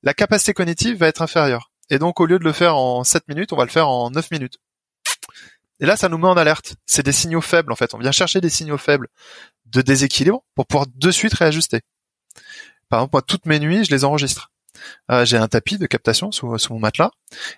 la 0.03 0.15
capacité 0.15 0.53
cognitive 0.53 0.99
va 0.99 1.09
être 1.09 1.23
inférieure. 1.23 1.71
Et 1.91 1.99
donc, 1.99 2.21
au 2.21 2.27
lieu 2.27 2.39
de 2.39 2.45
le 2.45 2.53
faire 2.53 2.77
en 2.77 3.05
7 3.05 3.27
minutes, 3.29 3.53
on 3.53 3.57
va 3.57 3.65
le 3.65 3.71
faire 3.71 3.89
en 3.89 4.11
9 4.11 4.31
minutes. 4.31 4.59
Et 5.81 5.87
là, 5.87 5.97
ça 5.97 6.09
nous 6.09 6.19
met 6.19 6.27
en 6.27 6.37
alerte. 6.37 6.77
C'est 6.87 7.05
des 7.05 7.13
signaux 7.13 7.41
faibles, 7.41 7.73
en 7.73 7.77
fait. 7.77 7.95
On 7.95 7.99
vient 7.99 8.13
chercher 8.13 8.41
des 8.41 8.51
signaux 8.51 8.79
faibles 8.79 9.09
de 9.67 9.81
déséquilibre 9.83 10.43
pour 10.55 10.67
pouvoir 10.67 10.87
de 10.93 11.11
suite 11.11 11.35
réajuster. 11.35 11.83
Par 12.89 13.01
exemple, 13.01 13.11
moi, 13.15 13.23
toutes 13.23 13.47
mes 13.47 13.59
nuits, 13.59 13.85
je 13.85 13.91
les 13.91 14.05
enregistre. 14.05 14.51
Euh, 15.11 15.25
j'ai 15.25 15.37
un 15.37 15.49
tapis 15.49 15.79
de 15.79 15.87
captation 15.87 16.31
sous, 16.31 16.57
mon 16.71 16.79
matelas 16.79 17.11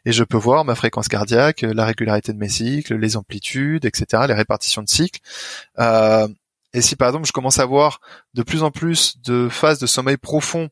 et 0.04 0.12
je 0.12 0.24
peux 0.24 0.36
voir 0.36 0.64
ma 0.64 0.74
fréquence 0.74 1.08
cardiaque, 1.08 1.62
la 1.62 1.84
régularité 1.84 2.32
de 2.32 2.38
mes 2.38 2.48
cycles, 2.48 2.96
les 2.96 3.16
amplitudes, 3.16 3.84
etc., 3.84 4.24
les 4.26 4.34
répartitions 4.34 4.82
de 4.82 4.88
cycles. 4.88 5.20
Euh, 5.78 6.28
et 6.72 6.80
si 6.80 6.96
par 6.96 7.08
exemple 7.08 7.26
je 7.26 7.32
commence 7.32 7.58
à 7.58 7.66
voir 7.66 8.00
de 8.34 8.42
plus 8.42 8.62
en 8.62 8.70
plus 8.70 9.20
de 9.20 9.48
phases 9.50 9.78
de 9.78 9.86
sommeil 9.86 10.16
profond 10.16 10.68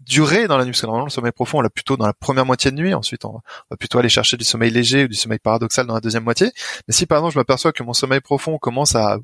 durer 0.00 0.48
dans 0.48 0.58
la 0.58 0.64
nuit, 0.64 0.72
parce 0.72 0.82
que 0.82 0.86
normalement 0.86 1.06
le 1.06 1.10
sommeil 1.10 1.32
profond 1.32 1.58
on 1.58 1.60
l'a 1.62 1.70
plutôt 1.70 1.96
dans 1.96 2.06
la 2.06 2.12
première 2.12 2.44
moitié 2.44 2.70
de 2.70 2.76
nuit, 2.76 2.94
ensuite 2.94 3.24
on 3.24 3.40
va, 3.70 3.76
plutôt 3.76 3.98
aller 3.98 4.08
chercher 4.08 4.36
du 4.36 4.44
sommeil 4.44 4.70
léger 4.70 5.04
ou 5.04 5.08
du 5.08 5.14
sommeil 5.14 5.38
paradoxal 5.38 5.86
dans 5.86 5.94
la 5.94 6.00
deuxième 6.00 6.24
moitié. 6.24 6.52
Mais 6.86 6.94
si 6.94 7.06
par 7.06 7.18
exemple 7.18 7.34
je 7.34 7.38
m'aperçois 7.38 7.72
que 7.72 7.82
mon 7.82 7.94
sommeil 7.94 8.20
profond 8.20 8.58
commence 8.58 8.94
à 8.94 9.18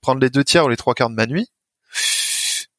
prendre 0.00 0.20
les 0.20 0.30
deux 0.30 0.44
tiers 0.44 0.64
ou 0.64 0.68
les 0.68 0.76
trois 0.76 0.94
quarts 0.94 1.10
de 1.10 1.14
ma 1.14 1.26
nuit, 1.26 1.50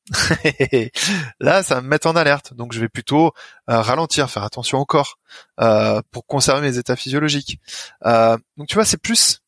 là 1.39 1.63
ça 1.63 1.75
va 1.75 1.81
me 1.81 1.87
met 1.87 2.07
en 2.07 2.15
alerte. 2.15 2.53
Donc 2.55 2.73
je 2.73 2.79
vais 2.79 2.89
plutôt 2.89 3.33
euh, 3.69 3.81
ralentir, 3.81 4.29
faire 4.29 4.43
attention 4.43 4.79
au 4.79 4.85
corps 4.85 5.19
euh, 5.59 6.01
pour 6.11 6.25
conserver 6.25 6.61
mes 6.61 6.77
états 6.77 6.95
physiologiques. 6.95 7.59
Euh, 8.05 8.37
donc 8.57 8.67
tu 8.67 8.75
vois, 8.75 8.85
c'est 8.85 9.01
plus 9.01 9.41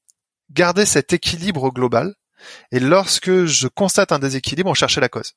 garder 0.52 0.86
cet 0.86 1.14
équilibre 1.14 1.72
global. 1.72 2.14
Et 2.72 2.80
lorsque 2.80 3.46
je 3.46 3.68
constate 3.68 4.12
un 4.12 4.20
déséquilibre, 4.20 4.70
on 4.70 4.74
cherchait 4.74 5.02
la 5.02 5.10
cause 5.10 5.34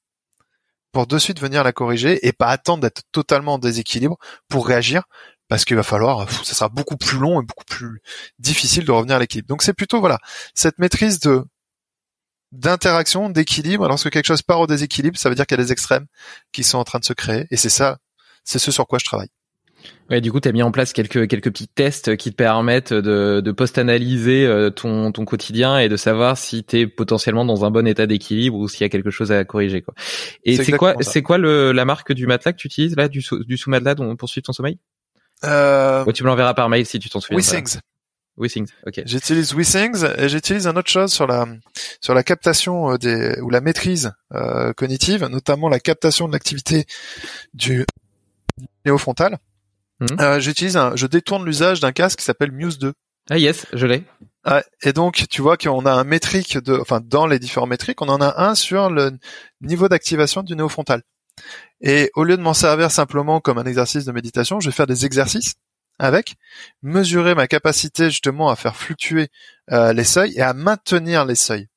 pour 0.93 1.07
de 1.07 1.19
suite 1.19 1.41
venir 1.41 1.65
la 1.65 1.73
corriger 1.73 2.27
et 2.27 2.33
pas 2.33 2.49
attendre 2.49 2.83
d'être 2.83 3.03
totalement 3.13 3.55
en 3.55 3.59
déséquilibre 3.59 4.17
pour 4.49 4.67
réagir 4.67 5.05
parce 5.49 5.65
qu'il 5.65 5.77
va 5.77 5.83
falloir, 5.83 6.29
ça 6.45 6.55
sera 6.55 6.69
beaucoup 6.69 6.97
plus 6.97 7.19
long 7.19 7.41
et 7.41 7.45
beaucoup 7.45 7.65
plus 7.65 8.01
difficile 8.39 8.85
de 8.85 8.93
revenir 8.93 9.17
à 9.17 9.19
l'équilibre. 9.19 9.49
Donc 9.49 9.63
c'est 9.63 9.75
plutôt 9.75 10.01
voilà 10.01 10.19
cette 10.55 10.79
maîtrise 10.79 11.21
de 11.21 11.45
d'interaction, 12.53 13.29
d'équilibre. 13.31 13.89
Lorsque 13.89 14.11
quelque 14.11 14.27
chose 14.27 14.43
part 14.43 14.61
au 14.61 14.67
déséquilibre, 14.67 15.19
ça 15.19 15.29
veut 15.29 15.35
dire 15.35 15.47
qu'il 15.47 15.59
y 15.59 15.61
a 15.61 15.65
des 15.65 15.73
extrêmes 15.73 16.07
qui 16.53 16.65
sont 16.65 16.79
en 16.79 16.85
train 16.85 16.99
de 16.99 17.05
se 17.05 17.13
créer 17.13 17.47
et 17.51 17.57
c'est 17.57 17.69
ça, 17.69 17.99
c'est 18.45 18.59
ce 18.59 18.71
sur 18.71 18.87
quoi 18.87 18.99
je 18.99 19.05
travaille. 19.05 19.29
Ouais, 20.09 20.21
du 20.21 20.31
coup, 20.31 20.39
tu 20.39 20.49
as 20.49 20.53
mis 20.53 20.63
en 20.63 20.71
place 20.71 20.93
quelques 20.93 21.29
quelques 21.29 21.51
petits 21.51 21.67
tests 21.67 22.17
qui 22.17 22.31
te 22.31 22.37
permettent 22.37 22.93
de, 22.93 23.41
de 23.41 23.53
post-analyser 23.53 24.47
euh, 24.47 24.71
ton 24.71 25.11
ton 25.11 25.25
quotidien 25.25 25.79
et 25.79 25.89
de 25.89 25.97
savoir 25.97 26.39
si 26.39 26.63
tu 26.63 26.79
es 26.79 26.87
potentiellement 26.87 27.45
dans 27.45 27.65
un 27.65 27.73
bon 27.73 27.87
état 27.87 28.07
d'équilibre 28.07 28.57
ou 28.57 28.69
s'il 28.69 28.83
y 28.83 28.85
a 28.85 28.89
quelque 28.89 29.11
chose 29.11 29.33
à 29.33 29.45
corriger 29.45 29.83
quoi. 29.83 29.95
Et 30.45 30.57
c'est 30.57 30.73
quoi 30.73 30.95
c'est 31.01 31.23
quoi 31.23 31.39
le 31.39 31.73
la 31.73 31.85
marque 31.85 32.13
du 32.13 32.27
matelas 32.27 32.53
que 32.53 32.59
tu 32.59 32.69
utilises 32.69 32.95
là 32.95 33.09
du 33.09 33.21
sous, 33.21 33.43
du 33.45 33.57
sous-matelas 33.57 33.97
pour 34.17 34.29
suivre 34.29 34.45
ton 34.45 34.53
sommeil? 34.53 34.79
Euh... 35.45 36.05
tu 36.13 36.23
me 36.23 36.29
l'enverras 36.29 36.55
par 36.55 36.69
mail 36.69 36.87
si 36.87 36.99
tu 36.99 37.11
t'en 37.11 37.21
souviens. 37.21 37.39
WeThings. 37.39 37.81
WeThings, 38.39 38.71
ok. 38.87 39.03
J'utilise 39.07 39.55
WeThings 39.55 40.05
et 40.19 40.29
j'utilise 40.29 40.67
un 40.67 40.77
autre 40.77 40.91
chose 40.91 41.13
sur 41.13 41.27
la 41.27 41.47
sur 42.01 42.15
la 42.15 42.23
captation 42.23 42.93
euh, 42.93 42.97
des 42.97 43.41
ou 43.41 43.51
la 43.51 43.61
maîtrise 43.61 44.13
euh, 44.35 44.73
cognitive, 44.73 45.25
notamment 45.25 45.69
la 45.69 45.81
captation 45.81 46.29
de 46.29 46.33
l'activité 46.33 46.87
du 47.55 47.85
néofrontal. 48.85 49.39
Mhm. 50.01 50.21
Euh, 50.21 50.41
j'utilise 50.41 50.77
un, 50.77 50.95
je 50.95 51.07
détourne 51.07 51.45
l'usage 51.45 51.81
d'un 51.81 51.93
casque 51.93 52.19
qui 52.19 52.25
s'appelle 52.25 52.53
Muse 52.53 52.79
2. 52.79 52.93
Ah 53.31 53.39
yes, 53.39 53.67
je 53.73 53.87
l'ai. 53.87 54.05
Et 54.83 54.93
donc 54.93 55.27
tu 55.29 55.43
vois 55.43 55.57
qu'on 55.57 55.85
a 55.87 55.93
un 55.93 56.05
métrique 56.05 56.59
de, 56.59 56.79
enfin 56.79 57.01
dans 57.03 57.27
les 57.27 57.41
différents 57.41 57.67
métriques, 57.67 58.01
on 58.01 58.09
en 58.09 58.21
a 58.21 58.45
un 58.47 58.55
sur 58.55 58.91
le 58.91 59.11
niveau 59.61 59.89
d'activation 59.89 60.43
du 60.43 60.55
néofrontal. 60.55 61.03
Et 61.81 62.11
au 62.15 62.23
lieu 62.23 62.37
de 62.37 62.43
m'en 62.43 62.55
servir 62.55 62.91
simplement 62.91 63.41
comme 63.41 63.59
un 63.59 63.65
exercice 63.65 64.05
de 64.05 64.13
méditation, 64.13 64.61
je 64.61 64.69
vais 64.69 64.75
faire 64.75 64.87
des 64.87 65.05
exercices 65.05 65.55
avec, 65.99 66.35
mesurer 66.83 67.35
ma 67.35 67.49
capacité 67.49 68.11
justement 68.11 68.49
à 68.49 68.57
faire 68.57 68.77
fluctuer 68.77 69.29
euh, 69.73 69.93
les 69.93 70.05
seuils 70.05 70.35
et 70.37 70.43
à 70.43 70.53
maintenir 70.53 71.25
les 71.25 71.35
seuils. 71.35 71.69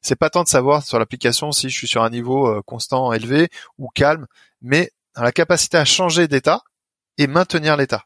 C'est 0.00 0.16
pas 0.16 0.30
tant 0.30 0.44
de 0.44 0.48
savoir 0.48 0.84
sur 0.84 0.98
l'application 0.98 1.50
si 1.50 1.68
je 1.68 1.76
suis 1.76 1.88
sur 1.88 2.02
un 2.04 2.10
niveau 2.10 2.46
euh, 2.46 2.62
constant, 2.64 3.12
élevé 3.12 3.48
ou 3.78 3.88
calme, 3.88 4.26
mais 4.62 4.92
la 5.16 5.32
capacité 5.32 5.76
à 5.76 5.84
changer 5.84 6.28
d'état 6.28 6.62
et 7.18 7.26
maintenir 7.26 7.76
l'état. 7.76 8.04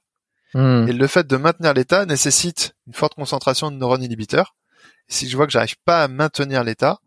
Hmm. 0.54 0.86
Et 0.88 0.92
le 0.92 1.06
fait 1.06 1.26
de 1.26 1.36
maintenir 1.36 1.72
l'état 1.72 2.04
nécessite 2.04 2.74
une 2.86 2.94
forte 2.94 3.14
concentration 3.14 3.70
de 3.70 3.76
neurones 3.76 4.02
inhibiteurs. 4.02 4.54
si 5.08 5.28
je 5.28 5.36
vois 5.36 5.46
que 5.46 5.52
j'arrive 5.52 5.76
pas 5.84 6.02
à 6.02 6.08
maintenir 6.08 6.64
l'état, 6.64 6.98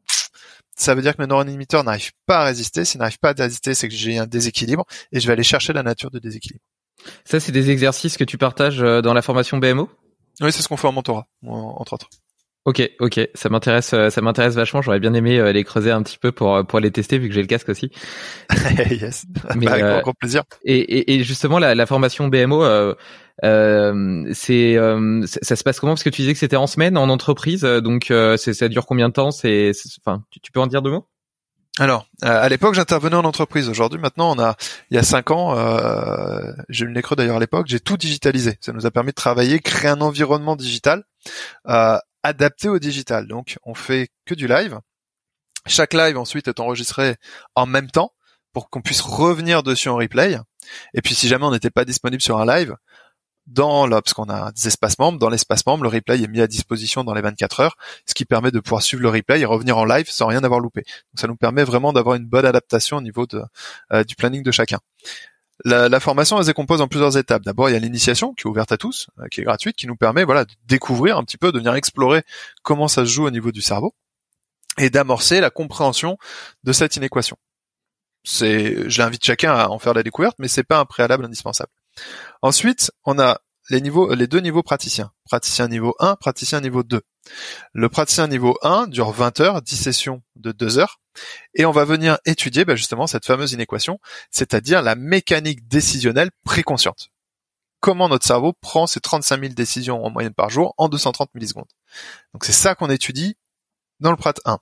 ça 0.75 0.93
veut 0.93 1.01
dire 1.01 1.15
que 1.15 1.21
mes 1.21 1.27
neurones 1.27 1.49
inhibiteurs 1.49 1.83
n'arrivent 1.83 2.11
pas 2.25 2.39
à 2.39 2.43
résister. 2.45 2.85
S'ils 2.85 2.99
n'arrivent 2.99 3.19
pas 3.19 3.29
à 3.29 3.33
résister, 3.33 3.73
c'est 3.73 3.87
que 3.87 3.95
j'ai 3.95 4.17
un 4.17 4.27
déséquilibre 4.27 4.85
et 5.11 5.19
je 5.19 5.27
vais 5.27 5.33
aller 5.33 5.43
chercher 5.43 5.73
la 5.73 5.83
nature 5.83 6.11
de 6.11 6.19
déséquilibre. 6.19 6.63
Ça, 7.23 7.39
c'est 7.39 7.51
des 7.51 7.69
exercices 7.69 8.17
que 8.17 8.23
tu 8.23 8.37
partages 8.37 8.81
euh, 8.81 9.01
dans 9.01 9.13
la 9.13 9.21
formation 9.21 9.57
BMO 9.57 9.89
Oui, 10.41 10.51
c'est 10.51 10.61
ce 10.61 10.67
qu'on 10.67 10.77
fait 10.77 10.87
en 10.87 10.91
mentorat, 10.91 11.27
entre 11.45 11.93
autres. 11.93 12.09
Ok, 12.65 12.81
ok, 12.99 13.29
ça 13.35 13.49
m'intéresse, 13.49 13.93
euh, 13.93 14.09
ça 14.09 14.21
m'intéresse 14.21 14.55
vachement. 14.55 14.81
J'aurais 14.81 14.99
bien 14.99 15.13
aimé 15.13 15.37
euh, 15.37 15.51
les 15.51 15.63
creuser 15.63 15.91
un 15.91 16.01
petit 16.01 16.17
peu 16.17 16.31
pour 16.31 16.65
pour 16.65 16.79
les 16.79 16.89
tester 16.89 17.19
vu 17.19 17.27
que 17.27 17.35
j'ai 17.35 17.41
le 17.41 17.47
casque 17.47 17.69
aussi. 17.69 17.91
yes, 18.89 19.25
Mais, 19.55 19.67
avec 19.67 19.83
euh, 19.83 20.01
grand 20.01 20.13
plaisir. 20.13 20.41
Et, 20.63 20.79
et, 20.79 21.13
et, 21.13 21.23
justement 21.23 21.59
la, 21.59 21.75
la 21.75 21.85
formation 21.85 22.27
BMO, 22.27 22.63
euh, 22.63 22.95
euh, 23.43 24.23
c'est 24.33 24.77
ça 25.43 25.55
se 25.55 25.63
passe 25.63 25.79
comment? 25.79 25.93
Parce 25.93 26.03
que 26.03 26.09
tu 26.09 26.23
disais 26.23 26.33
que 26.33 26.39
c'était 26.39 26.55
en 26.55 26.65
semaine 26.65 26.97
en 26.97 27.09
entreprise, 27.09 27.61
donc 27.61 28.05
c'est 28.37 28.53
ça 28.55 28.67
dure 28.67 28.87
combien 28.87 29.09
de 29.09 29.13
temps? 29.13 29.29
C'est, 29.29 29.71
enfin, 30.03 30.23
tu, 30.31 30.39
tu 30.39 30.51
peux 30.51 30.59
en 30.59 30.65
dire 30.65 30.81
deux 30.81 30.91
mots? 30.91 31.07
Alors, 31.77 32.07
à 32.21 32.47
l'époque, 32.47 32.73
j'intervenais 32.73 33.17
en 33.17 33.25
entreprise. 33.25 33.67
Aujourd'hui, 33.67 33.99
maintenant, 33.99 34.33
on 34.33 34.39
a, 34.39 34.55
il 34.91 34.95
y 34.95 34.97
a 34.97 35.03
cinq 35.03 35.29
ans, 35.31 35.57
euh, 35.57 36.53
j'ai 36.69 36.85
eu 36.85 36.87
le 36.87 36.93
nez 36.93 37.01
creux 37.01 37.17
d'ailleurs 37.17 37.35
à 37.35 37.39
l'époque, 37.39 37.67
j'ai 37.67 37.81
tout 37.81 37.97
digitalisé. 37.97 38.57
Ça 38.61 38.71
nous 38.71 38.85
a 38.85 38.91
permis 38.91 39.09
de 39.09 39.15
travailler, 39.15 39.59
créer 39.59 39.91
un 39.91 39.99
environnement 39.99 40.55
digital 40.55 41.03
euh, 41.67 41.97
adapté 42.25 42.69
au 42.69 42.79
digital. 42.79 43.27
Donc, 43.27 43.57
on 43.63 43.75
fait 43.75 44.09
que 44.25 44.33
du 44.33 44.47
live. 44.47 44.79
Chaque 45.67 45.93
live 45.93 46.17
ensuite 46.17 46.47
est 46.47 46.59
enregistré 46.59 47.15
en 47.53 47.65
même 47.65 47.89
temps 47.89 48.13
pour 48.51 48.69
qu'on 48.69 48.81
puisse 48.81 49.01
revenir 49.01 49.63
dessus 49.63 49.89
en 49.89 49.95
replay. 49.95 50.37
Et 50.93 51.01
puis, 51.01 51.13
si 51.13 51.27
jamais 51.27 51.45
on 51.45 51.51
n'était 51.51 51.69
pas 51.69 51.85
disponible 51.85 52.21
sur 52.21 52.39
un 52.39 52.45
live, 52.45 52.75
dans 53.47 53.85
là, 53.85 54.01
parce 54.01 54.13
qu'on 54.15 54.29
a 54.29 54.51
des 54.53 54.67
espaces 54.67 54.97
membres, 54.97 55.19
dans 55.19 55.29
l'espace 55.29 55.65
membre, 55.67 55.83
le 55.83 55.89
replay 55.89 56.19
est 56.19 56.27
mis 56.27 56.41
à 56.41 56.47
disposition 56.47 57.03
dans 57.03 57.13
les 57.13 57.21
24 57.21 57.59
heures, 57.59 57.77
ce 58.07 58.15
qui 58.15 58.25
permet 58.25 58.49
de 58.49 58.59
pouvoir 58.59 58.81
suivre 58.81 59.03
le 59.03 59.09
replay 59.09 59.39
et 59.39 59.45
revenir 59.45 59.77
en 59.77 59.85
live 59.85 60.09
sans 60.09 60.25
rien 60.25 60.43
avoir 60.43 60.59
loupé. 60.59 60.81
Donc 60.81 61.19
ça 61.19 61.27
nous 61.27 61.35
permet 61.35 61.63
vraiment 61.63 61.93
d'avoir 61.93 62.15
une 62.15 62.25
bonne 62.25 62.45
adaptation 62.45 62.97
au 62.97 63.01
niveau 63.01 63.27
de, 63.27 63.43
euh, 63.93 64.03
du 64.03 64.15
planning 64.15 64.41
de 64.41 64.51
chacun. 64.51 64.79
La, 65.63 65.99
formation 65.99 66.37
elle 66.37 66.43
se 66.43 66.49
décompose 66.49 66.81
en 66.81 66.87
plusieurs 66.87 67.17
étapes. 67.17 67.43
D'abord, 67.43 67.69
il 67.69 67.73
y 67.73 67.75
a 67.75 67.79
l'initiation 67.79 68.33
qui 68.33 68.41
est 68.41 68.49
ouverte 68.49 68.71
à 68.71 68.77
tous, 68.77 69.07
euh, 69.19 69.27
qui 69.29 69.41
est 69.41 69.43
gratuite, 69.43 69.77
qui 69.77 69.87
nous 69.87 69.95
permet 69.95 70.25
voilà 70.25 70.45
de 70.45 70.51
découvrir 70.65 71.17
un 71.17 71.23
petit 71.23 71.37
peu, 71.37 71.51
de 71.51 71.57
venir 71.57 71.73
explorer 71.75 72.23
comment 72.61 72.87
ça 72.87 73.05
se 73.05 73.11
joue 73.11 73.25
au 73.25 73.31
niveau 73.31 73.51
du 73.51 73.61
cerveau 73.61 73.95
et 74.77 74.89
d'amorcer 74.89 75.39
la 75.39 75.49
compréhension 75.49 76.17
de 76.63 76.73
cette 76.73 76.97
inéquation. 76.97 77.37
C'est, 78.23 78.89
je 78.89 79.01
l'invite 79.01 79.23
chacun 79.23 79.53
à 79.53 79.69
en 79.69 79.79
faire 79.79 79.93
la 79.93 80.03
découverte, 80.03 80.35
mais 80.39 80.47
c'est 80.47 80.63
pas 80.63 80.79
un 80.79 80.85
préalable 80.85 81.23
indispensable. 81.25 81.71
Ensuite, 82.41 82.91
on 83.05 83.19
a 83.19 83.39
les 83.69 83.79
les 83.79 84.27
deux 84.27 84.39
niveaux 84.39 84.63
praticiens. 84.63 85.11
Praticien 85.25 85.67
niveau 85.67 85.95
1, 85.99 86.17
praticien 86.17 86.61
niveau 86.61 86.83
2. 86.83 87.01
Le 87.73 87.89
praticien 87.89 88.27
niveau 88.27 88.57
1 88.61 88.87
dure 88.87 89.11
20 89.11 89.39
heures, 89.39 89.61
10 89.61 89.75
sessions 89.75 90.21
de 90.35 90.51
2 90.51 90.77
heures, 90.79 90.99
et 91.53 91.65
on 91.65 91.71
va 91.71 91.85
venir 91.85 92.17
étudier 92.25 92.65
bah, 92.65 92.75
justement 92.75 93.07
cette 93.07 93.25
fameuse 93.25 93.53
inéquation, 93.53 93.99
c'est-à-dire 94.31 94.81
la 94.81 94.95
mécanique 94.95 95.67
décisionnelle 95.67 96.31
préconsciente. 96.43 97.09
Comment 97.79 98.09
notre 98.09 98.25
cerveau 98.25 98.53
prend 98.53 98.87
ces 98.87 98.99
35 98.99 99.41
000 99.41 99.53
décisions 99.53 100.03
en 100.03 100.09
moyenne 100.09 100.33
par 100.33 100.49
jour 100.49 100.73
en 100.77 100.89
230 100.89 101.29
millisecondes. 101.35 101.69
Donc 102.33 102.45
c'est 102.45 102.51
ça 102.51 102.73
qu'on 102.73 102.89
étudie 102.89 103.37
dans 103.99 104.11
le 104.11 104.17
prat 104.17 104.33
1. 104.45 104.59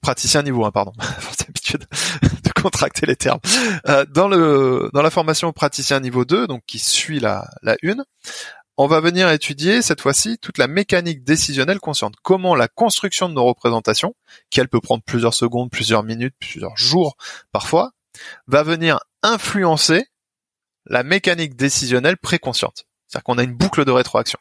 Praticien 0.00 0.42
niveau 0.42 0.64
1, 0.64 0.70
pardon. 0.70 0.92
l'habitude 1.50 1.86
de 2.42 2.50
contracter 2.52 3.06
les 3.06 3.16
termes. 3.16 3.40
Euh, 3.88 4.04
dans 4.06 4.28
le 4.28 4.90
dans 4.92 5.02
la 5.02 5.10
formation 5.10 5.52
praticien 5.52 6.00
niveau 6.00 6.24
2, 6.24 6.46
donc 6.46 6.62
qui 6.66 6.78
suit 6.78 7.20
la, 7.20 7.48
la 7.62 7.76
une, 7.82 8.04
on 8.82 8.86
va 8.86 9.00
venir 9.00 9.28
étudier 9.28 9.82
cette 9.82 10.00
fois-ci 10.00 10.38
toute 10.38 10.56
la 10.56 10.66
mécanique 10.66 11.22
décisionnelle 11.22 11.80
consciente. 11.80 12.14
Comment 12.22 12.54
la 12.54 12.66
construction 12.66 13.28
de 13.28 13.34
nos 13.34 13.44
représentations, 13.44 14.14
qui 14.48 14.58
elle 14.58 14.70
peut 14.70 14.80
prendre 14.80 15.02
plusieurs 15.04 15.34
secondes, 15.34 15.70
plusieurs 15.70 16.02
minutes, 16.02 16.34
plusieurs 16.40 16.78
jours 16.78 17.18
parfois, 17.52 17.90
va 18.46 18.62
venir 18.62 18.98
influencer 19.22 20.06
la 20.86 21.02
mécanique 21.02 21.56
décisionnelle 21.56 22.16
préconsciente. 22.16 22.86
C'est-à-dire 23.06 23.24
qu'on 23.24 23.36
a 23.36 23.42
une 23.42 23.52
boucle 23.52 23.84
de 23.84 23.90
rétroaction. 23.90 24.38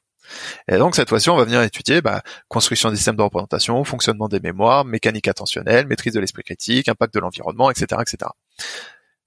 Et 0.69 0.77
donc 0.77 0.95
cette 0.95 1.09
fois-ci, 1.09 1.29
on 1.29 1.35
va 1.35 1.43
venir 1.43 1.61
étudier 1.61 2.01
bah, 2.01 2.21
construction 2.47 2.91
des 2.91 2.95
systèmes 2.95 3.17
de 3.17 3.21
représentation, 3.21 3.83
fonctionnement 3.83 4.29
des 4.29 4.39
mémoires, 4.39 4.85
mécanique 4.85 5.27
attentionnelle, 5.27 5.85
maîtrise 5.85 6.13
de 6.13 6.19
l'esprit 6.21 6.43
critique, 6.43 6.87
impact 6.87 7.13
de 7.13 7.19
l'environnement, 7.19 7.69
etc., 7.71 8.01
etc. 8.01 8.31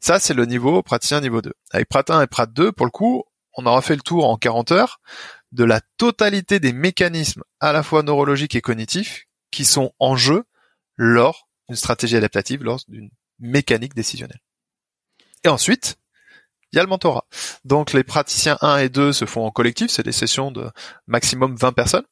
Ça, 0.00 0.18
c'est 0.18 0.32
le 0.32 0.46
niveau 0.46 0.82
praticien 0.82 1.20
niveau 1.20 1.42
2. 1.42 1.52
Avec 1.70 1.90
Prat 1.90 2.04
1 2.08 2.22
et 2.22 2.26
Prat 2.26 2.46
2, 2.46 2.72
pour 2.72 2.86
le 2.86 2.90
coup, 2.90 3.24
on 3.54 3.66
aura 3.66 3.82
fait 3.82 3.96
le 3.96 4.02
tour 4.02 4.28
en 4.28 4.36
40 4.36 4.72
heures 4.72 5.00
de 5.52 5.64
la 5.64 5.80
totalité 5.98 6.60
des 6.60 6.72
mécanismes 6.72 7.42
à 7.60 7.72
la 7.72 7.82
fois 7.82 8.02
neurologiques 8.02 8.54
et 8.54 8.60
cognitifs 8.60 9.26
qui 9.50 9.64
sont 9.64 9.92
en 9.98 10.16
jeu 10.16 10.44
lors 10.96 11.48
d'une 11.68 11.76
stratégie 11.76 12.16
adaptative, 12.16 12.64
lors 12.64 12.80
d'une 12.88 13.10
mécanique 13.38 13.94
décisionnelle. 13.94 14.40
Et 15.44 15.48
ensuite, 15.48 15.98
il 16.72 16.76
y 16.76 16.78
a 16.78 16.82
le 16.82 16.88
mentorat. 16.88 17.26
Donc 17.64 17.92
les 17.92 18.04
praticiens 18.04 18.56
1 18.62 18.78
et 18.78 18.88
2 18.88 19.12
se 19.12 19.26
font 19.26 19.44
en 19.44 19.50
collectif, 19.50 19.90
c'est 19.90 20.02
des 20.02 20.12
sessions 20.12 20.50
de 20.50 20.70
maximum 21.06 21.54
20 21.56 21.72
personnes. 21.72 22.06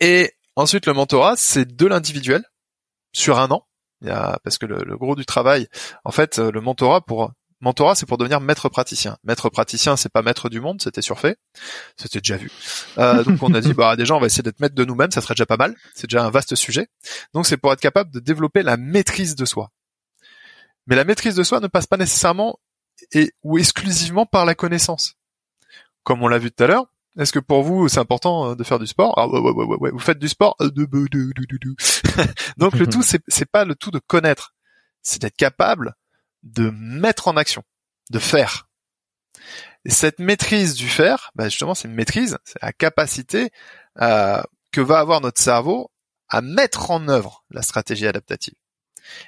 Et 0.00 0.34
ensuite 0.56 0.86
le 0.86 0.92
mentorat, 0.92 1.36
c'est 1.36 1.64
de 1.64 1.86
l'individuel 1.86 2.44
sur 3.12 3.38
un 3.38 3.50
an. 3.50 3.66
Parce 4.02 4.58
que 4.58 4.66
le, 4.66 4.96
gros 4.96 5.14
du 5.14 5.26
travail, 5.26 5.68
en 6.04 6.10
fait, 6.10 6.38
le 6.38 6.60
mentorat 6.60 7.02
pour 7.02 7.32
mentorat, 7.60 7.94
c'est 7.94 8.06
pour 8.06 8.18
devenir 8.18 8.40
maître 8.40 8.68
praticien. 8.68 9.16
Maître 9.24 9.48
praticien, 9.50 9.96
c'est 9.96 10.08
pas 10.08 10.22
maître 10.22 10.48
du 10.48 10.60
monde, 10.60 10.80
c'était 10.82 11.02
surfait, 11.02 11.36
c'était 11.96 12.20
déjà 12.20 12.36
vu. 12.36 12.50
Euh, 12.98 13.22
donc 13.24 13.42
on 13.42 13.52
a 13.54 13.60
dit, 13.60 13.74
bah 13.74 13.96
déjà, 13.96 14.14
on 14.14 14.20
va 14.20 14.26
essayer 14.26 14.42
d'être 14.42 14.60
maître 14.60 14.74
de 14.74 14.84
nous-mêmes, 14.84 15.10
ça 15.10 15.20
serait 15.20 15.34
déjà 15.34 15.46
pas 15.46 15.56
mal. 15.56 15.74
C'est 15.94 16.08
déjà 16.08 16.24
un 16.24 16.30
vaste 16.30 16.54
sujet. 16.54 16.88
Donc 17.34 17.46
c'est 17.46 17.56
pour 17.56 17.72
être 17.72 17.80
capable 17.80 18.10
de 18.10 18.20
développer 18.20 18.62
la 18.62 18.76
maîtrise 18.76 19.34
de 19.34 19.44
soi. 19.44 19.70
Mais 20.86 20.96
la 20.96 21.04
maîtrise 21.04 21.34
de 21.34 21.42
soi 21.42 21.60
ne 21.60 21.68
passe 21.68 21.86
pas 21.86 21.96
nécessairement 21.96 22.58
et 23.12 23.32
ou 23.42 23.58
exclusivement 23.58 24.26
par 24.26 24.44
la 24.44 24.54
connaissance. 24.54 25.14
Comme 26.02 26.22
on 26.22 26.28
l'a 26.28 26.38
vu 26.38 26.50
tout 26.50 26.64
à 26.64 26.66
l'heure, 26.66 26.86
est-ce 27.18 27.32
que 27.32 27.38
pour 27.38 27.62
vous 27.62 27.88
c'est 27.88 28.00
important 28.00 28.50
euh, 28.50 28.54
de 28.54 28.64
faire 28.64 28.78
du 28.78 28.86
sport? 28.86 29.14
Ah 29.16 29.28
ouais, 29.28 29.38
ouais, 29.38 29.52
ouais, 29.52 29.76
ouais, 29.76 29.90
vous 29.90 29.98
faites 29.98 30.18
du 30.18 30.28
sport? 30.28 30.56
Euh, 30.60 30.70
Donc 32.56 32.74
le 32.74 32.86
tout 32.90 33.02
c'est 33.02 33.22
c'est 33.28 33.50
pas 33.50 33.64
le 33.64 33.74
tout 33.74 33.90
de 33.90 33.98
connaître, 33.98 34.54
c'est 35.02 35.20
d'être 35.22 35.36
capable 35.36 35.94
de 36.42 36.70
mettre 36.70 37.28
en 37.28 37.36
action, 37.36 37.62
de 38.10 38.18
faire. 38.18 38.68
Et 39.84 39.90
cette 39.90 40.18
maîtrise 40.18 40.74
du 40.74 40.88
faire, 40.88 41.30
bah 41.34 41.48
justement 41.48 41.74
c'est 41.74 41.88
une 41.88 41.94
maîtrise, 41.94 42.38
c'est 42.44 42.62
la 42.62 42.72
capacité 42.72 43.50
euh, 44.00 44.42
que 44.72 44.80
va 44.80 44.98
avoir 44.98 45.20
notre 45.20 45.40
cerveau 45.40 45.90
à 46.28 46.42
mettre 46.42 46.90
en 46.90 47.08
œuvre 47.08 47.44
la 47.50 47.62
stratégie 47.62 48.06
adaptative. 48.06 48.54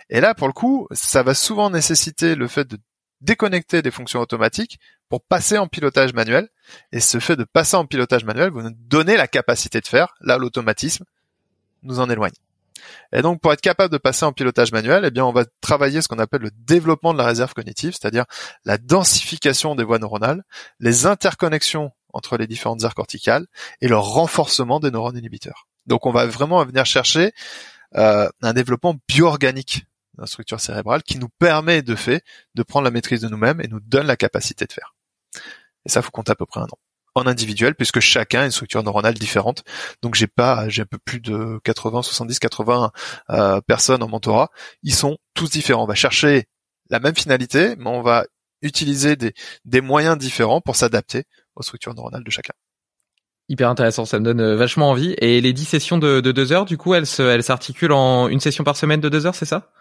Et 0.09 0.20
là, 0.20 0.35
pour 0.35 0.47
le 0.47 0.53
coup, 0.53 0.86
ça 0.93 1.23
va 1.23 1.35
souvent 1.35 1.70
nécessiter 1.70 2.35
le 2.35 2.47
fait 2.47 2.69
de 2.69 2.78
déconnecter 3.20 3.82
des 3.82 3.91
fonctions 3.91 4.20
automatiques 4.20 4.78
pour 5.09 5.23
passer 5.23 5.59
en 5.59 5.69
pilotage 5.69 6.12
manuel. 6.12 6.49
Et 6.93 7.01
ce 7.01 7.19
fait 7.19 7.36
de 7.36 7.45
passer 7.45 7.77
en 7.77 7.86
pilotage 7.86 8.24
manuel 8.24 8.51
vous 8.51 8.62
nous 8.62 8.74
donnez 8.77 9.16
la 9.16 9.28
capacité 9.28 9.81
de 9.81 9.86
faire. 9.86 10.15
Là, 10.20 10.39
l'automatisme 10.39 11.05
nous 11.82 12.01
en 12.01 12.11
éloigne. 12.11 12.32
Et 13.13 13.23
donc, 13.23 13.41
pour 13.41 13.53
être 13.53 13.61
capable 13.61 13.93
de 13.93 13.99
passer 13.99 14.25
en 14.25 14.33
pilotage 14.33 14.73
manuel, 14.73 15.05
eh 15.05 15.11
bien, 15.11 15.25
on 15.25 15.33
va 15.33 15.45
travailler 15.61 16.03
ce 16.03 16.09
qu'on 16.09 16.19
appelle 16.19 16.43
le 16.43 16.51
développement 16.51 17.13
de 17.13 17.19
la 17.19 17.25
réserve 17.25 17.55
cognitive, 17.55 17.93
c'est-à-dire 17.93 18.25
la 18.65 18.79
densification 18.79 19.75
des 19.75 19.85
voies 19.85 19.99
neuronales, 19.99 20.43
les 20.81 21.07
interconnexions 21.07 21.93
entre 22.13 22.37
les 22.37 22.47
différentes 22.47 22.83
aires 22.85 22.95
corticales 22.95 23.47
et 23.81 23.89
le 23.89 23.97
renforcement 23.97 24.81
des 24.81 24.91
neurones 24.91 25.17
inhibiteurs. 25.17 25.67
Donc, 25.87 26.07
on 26.07 26.13
va 26.13 26.27
vraiment 26.27 26.65
venir 26.65 26.87
chercher 26.87 27.33
euh, 27.97 28.29
un 28.43 28.53
développement 28.53 28.95
bioorganique 29.09 29.85
la 30.19 30.27
structure 30.27 30.61
cérébrale 30.61 31.03
qui 31.03 31.19
nous 31.19 31.29
permet 31.29 31.83
de 31.83 31.95
fait 31.95 32.23
de 32.55 32.63
prendre 32.63 32.85
la 32.85 32.91
maîtrise 32.91 33.21
de 33.21 33.29
nous-mêmes 33.29 33.61
et 33.61 33.69
nous 33.69 33.81
donne 33.81 34.07
la 34.07 34.17
capacité 34.17 34.67
de 34.67 34.73
faire. 34.73 34.95
Et 35.85 35.89
ça, 35.89 36.03
faut 36.03 36.11
compter 36.11 36.33
à 36.33 36.35
peu 36.35 36.47
près 36.47 36.61
un 36.61 36.65
an. 36.65 36.79
En 37.14 37.26
individuel, 37.26 37.74
puisque 37.74 38.01
chacun 38.01 38.40
a 38.40 38.44
une 38.47 38.51
structure 38.51 38.82
neuronale 38.82 39.14
différente. 39.14 39.64
Donc 40.01 40.14
j'ai 40.14 40.26
pas, 40.26 40.68
j'ai 40.70 40.82
un 40.82 40.86
peu 40.86 40.97
plus 40.97 41.20
de 41.20 41.60
80, 41.62 42.02
70, 42.02 42.39
80 42.39 42.90
personnes 43.66 44.02
en 44.02 44.09
mentorat. 44.09 44.48
Ils 44.82 44.94
sont 44.94 45.18
tous 45.34 45.51
différents. 45.51 45.82
On 45.84 45.86
va 45.86 45.94
chercher 45.94 46.47
la 46.89 47.01
même 47.01 47.14
finalité, 47.14 47.74
mais 47.76 47.90
on 47.90 48.01
va 48.01 48.24
utiliser 48.62 49.16
des, 49.16 49.34
des 49.64 49.80
moyens 49.80 50.16
différents 50.16 50.60
pour 50.60 50.76
s'adapter 50.76 51.24
aux 51.55 51.62
structures 51.62 51.94
neuronales 51.94 52.24
de 52.24 52.30
chacun 52.30 52.55
Hyper 53.48 53.68
intéressant, 53.68 54.05
ça 54.06 54.18
me 54.18 54.24
donne 54.24 54.55
vachement 54.55 54.90
envie. 54.90 55.14
Et 55.18 55.40
les 55.40 55.52
10 55.52 55.64
sessions 55.64 55.98
de, 55.98 56.20
de 56.20 56.32
deux 56.32 56.52
heures, 56.52 56.64
du 56.64 56.78
coup, 56.78 56.94
elles 56.94 57.06
s'articulent 57.06 57.93
en 57.93 58.28
une 58.28 58.40
session 58.40 58.64
par 58.64 58.76
semaine 58.76 59.01
de 59.01 59.09
deux 59.09 59.26
heures, 59.26 59.34
c'est 59.34 59.44
ça? 59.44 59.72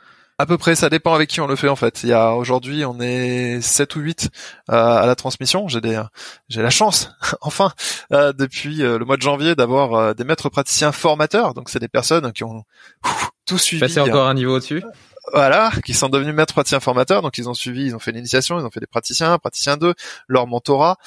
À 0.41 0.45
peu 0.47 0.57
près, 0.57 0.76
ça 0.76 0.89
dépend 0.89 1.13
avec 1.13 1.30
qui 1.30 1.39
on 1.39 1.45
le 1.45 1.55
fait 1.55 1.68
en 1.68 1.76
fait. 1.76 2.01
Il 2.01 2.09
y 2.09 2.13
a 2.13 2.34
aujourd'hui, 2.34 2.84
on 2.84 2.99
est 2.99 3.61
7 3.61 3.95
ou 3.95 3.99
8 3.99 4.30
euh, 4.72 4.73
à 4.73 5.05
la 5.05 5.15
transmission. 5.15 5.68
J'ai 5.68 5.81
des, 5.81 6.01
j'ai 6.49 6.63
la 6.63 6.72
chance, 6.72 7.11
enfin, 7.41 7.72
euh, 8.11 8.34
depuis 8.34 8.81
euh, 8.81 8.97
le 8.97 9.05
mois 9.05 9.18
de 9.18 9.22
janvier, 9.22 9.53
d'avoir 9.53 10.15
des 10.15 10.23
maîtres 10.23 10.49
praticiens 10.49 10.91
formateurs. 10.91 11.53
Donc 11.53 11.69
c'est 11.69 11.77
des 11.77 11.88
personnes 11.88 12.34
qui 12.34 12.43
ont 12.43 12.63
tout 13.45 13.59
suivi. 13.59 13.81
Passer 13.81 13.99
encore 13.99 14.27
un 14.27 14.34
niveau 14.34 14.55
au-dessus. 14.55 14.84
Voilà, 15.34 15.72
qui 15.85 15.93
sont 15.93 16.09
devenus 16.09 16.34
maîtres 16.34 16.55
praticiens 16.55 16.80
formateurs, 16.80 17.22
donc 17.22 17.38
ils 17.38 17.47
ont 17.47 17.53
suivi, 17.53 17.85
ils 17.85 17.95
ont 17.95 17.99
fait 17.99 18.11
l'initiation, 18.11 18.59
ils 18.59 18.65
ont 18.65 18.72
fait 18.72 18.80
des 18.80 18.88
praticiens, 18.88 19.38
praticiens 19.38 19.77
2, 19.77 19.93
leur 20.27 20.47
mentorat, 20.47 20.97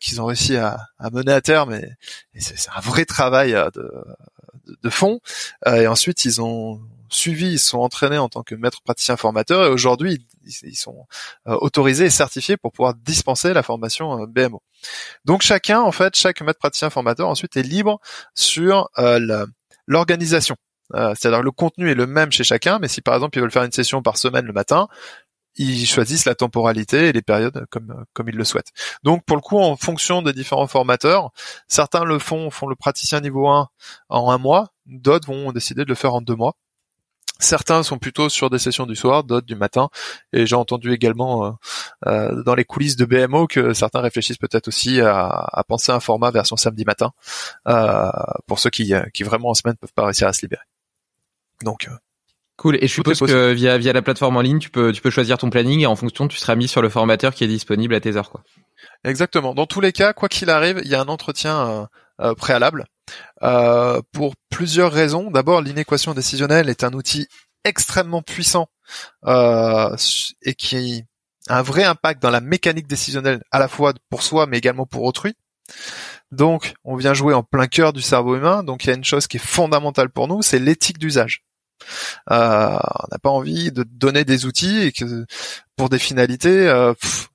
qu'ils 0.00 0.20
ont 0.20 0.26
réussi 0.26 0.56
à, 0.56 0.76
mener 1.12 1.30
à 1.30 1.40
terme, 1.40 1.72
et, 1.72 1.96
c'est 2.40 2.68
un 2.74 2.80
vrai 2.80 3.04
travail 3.04 3.52
de, 3.52 3.88
de 4.82 4.90
fond. 4.90 5.20
et 5.66 5.86
ensuite, 5.86 6.24
ils 6.24 6.40
ont 6.40 6.80
suivis, 7.08 7.52
ils 7.52 7.58
sont 7.58 7.78
entraînés 7.78 8.18
en 8.18 8.28
tant 8.28 8.42
que 8.42 8.54
maître 8.54 8.82
praticien 8.82 9.16
formateur 9.16 9.64
et 9.64 9.68
aujourd'hui 9.68 10.26
ils, 10.62 10.76
sont 10.76 11.06
euh, 11.48 11.56
autorisés 11.60 12.06
et 12.06 12.10
certifiés 12.10 12.56
pour 12.56 12.72
pouvoir 12.72 12.94
dispenser 12.94 13.52
la 13.52 13.62
formation 13.62 14.22
euh, 14.22 14.26
BMO. 14.26 14.62
Donc 15.24 15.42
chacun, 15.42 15.80
en 15.80 15.92
fait, 15.92 16.16
chaque 16.16 16.40
maître 16.42 16.58
praticien 16.58 16.90
formateur 16.90 17.28
ensuite 17.28 17.56
est 17.56 17.62
libre 17.62 18.00
sur 18.34 18.88
euh, 18.98 19.46
l'organisation. 19.86 20.56
C'est-à-dire 20.92 21.42
le 21.42 21.50
contenu 21.50 21.90
est 21.90 21.96
le 21.96 22.06
même 22.06 22.30
chez 22.30 22.44
chacun, 22.44 22.78
mais 22.78 22.86
si 22.86 23.00
par 23.00 23.14
exemple 23.14 23.36
ils 23.36 23.40
veulent 23.40 23.50
faire 23.50 23.64
une 23.64 23.72
session 23.72 24.02
par 24.02 24.16
semaine 24.16 24.46
le 24.46 24.52
matin, 24.52 24.86
ils 25.56 25.86
choisissent 25.86 26.24
la 26.24 26.34
temporalité 26.34 27.08
et 27.08 27.12
les 27.12 27.22
périodes 27.22 27.66
comme 27.70 28.04
comme 28.12 28.28
ils 28.28 28.36
le 28.36 28.44
souhaitent. 28.44 28.72
Donc 29.02 29.24
pour 29.24 29.36
le 29.36 29.42
coup, 29.42 29.58
en 29.58 29.76
fonction 29.76 30.22
des 30.22 30.32
différents 30.32 30.66
formateurs, 30.66 31.30
certains 31.68 32.04
le 32.04 32.18
font 32.18 32.50
font 32.50 32.66
le 32.66 32.76
praticien 32.76 33.20
niveau 33.20 33.48
1 33.48 33.68
en 34.08 34.30
un 34.30 34.38
mois, 34.38 34.68
d'autres 34.86 35.28
vont 35.28 35.52
décider 35.52 35.84
de 35.84 35.88
le 35.88 35.94
faire 35.94 36.14
en 36.14 36.20
deux 36.20 36.36
mois. 36.36 36.54
Certains 37.38 37.82
sont 37.82 37.98
plutôt 37.98 38.30
sur 38.30 38.48
des 38.48 38.58
sessions 38.58 38.86
du 38.86 38.96
soir, 38.96 39.22
d'autres 39.22 39.46
du 39.46 39.56
matin. 39.56 39.90
Et 40.32 40.46
j'ai 40.46 40.56
entendu 40.56 40.92
également 40.92 41.44
euh, 41.46 41.50
euh, 42.06 42.42
dans 42.44 42.54
les 42.54 42.64
coulisses 42.64 42.96
de 42.96 43.04
BMO 43.04 43.46
que 43.46 43.74
certains 43.74 44.00
réfléchissent 44.00 44.38
peut-être 44.38 44.68
aussi 44.68 45.00
à, 45.02 45.62
penser 45.68 45.92
à 45.92 45.96
un 45.96 46.00
format 46.00 46.30
version 46.30 46.56
samedi 46.56 46.84
matin 46.84 47.12
euh, 47.68 48.10
pour 48.46 48.58
ceux 48.58 48.70
qui, 48.70 48.94
qui 49.12 49.22
vraiment 49.22 49.50
en 49.50 49.54
semaine 49.54 49.76
peuvent 49.76 49.92
pas 49.94 50.06
réussir 50.06 50.28
à 50.28 50.32
se 50.32 50.42
libérer. 50.42 50.64
Donc 51.62 51.88
Cool. 52.56 52.76
Et 52.76 52.88
je 52.88 52.94
suppose 52.94 53.18
que 53.18 53.52
via 53.52 53.76
via 53.76 53.92
la 53.92 54.02
plateforme 54.02 54.36
en 54.36 54.40
ligne, 54.40 54.58
tu 54.58 54.70
peux 54.70 54.92
tu 54.92 55.02
peux 55.02 55.10
choisir 55.10 55.36
ton 55.38 55.50
planning 55.50 55.80
et 55.80 55.86
en 55.86 55.96
fonction, 55.96 56.26
tu 56.26 56.38
seras 56.38 56.54
mis 56.54 56.68
sur 56.68 56.80
le 56.80 56.88
formateur 56.88 57.34
qui 57.34 57.44
est 57.44 57.48
disponible 57.48 57.94
à 57.94 58.00
tes 58.00 58.16
heures, 58.16 58.30
quoi. 58.30 58.42
Exactement. 59.04 59.54
Dans 59.54 59.66
tous 59.66 59.80
les 59.80 59.92
cas, 59.92 60.12
quoi 60.12 60.28
qu'il 60.28 60.48
arrive, 60.50 60.80
il 60.84 60.90
y 60.90 60.94
a 60.94 61.00
un 61.00 61.08
entretien 61.08 61.88
préalable 62.36 62.86
euh, 63.42 64.00
pour 64.12 64.34
plusieurs 64.50 64.92
raisons. 64.92 65.30
D'abord, 65.30 65.60
l'inéquation 65.60 66.14
décisionnelle 66.14 66.68
est 66.68 66.84
un 66.84 66.92
outil 66.92 67.28
extrêmement 67.64 68.22
puissant 68.22 68.68
euh, 69.26 69.94
et 70.42 70.54
qui 70.54 71.04
a 71.48 71.58
un 71.58 71.62
vrai 71.62 71.84
impact 71.84 72.22
dans 72.22 72.30
la 72.30 72.40
mécanique 72.40 72.86
décisionnelle 72.86 73.42
à 73.50 73.58
la 73.58 73.68
fois 73.68 73.92
pour 74.10 74.22
soi 74.22 74.46
mais 74.46 74.58
également 74.58 74.86
pour 74.86 75.02
autrui. 75.04 75.34
Donc, 76.32 76.74
on 76.84 76.96
vient 76.96 77.14
jouer 77.14 77.34
en 77.34 77.42
plein 77.42 77.66
cœur 77.66 77.92
du 77.92 78.02
cerveau 78.02 78.36
humain. 78.36 78.62
Donc, 78.62 78.84
il 78.84 78.88
y 78.88 78.90
a 78.90 78.96
une 78.96 79.04
chose 79.04 79.26
qui 79.26 79.36
est 79.36 79.44
fondamentale 79.44 80.10
pour 80.10 80.28
nous, 80.28 80.42
c'est 80.42 80.58
l'éthique 80.58 80.98
d'usage. 80.98 81.42
Euh, 82.30 82.78
on 82.78 83.06
n'a 83.10 83.18
pas 83.22 83.30
envie 83.30 83.72
de 83.72 83.84
donner 83.84 84.24
des 84.24 84.46
outils 84.46 84.80
et 84.80 84.92
que 84.92 85.26
pour 85.76 85.88
des 85.88 85.98
finalités 85.98 86.68
euh, 86.68 86.94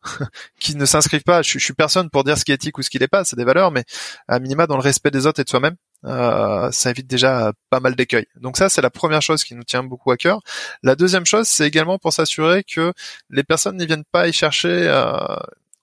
qui 0.59 0.75
ne 0.75 0.85
s'inscrivent 0.85 1.23
pas. 1.23 1.41
Je, 1.41 1.59
je, 1.59 1.63
suis 1.63 1.73
personne 1.73 2.09
pour 2.09 2.23
dire 2.23 2.37
ce 2.37 2.45
qui 2.45 2.51
est 2.51 2.55
éthique 2.55 2.77
ou 2.77 2.81
ce 2.81 2.89
qui 2.89 2.99
n'est 2.99 3.07
pas. 3.07 3.23
C'est 3.23 3.35
des 3.35 3.43
valeurs, 3.43 3.71
mais 3.71 3.83
à 4.27 4.39
minima 4.39 4.67
dans 4.67 4.77
le 4.77 4.81
respect 4.81 5.11
des 5.11 5.27
autres 5.27 5.39
et 5.39 5.43
de 5.43 5.49
soi-même. 5.49 5.75
Euh, 6.05 6.71
ça 6.71 6.89
évite 6.89 7.07
déjà 7.07 7.53
pas 7.69 7.79
mal 7.79 7.95
d'écueils. 7.95 8.25
Donc 8.37 8.57
ça, 8.57 8.69
c'est 8.69 8.81
la 8.81 8.89
première 8.89 9.21
chose 9.21 9.43
qui 9.43 9.55
nous 9.55 9.63
tient 9.63 9.83
beaucoup 9.83 10.11
à 10.11 10.17
cœur. 10.17 10.41
La 10.83 10.95
deuxième 10.95 11.25
chose, 11.25 11.47
c'est 11.47 11.67
également 11.67 11.99
pour 11.99 12.13
s'assurer 12.13 12.63
que 12.63 12.93
les 13.29 13.43
personnes 13.43 13.77
n'y 13.77 13.85
viennent 13.85 14.05
pas 14.05 14.27
y 14.27 14.33
chercher. 14.33 14.87
Euh, 14.87 15.17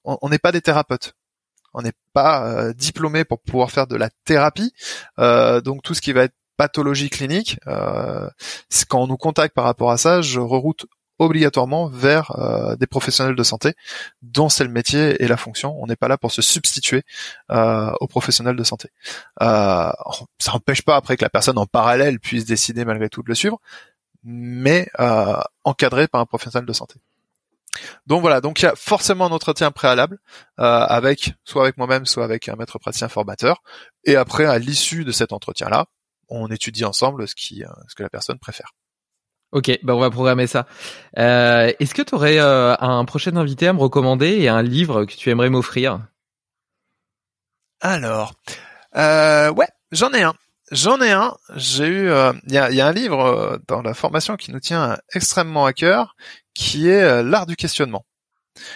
on 0.05 0.29
n'est 0.29 0.39
pas 0.39 0.53
des 0.53 0.61
thérapeutes. 0.61 1.15
On 1.75 1.83
n'est 1.83 1.93
pas 2.13 2.47
euh, 2.47 2.73
diplômé 2.73 3.25
pour 3.25 3.41
pouvoir 3.41 3.71
faire 3.71 3.87
de 3.87 3.97
la 3.97 4.11
thérapie. 4.25 4.73
donc 5.19 5.83
tout 5.83 5.95
ce 5.95 6.01
qui 6.01 6.13
va 6.13 6.25
être 6.25 6.35
pathologie 6.59 7.09
clinique, 7.09 7.59
quand 7.65 9.03
on 9.03 9.07
nous 9.07 9.17
contacte 9.17 9.55
par 9.55 9.65
rapport 9.65 9.91
à 9.91 9.97
ça, 9.97 10.21
je 10.21 10.41
reroute 10.41 10.85
obligatoirement 11.19 11.89
vers 11.89 12.31
euh, 12.39 12.77
des 12.77 12.87
professionnels 12.87 13.35
de 13.35 13.43
santé 13.43 13.75
dont 14.23 14.49
c'est 14.49 14.65
le 14.65 14.71
métier 14.71 15.23
et 15.23 15.29
la 15.29 15.37
fonction. 15.37 15.77
On 15.83 15.87
n'est 15.87 15.97
pas 15.97 16.09
là 16.09 16.17
pour 16.17 16.33
se 16.33 16.43
substituer 16.43 17.03
euh, 17.51 17.91
aux 18.01 18.07
professionnels 18.07 18.57
de 18.57 18.65
santé. 18.65 18.91
Euh, 19.43 19.91
ça 20.39 20.53
n'empêche 20.53 20.83
pas 20.83 20.97
après 20.97 21.17
que 21.17 21.25
la 21.25 21.31
personne 21.31 21.59
en 21.59 21.67
parallèle 21.67 22.21
puisse 22.21 22.45
décider 22.45 22.85
malgré 22.85 23.09
tout 23.09 23.23
de 23.23 23.29
le 23.29 23.35
suivre, 23.35 23.59
mais 24.23 24.89
euh, 25.01 25.41
encadré 25.65 26.09
par 26.09 26.21
un 26.21 26.27
professionnel 26.27 26.67
de 26.67 26.73
santé. 26.73 26.97
Donc 28.07 28.23
voilà, 28.23 28.41
donc 28.41 28.61
il 28.61 28.65
y 28.65 28.69
a 28.69 28.75
forcément 28.77 29.27
un 29.27 29.31
entretien 29.31 29.71
préalable 29.71 30.19
euh, 30.59 30.65
avec 30.65 31.35
soit 31.45 31.63
avec 31.63 31.77
moi-même, 31.77 32.07
soit 32.07 32.25
avec 32.25 32.49
un 32.49 32.57
maître 32.57 32.79
praticien 32.79 33.09
formateur, 33.09 33.63
et 34.05 34.17
après 34.17 34.47
à 34.47 34.59
l'issue 34.59 35.05
de 35.05 35.13
cet 35.13 35.33
entretien-là, 35.33 35.87
on 36.29 36.49
étudie 36.49 36.85
ensemble 36.85 37.27
ce 37.29 37.35
qui 37.35 37.65
ce 37.89 37.95
que 37.95 38.03
la 38.03 38.11
personne 38.11 38.39
préfère. 38.39 38.73
Ok, 39.51 39.79
bah 39.83 39.95
on 39.95 39.99
va 39.99 40.11
programmer 40.11 40.47
ça. 40.47 40.67
Euh, 41.17 41.73
Est-ce 41.81 41.95
que 41.95 42.03
tu 42.03 42.15
aurais 42.15 42.39
euh, 42.39 42.77
un 42.81 43.05
prochain 43.07 43.35
invité 43.37 43.67
à 43.67 43.73
me 43.73 43.79
recommander 43.79 44.27
et 44.27 44.49
un 44.49 44.63
livre 44.63 45.07
que 45.07 45.15
tu 45.15 45.31
aimerais 45.31 45.49
m'offrir? 45.49 46.07
Alors, 47.81 48.35
euh, 48.97 49.51
ouais, 49.53 49.69
j'en 49.91 50.13
ai 50.13 50.23
un. 50.23 50.35
J'en 50.71 51.01
ai 51.01 51.13
un. 51.13 51.35
J'ai 51.55 51.87
eu, 51.87 52.11
euh, 52.11 52.35
il 52.47 52.53
y, 52.53 52.59
a, 52.59 52.71
y, 52.71 52.81
a, 52.83 52.87
un 52.89 52.93
livre 52.93 53.21
euh, 53.21 53.59
dans 53.69 53.81
la 53.81 53.95
formation 53.95 54.37
qui 54.37 54.53
nous 54.53 54.61
tient 54.61 54.99
extrêmement 55.15 55.65
à 55.65 55.73
cœur, 55.73 56.15
qui 56.53 56.89
est 56.89 57.23
l'art 57.23 57.47
du 57.47 57.57
questionnement. 57.57 58.05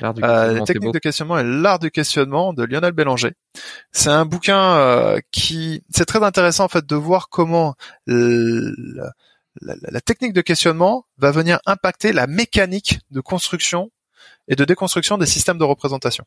Questionnement, 0.00 0.64
technique 0.64 0.92
de 0.92 0.98
questionnement 0.98 1.38
et 1.38 1.44
l'art 1.44 1.78
du 1.78 1.90
questionnement 1.90 2.52
de 2.52 2.64
Lionel 2.64 2.92
Bélanger. 2.92 3.32
C'est 3.90 4.10
un 4.10 4.24
bouquin 4.24 5.16
qui, 5.30 5.82
c'est 5.90 6.04
très 6.04 6.22
intéressant 6.22 6.64
en 6.64 6.68
fait 6.68 6.86
de 6.86 6.96
voir 6.96 7.28
comment 7.28 7.74
la, 8.06 10.00
technique 10.00 10.32
de 10.32 10.40
questionnement 10.40 11.06
va 11.18 11.30
venir 11.30 11.60
impacter 11.66 12.12
la 12.12 12.26
mécanique 12.26 13.00
de 13.10 13.20
construction 13.20 13.90
et 14.48 14.56
de 14.56 14.64
déconstruction 14.64 15.18
des 15.18 15.26
systèmes 15.26 15.58
de 15.58 15.64
représentation. 15.64 16.24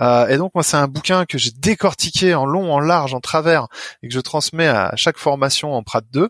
Euh, 0.00 0.28
et 0.28 0.36
donc 0.36 0.52
moi 0.54 0.62
c'est 0.62 0.76
un 0.76 0.88
bouquin 0.88 1.24
que 1.24 1.38
j'ai 1.38 1.50
décortiqué 1.50 2.34
en 2.34 2.46
long, 2.46 2.72
en 2.72 2.80
large, 2.80 3.14
en 3.14 3.20
travers 3.20 3.66
et 4.02 4.08
que 4.08 4.14
je 4.14 4.20
transmets 4.20 4.68
à 4.68 4.94
chaque 4.96 5.18
formation 5.18 5.74
en 5.74 5.82
Prat 5.82 6.02
2 6.12 6.28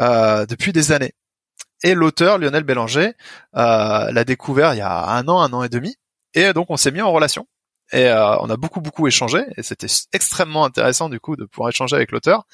euh, 0.00 0.46
depuis 0.46 0.72
des 0.72 0.92
années. 0.92 1.12
Et 1.82 1.94
l'auteur 1.94 2.38
Lionel 2.38 2.64
Bélanger 2.64 3.14
euh, 3.56 4.10
l'a 4.10 4.24
découvert 4.24 4.74
il 4.74 4.78
y 4.78 4.82
a 4.82 5.10
un 5.10 5.26
an, 5.28 5.40
un 5.40 5.52
an 5.52 5.62
et 5.62 5.68
demi, 5.68 5.96
et 6.34 6.52
donc 6.52 6.70
on 6.70 6.76
s'est 6.76 6.90
mis 6.90 7.02
en 7.02 7.12
relation. 7.12 7.46
Et 7.92 8.06
euh, 8.06 8.38
on 8.38 8.48
a 8.48 8.56
beaucoup 8.56 8.80
beaucoup 8.80 9.06
échangé 9.06 9.40
et 9.56 9.62
c'était 9.62 9.88
extrêmement 10.12 10.64
intéressant 10.64 11.10
du 11.10 11.20
coup 11.20 11.36
de 11.36 11.44
pouvoir 11.44 11.68
échanger 11.68 11.94
avec 11.96 12.10
l'auteur 12.10 12.46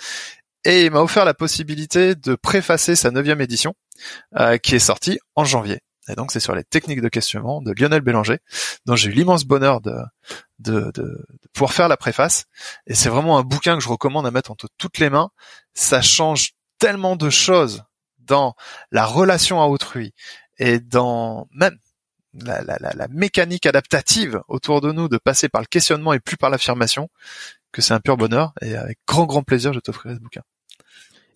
et 0.64 0.84
il 0.84 0.90
m'a 0.90 1.00
offert 1.00 1.24
la 1.24 1.34
possibilité 1.34 2.14
de 2.14 2.34
préfacer 2.34 2.96
sa 2.96 3.10
neuvième 3.10 3.40
édition, 3.40 3.74
euh, 4.38 4.59
qui 4.59 4.74
est 4.74 4.80
sortie 4.80 5.18
en 5.34 5.44
janvier. 5.44 5.80
Et 6.09 6.14
donc 6.14 6.32
c'est 6.32 6.40
sur 6.40 6.55
les 6.55 6.64
techniques 6.64 7.02
de 7.02 7.09
questionnement 7.09 7.60
de 7.60 7.72
Lionel 7.72 8.00
Bélanger, 8.00 8.38
dont 8.86 8.96
j'ai 8.96 9.10
eu 9.10 9.12
l'immense 9.12 9.44
bonheur 9.44 9.80
de, 9.80 9.94
de, 10.59 10.90
de, 10.94 11.24
pouvoir 11.52 11.72
faire 11.72 11.88
la 11.88 11.96
préface. 11.96 12.46
Et 12.86 12.94
c'est 12.94 13.09
vraiment 13.09 13.38
un 13.38 13.42
bouquin 13.42 13.76
que 13.76 13.82
je 13.82 13.88
recommande 13.88 14.26
à 14.26 14.30
mettre 14.30 14.50
entre 14.50 14.68
toutes 14.78 14.98
les 14.98 15.10
mains. 15.10 15.30
Ça 15.74 16.00
change 16.00 16.52
tellement 16.78 17.16
de 17.16 17.28
choses 17.28 17.84
dans 18.28 18.55
la 18.92 19.05
relation 19.05 19.60
à 19.60 19.66
autrui 19.66 20.14
et 20.59 20.80
dans 20.80 21.48
même 21.52 21.76
la, 22.44 22.62
la, 22.62 22.78
la, 22.78 23.09
mécanique 23.09 23.66
adaptative 23.66 24.40
autour 24.48 24.80
de 24.80 24.92
nous 24.92 25.09
de 25.09 25.18
passer 25.18 25.48
par 25.48 25.60
le 25.62 25.66
questionnement 25.66 26.12
et 26.12 26.20
plus 26.20 26.36
par 26.36 26.50
l'affirmation 26.50 27.09
que 27.72 27.82
c'est 27.82 27.94
un 27.94 28.00
pur 28.00 28.16
bonheur 28.16 28.52
et 28.60 28.76
avec 28.76 28.98
grand 29.06 29.24
grand 29.24 29.42
plaisir 29.42 29.72
je 29.72 29.80
t'offrirai 29.80 30.14
ce 30.14 30.20
bouquin. 30.20 30.42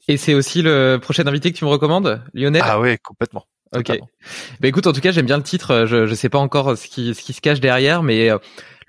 Et 0.09 0.17
c'est 0.17 0.35
aussi 0.35 0.63
le 0.63 0.99
prochain 1.01 1.27
invité 1.27 1.53
que 1.53 1.59
tu 1.59 1.65
me 1.65 1.71
recommandes, 1.71 2.23
Lionel? 2.35 2.63
Ah 2.65 2.81
oui, 2.81 2.99
complètement. 2.99 3.47
Ok. 3.75 3.91
Bah 4.61 4.69
écoute, 4.69 4.87
en 4.87 4.93
tout 4.93 5.01
cas, 5.01 5.13
j'aime 5.13 5.27
bien 5.27 5.39
le 5.39 5.43
titre. 5.43 5.87
Je 5.87 6.07
je 6.07 6.15
sais 6.15 6.29
pas 6.29 6.39
encore 6.39 6.77
ce 6.77 6.89
qui 6.89 7.15
ce 7.15 7.23
qui 7.23 7.33
se 7.33 7.41
cache 7.41 7.61
derrière, 7.61 8.03
mais 8.03 8.29
euh, 8.29 8.39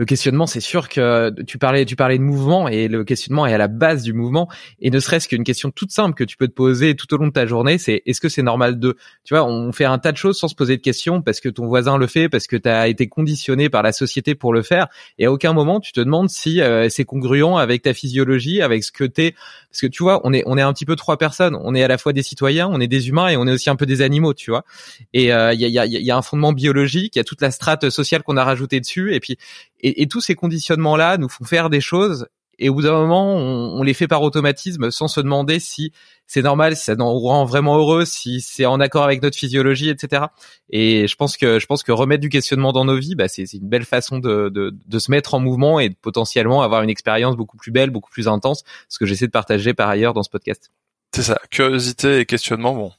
le 0.04 0.06
questionnement, 0.06 0.48
c'est 0.48 0.60
sûr 0.60 0.90
que 0.90 1.34
tu 1.44 1.58
parlais, 1.58 1.86
tu 1.86 1.96
parlais 1.96 2.18
de 2.18 2.24
mouvement 2.24 2.68
et 2.68 2.90
le 2.90 3.06
questionnement 3.06 3.48
est 3.48 3.54
à 3.54 3.58
la 3.58 3.70
base 3.70 4.04
du 4.04 4.12
mouvement. 4.12 4.50
Et 4.82 4.90
ne 4.90 5.00
serait-ce 5.00 5.30
qu'une 5.30 5.46
question 5.46 5.72
toute 5.72 5.92
simple 5.92 6.14
que 6.14 6.26
tu 6.26 6.36
peux 6.36 6.50
te 6.50 6.54
poser 6.54 6.94
tout 6.94 7.12
au 7.14 7.18
long 7.18 7.28
de 7.28 7.32
ta 7.32 7.46
journée, 7.46 7.78
c'est 7.78 8.04
est-ce 8.06 8.20
que 8.20 8.28
c'est 8.28 8.42
normal 8.42 8.80
de, 8.80 8.98
tu 9.24 9.34
vois, 9.34 9.46
on 9.46 9.72
fait 9.72 9.86
un 9.86 9.98
tas 10.00 10.12
de 10.12 10.18
choses 10.18 10.38
sans 10.38 10.50
se 10.50 10.56
poser 10.56 10.76
de 10.76 10.82
questions 10.82 11.22
parce 11.22 11.40
que 11.40 11.48
ton 11.48 11.68
voisin 11.68 11.98
le 11.98 12.08
fait, 12.08 12.28
parce 12.28 12.48
que 12.48 12.58
tu 12.58 12.68
as 12.68 12.90
été 12.90 13.08
conditionné 13.08 13.70
par 13.70 13.82
la 13.82 13.94
société 13.94 14.36
pour 14.36 14.52
le 14.52 14.62
faire. 14.62 14.88
Et 15.20 15.26
à 15.26 15.32
aucun 15.32 15.54
moment 15.54 15.80
tu 15.80 15.94
te 15.94 16.02
demandes 16.02 16.30
si 16.30 16.60
euh, 16.60 16.90
c'est 16.90 17.06
congruent 17.06 17.58
avec 17.58 17.84
ta 17.84 17.94
physiologie, 17.94 18.62
avec 18.62 18.84
ce 18.84 18.92
que 18.92 19.06
t'es. 19.06 19.36
Parce 19.72 19.80
que 19.80 19.88
tu 19.88 20.04
vois, 20.04 20.20
on 20.26 20.34
est 20.34 20.44
on 20.46 20.58
est 20.58 20.62
un 20.62 20.74
petit 20.74 20.86
peu 20.86 20.98
trois 20.98 21.18
personnes. 21.18 21.58
On 21.64 21.74
est 21.74 21.84
à 21.84 21.88
la 21.88 21.98
fois 21.98 22.12
des 22.12 22.24
citoyens, 22.24 22.68
on 22.70 22.82
est 22.82 22.88
des 22.88 23.08
humains 23.08 23.30
et 23.30 23.38
on 23.38 23.48
est 23.48 23.54
aussi 23.54 23.70
un 23.70 23.78
peu 23.78 23.86
des 23.86 24.02
animaux, 24.02 24.34
tu 24.34 24.52
vois. 24.52 24.66
Et 25.14 25.26
il 25.26 25.32
euh, 25.32 25.54
y, 25.54 25.66
a, 25.66 25.70
y, 25.70 25.80
a, 25.80 25.86
y 25.86 26.12
a 26.12 26.18
un 26.18 26.22
fondement 26.22 26.52
biologique, 26.52 27.16
il 27.16 27.20
y 27.20 27.22
a 27.22 27.24
toute 27.24 27.42
la 27.42 27.52
strate 27.52 27.90
sociale 27.90 28.22
qu'on 28.24 28.36
a 28.36 28.44
rajouté 28.44 28.82
dessus. 28.82 29.16
Et 29.16 29.22
puis 29.22 29.38
et, 29.84 30.02
et 30.02 30.08
tous 30.08 30.22
ces 30.22 30.36
conditionnements-là 30.36 31.18
nous 31.18 31.30
font 31.30 31.46
faire 31.46 31.70
des 31.70 31.82
choses 31.82 32.28
et 32.60 32.70
au 32.70 32.76
bout 32.76 32.84
d'un 32.84 32.94
moment, 32.94 33.36
on, 33.36 33.80
on, 33.80 33.84
les 33.84 33.94
fait 33.94 34.08
par 34.08 34.22
automatisme 34.22 34.92
sans 34.92 35.08
se 35.08 35.20
demander 35.20 35.60
si 35.60 35.92
c'est 36.28 36.44
normal, 36.44 36.76
si 36.76 36.84
ça 36.84 36.96
nous 36.96 37.20
rend 37.20 37.46
vraiment 37.46 37.78
heureux, 37.78 38.06
si 38.06 38.42
c'est 38.42 38.66
en 38.66 38.80
accord 38.80 39.04
avec 39.04 39.24
notre 39.24 39.38
physiologie, 39.38 39.90
etc. 39.90 40.26
Et 40.70 41.08
je 41.08 41.16
pense 41.16 41.36
que 41.36 41.60
je 41.60 41.66
pense 41.66 41.84
que 41.84 41.92
remettre 41.92 42.22
du 42.22 42.30
questionnement 42.30 42.72
dans 42.72 42.86
nos 42.86 42.98
vies, 42.98 43.16
bah, 43.16 43.28
c'est 43.28 43.52
une 43.54 43.68
belle 43.68 43.86
façon 43.86 44.20
de, 44.20 44.50
de, 44.50 44.74
de, 44.86 45.00
se 45.00 45.10
mettre 45.10 45.34
en 45.34 45.40
mouvement 45.40 45.80
et 45.80 45.90
de 45.90 45.96
potentiellement 45.96 46.62
avoir 46.62 46.84
une 46.84 46.90
expérience 46.90 47.36
beaucoup 47.36 47.58
plus 47.58 47.72
belle, 47.72 47.90
beaucoup 47.90 48.12
plus 48.12 48.28
intense, 48.28 48.64
ce 48.88 49.00
que 49.00 49.06
j'essaie 49.06 49.28
de 49.28 49.32
partager 49.32 49.74
par 49.74 49.90
ailleurs 49.90 50.14
dans 50.14 50.24
ce 50.24 50.30
podcast. 50.30 50.72
C'est 51.12 51.24
ça, 51.24 51.40
curiosité 51.50 52.20
et 52.20 52.26
questionnement, 52.26 52.76
bon, 52.76 52.92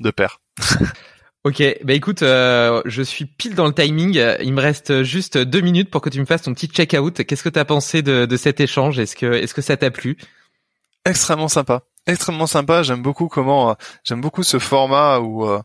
de 0.00 0.10
pair. 0.10 0.40
Ok, 1.44 1.60
bah 1.82 1.92
écoute, 1.94 2.22
euh, 2.22 2.82
je 2.84 3.02
suis 3.02 3.24
pile 3.26 3.56
dans 3.56 3.66
le 3.66 3.74
timing. 3.74 4.16
Il 4.40 4.52
me 4.52 4.60
reste 4.60 5.02
juste 5.02 5.38
deux 5.38 5.60
minutes 5.60 5.90
pour 5.90 6.00
que 6.00 6.08
tu 6.08 6.20
me 6.20 6.24
fasses 6.24 6.42
ton 6.42 6.54
petit 6.54 6.68
check-out. 6.68 7.24
Qu'est-ce 7.24 7.42
que 7.42 7.48
tu 7.48 7.58
as 7.58 7.64
pensé 7.64 8.02
de, 8.02 8.26
de, 8.26 8.36
cet 8.36 8.60
échange? 8.60 9.00
Est-ce 9.00 9.16
que, 9.16 9.26
est-ce 9.26 9.52
que 9.52 9.62
ça 9.62 9.76
t'a 9.76 9.90
plu? 9.90 10.16
Extrêmement 11.04 11.48
sympa, 11.48 11.82
extrêmement 12.06 12.46
sympa. 12.46 12.84
J'aime 12.84 13.02
beaucoup 13.02 13.26
comment, 13.26 13.70
euh, 13.70 13.74
j'aime 14.04 14.20
beaucoup 14.20 14.44
ce 14.44 14.60
format 14.60 15.18
où 15.18 15.44
euh, 15.48 15.60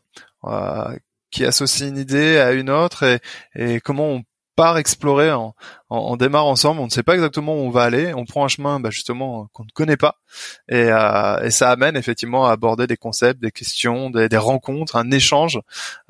euh, 0.45 0.95
qui 1.29 1.45
associe 1.45 1.87
une 1.87 1.97
idée 1.97 2.39
à 2.39 2.53
une 2.53 2.71
autre 2.71 3.03
et, 3.03 3.19
et 3.55 3.79
comment 3.79 4.13
on 4.13 4.23
part 4.57 4.77
explorer, 4.79 5.31
on, 5.31 5.53
on, 5.91 6.17
démarre 6.17 6.47
ensemble, 6.47 6.81
on 6.81 6.85
ne 6.85 6.89
sait 6.89 7.03
pas 7.03 7.13
exactement 7.13 7.53
où 7.53 7.59
on 7.59 7.69
va 7.69 7.83
aller, 7.83 8.13
on 8.15 8.25
prend 8.25 8.43
un 8.43 8.47
chemin 8.47 8.79
bah, 8.79 8.89
justement 8.89 9.47
qu'on 9.53 9.63
ne 9.63 9.69
connaît 9.69 9.97
pas, 9.97 10.17
et, 10.67 10.89
euh, 10.91 11.43
et, 11.43 11.51
ça 11.51 11.69
amène 11.69 11.95
effectivement 11.95 12.47
à 12.47 12.51
aborder 12.51 12.87
des 12.87 12.97
concepts, 12.97 13.39
des 13.39 13.51
questions, 13.51 14.09
des, 14.09 14.27
des 14.27 14.37
rencontres, 14.37 14.95
un 14.95 15.11
échange 15.11 15.61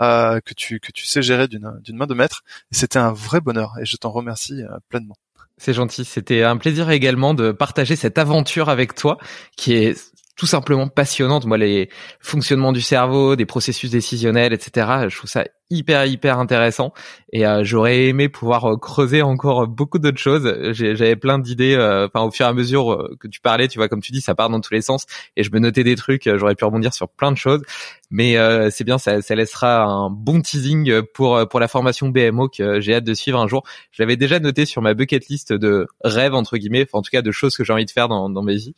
euh, 0.02 0.40
que 0.40 0.54
tu 0.54 0.80
que 0.80 0.92
tu 0.94 1.06
sais 1.06 1.22
gérer 1.22 1.48
d'une 1.50 1.82
main 1.90 2.08
de 2.08 2.14
maître. 2.14 2.44
C'était 2.72 3.00
un 3.00 3.12
vrai 3.12 3.42
bonheur, 3.42 3.74
et 3.82 3.86
je 3.86 3.98
t'en 3.98 4.12
remercie 4.12 4.64
euh, 4.64 4.78
pleinement. 4.90 5.16
C'est 5.58 5.74
gentil. 5.74 6.06
C'était 6.06 6.44
un 6.44 6.56
plaisir 6.56 6.90
également 6.90 7.34
de 7.34 7.52
partager 7.52 7.96
cette 7.96 8.18
aventure 8.18 8.70
avec 8.70 8.96
toi, 8.96 9.18
qui 9.58 9.74
est 9.74 9.98
tout 10.38 10.46
simplement 10.46 10.88
passionnante. 10.88 11.46
Moi, 11.46 11.58
les 11.58 11.90
fonctionnements 12.22 12.72
du 12.72 12.82
cerveau, 12.82 13.36
des 13.36 13.46
processus 13.46 13.90
décisionnels, 13.90 14.54
etc. 14.54 15.10
Je 15.10 15.18
trouve 15.18 15.30
ça 15.30 15.44
hyper 15.70 16.06
hyper 16.06 16.40
intéressant. 16.40 16.94
Et 17.34 17.46
euh, 17.46 17.64
j'aurais 17.64 18.06
aimé 18.06 18.30
pouvoir 18.30 18.74
euh, 18.74 18.78
creuser 18.78 19.22
encore 19.22 19.68
beaucoup 19.68 20.00
d'autres 20.00 20.18
choses. 20.18 20.54
J'avais 20.72 21.16
plein 21.16 21.40
d'idées 21.40 21.76
euh, 21.76 22.08
enfin 22.08 22.26
au 22.26 22.32
fur 22.32 22.46
et 22.46 22.50
à 22.50 22.54
mesure 22.54 23.10
que 23.20 23.28
tu 23.28 23.42
parlais 23.42 23.68
tu 23.68 23.78
vois 23.78 23.90
comme 23.90 24.02
tu 24.02 24.12
dis 24.12 24.22
ça 24.22 24.36
part 24.36 24.50
dans 24.50 24.62
tous 24.62 24.74
les 24.74 24.82
sens. 24.82 25.06
Et 25.36 25.44
je 25.44 25.52
me 25.52 25.60
notais 25.60 25.84
des 25.84 25.96
trucs 25.96 26.30
j'aurais 26.38 26.56
pu 26.56 26.64
rebondir 26.66 26.94
sur 26.94 27.10
plein 27.10 27.32
de 27.32 27.38
choses. 27.38 27.62
Mais 28.10 28.38
c'est 28.72 28.86
bien 28.86 28.98
ça, 28.98 29.22
ça 29.22 29.36
laissera 29.36 29.84
un 29.84 30.10
bon 30.10 30.42
teasing 30.42 31.02
pour 31.14 31.46
pour 31.50 31.60
la 31.60 31.68
formation 31.68 32.08
BMO 32.08 32.48
que 32.48 32.80
j'ai 32.80 32.96
hâte 32.96 33.04
de 33.04 33.14
suivre 33.14 33.40
un 33.40 33.48
jour. 33.48 33.64
Je 33.92 34.02
l'avais 34.02 34.16
déjà 34.16 34.40
noté 34.40 34.66
sur 34.66 34.82
ma 34.82 34.94
bucket 34.94 35.28
list 35.28 35.52
de 35.52 35.88
rêves 36.04 36.34
entre 36.34 36.58
guillemets 36.58 36.88
en 36.94 37.02
tout 37.02 37.12
cas 37.12 37.22
de 37.22 37.32
choses 37.32 37.58
que 37.58 37.66
j'ai 37.66 37.74
envie 37.74 37.86
de 37.86 37.92
faire 37.92 38.08
dans 38.08 38.30
dans 38.30 38.44
ma 38.44 38.54
vie. 38.54 38.74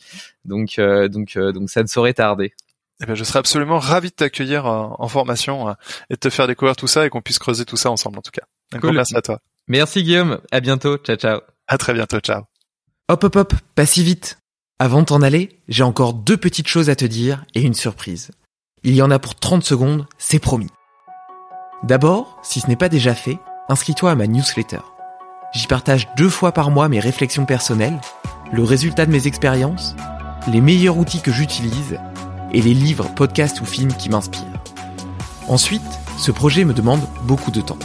Donc 0.45 0.79
donc 0.79 1.37
donc 1.37 1.69
ça 1.69 1.83
ne 1.83 1.87
saurait 1.87 2.13
tarder 2.13 2.53
eh 3.01 3.05
bien, 3.05 3.15
je 3.15 3.23
serais 3.23 3.39
absolument 3.39 3.79
ravi 3.79 4.09
de 4.09 4.15
t'accueillir 4.15 4.65
en 4.65 5.07
formation 5.07 5.69
euh, 5.69 5.73
et 6.09 6.15
de 6.15 6.19
te 6.19 6.29
faire 6.29 6.47
découvrir 6.47 6.75
tout 6.75 6.87
ça 6.87 7.05
et 7.05 7.09
qu'on 7.09 7.21
puisse 7.21 7.39
creuser 7.39 7.65
tout 7.65 7.77
ça 7.77 7.89
ensemble 7.89 8.19
en 8.19 8.21
tout 8.21 8.31
cas. 8.31 8.43
Un 8.73 8.79
cool. 8.79 8.93
merci 8.93 9.15
à 9.15 9.21
toi. 9.21 9.39
Merci 9.67 10.03
Guillaume. 10.03 10.39
À 10.51 10.59
bientôt. 10.59 10.97
Ciao, 10.97 11.15
ciao. 11.15 11.39
À 11.67 11.77
très 11.77 11.93
bientôt. 11.93 12.19
Ciao. 12.19 12.43
Hop, 13.07 13.23
hop, 13.23 13.35
hop. 13.35 13.53
Pas 13.75 13.85
si 13.85 14.03
vite. 14.03 14.37
Avant 14.79 15.01
de 15.01 15.05
t'en 15.05 15.21
aller, 15.21 15.59
j'ai 15.67 15.83
encore 15.83 16.13
deux 16.13 16.37
petites 16.37 16.67
choses 16.67 16.89
à 16.89 16.95
te 16.95 17.05
dire 17.05 17.45
et 17.53 17.61
une 17.61 17.73
surprise. 17.73 18.31
Il 18.83 18.95
y 18.95 19.01
en 19.01 19.11
a 19.11 19.19
pour 19.19 19.35
30 19.35 19.63
secondes, 19.63 20.05
c'est 20.17 20.39
promis. 20.39 20.69
D'abord, 21.83 22.39
si 22.43 22.59
ce 22.59 22.67
n'est 22.67 22.75
pas 22.75 22.89
déjà 22.89 23.13
fait, 23.13 23.37
inscris-toi 23.67 24.11
à 24.11 24.15
ma 24.15 24.27
newsletter. 24.27 24.79
J'y 25.53 25.67
partage 25.67 26.07
deux 26.15 26.29
fois 26.29 26.51
par 26.51 26.71
mois 26.71 26.89
mes 26.89 26.99
réflexions 26.99 27.45
personnelles, 27.45 27.99
le 28.51 28.63
résultat 28.63 29.05
de 29.05 29.11
mes 29.11 29.27
expériences, 29.27 29.95
les 30.47 30.61
meilleurs 30.61 30.97
outils 30.97 31.21
que 31.21 31.31
j'utilise 31.31 31.99
et 32.53 32.61
les 32.61 32.73
livres, 32.73 33.09
podcasts 33.15 33.61
ou 33.61 33.65
films 33.65 33.93
qui 33.93 34.09
m'inspirent. 34.09 34.43
Ensuite, 35.47 35.81
ce 36.17 36.31
projet 36.31 36.65
me 36.65 36.73
demande 36.73 37.01
beaucoup 37.23 37.51
de 37.51 37.61
temps. 37.61 37.77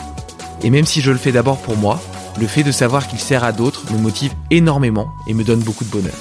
Et 0.63 0.71
même 0.71 0.87
si 0.87 1.01
je 1.01 1.11
le 1.11 1.19
fais 1.19 1.33
d'abord 1.33 1.59
pour 1.59 1.77
moi, 1.77 2.01
le 2.39 2.47
fait 2.47 2.63
de 2.63 2.73
savoir 2.73 3.07
qu'il 3.07 3.21
sert 3.21 3.45
à 3.45 3.53
d'autres 3.53 3.93
me 3.93 3.99
motive 3.99 4.35
énormément 4.51 5.09
et 5.27 5.35
me 5.35 5.45
donne 5.45 5.61
beaucoup 5.61 5.85
de 5.85 5.91
bonheur. 5.91 6.15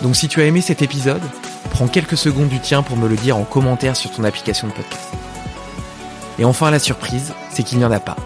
Donc 0.00 0.16
si 0.16 0.28
tu 0.28 0.40
as 0.40 0.46
aimé 0.46 0.60
cet 0.60 0.82
épisode, 0.82 1.22
prends 1.70 1.86
quelques 1.86 2.16
secondes 2.16 2.48
du 2.48 2.60
tien 2.60 2.82
pour 2.82 2.96
me 2.96 3.08
le 3.08 3.16
dire 3.16 3.36
en 3.36 3.44
commentaire 3.44 3.96
sur 3.96 4.10
ton 4.10 4.24
application 4.24 4.68
de 4.68 4.72
podcast. 4.72 5.08
Et 6.38 6.44
enfin 6.44 6.70
la 6.70 6.78
surprise, 6.78 7.32
c'est 7.50 7.62
qu'il 7.62 7.78
n'y 7.78 7.84
en 7.84 7.92
a 7.92 8.00
pas. 8.00 8.16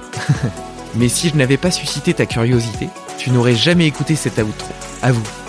Mais 0.95 1.09
si 1.09 1.29
je 1.29 1.37
n'avais 1.37 1.59
pas 1.59 1.71
suscité 1.71 2.15
ta 2.15 2.25
curiosité, 2.25 2.89
tu 3.19 3.31
n'aurais 3.31 3.55
jamais 3.55 3.87
écouté 3.87 4.17
cet 4.17 4.39
outro. 4.39 4.69
À 5.03 5.13
vous. 5.13 5.46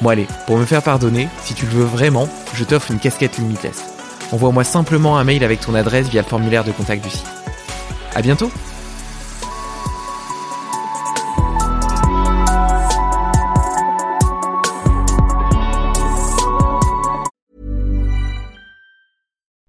Bon 0.00 0.08
allez, 0.08 0.26
pour 0.46 0.56
me 0.56 0.64
faire 0.64 0.82
pardonner, 0.82 1.28
si 1.42 1.52
tu 1.52 1.66
le 1.66 1.72
veux 1.72 1.84
vraiment, 1.84 2.26
je 2.54 2.64
t'offre 2.64 2.90
une 2.90 2.98
casquette 2.98 3.36
Limitless. 3.36 3.84
Envoie-moi 4.32 4.64
simplement 4.64 5.18
un 5.18 5.24
mail 5.24 5.44
avec 5.44 5.60
ton 5.60 5.74
adresse 5.74 6.08
via 6.08 6.22
le 6.22 6.26
formulaire 6.26 6.64
de 6.64 6.72
contact 6.72 7.04
du 7.04 7.10
site. 7.10 7.26
À 8.14 8.22
bientôt 8.22 8.50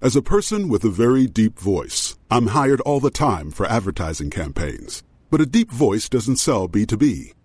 As 0.04 0.16
a 0.16 0.22
person 0.22 0.68
with 0.68 0.84
a 0.84 0.90
very 0.90 1.28
deep 1.28 1.60
voice, 1.60 2.18
I'm 2.32 2.48
hired 2.48 2.82
all 2.82 3.00
the 3.00 3.12
time 3.12 3.52
for 3.52 3.68
advertising 3.68 4.32
campaigns. 4.32 5.04
But 5.30 5.42
a 5.42 5.46
deep 5.46 5.72
voice 5.72 6.10
doesn't 6.10 6.38
sell 6.38 6.68
B2B. 6.68 7.34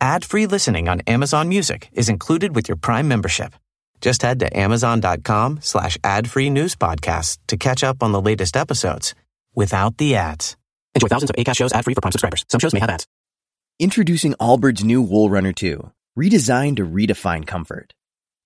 Ad-free 0.00 0.46
listening 0.46 0.88
on 0.88 1.00
Amazon 1.06 1.48
Music 1.48 1.88
is 1.92 2.08
included 2.08 2.54
with 2.54 2.68
your 2.68 2.76
Prime 2.76 3.08
membership. 3.08 3.54
Just 4.00 4.22
head 4.22 4.40
to 4.40 4.56
amazon.com 4.56 5.60
slash 5.62 5.96
ad-free 6.04 6.50
news 6.50 6.76
podcasts 6.76 7.38
to 7.46 7.56
catch 7.56 7.82
up 7.82 8.02
on 8.02 8.12
the 8.12 8.20
latest 8.20 8.56
episodes 8.56 9.14
without 9.54 9.96
the 9.96 10.16
ads. 10.16 10.56
Enjoy 10.94 11.08
thousands 11.08 11.30
of 11.30 11.36
ACAST 11.36 11.56
shows 11.56 11.72
ad-free 11.72 11.94
for 11.94 12.00
Prime 12.00 12.12
subscribers. 12.12 12.44
Some 12.48 12.60
shows 12.60 12.74
may 12.74 12.80
have 12.80 12.90
ads. 12.90 13.06
Introducing 13.78 14.34
Allbirds 14.34 14.84
new 14.84 15.00
Wool 15.02 15.30
Runner 15.30 15.52
2, 15.52 15.90
redesigned 16.18 16.76
to 16.76 16.86
redefine 16.86 17.46
comfort. 17.46 17.94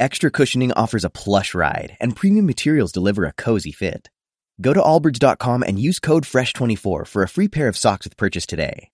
Extra 0.01 0.31
cushioning 0.31 0.73
offers 0.73 1.05
a 1.05 1.11
plush 1.11 1.55
ride, 1.55 1.97
and 1.99 2.15
premium 2.15 2.47
materials 2.47 2.93
deliver 2.93 3.25
a 3.25 3.33
cozy 3.33 3.73
fit. 3.73 4.09
Go 4.61 4.73
to 4.73 4.81
allbirds.com 4.81 5.63
and 5.65 5.79
use 5.79 5.99
code 5.99 6.25
FRESH24 6.25 7.07
for 7.07 7.23
a 7.23 7.29
free 7.29 7.49
pair 7.49 7.69
of 7.69 7.77
socks 7.77 8.07
with 8.07 8.17
purchase 8.17 8.47
today. 8.47 8.91